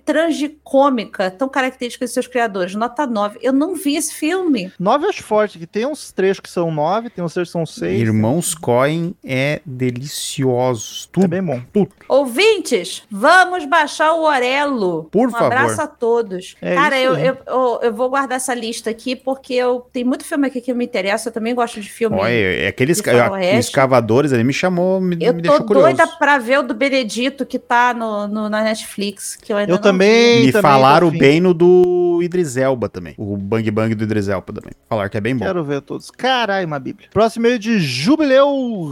cômica 0.73 1.29
tão 1.29 1.47
característica 1.47 2.03
de 2.03 2.11
seus 2.11 2.25
criadores. 2.25 2.73
Nota 2.73 3.05
9. 3.05 3.37
Eu 3.43 3.53
não 3.53 3.75
vi 3.75 3.95
esse 3.95 4.11
filme. 4.15 4.73
9 4.79 5.05
eu 5.05 5.09
acho 5.09 5.21
forte, 5.23 5.59
que 5.59 5.67
tem 5.67 5.85
uns 5.85 6.11
trechos 6.11 6.39
que 6.39 6.49
são 6.49 6.71
9, 6.71 7.11
tem 7.11 7.23
uns 7.23 7.31
trechos 7.31 7.49
que 7.49 7.53
são 7.53 7.63
6. 7.65 8.01
Irmãos 8.01 8.55
Coen 8.55 9.13
é 9.23 9.61
delicioso. 9.63 11.07
Tudo, 11.11 11.25
É 11.25 11.27
bem 11.27 11.43
bom. 11.43 11.61
tudo. 11.71 11.89
Ouvintes, 12.09 13.03
vamos 13.11 13.65
baixar 13.65 14.13
o 14.13 14.23
Orelo. 14.23 15.03
Por 15.11 15.27
um 15.27 15.31
favor. 15.31 15.45
abraço 15.45 15.79
a 15.79 15.85
todos. 15.85 16.55
É 16.59 16.73
Cara, 16.73 16.99
isso 16.99 17.11
eu, 17.13 17.15
eu, 17.17 17.37
eu, 17.45 17.79
eu 17.83 17.93
vou 17.93 18.09
guardar 18.09 18.37
essa 18.37 18.53
lista 18.55 18.89
aqui 18.89 19.15
porque 19.15 19.53
eu 19.53 19.85
tem 19.93 20.03
muito 20.03 20.25
filme 20.25 20.47
aqui 20.47 20.59
que 20.59 20.73
me 20.73 20.85
interessa. 20.85 21.29
Eu 21.29 21.33
também 21.33 21.53
gosto 21.53 21.79
de 21.79 21.89
filme. 21.89 22.17
Olha, 22.17 22.31
é 22.31 22.67
aqueles 22.67 22.97
de 22.97 23.03
ca- 23.03 23.11
faroeste. 23.11 23.59
os 23.59 23.69
cavadores 23.69 24.33
ali 24.33 24.43
me 24.43 24.53
chamou, 24.53 24.99
me, 24.99 25.15
eu 25.21 25.33
me 25.35 25.41
tô 25.43 25.49
deixou 25.49 25.65
curioso. 25.67 25.87
doida 25.95 26.07
pra 26.17 26.39
ver 26.39 26.57
o 26.59 26.63
do 26.63 26.73
Benedito 26.73 27.45
que 27.45 27.59
tá 27.59 27.93
no, 27.93 28.27
no- 28.27 28.49
na 28.49 28.63
Netflix, 28.63 29.35
que 29.35 29.53
eu 29.53 29.57
ainda 29.57 29.71
Eu 29.71 29.75
não 29.75 29.81
também. 29.83 30.41
vi. 30.41 30.45
Me 30.47 30.51
também, 30.51 30.62
falaram 30.63 31.09
Delfim. 31.09 31.19
bem 31.19 31.41
no 31.41 31.53
do 31.53 32.19
Idris 32.21 32.57
Elba 32.57 32.89
também. 32.89 33.13
O 33.17 33.37
Bang 33.37 33.69
Bang 33.71 33.93
do 33.93 34.03
Idris 34.03 34.27
Elba 34.27 34.53
também. 34.53 34.71
Falaram 34.89 35.09
que 35.09 35.17
é 35.17 35.21
bem 35.21 35.35
bom. 35.35 35.45
Quero 35.45 35.63
ver 35.63 35.81
todos. 35.81 36.09
Caralho, 36.09 36.65
uma 36.65 36.79
bíblia. 36.79 37.09
Próximo 37.11 37.43
meio 37.43 37.59
de 37.59 37.79
Jubileu 37.79 38.91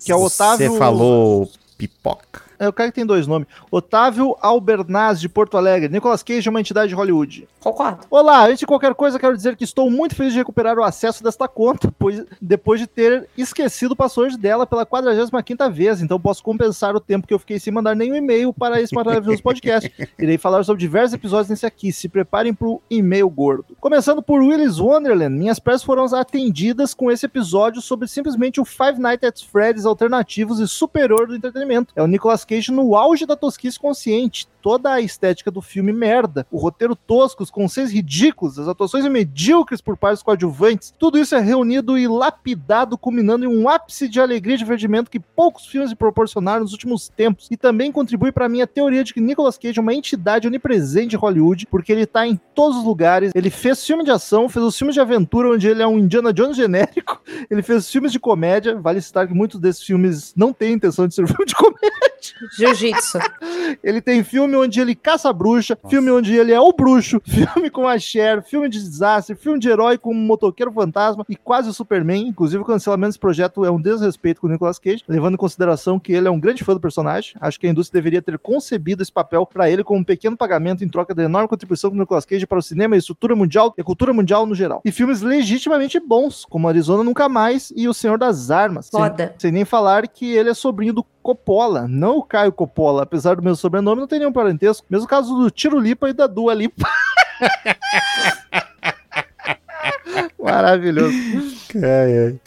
que 0.00 0.12
é 0.12 0.14
o 0.14 0.22
Otávio... 0.22 0.70
Você 0.70 0.78
falou 0.78 1.50
pipoca? 1.76 2.42
É 2.62 2.68
o 2.68 2.72
cara 2.72 2.90
que 2.90 2.94
tem 2.94 3.04
dois 3.04 3.26
nomes. 3.26 3.48
Otávio 3.72 4.36
Albernaz, 4.40 5.20
de 5.20 5.28
Porto 5.28 5.56
Alegre. 5.56 5.88
Nicolas 5.88 6.22
Cage 6.22 6.46
é 6.46 6.50
uma 6.50 6.60
entidade 6.60 6.90
de 6.90 6.94
Hollywood. 6.94 7.48
Concordo. 7.58 8.06
Olá, 8.08 8.46
antes 8.46 8.60
de 8.60 8.66
qualquer 8.66 8.94
coisa, 8.94 9.18
quero 9.18 9.36
dizer 9.36 9.56
que 9.56 9.64
estou 9.64 9.90
muito 9.90 10.14
feliz 10.14 10.32
de 10.32 10.38
recuperar 10.38 10.78
o 10.78 10.84
acesso 10.84 11.24
desta 11.24 11.48
conta, 11.48 11.92
pois 11.98 12.24
depois 12.40 12.78
de 12.78 12.86
ter 12.86 13.28
esquecido 13.36 13.92
o 13.92 13.96
password 13.96 14.38
dela 14.38 14.64
pela 14.64 14.86
45ª 14.86 15.72
vez, 15.72 16.00
então 16.00 16.20
posso 16.20 16.40
compensar 16.40 16.94
o 16.94 17.00
tempo 17.00 17.26
que 17.26 17.34
eu 17.34 17.38
fiquei 17.40 17.58
sem 17.58 17.72
mandar 17.72 17.96
nenhum 17.96 18.14
e-mail 18.14 18.52
para 18.52 18.80
esse 18.80 18.94
maravilhoso 18.94 19.42
podcast. 19.42 19.92
Irei 20.16 20.38
falar 20.38 20.62
sobre 20.62 20.78
diversos 20.78 21.14
episódios 21.14 21.50
nesse 21.50 21.66
aqui, 21.66 21.92
se 21.92 22.08
preparem 22.08 22.54
para 22.54 22.68
o 22.68 22.80
e-mail 22.88 23.28
gordo. 23.28 23.76
Começando 23.80 24.22
por 24.22 24.40
Willis 24.40 24.78
Wonderland, 24.78 25.36
minhas 25.36 25.58
pressas 25.58 25.82
foram 25.82 26.04
atendidas 26.14 26.94
com 26.94 27.10
esse 27.10 27.26
episódio 27.26 27.82
sobre 27.82 28.06
simplesmente 28.06 28.60
o 28.60 28.64
Five 28.64 29.00
Nights 29.00 29.28
at 29.28 29.42
Freddy's 29.50 29.84
alternativos 29.84 30.60
e 30.60 30.68
superior 30.68 31.26
do 31.26 31.34
entretenimento. 31.34 31.92
É 31.96 32.02
o 32.02 32.06
Nicolas 32.06 32.44
Cage 32.44 32.51
no 32.72 32.94
auge 32.96 33.24
da 33.24 33.36
tosquice 33.36 33.78
consciente, 33.78 34.46
toda 34.60 34.92
a 34.92 35.00
estética 35.00 35.50
do 35.50 35.60
filme 35.60 35.92
merda, 35.92 36.46
o 36.50 36.56
roteiro 36.56 36.94
tosco, 36.94 37.42
os 37.42 37.50
conceitos 37.50 37.92
ridículos, 37.92 38.58
as 38.58 38.68
atuações 38.68 39.04
medíocres 39.06 39.80
por 39.80 39.96
parte 39.96 40.14
dos 40.14 40.22
coadjuvantes, 40.22 40.94
tudo 40.98 41.18
isso 41.18 41.34
é 41.34 41.40
reunido 41.40 41.98
e 41.98 42.06
lapidado, 42.06 42.96
culminando 42.96 43.44
em 43.44 43.48
um 43.48 43.68
ápice 43.68 44.08
de 44.08 44.20
alegria 44.20 44.54
e 44.54 44.58
divertimento 44.58 45.10
que 45.10 45.18
poucos 45.18 45.66
filmes 45.66 45.90
me 45.90 45.96
proporcionaram 45.96 46.62
nos 46.62 46.72
últimos 46.72 47.08
tempos, 47.08 47.48
e 47.50 47.56
também 47.56 47.90
contribui 47.90 48.30
para 48.30 48.48
minha 48.48 48.66
teoria 48.66 49.02
de 49.02 49.12
que 49.12 49.20
Nicolas 49.20 49.58
Cage 49.58 49.78
é 49.78 49.82
uma 49.82 49.94
entidade 49.94 50.46
onipresente 50.46 51.08
de 51.08 51.16
Hollywood, 51.16 51.66
porque 51.66 51.92
ele 51.92 52.06
tá 52.06 52.26
em 52.26 52.40
todos 52.54 52.78
os 52.78 52.84
lugares, 52.84 53.32
ele 53.34 53.50
fez 53.50 53.84
filme 53.84 54.04
de 54.04 54.10
ação, 54.10 54.48
fez 54.48 54.64
os 54.64 54.76
filmes 54.76 54.94
de 54.94 55.00
aventura, 55.00 55.50
onde 55.50 55.66
ele 55.68 55.82
é 55.82 55.86
um 55.86 55.98
Indiana 55.98 56.32
Jones 56.32 56.56
genérico, 56.56 57.20
ele 57.50 57.62
fez 57.62 57.90
filmes 57.90 58.12
de 58.12 58.20
comédia, 58.20 58.76
vale 58.80 59.00
citar 59.00 59.26
que 59.26 59.34
muitos 59.34 59.58
desses 59.58 59.82
filmes 59.82 60.32
não 60.36 60.52
têm 60.52 60.74
intenção 60.74 61.08
de 61.08 61.14
ser 61.14 61.26
filme 61.28 61.46
de 61.46 61.54
comédia, 61.54 62.41
Jiu-jitsu. 62.56 63.18
ele 63.82 64.00
tem 64.00 64.22
filme 64.24 64.56
onde 64.56 64.80
ele 64.80 64.94
caça 64.94 65.28
a 65.28 65.32
bruxa, 65.32 65.78
filme 65.88 66.10
onde 66.10 66.34
ele 66.34 66.52
é 66.52 66.60
o 66.60 66.72
bruxo, 66.72 67.20
filme 67.26 67.70
com 67.70 67.86
a 67.86 67.98
Cher, 67.98 68.42
filme 68.42 68.68
de 68.68 68.78
desastre, 68.78 69.34
filme 69.34 69.58
de 69.58 69.68
herói 69.68 69.98
com 69.98 70.12
um 70.12 70.14
motoqueiro 70.18 70.72
fantasma 70.72 71.24
e 71.28 71.36
quase 71.36 71.68
o 71.68 71.72
Superman. 71.72 72.26
Inclusive, 72.28 72.62
o 72.62 72.66
cancelamento 72.66 73.08
desse 73.10 73.18
projeto 73.18 73.64
é 73.64 73.70
um 73.70 73.80
desrespeito 73.80 74.40
com 74.40 74.46
o 74.46 74.50
Nicolas 74.50 74.78
Cage, 74.78 75.02
levando 75.08 75.34
em 75.34 75.38
consideração 75.38 75.98
que 75.98 76.12
ele 76.12 76.28
é 76.28 76.30
um 76.30 76.40
grande 76.40 76.64
fã 76.64 76.74
do 76.74 76.80
personagem. 76.80 77.34
Acho 77.40 77.58
que 77.58 77.66
a 77.66 77.70
indústria 77.70 78.00
deveria 78.00 78.22
ter 78.22 78.38
concebido 78.38 79.02
esse 79.02 79.12
papel 79.12 79.46
para 79.46 79.70
ele 79.70 79.84
como 79.84 80.00
um 80.00 80.04
pequeno 80.04 80.36
pagamento 80.36 80.84
em 80.84 80.88
troca 80.88 81.14
da 81.14 81.22
enorme 81.22 81.48
contribuição 81.48 81.90
do 81.90 81.96
Nicolas 81.96 82.24
Cage 82.24 82.46
para 82.46 82.58
o 82.58 82.62
cinema 82.62 82.94
e 82.94 82.98
estrutura 82.98 83.34
mundial 83.36 83.74
e 83.76 83.80
a 83.80 83.84
cultura 83.84 84.12
mundial 84.12 84.46
no 84.46 84.54
geral. 84.54 84.80
E 84.84 84.92
filmes 84.92 85.20
legitimamente 85.20 85.98
bons, 86.00 86.44
como 86.48 86.68
Arizona 86.68 87.02
Nunca 87.04 87.28
Mais 87.28 87.72
e 87.76 87.88
O 87.88 87.94
Senhor 87.94 88.18
das 88.18 88.50
Armas. 88.50 88.86
Sem- 88.86 89.00
Foda. 89.00 89.34
sem 89.38 89.52
nem 89.52 89.64
falar 89.64 90.06
que 90.08 90.32
ele 90.34 90.50
é 90.50 90.54
sobrinho 90.54 90.92
do 90.92 91.04
Coppola, 91.22 91.86
não 91.88 92.20
Caio 92.22 92.52
Coppola. 92.52 93.02
Apesar 93.02 93.36
do 93.36 93.42
meu 93.42 93.56
sobrenome, 93.56 94.00
não 94.00 94.08
tem 94.08 94.18
nenhum 94.18 94.32
parentesco. 94.32 94.86
Mesmo 94.88 95.06
caso 95.06 95.34
do 95.34 95.50
Tiro 95.50 95.78
Lipa 95.78 96.08
e 96.08 96.12
da 96.12 96.26
Dua 96.26 96.54
Lipa. 96.54 96.88
Maravilhoso. 100.42 101.14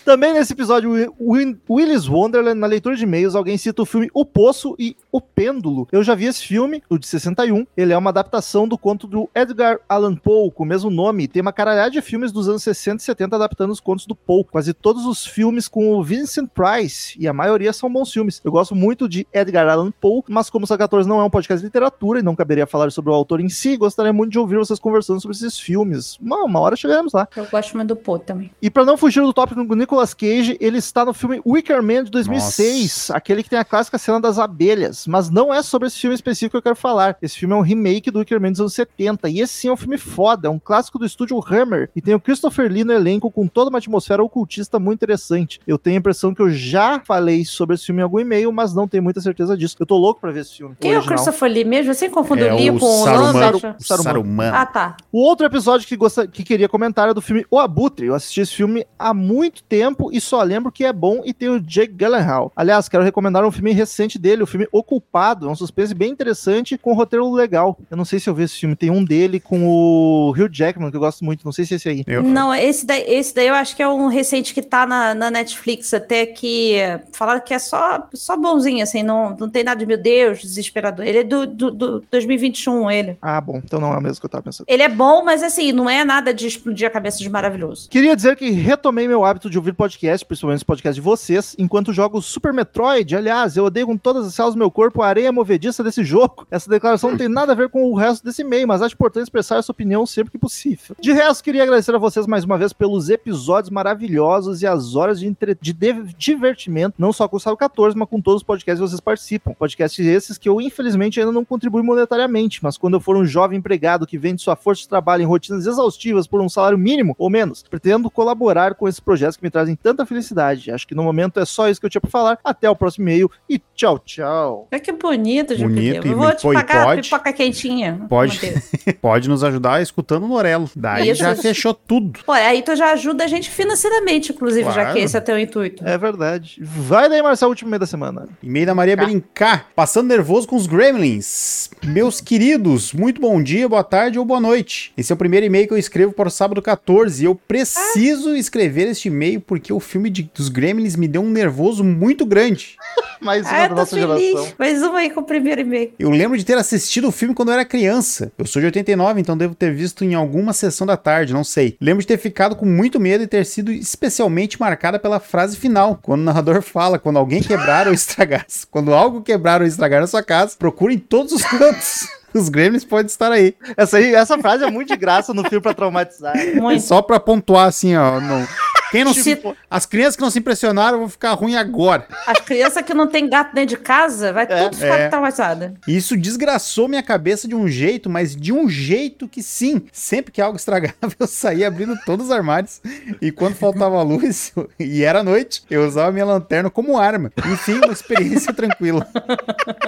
Também 0.03 0.33
nesse 0.33 0.53
episódio, 0.53 0.91
Win- 1.19 1.57
Willis 1.69 2.07
Wonderland, 2.07 2.59
na 2.59 2.67
leitura 2.67 2.95
de 2.95 3.03
e-mails, 3.03 3.33
alguém 3.35 3.57
cita 3.57 3.81
o 3.81 3.85
filme 3.85 4.09
O 4.13 4.23
Poço 4.25 4.75
e 4.77 4.95
O 5.11 5.19
Pêndulo. 5.21 5.87
Eu 5.91 6.03
já 6.03 6.13
vi 6.13 6.25
esse 6.25 6.45
filme, 6.45 6.83
o 6.89 6.97
de 6.97 7.07
61. 7.07 7.65
Ele 7.75 7.93
é 7.93 7.97
uma 7.97 8.09
adaptação 8.09 8.67
do 8.67 8.77
conto 8.77 9.07
do 9.07 9.29
Edgar 9.33 9.79
Allan 9.89 10.15
Poe, 10.15 10.51
com 10.51 10.63
o 10.63 10.65
mesmo 10.65 10.89
nome. 10.89 11.23
E 11.23 11.27
tem 11.27 11.41
uma 11.41 11.53
caralhada 11.53 11.89
de 11.91 12.01
filmes 12.01 12.31
dos 12.31 12.47
anos 12.49 12.63
60 12.63 13.01
e 13.01 13.05
70 13.05 13.35
adaptando 13.35 13.71
os 13.71 13.79
contos 13.79 14.05
do 14.05 14.15
Poe. 14.15 14.43
Quase 14.43 14.73
todos 14.73 15.05
os 15.05 15.25
filmes 15.25 15.67
com 15.67 15.93
o 15.93 16.03
Vincent 16.03 16.49
Price, 16.53 17.15
e 17.19 17.27
a 17.27 17.33
maioria 17.33 17.71
são 17.73 17.91
bons 17.91 18.11
filmes. 18.11 18.41
Eu 18.43 18.51
gosto 18.51 18.75
muito 18.75 19.07
de 19.09 19.25
Edgar 19.33 19.67
Allan 19.67 19.91
Poe, 19.91 20.21
mas 20.27 20.49
como 20.49 20.65
o 20.65 20.67
Saga14 20.67 21.05
não 21.05 21.19
é 21.19 21.23
um 21.23 21.29
podcast 21.29 21.61
de 21.61 21.65
literatura 21.67 22.19
e 22.19 22.23
não 22.23 22.35
caberia 22.35 22.67
falar 22.67 22.91
sobre 22.91 23.11
o 23.11 23.13
autor 23.15 23.39
em 23.39 23.49
si, 23.49 23.77
gostaria 23.77 24.13
muito 24.13 24.31
de 24.33 24.39
ouvir 24.39 24.57
vocês 24.57 24.79
conversando 24.79 25.19
sobre 25.21 25.35
esses 25.37 25.57
filmes. 25.59 26.17
Uma, 26.19 26.43
uma 26.43 26.59
hora 26.59 26.75
chegaremos 26.75 27.13
lá. 27.13 27.27
Eu 27.35 27.45
gosto 27.45 27.75
muito 27.75 27.84
do 27.85 27.95
Pô 27.95 28.19
também. 28.19 28.51
E 28.61 28.69
pra 28.69 28.85
não 28.85 28.97
fugir 28.97 29.21
do 29.21 29.33
tópico 29.33 29.63
do 29.63 29.75
Nicolas 29.75 30.13
Cage, 30.13 30.57
ele 30.59 30.77
está 30.77 31.05
no 31.05 31.13
filme 31.13 31.41
Wicker 31.45 31.81
Man 31.81 32.03
de 32.03 32.11
2006, 32.11 33.11
aquele 33.11 33.43
que 33.43 33.49
tem 33.49 33.59
a 33.59 33.65
clássica 33.65 33.97
cena 33.97 34.19
das 34.19 34.37
abelhas. 34.37 35.07
Mas 35.07 35.29
não 35.29 35.53
é 35.53 35.63
sobre 35.63 35.87
esse 35.87 35.99
filme 35.99 36.15
específico 36.15 36.51
que 36.51 36.57
eu 36.57 36.61
quero 36.61 36.75
falar. 36.75 37.17
Esse 37.21 37.37
filme 37.37 37.53
é 37.53 37.57
um 37.57 37.61
remake 37.61 38.11
do 38.11 38.19
Wicker 38.19 38.39
Man 38.39 38.51
dos 38.51 38.59
anos 38.59 38.73
70. 38.73 39.29
E 39.29 39.39
esse 39.39 39.53
sim 39.53 39.67
é 39.67 39.73
um 39.73 39.77
filme 39.77 39.97
foda, 39.97 40.47
é 40.47 40.51
um 40.51 40.59
clássico 40.59 40.99
do 40.99 41.05
estúdio 41.05 41.41
Hammer. 41.47 41.89
E 41.95 42.01
tem 42.01 42.13
o 42.13 42.19
Christopher 42.19 42.71
Lee 42.71 42.83
no 42.83 42.93
elenco 42.93 43.31
com 43.31 43.47
toda 43.47 43.69
uma 43.69 43.79
atmosfera 43.79 44.23
ocultista 44.23 44.79
muito 44.79 44.99
interessante. 44.99 45.59
Eu 45.65 45.77
tenho 45.77 45.97
a 45.97 45.99
impressão 45.99 46.33
que 46.33 46.41
eu 46.41 46.49
já 46.51 46.99
falei 46.99 47.45
sobre 47.45 47.75
esse 47.75 47.85
filme 47.85 48.01
em 48.01 48.03
algum 48.03 48.19
e-mail, 48.19 48.51
mas 48.51 48.73
não 48.73 48.87
tenho 48.87 49.03
muita 49.03 49.21
certeza 49.21 49.57
disso. 49.57 49.75
Eu 49.79 49.85
tô 49.85 49.97
louco 49.97 50.19
pra 50.19 50.31
ver 50.31 50.41
esse 50.41 50.57
filme. 50.57 50.75
Quem 50.79 50.93
é 50.93 50.99
o. 50.99 51.05
Christopher 51.05 51.51
Lee 51.51 51.63
mesmo? 51.63 51.91
Eu 51.91 51.95
sempre 51.95 52.15
confundo 52.15 52.43
É 52.43 52.53
o 52.53 52.55
Lee 52.55 52.79
com 52.79 52.85
o 52.85 53.03
Saruman. 53.03 53.33
Saruman. 53.33 53.75
Saruman. 53.79 54.51
Ah, 54.53 54.65
tá. 54.65 54.97
O 55.11 55.19
outro 55.19 55.45
episódio 55.45 55.87
que, 55.87 55.97
que 56.31 56.43
queria 56.43 56.67
comentar 56.67 57.09
é 57.09 57.13
do 57.13 57.21
filme 57.21 57.45
O 57.49 57.59
Abutre. 57.75 58.05
Eu 58.07 58.15
assisti 58.15 58.39
esse 58.39 58.53
filme 58.53 58.85
há 58.97 59.13
muito 59.13 59.61
tempo 59.63 60.09
e 60.13 60.21
só 60.21 60.41
lembro 60.41 60.71
que 60.71 60.85
é 60.85 60.93
bom 60.93 61.21
e 61.25 61.33
tem 61.33 61.49
o 61.49 61.59
Jake 61.59 61.93
Gyllenhaal. 61.93 62.51
Aliás, 62.55 62.87
quero 62.87 63.03
recomendar 63.03 63.43
um 63.45 63.51
filme 63.51 63.73
recente 63.73 64.17
dele, 64.17 64.43
o 64.43 64.47
filme 64.47 64.65
O 64.71 64.81
Culpado. 64.81 65.47
É 65.47 65.51
um 65.51 65.55
suspense 65.55 65.93
bem 65.93 66.09
interessante 66.11 66.77
com 66.77 66.91
um 66.91 66.95
roteiro 66.95 67.29
legal. 67.33 67.77
Eu 67.91 67.97
não 67.97 68.05
sei 68.05 68.17
se 68.19 68.29
eu 68.29 68.33
vi 68.33 68.43
esse 68.43 68.55
filme. 68.57 68.75
Tem 68.77 68.89
um 68.89 69.03
dele 69.03 69.39
com 69.41 69.67
o 69.67 70.29
Hugh 70.31 70.49
Jackman, 70.49 70.89
que 70.89 70.95
eu 70.95 71.01
gosto 71.01 71.25
muito. 71.25 71.43
Não 71.43 71.51
sei 71.51 71.65
se 71.65 71.73
é 71.73 71.77
esse 71.77 71.89
aí. 71.89 72.03
Eu- 72.07 72.23
Não, 72.23 72.53
esse 72.55 72.85
daí, 72.85 73.03
esse 73.07 73.35
daí 73.35 73.47
eu 73.47 73.55
acho 73.55 73.75
que 73.75 73.83
é 73.83 73.87
um 73.87 74.07
recente 74.07 74.53
que 74.53 74.61
tá 74.61 74.85
na, 74.87 75.13
na 75.13 75.29
Netflix, 75.29 75.93
até 75.93 76.25
que 76.25 76.77
falaram 77.11 77.41
que 77.41 77.53
é 77.53 77.59
só, 77.59 78.07
só 78.13 78.37
bonzinho, 78.37 78.83
assim, 78.83 79.03
não, 79.03 79.35
não 79.37 79.49
tem 79.49 79.63
nada 79.65 79.79
de 79.79 79.85
meu 79.85 79.97
Deus, 79.97 80.39
desesperador. 80.41 81.05
Ele 81.05 81.17
é 81.19 81.23
do, 81.23 81.45
do, 81.45 81.71
do 81.71 82.03
2021, 82.09 82.89
ele. 82.89 83.17
Ah, 83.21 83.41
bom. 83.41 83.57
Então 83.63 83.79
não 83.81 83.93
é 83.93 83.97
o 83.97 84.01
mesmo 84.01 84.19
que 84.21 84.25
eu 84.25 84.29
tava 84.29 84.43
pensando. 84.43 84.65
Ele 84.69 84.83
é 84.83 84.89
bom, 84.89 85.23
mas 85.25 85.43
assim, 85.43 85.71
não 85.73 85.89
é 85.89 86.05
nada 86.05 86.33
de 86.33 86.47
explodir 86.47 86.87
a 86.87 86.91
cabeça 86.91 87.17
de 87.17 87.29
maravilhoso. 87.29 87.64
Queria 87.89 88.15
dizer 88.15 88.35
que 88.35 88.49
retomei 88.49 89.07
meu 89.07 89.23
hábito 89.23 89.49
de 89.49 89.57
ouvir 89.57 89.73
podcast, 89.73 90.25
principalmente 90.25 90.57
os 90.57 90.63
podcasts 90.63 90.95
de 90.95 91.01
vocês, 91.01 91.55
enquanto 91.57 91.93
jogo 91.93 92.21
Super 92.21 92.53
Metroid. 92.53 93.15
Aliás, 93.15 93.57
eu 93.57 93.65
odeio 93.65 93.87
com 93.87 93.97
todas 93.97 94.25
as 94.25 94.33
células 94.33 94.55
do 94.55 94.59
meu 94.59 94.71
corpo 94.71 95.01
a 95.01 95.07
areia 95.07 95.31
movediça 95.31 95.83
desse 95.83 96.03
jogo. 96.03 96.47
Essa 96.49 96.69
declaração 96.69 97.11
não 97.11 97.17
tem 97.17 97.29
nada 97.29 97.51
a 97.51 97.55
ver 97.55 97.69
com 97.69 97.91
o 97.91 97.95
resto 97.95 98.23
desse 98.23 98.41
e-mail, 98.41 98.67
mas 98.67 98.81
acho 98.81 98.95
importante 98.95 99.23
expressar 99.23 99.57
essa 99.57 99.71
opinião 99.71 100.05
sempre 100.05 100.31
que 100.31 100.37
possível. 100.37 100.95
De 100.99 101.11
resto, 101.11 101.43
queria 101.43 101.63
agradecer 101.63 101.93
a 101.93 101.97
vocês 101.97 102.27
mais 102.27 102.43
uma 102.43 102.57
vez 102.57 102.73
pelos 102.73 103.09
episódios 103.09 103.69
maravilhosos 103.69 104.61
e 104.61 104.67
as 104.67 104.95
horas 104.95 105.19
de, 105.19 105.27
entre... 105.27 105.57
de 105.59 105.73
divertimento, 106.17 106.95
não 106.97 107.13
só 107.13 107.27
com 107.27 107.37
o 107.37 107.39
Sábio 107.39 107.57
14, 107.57 107.97
mas 107.97 108.09
com 108.09 108.21
todos 108.21 108.41
os 108.41 108.43
podcasts 108.43 108.79
que 108.79 108.89
vocês 108.89 108.99
participam. 109.01 109.53
Podcasts 109.53 110.05
esses 110.05 110.37
que 110.37 110.49
eu, 110.49 110.59
infelizmente, 110.59 111.19
ainda 111.19 111.31
não 111.31 111.45
contribuo 111.45 111.83
monetariamente, 111.83 112.63
mas 112.63 112.77
quando 112.77 112.95
eu 112.95 112.99
for 112.99 113.15
um 113.15 113.25
jovem 113.25 113.59
empregado 113.59 114.07
que 114.07 114.17
vende 114.17 114.41
sua 114.41 114.55
força 114.55 114.81
de 114.81 114.89
trabalho 114.89 115.23
em 115.23 115.25
rotinas 115.25 115.65
exaustivas 115.65 116.27
por 116.27 116.41
um 116.41 116.49
salário 116.49 116.77
mínimo 116.77 117.15
ou 117.17 117.29
menos, 117.29 117.54
pretendo 117.63 118.09
colaborar 118.09 118.75
com 118.75 118.87
esses 118.87 118.99
projetos 118.99 119.37
que 119.37 119.43
me 119.43 119.49
trazem 119.49 119.75
tanta 119.75 120.05
felicidade. 120.05 120.71
Acho 120.71 120.87
que 120.87 120.95
no 120.95 121.03
momento 121.03 121.39
é 121.39 121.45
só 121.45 121.69
isso 121.69 121.79
que 121.79 121.85
eu 121.85 121.89
tinha 121.89 122.01
pra 122.01 122.09
falar. 122.09 122.37
Até 122.43 122.69
o 122.69 122.75
próximo 122.75 123.03
e-mail 123.05 123.29
e 123.49 123.59
tchau, 123.75 123.99
tchau. 123.99 124.67
Olha 124.71 124.79
que 124.81 124.91
bonito, 124.91 125.55
Júpiter. 125.55 126.01
Bonito, 126.01 126.07
Eu 126.07 126.11
e 126.11 126.15
vou 126.15 126.33
te 126.35 126.47
e 126.47 126.53
pagar 126.53 126.85
pode? 126.85 127.01
pipoca 127.09 127.33
quentinha. 127.33 128.05
Pode. 128.09 128.39
Pode 129.01 129.29
nos 129.29 129.43
ajudar 129.43 129.81
escutando 129.81 130.23
o 130.23 130.27
Norelo. 130.27 130.69
Daí 130.75 131.09
Isso. 131.09 131.19
já 131.21 131.35
fechou 131.35 131.73
tudo. 131.73 132.19
Pô, 132.25 132.31
aí 132.31 132.61
tu 132.61 132.75
já 132.75 132.91
ajuda 132.91 133.23
a 133.23 133.27
gente 133.27 133.49
financeiramente, 133.49 134.31
inclusive, 134.31 134.65
já 134.65 134.73
Claro. 134.73 134.93
que 134.93 134.99
esse 134.99 135.15
é 135.17 135.19
teu 135.21 135.37
intuito. 135.39 135.85
É 135.87 135.97
verdade. 135.97 136.57
Vai 136.61 137.07
daí, 137.09 137.21
Marcelo, 137.21 137.51
último 137.51 137.69
e-mail 137.69 137.79
da 137.79 137.85
semana. 137.85 138.27
E-mail 138.41 138.65
da 138.65 138.75
Maria 138.75 138.95
Tá. 138.97 139.03
Brincar. 139.05 139.67
Passando 139.75 140.07
nervoso 140.07 140.47
com 140.47 140.55
os 140.55 140.65
Gremlins. 140.67 141.69
Meus 141.83 142.19
queridos, 142.21 142.93
muito 142.93 143.19
bom 143.21 143.41
dia, 143.41 143.67
boa 143.69 143.83
tarde 143.83 144.17
ou 144.17 144.25
boa 144.25 144.39
noite. 144.39 144.91
Esse 144.97 145.11
é 145.11 145.15
o 145.15 145.17
primeiro 145.17 145.45
e-mail 145.45 145.67
que 145.67 145.73
eu 145.73 145.77
escrevo 145.77 146.13
para 146.13 146.27
o 146.27 146.31
sábado 146.31 146.61
14 146.61 147.21
e 147.23 147.25
eu 147.25 147.34
preciso 147.35 148.35
escrever 148.35 148.87
este 148.87 149.07
e-mail 149.07 149.39
porque 149.41 149.71
o 149.71 149.79
filme 149.79 150.09
de- 150.09 150.29
dos 150.33 150.49
Gremlins 150.49 150.95
me 150.95 151.07
deu 151.07 151.21
um 151.21 151.29
nervoso 151.29 151.83
muito 151.83 152.25
grande. 152.25 152.75
Mais 153.21 153.43
uma 153.45 153.51
Ah, 153.51 153.57
da 153.57 153.63
eu 153.65 153.69
tô 153.69 153.75
nossa 153.75 153.95
feliz. 153.95 154.31
geração. 154.31 154.53
Mais 154.59 154.81
uma 154.81 154.99
aí 154.99 155.09
com 155.09 155.21
o 155.21 155.23
primeiro 155.25 155.61
e-mail. 155.61 155.93
Eu 155.97 156.09
lembro 156.09 156.37
de 156.37 156.43
ter 156.43 156.57
assistido 156.57 157.07
o 157.07 157.11
filme 157.11 157.33
quando 157.33 157.49
eu 157.49 157.53
era 157.53 157.65
criança. 157.65 158.31
Eu 158.37 158.45
sou 158.45 158.59
de 158.59 158.65
89, 158.67 159.21
então 159.21 159.37
devo 159.37 159.55
ter 159.55 159.73
visto 159.73 160.03
em 160.03 160.13
alguma 160.13 160.53
sessão 160.53 160.85
da 160.85 160.97
tarde, 160.97 161.33
não 161.33 161.43
sei. 161.43 161.77
Lembro 161.81 162.01
de 162.01 162.07
ter 162.07 162.17
ficado 162.17 162.55
com 162.55 162.65
muito 162.65 162.99
medo 162.99 163.23
e 163.23 163.27
ter 163.27 163.45
sido 163.45 163.71
especialmente 163.71 164.59
marcada 164.59 164.99
pela 164.99 165.19
frase 165.19 165.57
final, 165.57 165.97
quando 166.01 166.21
o 166.21 166.23
narrador 166.25 166.61
fala: 166.61 166.99
quando 166.99 167.17
alguém 167.17 167.41
quebrar 167.41 167.87
ou 167.87 167.93
estragar. 167.93 168.45
Quando 168.69 168.93
algo 168.93 169.21
quebrar 169.21 169.61
ou 169.61 169.67
estragar 169.67 170.01
na 170.01 170.07
sua 170.07 170.21
casa, 170.21 170.55
procure 170.59 170.93
em 170.95 170.99
todos 170.99 171.31
os 171.31 171.43
cantos. 171.43 172.07
Os 172.35 172.49
Gremlins 172.49 172.83
podem 172.83 173.05
estar 173.07 173.31
aí. 173.31 173.55
Essa, 173.77 173.97
aí, 173.97 174.13
essa 174.13 174.37
frase 174.37 174.63
é 174.63 174.69
muito 174.69 174.89
de 174.89 174.97
graça 174.97 175.33
no 175.33 175.43
filme 175.43 175.61
pra 175.61 175.73
traumatizar. 175.73 176.35
É 176.37 176.55
Muito. 176.55 176.81
só 176.83 177.01
pra 177.01 177.19
pontuar 177.19 177.67
assim, 177.67 177.95
ó. 177.95 178.19
no- 178.19 178.47
Quem 178.91 179.03
não 179.03 179.13
se... 179.13 179.41
As 179.69 179.85
crianças 179.85 180.15
que 180.15 180.21
não 180.21 180.29
se 180.29 180.39
impressionaram 180.39 180.99
vão 180.99 181.09
ficar 181.09 181.31
ruim 181.33 181.55
agora. 181.55 182.05
As 182.27 182.39
crianças 182.39 182.83
que 182.83 182.93
não 182.93 183.07
tem 183.07 183.29
gato 183.29 183.53
dentro 183.53 183.75
de 183.77 183.81
casa, 183.81 184.31
vai 184.31 184.43
É. 184.43 184.63
tudo 184.63 184.75
ficar 184.77 184.97
É. 184.99 185.09
traumatizada. 185.09 185.73
Isso 185.87 186.15
desgraçou 186.15 186.87
minha 186.87 187.03
cabeça 187.03 187.47
de 187.47 187.55
um 187.55 187.67
jeito, 187.67 188.09
mas 188.09 188.35
de 188.35 188.53
um 188.53 188.69
jeito 188.69 189.27
que 189.27 189.41
sim, 189.41 189.83
sempre 189.91 190.31
que 190.31 190.41
algo 190.41 190.57
estragava, 190.57 190.93
eu 191.19 191.27
saía 191.27 191.67
abrindo 191.67 191.97
todos 192.05 192.27
os 192.27 192.31
armários. 192.31 192.81
E 193.21 193.31
quando 193.31 193.55
faltava 193.55 194.01
luz, 194.03 194.53
e 194.79 195.03
era 195.03 195.23
noite, 195.23 195.63
eu 195.69 195.85
usava 195.85 196.11
minha 196.11 196.25
lanterna 196.25 196.69
como 196.69 196.97
arma. 196.97 197.31
Enfim, 197.51 197.75
uma 197.83 197.93
experiência 197.93 198.53
tranquila. 198.55 199.07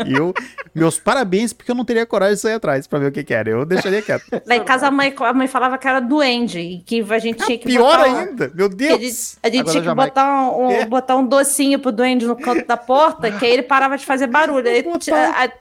E 0.06 0.14
eu, 0.14 0.34
meus 0.74 1.00
parabéns, 1.00 1.54
porque 1.54 1.72
eu 1.72 1.76
não 1.76 1.86
teria 1.86 2.06
coragem 2.06 2.36
de 2.36 2.42
sair 2.42 2.54
atrás 2.54 2.88
pra 2.88 3.00
ver 3.00 3.08
o 3.08 3.12
que, 3.12 3.24
que 3.24 3.34
era. 3.34 3.50
Eu 3.50 3.66
deixaria 3.66 4.02
quieto. 4.02 4.26
Lá 4.46 4.56
em 4.56 4.64
casa 4.64 4.88
a 4.88 4.92
mãe, 4.92 5.14
a 5.18 5.34
mãe 5.34 5.48
falava 5.48 5.78
que 5.78 5.88
era 5.88 6.00
duende 6.00 6.60
e 6.60 6.80
que 6.80 7.06
a 7.10 7.20
gente 7.20 7.46
tinha 7.46 7.58
que 7.58 7.66
Pior 7.66 7.98
botar 7.98 8.04
ainda, 8.04 8.52
meu 8.54 8.70
que 8.70 8.76
A 8.88 8.92
gente, 8.92 9.02
Deus. 9.02 9.38
a 9.44 9.48
gente 9.48 9.60
Agora 9.60 9.72
tinha 9.72 9.84
que 9.90 9.96
botar 9.96 10.42
um, 10.52 10.66
um- 10.68 10.72
É. 10.72 10.86
botar 10.86 11.16
um 11.16 11.26
docinho 11.26 11.80
pro 11.80 11.92
duende 11.92 12.26
no 12.26 12.36
canto 12.36 12.66
da 12.66 12.78
porta, 12.78 13.32
que 13.32 13.46
aí 13.46 13.52
ele 13.54 13.64
parava 13.64 13.98
de 13.98 14.06
fazer 14.06 14.28
barulho. 14.28 14.68
Aí, 14.68 14.84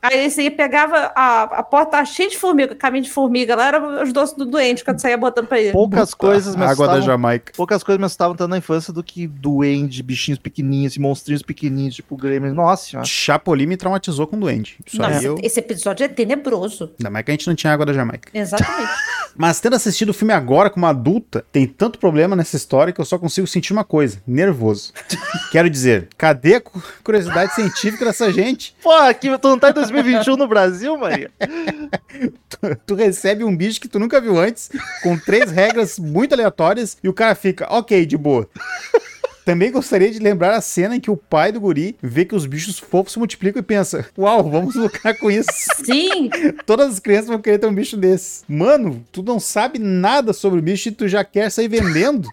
aí 0.03 0.31
você 0.31 0.51
pegava 0.51 1.13
a, 1.15 1.43
a 1.43 1.63
porta 1.63 2.05
cheia 2.05 2.29
de 2.29 2.37
formiga, 2.39 2.75
caminho 2.75 3.05
de 3.05 3.11
formiga. 3.11 3.55
Lá 3.57 3.69
eram 3.69 4.03
os 4.03 4.13
doces 4.13 4.37
do 4.37 4.45
doente 4.47 4.85
quando 4.85 5.01
saía 5.01 5.17
botando 5.17 5.47
pra 5.47 5.61
ele. 5.61 5.73
Poucas 5.73 6.15
coisas 6.15 6.55
me 6.57 6.65
Água 6.65 6.87
da 6.89 7.01
Jamaica. 7.01 7.53
poucas 7.57 7.83
coisas 7.83 7.99
me 7.99 8.07
assustavam 8.07 8.35
tanto 8.37 8.49
na 8.51 8.59
infância 8.59 8.93
do 8.93 9.03
que 9.03 9.27
duende, 9.27 10.03
bichinhos 10.03 10.39
pequenininhos, 10.39 10.97
e 10.97 11.01
monstrinhos 11.01 11.43
pequenininhos, 11.43 11.95
tipo 11.97 12.17
Gremlins. 12.17 12.55
Nossa 12.55 12.91
senhora. 12.91 13.07
Chapolin 13.07 13.67
me 13.67 13.77
traumatizou 13.77 14.27
com 14.27 14.39
duende. 14.39 14.77
Isso 14.87 14.99
Nossa, 14.99 15.19
aí 15.19 15.25
eu. 15.25 15.39
esse 15.43 15.59
episódio 15.61 16.05
é 16.05 16.09
tenebroso. 16.09 16.91
Ainda 16.99 17.11
mais 17.11 17.25
que 17.25 17.31
a 17.31 17.35
gente 17.35 17.47
não 17.47 17.55
tinha 17.55 17.73
água 17.73 17.87
da 17.87 17.93
Jamaica. 17.93 18.29
Exatamente. 18.33 18.91
Mas 19.39 19.61
tendo 19.61 19.77
assistido 19.77 20.11
o 20.11 20.15
filme 20.15 20.33
agora 20.33 20.71
como 20.71 20.87
adulta, 20.87 21.45
tem 21.53 21.67
tanto 21.67 21.99
problema 21.99 22.35
nessa 22.35 22.57
história 22.57 22.93
que 22.93 23.01
eu 23.01 23.05
só 23.05 23.19
consigo 23.19 23.47
sentir 23.47 23.73
uma 23.73 23.85
coisa: 23.85 24.21
nervoso. 24.27 24.93
Quero 25.53 25.69
dizer, 25.69 26.09
cadê 26.17 26.55
a 26.57 26.61
cu- 26.61 26.83
curiosidade 27.05 27.55
científica 27.55 28.05
dessa 28.07 28.33
gente? 28.33 28.75
Pô, 28.83 28.93
aqui, 28.93 29.37
tu 29.39 29.49
não 29.49 29.59
tá 29.59 29.71
em 29.71 29.75
2021 29.75 30.37
no 30.37 30.49
Brasil, 30.49 30.97
Maria? 30.99 31.31
Tu 32.87 32.95
recebe 32.95 33.45
um 33.45 33.55
bicho 33.55 33.79
que 33.81 33.87
tu 33.89 33.99
nunca 33.99 34.19
viu 34.21 34.39
antes, 34.39 34.71
com 35.03 35.19
três 35.19 35.51
regras 35.51 35.99
muito 35.99 36.33
aleatórias, 36.33 36.97
e 37.05 37.09
o 37.09 37.13
cara 37.13 37.35
fica, 37.35 37.67
ok, 37.71 38.07
de 38.07 38.17
boa. 38.17 38.49
Também 39.47 39.71
gostaria 39.71 40.11
de 40.11 40.19
lembrar 40.19 40.57
a 40.57 40.61
cena 40.61 40.97
em 40.97 41.01
que 41.01 41.09
o 41.09 41.17
pai 41.17 41.53
do 41.53 41.61
guri 41.61 41.97
vê 42.03 42.25
que 42.25 42.35
os 42.35 42.47
bichos 42.47 42.81
fofos 42.81 43.13
se 43.13 43.19
multiplicam 43.21 43.61
e 43.61 43.63
pensa: 43.63 44.05
Uau, 44.19 44.51
vamos 44.51 44.75
lucrar 44.75 45.17
com 45.17 45.31
isso. 45.31 45.47
Sim, 45.87 46.29
Todas 46.67 46.95
as 46.95 46.99
crianças 46.99 47.29
vão 47.29 47.39
querer 47.39 47.61
ter 47.61 47.69
um 47.69 47.75
bicho 47.75 47.97
desse. 47.97 48.43
Mano, 48.49 49.05
tu 49.13 49.23
não 49.23 49.39
sabe 49.39 49.79
nada 49.79 50.33
sobre 50.33 50.59
o 50.59 50.63
bicho 50.63 50.89
e 50.89 50.93
tu 50.93 51.07
já 51.07 51.23
quer 51.23 51.49
sair 51.49 51.69
vendendo. 51.69 52.29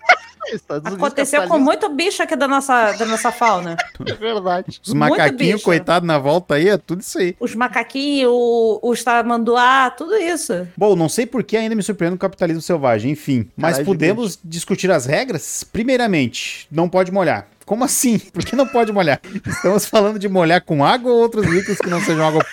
Unidos 0.48 0.64
aconteceu 0.86 1.48
com 1.48 1.57
muito 1.60 1.90
bicho 1.90 2.22
aqui 2.24 2.36
da 2.36 2.48
nossa, 2.48 2.91
da 2.94 3.06
nossa 3.06 3.32
fauna. 3.32 3.76
É 4.06 4.14
verdade. 4.15 4.80
Os 4.86 4.94
macaquinhos, 4.94 5.61
coitado, 5.64 6.06
na 6.06 6.18
volta 6.18 6.56
aí, 6.56 6.70
é 6.70 6.78
tudo 6.78 7.02
isso 7.02 7.18
aí. 7.18 7.36
Os 7.40 7.56
macaquinhos, 7.56 8.32
o- 8.34 8.80
os 8.84 9.03
tamanduá, 9.03 9.90
tudo 9.91 10.15
isso. 10.18 10.68
Bom, 10.76 10.95
não 10.95 11.07
sei 11.07 11.26
por 11.26 11.44
que 11.44 11.56
ainda 11.56 11.76
me 11.76 11.82
surpreende 11.84 12.15
o 12.15 12.20
capitalismo 12.20 12.61
selvagem, 12.61 13.11
enfim. 13.11 13.49
Mas 13.56 13.74
Caralho, 13.74 13.86
podemos 13.86 14.40
discutir 14.44 14.91
as 14.91 15.06
regras? 15.06 15.64
Primeiramente, 15.64 16.68
não 16.72 16.90
pode 16.90 17.11
molhar. 17.11 17.48
Como 17.65 17.84
assim? 17.86 18.20
Por 18.34 18.44
que 18.44 18.57
não 18.57 18.68
pode 18.68 18.91
molhar? 18.91 19.22
Estamos 19.48 19.86
falando 19.86 20.20
de 20.20 20.28
molhar 20.28 20.61
com 20.61 20.84
água 20.84 21.10
ou 21.10 21.20
outros 21.22 21.45
líquidos 21.45 21.78
que 21.78 21.90
não 21.90 22.02
sejam 22.02 22.28
água 22.28 22.45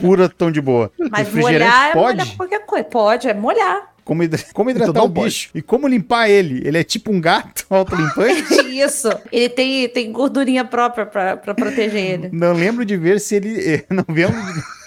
pura 0.00 0.28
tão 0.28 0.50
de 0.50 0.60
boa? 0.60 0.92
Mas 1.10 1.26
Refrigerante 1.28 1.64
molhar 1.70 1.88
é 1.88 1.92
pode? 1.94 2.18
molhar 2.18 2.36
qualquer 2.36 2.66
coisa. 2.66 2.84
Pode, 2.84 3.26
é 3.28 3.32
molhar. 3.32 3.93
Como, 4.04 4.22
hidra- 4.22 4.44
como 4.52 4.70
hidratar 4.70 4.90
Então 4.90 5.04
o 5.04 5.08
bicho? 5.08 5.48
E 5.54 5.62
como 5.62 5.88
limpar 5.88 6.28
ele? 6.28 6.60
Ele 6.66 6.76
é 6.78 6.84
tipo 6.84 7.10
um 7.10 7.20
gato 7.20 7.64
autolimpante? 7.70 8.52
Isso. 8.78 9.08
Ele 9.32 9.48
tem, 9.48 9.88
tem 9.88 10.12
gordurinha 10.12 10.64
própria 10.64 11.06
pra, 11.06 11.36
pra 11.36 11.54
proteger 11.54 11.96
ele. 12.12 12.28
Não 12.32 12.52
lembro 12.52 12.84
de 12.84 12.96
ver 12.96 13.18
se 13.20 13.36
ele. 13.36 13.58
eh, 13.58 13.84
Não 13.88 14.04
lembro, 14.14 14.36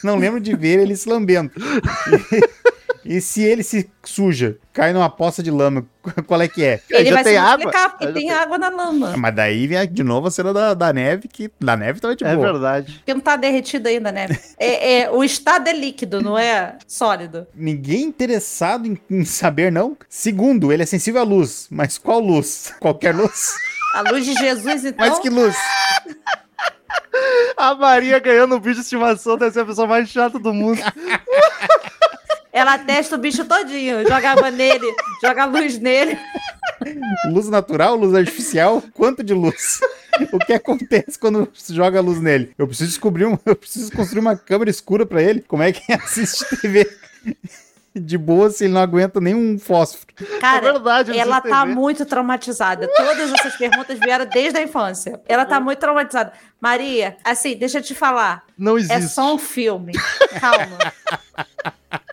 não 0.04 0.16
lembro 0.18 0.40
de 0.40 0.56
ver 0.56 0.80
ele 0.80 0.96
se 0.96 1.10
lambendo. 1.10 1.52
E, 3.08 3.22
se 3.22 3.42
ele 3.42 3.64
se 3.64 3.90
suja, 4.04 4.58
cai 4.74 4.92
numa 4.94 5.10
poça 5.10 5.42
de 5.42 5.50
lama, 5.50 5.86
qual 6.28 6.42
é 6.42 6.48
que 6.48 6.64
é? 6.64 6.82
Ele 6.90 7.06
já 7.10 7.16
vai 7.16 7.24
tem 7.24 7.34
se 7.34 7.38
água? 7.40 7.72
porque 7.72 7.78
Já 8.06 8.12
tem 8.12 8.14
tem. 8.14 8.32
água 8.32 8.58
na 8.58 8.70
lama. 8.70 9.16
Mas 9.18 9.36
daí 9.36 9.66
vem 9.68 9.88
de 9.92 10.04
novo 10.04 10.28
a 10.28 10.32
cena 10.32 10.54
da, 10.54 10.74
da 10.74 10.92
neve, 10.92 11.28
que 11.28 11.50
da 11.60 11.78
neve 11.78 12.00
tava 12.00 12.16
de 12.16 12.24
É 12.26 12.36
boa. 12.36 12.52
verdade. 12.52 12.94
Porque 12.98 13.14
não 13.14 13.22
tá 13.22 13.36
derretido 13.36 13.88
ainda, 13.88 14.12
né? 14.12 14.28
É, 14.60 15.02
é, 15.02 15.12
o 15.12 15.24
estado 15.24 15.68
é 15.70 15.74
líquido, 15.74 16.22
não 16.22 16.38
é 16.38 16.78
sólido. 16.88 17.48
Ninguém 17.56 18.04
interessado 18.04 18.88
em, 18.88 18.98
em 19.10 19.24
saber, 19.24 19.72
não. 19.72 19.96
Segundo, 20.10 20.74
ele 20.74 20.84
é 20.84 20.86
sensível 20.86 21.22
à 21.22 21.24
luz. 21.24 21.68
Mas 21.70 21.98
qual 21.98 22.20
luz? 22.20 22.74
Qualquer 22.82 23.16
luz? 23.16 23.54
A 23.94 24.02
luz 24.02 24.26
de 24.26 24.34
Jesus, 24.34 24.84
então. 24.84 25.08
Mas 25.08 25.20
que 25.20 25.30
luz? 25.30 25.56
A 27.56 27.74
Maria 27.76 28.20
ganhando 28.20 28.56
um 28.56 28.60
bicho 28.60 28.76
de 28.76 28.82
estimação 28.82 29.38
deve 29.38 29.52
ser 29.52 29.62
a 29.62 29.66
pessoa 29.66 29.88
mais 29.88 30.10
chata 30.10 30.38
do 30.38 30.54
mundo. 30.54 30.80
Ela 32.58 32.80
testa 32.80 33.16
o 33.16 33.20
bicho 33.20 33.46
todinho, 33.46 34.02
joga 34.08 34.32
água 34.32 34.50
nele, 34.50 34.88
joga 35.22 35.46
luz 35.46 35.78
nele. 35.78 36.18
Luz 37.26 37.48
natural, 37.50 37.96
luz 37.96 38.16
artificial? 38.16 38.82
Quanto 38.94 39.24
de 39.24 39.34
luz? 39.34 39.80
O 40.34 40.40
que 40.40 40.54
acontece 40.54 41.20
quando 41.20 41.48
se 41.54 41.76
joga 41.76 42.02
luz 42.02 42.20
nele? 42.20 42.52
Eu 42.58 42.68
preciso 42.68 42.90
descobrir 42.90 43.26
um, 43.26 43.38
eu 43.46 43.56
preciso 43.56 43.92
construir 43.92 44.22
uma 44.22 44.36
câmera 44.36 44.72
escura 44.72 45.06
pra 45.06 45.22
ele. 45.22 45.42
Como 45.48 45.62
é 45.62 45.72
que 45.72 45.94
assiste 45.94 46.46
TV 46.60 46.90
de 47.96 48.18
boa 48.18 48.50
se 48.50 48.64
ele 48.66 48.74
não 48.74 48.82
aguenta 48.82 49.20
nenhum 49.22 49.60
fósforo? 49.60 50.08
Cara, 50.42 50.68
É 50.70 50.72
verdade, 50.72 51.18
ela 51.18 51.40
tá 51.42 51.62
TV. 51.62 51.76
muito 51.76 52.06
traumatizada. 52.06 52.88
Todas 52.88 53.32
essas 53.34 53.56
perguntas 53.56 54.00
vieram 54.00 54.26
desde 54.26 54.58
a 54.58 54.64
infância. 54.64 55.22
Ela 55.28 55.46
tá 55.46 55.60
muito 55.60 55.78
traumatizada. 55.80 56.34
Maria, 56.60 57.18
assim, 57.24 57.56
deixa 57.56 57.78
eu 57.78 57.84
te 57.84 57.94
falar. 57.94 58.44
Não 58.58 58.76
É 58.78 58.82
existe. 58.82 59.14
só 59.14 59.36
um 59.36 59.38
filme. 59.38 59.94
Calma. 60.40 60.78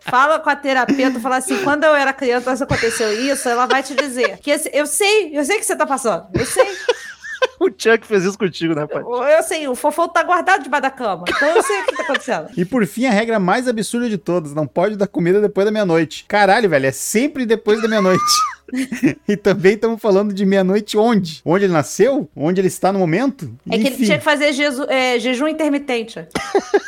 Fala 0.08 0.38
com 0.38 0.50
a 0.50 0.56
terapeuta, 0.56 1.18
fala 1.20 1.36
assim, 1.36 1.62
quando 1.62 1.84
eu 1.84 1.94
era 1.94 2.12
criança 2.12 2.52
isso 2.52 2.64
aconteceu 2.64 3.12
isso, 3.12 3.48
ela 3.48 3.66
vai 3.66 3.82
te 3.82 3.94
dizer. 3.94 4.38
Que 4.38 4.50
esse- 4.50 4.70
eu 4.72 4.86
sei, 4.86 5.36
eu 5.36 5.44
sei 5.44 5.58
que 5.58 5.64
você 5.64 5.74
tá 5.76 5.86
passando. 5.86 6.26
Eu 6.34 6.44
sei. 6.46 6.64
O 7.60 7.66
Chuck 7.68 8.06
fez 8.06 8.24
isso 8.24 8.38
contigo, 8.38 8.74
né, 8.74 8.86
pai? 8.86 9.02
Eu, 9.02 9.22
eu 9.22 9.42
sei, 9.42 9.68
o 9.68 9.74
fofão 9.74 10.08
tá 10.08 10.22
guardado 10.22 10.62
debaixo 10.62 10.82
da 10.82 10.90
cama. 10.90 11.24
Então 11.28 11.46
eu 11.48 11.62
sei 11.62 11.80
o 11.82 11.84
que 11.84 11.96
tá 11.96 12.02
acontecendo. 12.02 12.48
E 12.56 12.64
por 12.64 12.86
fim, 12.86 13.04
a 13.06 13.10
regra 13.10 13.38
mais 13.38 13.68
absurda 13.68 14.08
de 14.08 14.16
todas: 14.16 14.54
não 14.54 14.66
pode 14.66 14.96
dar 14.96 15.06
comida 15.06 15.40
depois 15.42 15.66
da 15.66 15.70
meia-noite. 15.70 16.24
Caralho, 16.26 16.70
velho, 16.70 16.86
é 16.86 16.90
sempre 16.92 17.44
depois 17.44 17.82
da 17.82 17.88
meia-noite. 17.88 18.22
e 19.28 19.36
também 19.36 19.74
estamos 19.74 20.00
falando 20.00 20.32
de 20.32 20.44
meia-noite 20.44 20.96
onde? 20.96 21.40
Onde 21.44 21.64
ele 21.64 21.72
nasceu? 21.72 22.28
Onde 22.34 22.60
ele 22.60 22.68
está 22.68 22.92
no 22.92 22.98
momento? 22.98 23.50
É 23.70 23.78
que 23.78 23.86
ele 23.88 23.96
tinha 23.96 24.18
que 24.18 24.24
fazer 24.24 24.52
jeju- 24.52 24.86
é, 24.88 25.18
jejum 25.18 25.48
intermitente. 25.48 26.26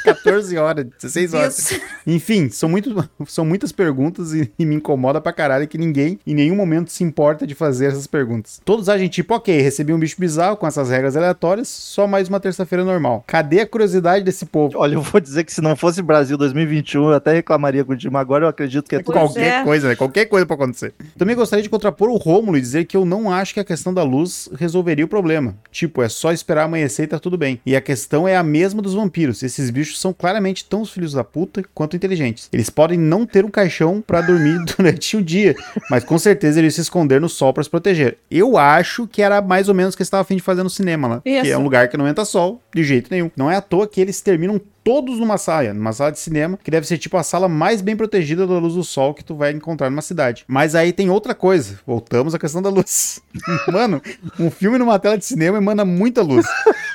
14 0.04 0.56
horas, 0.58 0.86
16 1.00 1.34
horas. 1.34 1.58
Isso. 1.58 1.80
Enfim, 2.06 2.48
são, 2.50 2.68
muito, 2.68 3.08
são 3.26 3.44
muitas 3.44 3.72
perguntas 3.72 4.32
e, 4.32 4.50
e 4.58 4.64
me 4.64 4.74
incomoda 4.76 5.20
pra 5.20 5.32
caralho 5.32 5.66
que 5.68 5.78
ninguém 5.78 6.18
em 6.26 6.34
nenhum 6.34 6.56
momento 6.56 6.90
se 6.90 7.04
importa 7.04 7.46
de 7.46 7.54
fazer 7.54 7.86
essas 7.86 8.06
perguntas. 8.06 8.60
Todos 8.64 8.88
agem 8.88 9.08
tipo, 9.08 9.34
ok, 9.34 9.60
recebi 9.60 9.92
um 9.92 9.98
bicho 9.98 10.16
bizarro 10.18 10.56
com 10.56 10.66
essas 10.66 10.90
regras 10.90 11.16
aleatórias, 11.16 11.68
só 11.68 12.06
mais 12.06 12.28
uma 12.28 12.40
terça-feira 12.40 12.84
normal. 12.84 13.24
Cadê 13.26 13.60
a 13.60 13.66
curiosidade 13.66 14.24
desse 14.24 14.46
povo? 14.46 14.78
Olha, 14.78 14.94
eu 14.94 15.02
vou 15.02 15.20
dizer 15.20 15.44
que 15.44 15.52
se 15.52 15.60
não 15.60 15.76
fosse 15.76 16.00
Brasil 16.02 16.36
2021, 16.36 17.08
eu 17.08 17.14
até 17.14 17.32
reclamaria 17.32 17.84
contigo, 17.84 18.12
mas 18.12 18.20
agora 18.22 18.44
eu 18.44 18.48
acredito 18.48 18.88
que 18.88 18.96
é 18.96 18.98
tudo. 18.98 19.12
Pois 19.14 19.26
Qualquer 19.32 19.60
é. 19.60 19.64
coisa, 19.64 19.88
né? 19.88 19.96
Qualquer 19.96 20.24
coisa 20.26 20.46
pode 20.46 20.62
acontecer. 20.62 20.94
Também 21.18 21.34
gostaria 21.36 21.62
de 21.62 21.65
contrapor 21.68 22.08
o 22.08 22.16
Rômulo 22.16 22.56
e 22.56 22.60
dizer 22.60 22.84
que 22.84 22.96
eu 22.96 23.04
não 23.04 23.30
acho 23.30 23.54
que 23.54 23.60
a 23.60 23.64
questão 23.64 23.92
da 23.92 24.02
luz 24.02 24.48
resolveria 24.56 25.04
o 25.04 25.08
problema. 25.08 25.56
Tipo, 25.70 26.02
é 26.02 26.08
só 26.08 26.32
esperar 26.32 26.64
amanhecer 26.64 27.04
e 27.04 27.08
tá 27.08 27.18
tudo 27.18 27.36
bem. 27.36 27.60
E 27.64 27.74
a 27.76 27.80
questão 27.80 28.26
é 28.26 28.36
a 28.36 28.42
mesma 28.42 28.82
dos 28.82 28.94
vampiros. 28.94 29.42
Esses 29.42 29.70
bichos 29.70 30.00
são 30.00 30.12
claramente 30.12 30.64
tão 30.64 30.82
os 30.82 30.90
filhos 30.90 31.12
da 31.12 31.24
puta 31.24 31.62
quanto 31.74 31.96
inteligentes. 31.96 32.48
Eles 32.52 32.70
podem 32.70 32.98
não 32.98 33.26
ter 33.26 33.44
um 33.44 33.50
caixão 33.50 34.02
pra 34.04 34.20
dormir 34.20 34.58
durante 34.76 35.16
o 35.16 35.22
dia, 35.22 35.54
mas 35.90 36.04
com 36.04 36.18
certeza 36.18 36.58
eles 36.58 36.74
se 36.74 36.80
esconder 36.80 37.20
no 37.20 37.28
sol 37.28 37.52
pra 37.52 37.62
se 37.62 37.70
proteger. 37.70 38.18
Eu 38.30 38.56
acho 38.56 39.06
que 39.06 39.22
era 39.22 39.40
mais 39.40 39.68
ou 39.68 39.74
menos 39.74 39.94
o 39.94 39.96
que 39.96 40.02
eles 40.02 40.08
estavam 40.08 40.22
a 40.22 40.24
fim 40.24 40.36
de 40.36 40.42
fazer 40.42 40.62
no 40.62 40.70
cinema 40.70 41.08
lá. 41.08 41.22
Isso. 41.24 41.42
Que 41.42 41.50
é 41.50 41.58
um 41.58 41.62
lugar 41.62 41.88
que 41.88 41.96
não 41.96 42.08
entra 42.08 42.24
sol 42.24 42.62
de 42.74 42.84
jeito 42.84 43.10
nenhum. 43.10 43.30
Não 43.36 43.50
é 43.50 43.56
à 43.56 43.60
toa 43.60 43.86
que 43.86 44.00
eles 44.00 44.20
terminam 44.20 44.60
todos 44.86 45.18
numa 45.18 45.36
sala, 45.36 45.74
numa 45.74 45.92
sala 45.92 46.12
de 46.12 46.20
cinema, 46.20 46.56
que 46.62 46.70
deve 46.70 46.86
ser 46.86 46.96
tipo 46.96 47.16
a 47.16 47.24
sala 47.24 47.48
mais 47.48 47.80
bem 47.80 47.96
protegida 47.96 48.46
da 48.46 48.56
luz 48.56 48.74
do 48.74 48.84
sol 48.84 49.12
que 49.12 49.24
tu 49.24 49.34
vai 49.34 49.50
encontrar 49.50 49.90
numa 49.90 50.00
cidade. 50.00 50.44
Mas 50.46 50.76
aí 50.76 50.92
tem 50.92 51.10
outra 51.10 51.34
coisa. 51.34 51.80
Voltamos 51.84 52.36
à 52.36 52.38
questão 52.38 52.62
da 52.62 52.68
luz. 52.70 53.20
Mano, 53.66 54.00
um 54.38 54.48
filme 54.48 54.78
numa 54.78 54.96
tela 55.00 55.18
de 55.18 55.24
cinema 55.24 55.58
emana 55.58 55.84
muita 55.84 56.22
luz. 56.22 56.46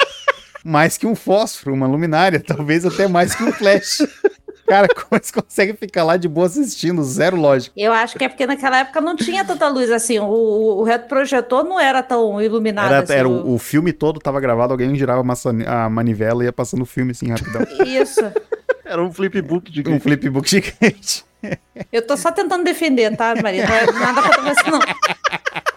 Mais 0.63 0.97
que 0.97 1.05
um 1.05 1.15
fósforo, 1.15 1.75
uma 1.75 1.85
luminária, 1.85 2.39
talvez 2.39 2.85
até 2.85 3.07
mais 3.07 3.33
que 3.33 3.43
um 3.43 3.51
flash. 3.51 3.97
Cara, 4.67 4.87
como 4.87 5.07
eles 5.11 5.31
conseguem 5.31 5.75
ficar 5.75 6.03
lá 6.03 6.17
de 6.17 6.27
boa 6.27 6.47
assistindo? 6.47 7.03
Zero 7.03 7.37
lógica. 7.37 7.73
Eu 7.77 7.91
acho 7.91 8.17
que 8.17 8.23
é 8.23 8.29
porque 8.29 8.45
naquela 8.45 8.79
época 8.79 9.01
não 9.01 9.15
tinha 9.15 9.43
tanta 9.43 9.67
luz 9.67 9.91
assim. 9.91 10.19
O, 10.19 10.25
o, 10.79 10.83
retroprojetor 10.83 11.63
não 11.63 11.79
era 11.79 12.01
tão 12.01 12.41
iluminado 12.41 12.93
Era, 12.93 13.03
assim. 13.03 13.13
era 13.13 13.27
o, 13.27 13.53
o 13.53 13.59
filme 13.59 13.91
todo 13.91 14.19
tava 14.19 14.39
gravado, 14.39 14.73
alguém 14.73 14.95
girava 14.95 15.21
a, 15.21 15.85
a 15.85 15.89
manivela 15.89 16.43
e 16.43 16.45
ia 16.45 16.53
passando 16.53 16.81
o 16.81 16.85
filme 16.85 17.11
assim 17.11 17.29
rapidão. 17.29 17.65
Isso. 17.85 18.21
Era 18.85 19.01
um 19.01 19.11
flipbook 19.11 19.71
de 19.71 19.87
um 19.89 19.99
flipbook 19.99 20.49
gigante. 20.49 21.25
Eu 21.91 22.05
tô 22.05 22.15
só 22.15 22.31
tentando 22.31 22.63
defender, 22.63 23.15
tá, 23.15 23.33
Maria? 23.41 23.65
Não 23.67 23.75
é 23.75 23.85
nada 23.91 24.21
contra 24.21 24.41
você, 24.41 24.69
não. 24.69 24.79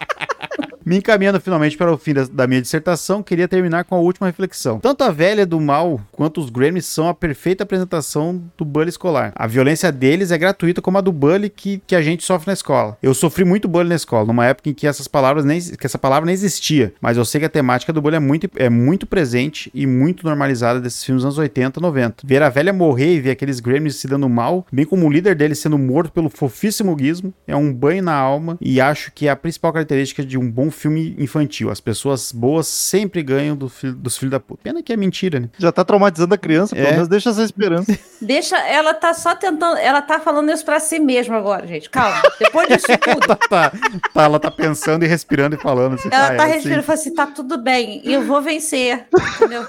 Me 0.84 0.98
encaminhando 0.98 1.40
finalmente 1.40 1.78
para 1.78 1.90
o 1.90 1.96
fim 1.96 2.12
da, 2.12 2.24
da 2.24 2.46
minha 2.46 2.60
dissertação, 2.60 3.22
queria 3.22 3.48
terminar 3.48 3.84
com 3.84 3.94
a 3.94 3.98
última 3.98 4.26
reflexão. 4.26 4.78
Tanto 4.78 5.02
a 5.02 5.10
velha 5.10 5.46
do 5.46 5.58
mal 5.58 5.98
quanto 6.12 6.40
os 6.42 6.50
Grammys 6.50 6.84
são 6.84 7.08
a 7.08 7.14
perfeita 7.14 7.62
apresentação 7.62 8.42
do 8.58 8.66
bullying 8.66 8.90
escolar. 8.90 9.32
A 9.34 9.46
violência 9.46 9.90
deles 9.90 10.30
é 10.30 10.36
gratuita 10.36 10.82
como 10.82 10.98
a 10.98 11.00
do 11.00 11.10
bullying 11.10 11.48
que, 11.48 11.80
que 11.86 11.96
a 11.96 12.02
gente 12.02 12.22
sofre 12.22 12.48
na 12.48 12.52
escola. 12.52 12.98
Eu 13.02 13.14
sofri 13.14 13.46
muito 13.46 13.66
bullying 13.66 13.88
na 13.88 13.94
escola, 13.94 14.26
numa 14.26 14.44
época 14.44 14.68
em 14.68 14.74
que 14.74 14.86
essas 14.86 15.08
palavras 15.08 15.42
nem, 15.42 15.58
que 15.58 15.86
essa 15.86 15.98
palavra 15.98 16.26
nem 16.26 16.34
existia, 16.34 16.92
mas 17.00 17.16
eu 17.16 17.24
sei 17.24 17.40
que 17.40 17.46
a 17.46 17.50
temática 17.50 17.90
do 17.90 18.02
bullying 18.02 18.16
é 18.16 18.20
muito, 18.20 18.50
é 18.54 18.68
muito 18.68 19.06
presente 19.06 19.70
e 19.72 19.86
muito 19.86 20.26
normalizada 20.26 20.82
desses 20.82 21.02
filmes 21.02 21.22
dos 21.22 21.32
anos 21.32 21.38
80, 21.38 21.80
90. 21.80 22.26
Ver 22.26 22.42
a 22.42 22.50
velha 22.50 22.74
morrer 22.74 23.14
e 23.14 23.20
ver 23.20 23.30
aqueles 23.30 23.58
Grammys 23.58 23.96
se 23.96 24.06
dando 24.06 24.28
mal, 24.28 24.66
bem 24.70 24.84
como 24.84 25.06
o 25.06 25.10
líder 25.10 25.34
deles 25.34 25.58
sendo 25.58 25.78
morto 25.78 26.12
pelo 26.12 26.28
fofíssimo 26.28 26.94
Gizmo, 26.98 27.32
é 27.46 27.56
um 27.56 27.72
banho 27.72 28.02
na 28.02 28.14
alma 28.14 28.58
e 28.60 28.82
acho 28.82 29.10
que 29.12 29.28
é 29.28 29.30
a 29.30 29.36
principal 29.36 29.72
característica 29.72 30.22
de 30.22 30.36
um 30.36 30.50
bom 30.50 30.70
filme 30.74 31.14
infantil. 31.18 31.70
As 31.70 31.80
pessoas 31.80 32.30
boas 32.32 32.66
sempre 32.66 33.22
ganham 33.22 33.56
do 33.56 33.68
fi- 33.68 33.92
dos 33.92 34.16
filhos 34.18 34.30
da 34.32 34.40
puta. 34.40 34.62
Pena 34.62 34.82
que 34.82 34.92
é 34.92 34.96
mentira, 34.96 35.40
né? 35.40 35.48
Já 35.58 35.72
tá 35.72 35.84
traumatizando 35.84 36.34
a 36.34 36.38
criança, 36.38 36.74
pelo 36.76 36.86
É. 36.88 36.92
menos 36.92 37.08
deixa 37.08 37.30
essa 37.30 37.42
esperança. 37.42 37.96
Deixa, 38.20 38.56
ela 38.58 38.94
tá 38.94 39.12
só 39.12 39.34
tentando, 39.34 39.76
ela 39.76 40.00
tá 40.00 40.18
falando 40.18 40.50
isso 40.50 40.64
pra 40.64 40.80
si 40.80 40.98
mesma 40.98 41.36
agora, 41.36 41.66
gente. 41.66 41.90
Calma. 41.90 42.22
Depois 42.38 42.68
disso 42.68 42.86
tudo, 43.02 43.26
Tá, 43.26 43.36
tá, 43.36 43.72
tá, 44.12 44.22
ela 44.22 44.40
tá 44.40 44.50
pensando 44.50 45.04
e 45.04 45.08
respirando 45.08 45.56
e 45.56 45.58
falando 45.58 45.94
assim. 45.94 46.08
ela 46.10 46.28
"Ah, 46.28 46.34
tá 46.36 46.48
é 46.48 46.52
respirando 46.52 46.68
e 46.68 46.78
assim." 46.80 46.86
fala 46.86 46.98
assim: 46.98 47.14
tá 47.14 47.26
tudo 47.26 47.58
bem, 47.58 48.00
e 48.04 48.12
eu 48.14 48.22
vou 48.24 48.40
vencer. 48.42 49.06
Entendeu? 49.36 49.66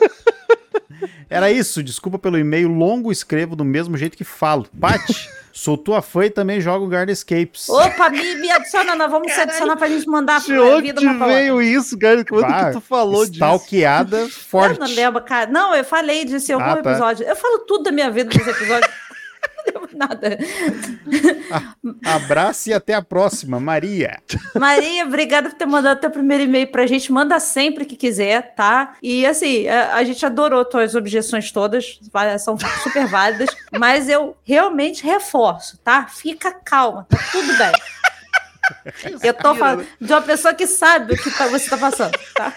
Era 1.30 1.52
isso, 1.52 1.84
desculpa 1.84 2.18
pelo 2.19 2.38
e-mail 2.38 2.69
longo, 2.69 3.11
escrevo 3.11 3.56
do 3.56 3.65
mesmo 3.65 3.98
jeito 3.98 4.15
que 4.15 4.23
falo. 4.23 4.65
Pati, 4.80 5.30
sou 5.57 5.77
tua 5.77 6.02
fã 6.02 6.26
e 6.26 6.30
também 6.30 6.60
jogo 6.60 6.86
Guard 6.88 7.10
Escapes. 7.10 7.69
Opa, 7.69 8.10
me, 8.10 8.36
me 8.36 8.52
adiciona, 8.52 8.94
nós 8.94 9.10
vamos 9.10 9.32
se 9.32 9.40
adicionar 9.40 9.77
pra 9.77 9.88
gente 9.88 10.06
mandar 10.06 10.41
De 10.41 10.53
a 10.53 10.61
onde 10.61 10.82
vida 10.82 10.99
uma 10.99 11.15
pra 11.15 11.27
outra. 11.27 11.41
veio 11.41 11.61
isso, 11.61 11.98
cara? 11.98 12.26
Quando 12.26 12.41
Pá, 12.45 12.65
que 12.65 12.72
tu 12.73 12.82
falou 12.82 13.22
disso? 13.26 13.34
Stalkeada 13.36 14.18
Eu 14.18 14.30
forte. 14.30 14.80
não 14.80 14.88
lembro, 14.88 15.22
cara. 15.23 15.49
Não, 15.49 15.73
eu 15.73 15.84
falei 15.86 16.26
disso 16.26 16.52
em 16.52 16.56
algum 16.56 16.65
Ah, 16.69 16.76
tá. 16.84 16.91
episódio. 16.91 17.26
Eu 17.26 17.36
falo 17.38 17.60
tudo 17.60 17.86
da 17.86 17.91
minha 17.91 18.11
vida 18.11 18.30
nesse 18.38 18.49
episódio. 18.49 18.90
nada. 19.96 20.38
Abraço 22.06 22.70
e 22.70 22.74
até 22.74 22.94
a 22.94 23.02
próxima, 23.02 23.60
Maria. 23.60 24.20
Maria, 24.56 25.06
obrigada 25.06 25.50
por 25.50 25.58
ter 25.58 25.66
mandado 25.66 26.00
teu 26.00 26.12
primeiro 26.12 26.44
e-mail 26.44 26.68
pra 26.68 26.86
gente. 26.86 27.12
Manda 27.12 27.40
sempre 27.40 27.86
que 27.86 27.96
quiser, 27.96 28.54
tá? 28.56 28.96
E 29.02 29.26
assim, 29.26 29.68
a, 29.68 29.96
a 29.96 30.04
gente 30.04 30.26
adorou 30.26 30.66
tuas 30.66 30.96
objeções 30.96 31.52
todas, 31.52 32.00
são 32.40 32.58
super 32.84 33.08
válidas, 33.08 33.50
mas 33.78 34.10
eu 34.10 34.36
realmente 34.44 35.04
reforço, 35.04 35.78
tá? 35.84 36.08
Fica 36.08 36.52
calma, 36.52 37.06
tá 37.10 37.18
tudo 37.32 37.58
bem. 37.58 37.72
Eu 39.22 39.32
tô 39.32 39.54
falando 39.54 39.86
de 40.02 40.12
uma 40.12 40.24
pessoa 40.24 40.52
que 40.52 40.66
sabe 40.66 41.14
o 41.14 41.18
que 41.22 41.30
tá- 41.30 41.46
você 41.48 41.70
tá 41.70 41.78
passando, 41.78 42.18
tá? 42.34 42.52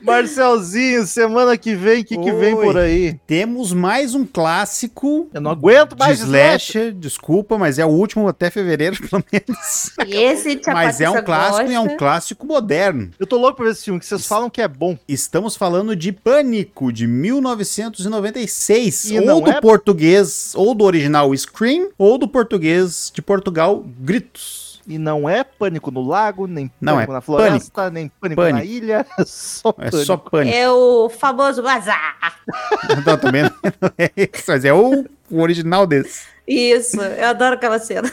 Marcelzinho, 0.00 1.04
semana 1.06 1.56
que 1.56 1.74
vem, 1.74 2.02
o 2.02 2.04
que, 2.04 2.16
que 2.18 2.32
vem 2.32 2.54
por 2.54 2.76
aí? 2.76 3.18
Temos 3.26 3.72
mais 3.72 4.14
um 4.14 4.24
clássico 4.24 5.28
Eu 5.32 5.40
não 5.40 5.50
aguento 5.50 5.94
de 5.94 5.98
mais 5.98 6.20
slasher, 6.20 6.92
desculpa, 6.92 7.56
mas 7.58 7.78
é 7.78 7.84
o 7.86 7.88
último 7.88 8.28
até 8.28 8.50
fevereiro, 8.50 8.96
pelo 9.08 9.24
menos. 9.32 9.90
E 10.06 10.16
esse 10.16 10.60
Mas 10.66 11.00
é 11.00 11.08
um 11.10 11.22
clássico 11.22 11.70
e 11.70 11.74
é 11.74 11.80
um 11.80 11.84
gosta. 11.84 11.98
clássico 11.98 12.46
moderno. 12.46 13.10
Eu 13.18 13.26
tô 13.26 13.38
louco 13.38 13.56
pra 13.56 13.64
ver 13.66 13.72
esse 13.72 13.84
filme, 13.84 13.98
que 14.00 14.06
vocês 14.06 14.26
falam 14.26 14.50
que 14.50 14.60
é 14.60 14.68
bom. 14.68 14.98
Estamos 15.08 15.56
falando 15.56 15.96
de 15.96 16.12
Pânico, 16.12 16.92
de 16.92 17.06
1996. 17.06 19.10
E 19.10 19.18
ou 19.18 19.24
não 19.24 19.40
do 19.40 19.50
é- 19.50 19.60
português, 19.60 20.52
ou 20.54 20.74
do 20.74 20.84
original 20.84 21.34
Scream, 21.36 21.88
ou 21.98 22.18
do 22.18 22.28
português 22.28 23.10
de 23.14 23.22
Portugal, 23.22 23.84
Gritos. 24.00 24.67
E 24.88 24.96
não 24.98 25.28
é 25.28 25.44
Pânico 25.44 25.90
no 25.90 26.02
Lago, 26.02 26.46
nem 26.46 26.70
Não, 26.80 26.94
Pânico 26.94 27.12
é 27.12 27.14
na 27.14 27.20
Floresta, 27.20 27.90
nem 27.90 28.08
Pânico, 28.20 28.40
na 28.40 28.48
Pânico. 28.48 28.66
ilha. 28.66 29.06
É 29.18 29.24
só 29.26 29.68
É 29.68 29.90
Pânico. 29.90 29.96
só 29.98 30.16
Pânico. 30.16 30.56
É 30.56 30.70
o 30.70 31.10
famoso 31.10 31.66
azar. 31.68 32.16
Não, 33.06 33.18
também 33.18 33.42
não 33.42 33.50
é 33.98 34.10
isso, 34.16 34.44
mas 34.48 34.64
é 34.64 34.72
o, 34.72 35.04
o 35.30 35.40
original 35.42 35.86
desse. 35.86 36.22
Isso, 36.46 36.98
eu 37.00 37.28
adoro 37.28 37.54
aquela 37.56 37.78
cena. 37.78 38.10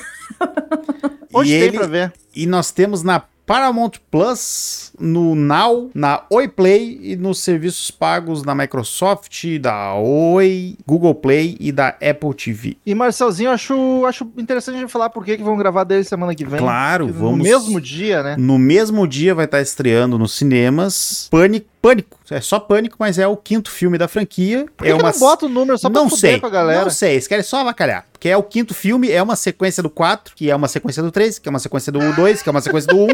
Onde 1.34 1.50
e 1.54 1.60
tem 1.60 1.68
ele- 1.70 1.78
pra 1.78 1.88
ver? 1.88 2.14
E 2.36 2.46
nós 2.46 2.72
temos 2.72 3.02
na 3.04 3.22
Paramount 3.46 3.92
Plus, 4.10 4.92
no 5.00 5.36
Now, 5.36 5.92
na 5.94 6.24
Oi 6.32 6.48
Play 6.48 7.00
e 7.02 7.16
nos 7.16 7.40
serviços 7.40 7.92
pagos 7.92 8.42
da 8.42 8.56
Microsoft, 8.56 9.60
da 9.60 9.94
Oi, 9.96 10.76
Google 10.86 11.14
Play 11.14 11.56
e 11.60 11.72
da 11.72 11.90
Apple 11.90 12.34
TV. 12.34 12.78
E 12.86 12.96
Marcelzinho, 12.96 13.52
acho, 13.52 14.04
acho 14.06 14.28
interessante 14.38 14.78
a 14.78 14.80
gente 14.80 14.92
falar 14.92 15.10
por 15.10 15.24
que 15.24 15.38
vão 15.38 15.58
gravar 15.58 15.84
dele 15.84 16.04
semana 16.04 16.34
que 16.34 16.44
vem. 16.44 16.60
Claro, 16.60 17.08
no 17.08 17.14
vamos. 17.14 17.44
mesmo 17.44 17.80
dia, 17.80 18.24
né? 18.24 18.36
No 18.38 18.58
mesmo 18.58 19.08
dia 19.08 19.36
vai 19.36 19.46
estar 19.46 19.62
estreando 19.62 20.18
nos 20.18 20.34
cinemas 20.34 21.28
Pânico. 21.30 21.68
Pânico. 21.82 22.18
É 22.30 22.42
só 22.42 22.60
Pânico, 22.60 22.96
mas 23.00 23.20
é 23.20 23.28
o 23.28 23.38
quinto 23.38 23.70
filme 23.70 23.98
da 23.98 24.08
franquia. 24.08 24.66
Por 24.76 24.84
que 24.84 24.92
é 24.92 24.96
que 24.96 25.02
uma 25.02 25.12
não 25.12 25.20
bota 25.20 25.46
o 25.46 25.50
número 25.50 25.78
só 25.78 25.90
pra 25.90 26.02
não 26.02 26.10
sei, 26.10 26.40
com 26.40 26.48
a 26.48 26.50
galera? 26.50 26.84
não 26.84 26.90
sei, 26.90 27.14
eles 27.14 27.28
querem 27.28 27.44
só 27.44 27.58
avacalhar. 27.58 28.06
Porque 28.12 28.30
é 28.30 28.38
o 28.38 28.42
quinto 28.42 28.74
filme, 28.74 29.12
é 29.12 29.22
uma 29.22 29.36
sequência 29.36 29.84
do 29.84 29.90
4, 29.90 30.34
que 30.36 30.50
é 30.50 30.56
uma 30.56 30.68
sequência 30.68 31.04
do 31.04 31.12
3, 31.12 31.38
que 31.38 31.48
é 31.48 31.52
uma 31.52 31.60
sequência 31.60 31.92
do 31.92 32.00
2, 32.14 32.42
que 32.42 32.50
é 32.50 32.52
uma 32.52 32.62
sequência 32.62 32.88
do 32.92 33.04
1, 33.04 33.08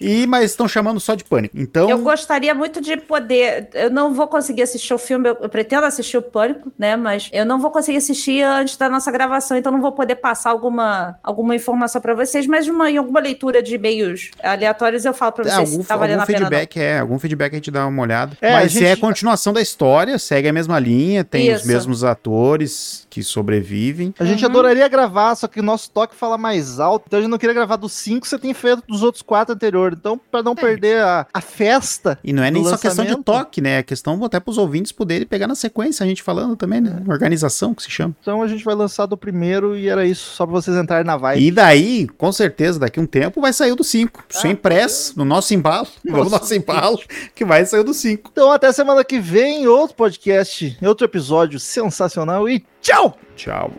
e, 0.00 0.26
mas 0.26 0.50
estão 0.50 0.66
chamando 0.66 0.98
só 0.98 1.14
de 1.14 1.22
Pânico. 1.22 1.56
Então, 1.56 1.88
Eu 1.88 1.98
gostaria 1.98 2.54
muito 2.54 2.80
de 2.80 2.96
poder. 2.96 3.68
Eu 3.74 3.90
não 3.90 4.12
vou 4.12 4.26
conseguir 4.26 4.62
assistir 4.62 4.92
o 4.92 4.98
filme, 4.98 5.28
eu, 5.28 5.36
eu 5.40 5.48
pretendo 5.48 5.86
assistir 5.86 6.16
o 6.16 6.22
Pânico, 6.22 6.72
né? 6.78 6.96
Mas 6.96 7.28
eu 7.32 7.44
não 7.46 7.60
vou 7.60 7.70
conseguir 7.70 7.98
assistir 7.98 8.42
antes 8.42 8.76
da 8.76 8.88
nossa 8.88 9.10
gravação, 9.12 9.56
então 9.56 9.70
não 9.70 9.80
vou 9.80 9.92
poder 9.92 10.16
passar 10.16 10.50
alguma, 10.50 11.18
alguma 11.22 11.54
informação 11.54 12.00
pra 12.00 12.14
vocês, 12.14 12.46
mas 12.46 12.66
uma, 12.66 12.90
em 12.90 12.96
alguma 12.96 13.20
leitura 13.20 13.62
de 13.62 13.74
e-mails 13.74 14.30
aleatórios 14.42 15.04
eu 15.04 15.14
falo 15.14 15.32
pra 15.32 15.44
é, 15.44 15.48
vocês 15.48 15.70
algum, 15.70 15.82
se 15.82 15.88
tá 15.88 15.96
valendo 15.96 16.20
algum 16.20 16.24
a 16.24 16.26
pena. 16.26 16.40
não. 16.40 16.46
feedback, 16.48 16.76
é, 16.78 16.98
algum 16.98 17.18
feedback 17.18 17.52
a 17.52 17.56
gente 17.56 17.70
dá 17.70 17.86
uma 17.86 18.02
olhada. 18.02 18.36
É, 18.40 18.55
mas 18.62 18.72
gente- 18.72 18.84
é 18.84 18.92
a 18.92 18.96
continuação 18.96 19.52
da 19.52 19.60
história, 19.62 20.18
segue 20.18 20.48
a 20.48 20.52
mesma 20.52 20.78
linha, 20.78 21.24
tem 21.24 21.52
os 21.52 21.60
Isso. 21.60 21.68
mesmos 21.68 22.04
atores 22.04 23.06
que 23.10 23.22
sobrevivem. 23.22 24.14
A 24.18 24.24
gente 24.24 24.44
Uhum. 24.44 24.50
adoraria 24.50 24.86
gravar, 24.88 25.34
só 25.34 25.46
que 25.48 25.60
o 25.60 25.62
nosso 25.62 25.90
toque 25.90 26.14
fala 26.14 26.36
mais 26.36 26.78
alto. 26.78 27.04
Então 27.06 27.18
a 27.18 27.22
gente 27.22 27.30
não 27.30 27.38
queria 27.38 27.54
gravar 27.54 27.76
dos 27.76 27.92
cinco, 27.92 28.26
você 28.26 28.38
tem 28.38 28.52
feito 28.52 28.82
dos 28.88 29.02
outros 29.02 29.22
quatro 29.22 29.54
anteriores. 29.54 29.98
Então, 29.98 30.20
pra 30.30 30.42
não 30.42 30.54
perder 30.54 31.00
a, 31.00 31.26
a 31.32 31.40
festa. 31.40 32.18
E 32.22 32.32
não 32.32 32.42
é 32.42 32.50
nem 32.50 32.62
só 32.64 32.72
questão 32.72 33.04
de 33.04 33.10
lançamento. 33.12 33.24
toque, 33.24 33.60
né? 33.60 33.78
É 33.78 33.82
questão 33.82 34.22
até 34.24 34.38
pros 34.40 34.58
ouvintes 34.58 34.92
poderem 34.92 35.26
pegar 35.26 35.46
na 35.46 35.54
sequência, 35.54 36.04
a 36.04 36.06
gente 36.06 36.22
falando 36.22 36.56
também, 36.56 36.80
né? 36.80 37.02
É. 37.06 37.10
Organização 37.10 37.74
que 37.74 37.82
se 37.82 37.90
chama. 37.90 38.14
Então 38.20 38.42
a 38.42 38.48
gente 38.48 38.64
vai 38.64 38.74
lançar 38.74 39.06
do 39.06 39.16
primeiro 39.16 39.76
e 39.76 39.88
era 39.88 40.04
isso, 40.04 40.34
só 40.34 40.44
pra 40.44 40.52
vocês 40.52 40.76
entrarem 40.76 41.06
na 41.06 41.16
vibe. 41.16 41.42
E 41.46 41.50
daí, 41.50 42.06
com 42.18 42.30
certeza, 42.32 42.78
daqui 42.78 42.98
a 43.00 43.02
um 43.02 43.06
tempo 43.06 43.40
vai 43.40 43.52
sair 43.52 43.72
o 43.72 43.76
do 43.76 43.84
5. 43.84 44.24
Ah, 44.28 44.40
sem 44.40 44.54
pressa, 44.54 45.12
no 45.16 45.24
nosso 45.24 45.54
embalo. 45.54 45.86
Vamos 46.04 46.26
no 46.26 46.30
Nossa, 46.30 46.38
nosso 46.42 46.54
embalo, 46.54 46.98
que 47.34 47.44
vai 47.44 47.64
sair 47.64 47.80
o 47.80 47.84
do 47.84 47.94
5. 47.94 48.30
Então 48.46 48.54
até 48.54 48.70
semana 48.70 49.02
que 49.02 49.18
vem, 49.18 49.66
outro 49.66 49.96
podcast, 49.96 50.78
outro 50.80 51.04
episódio 51.04 51.58
sensacional 51.58 52.48
e 52.48 52.64
tchau! 52.80 53.18
Tchau. 53.34 53.72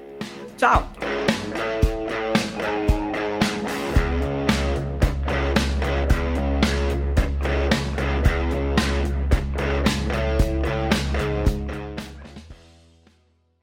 Tchau. 0.57 0.91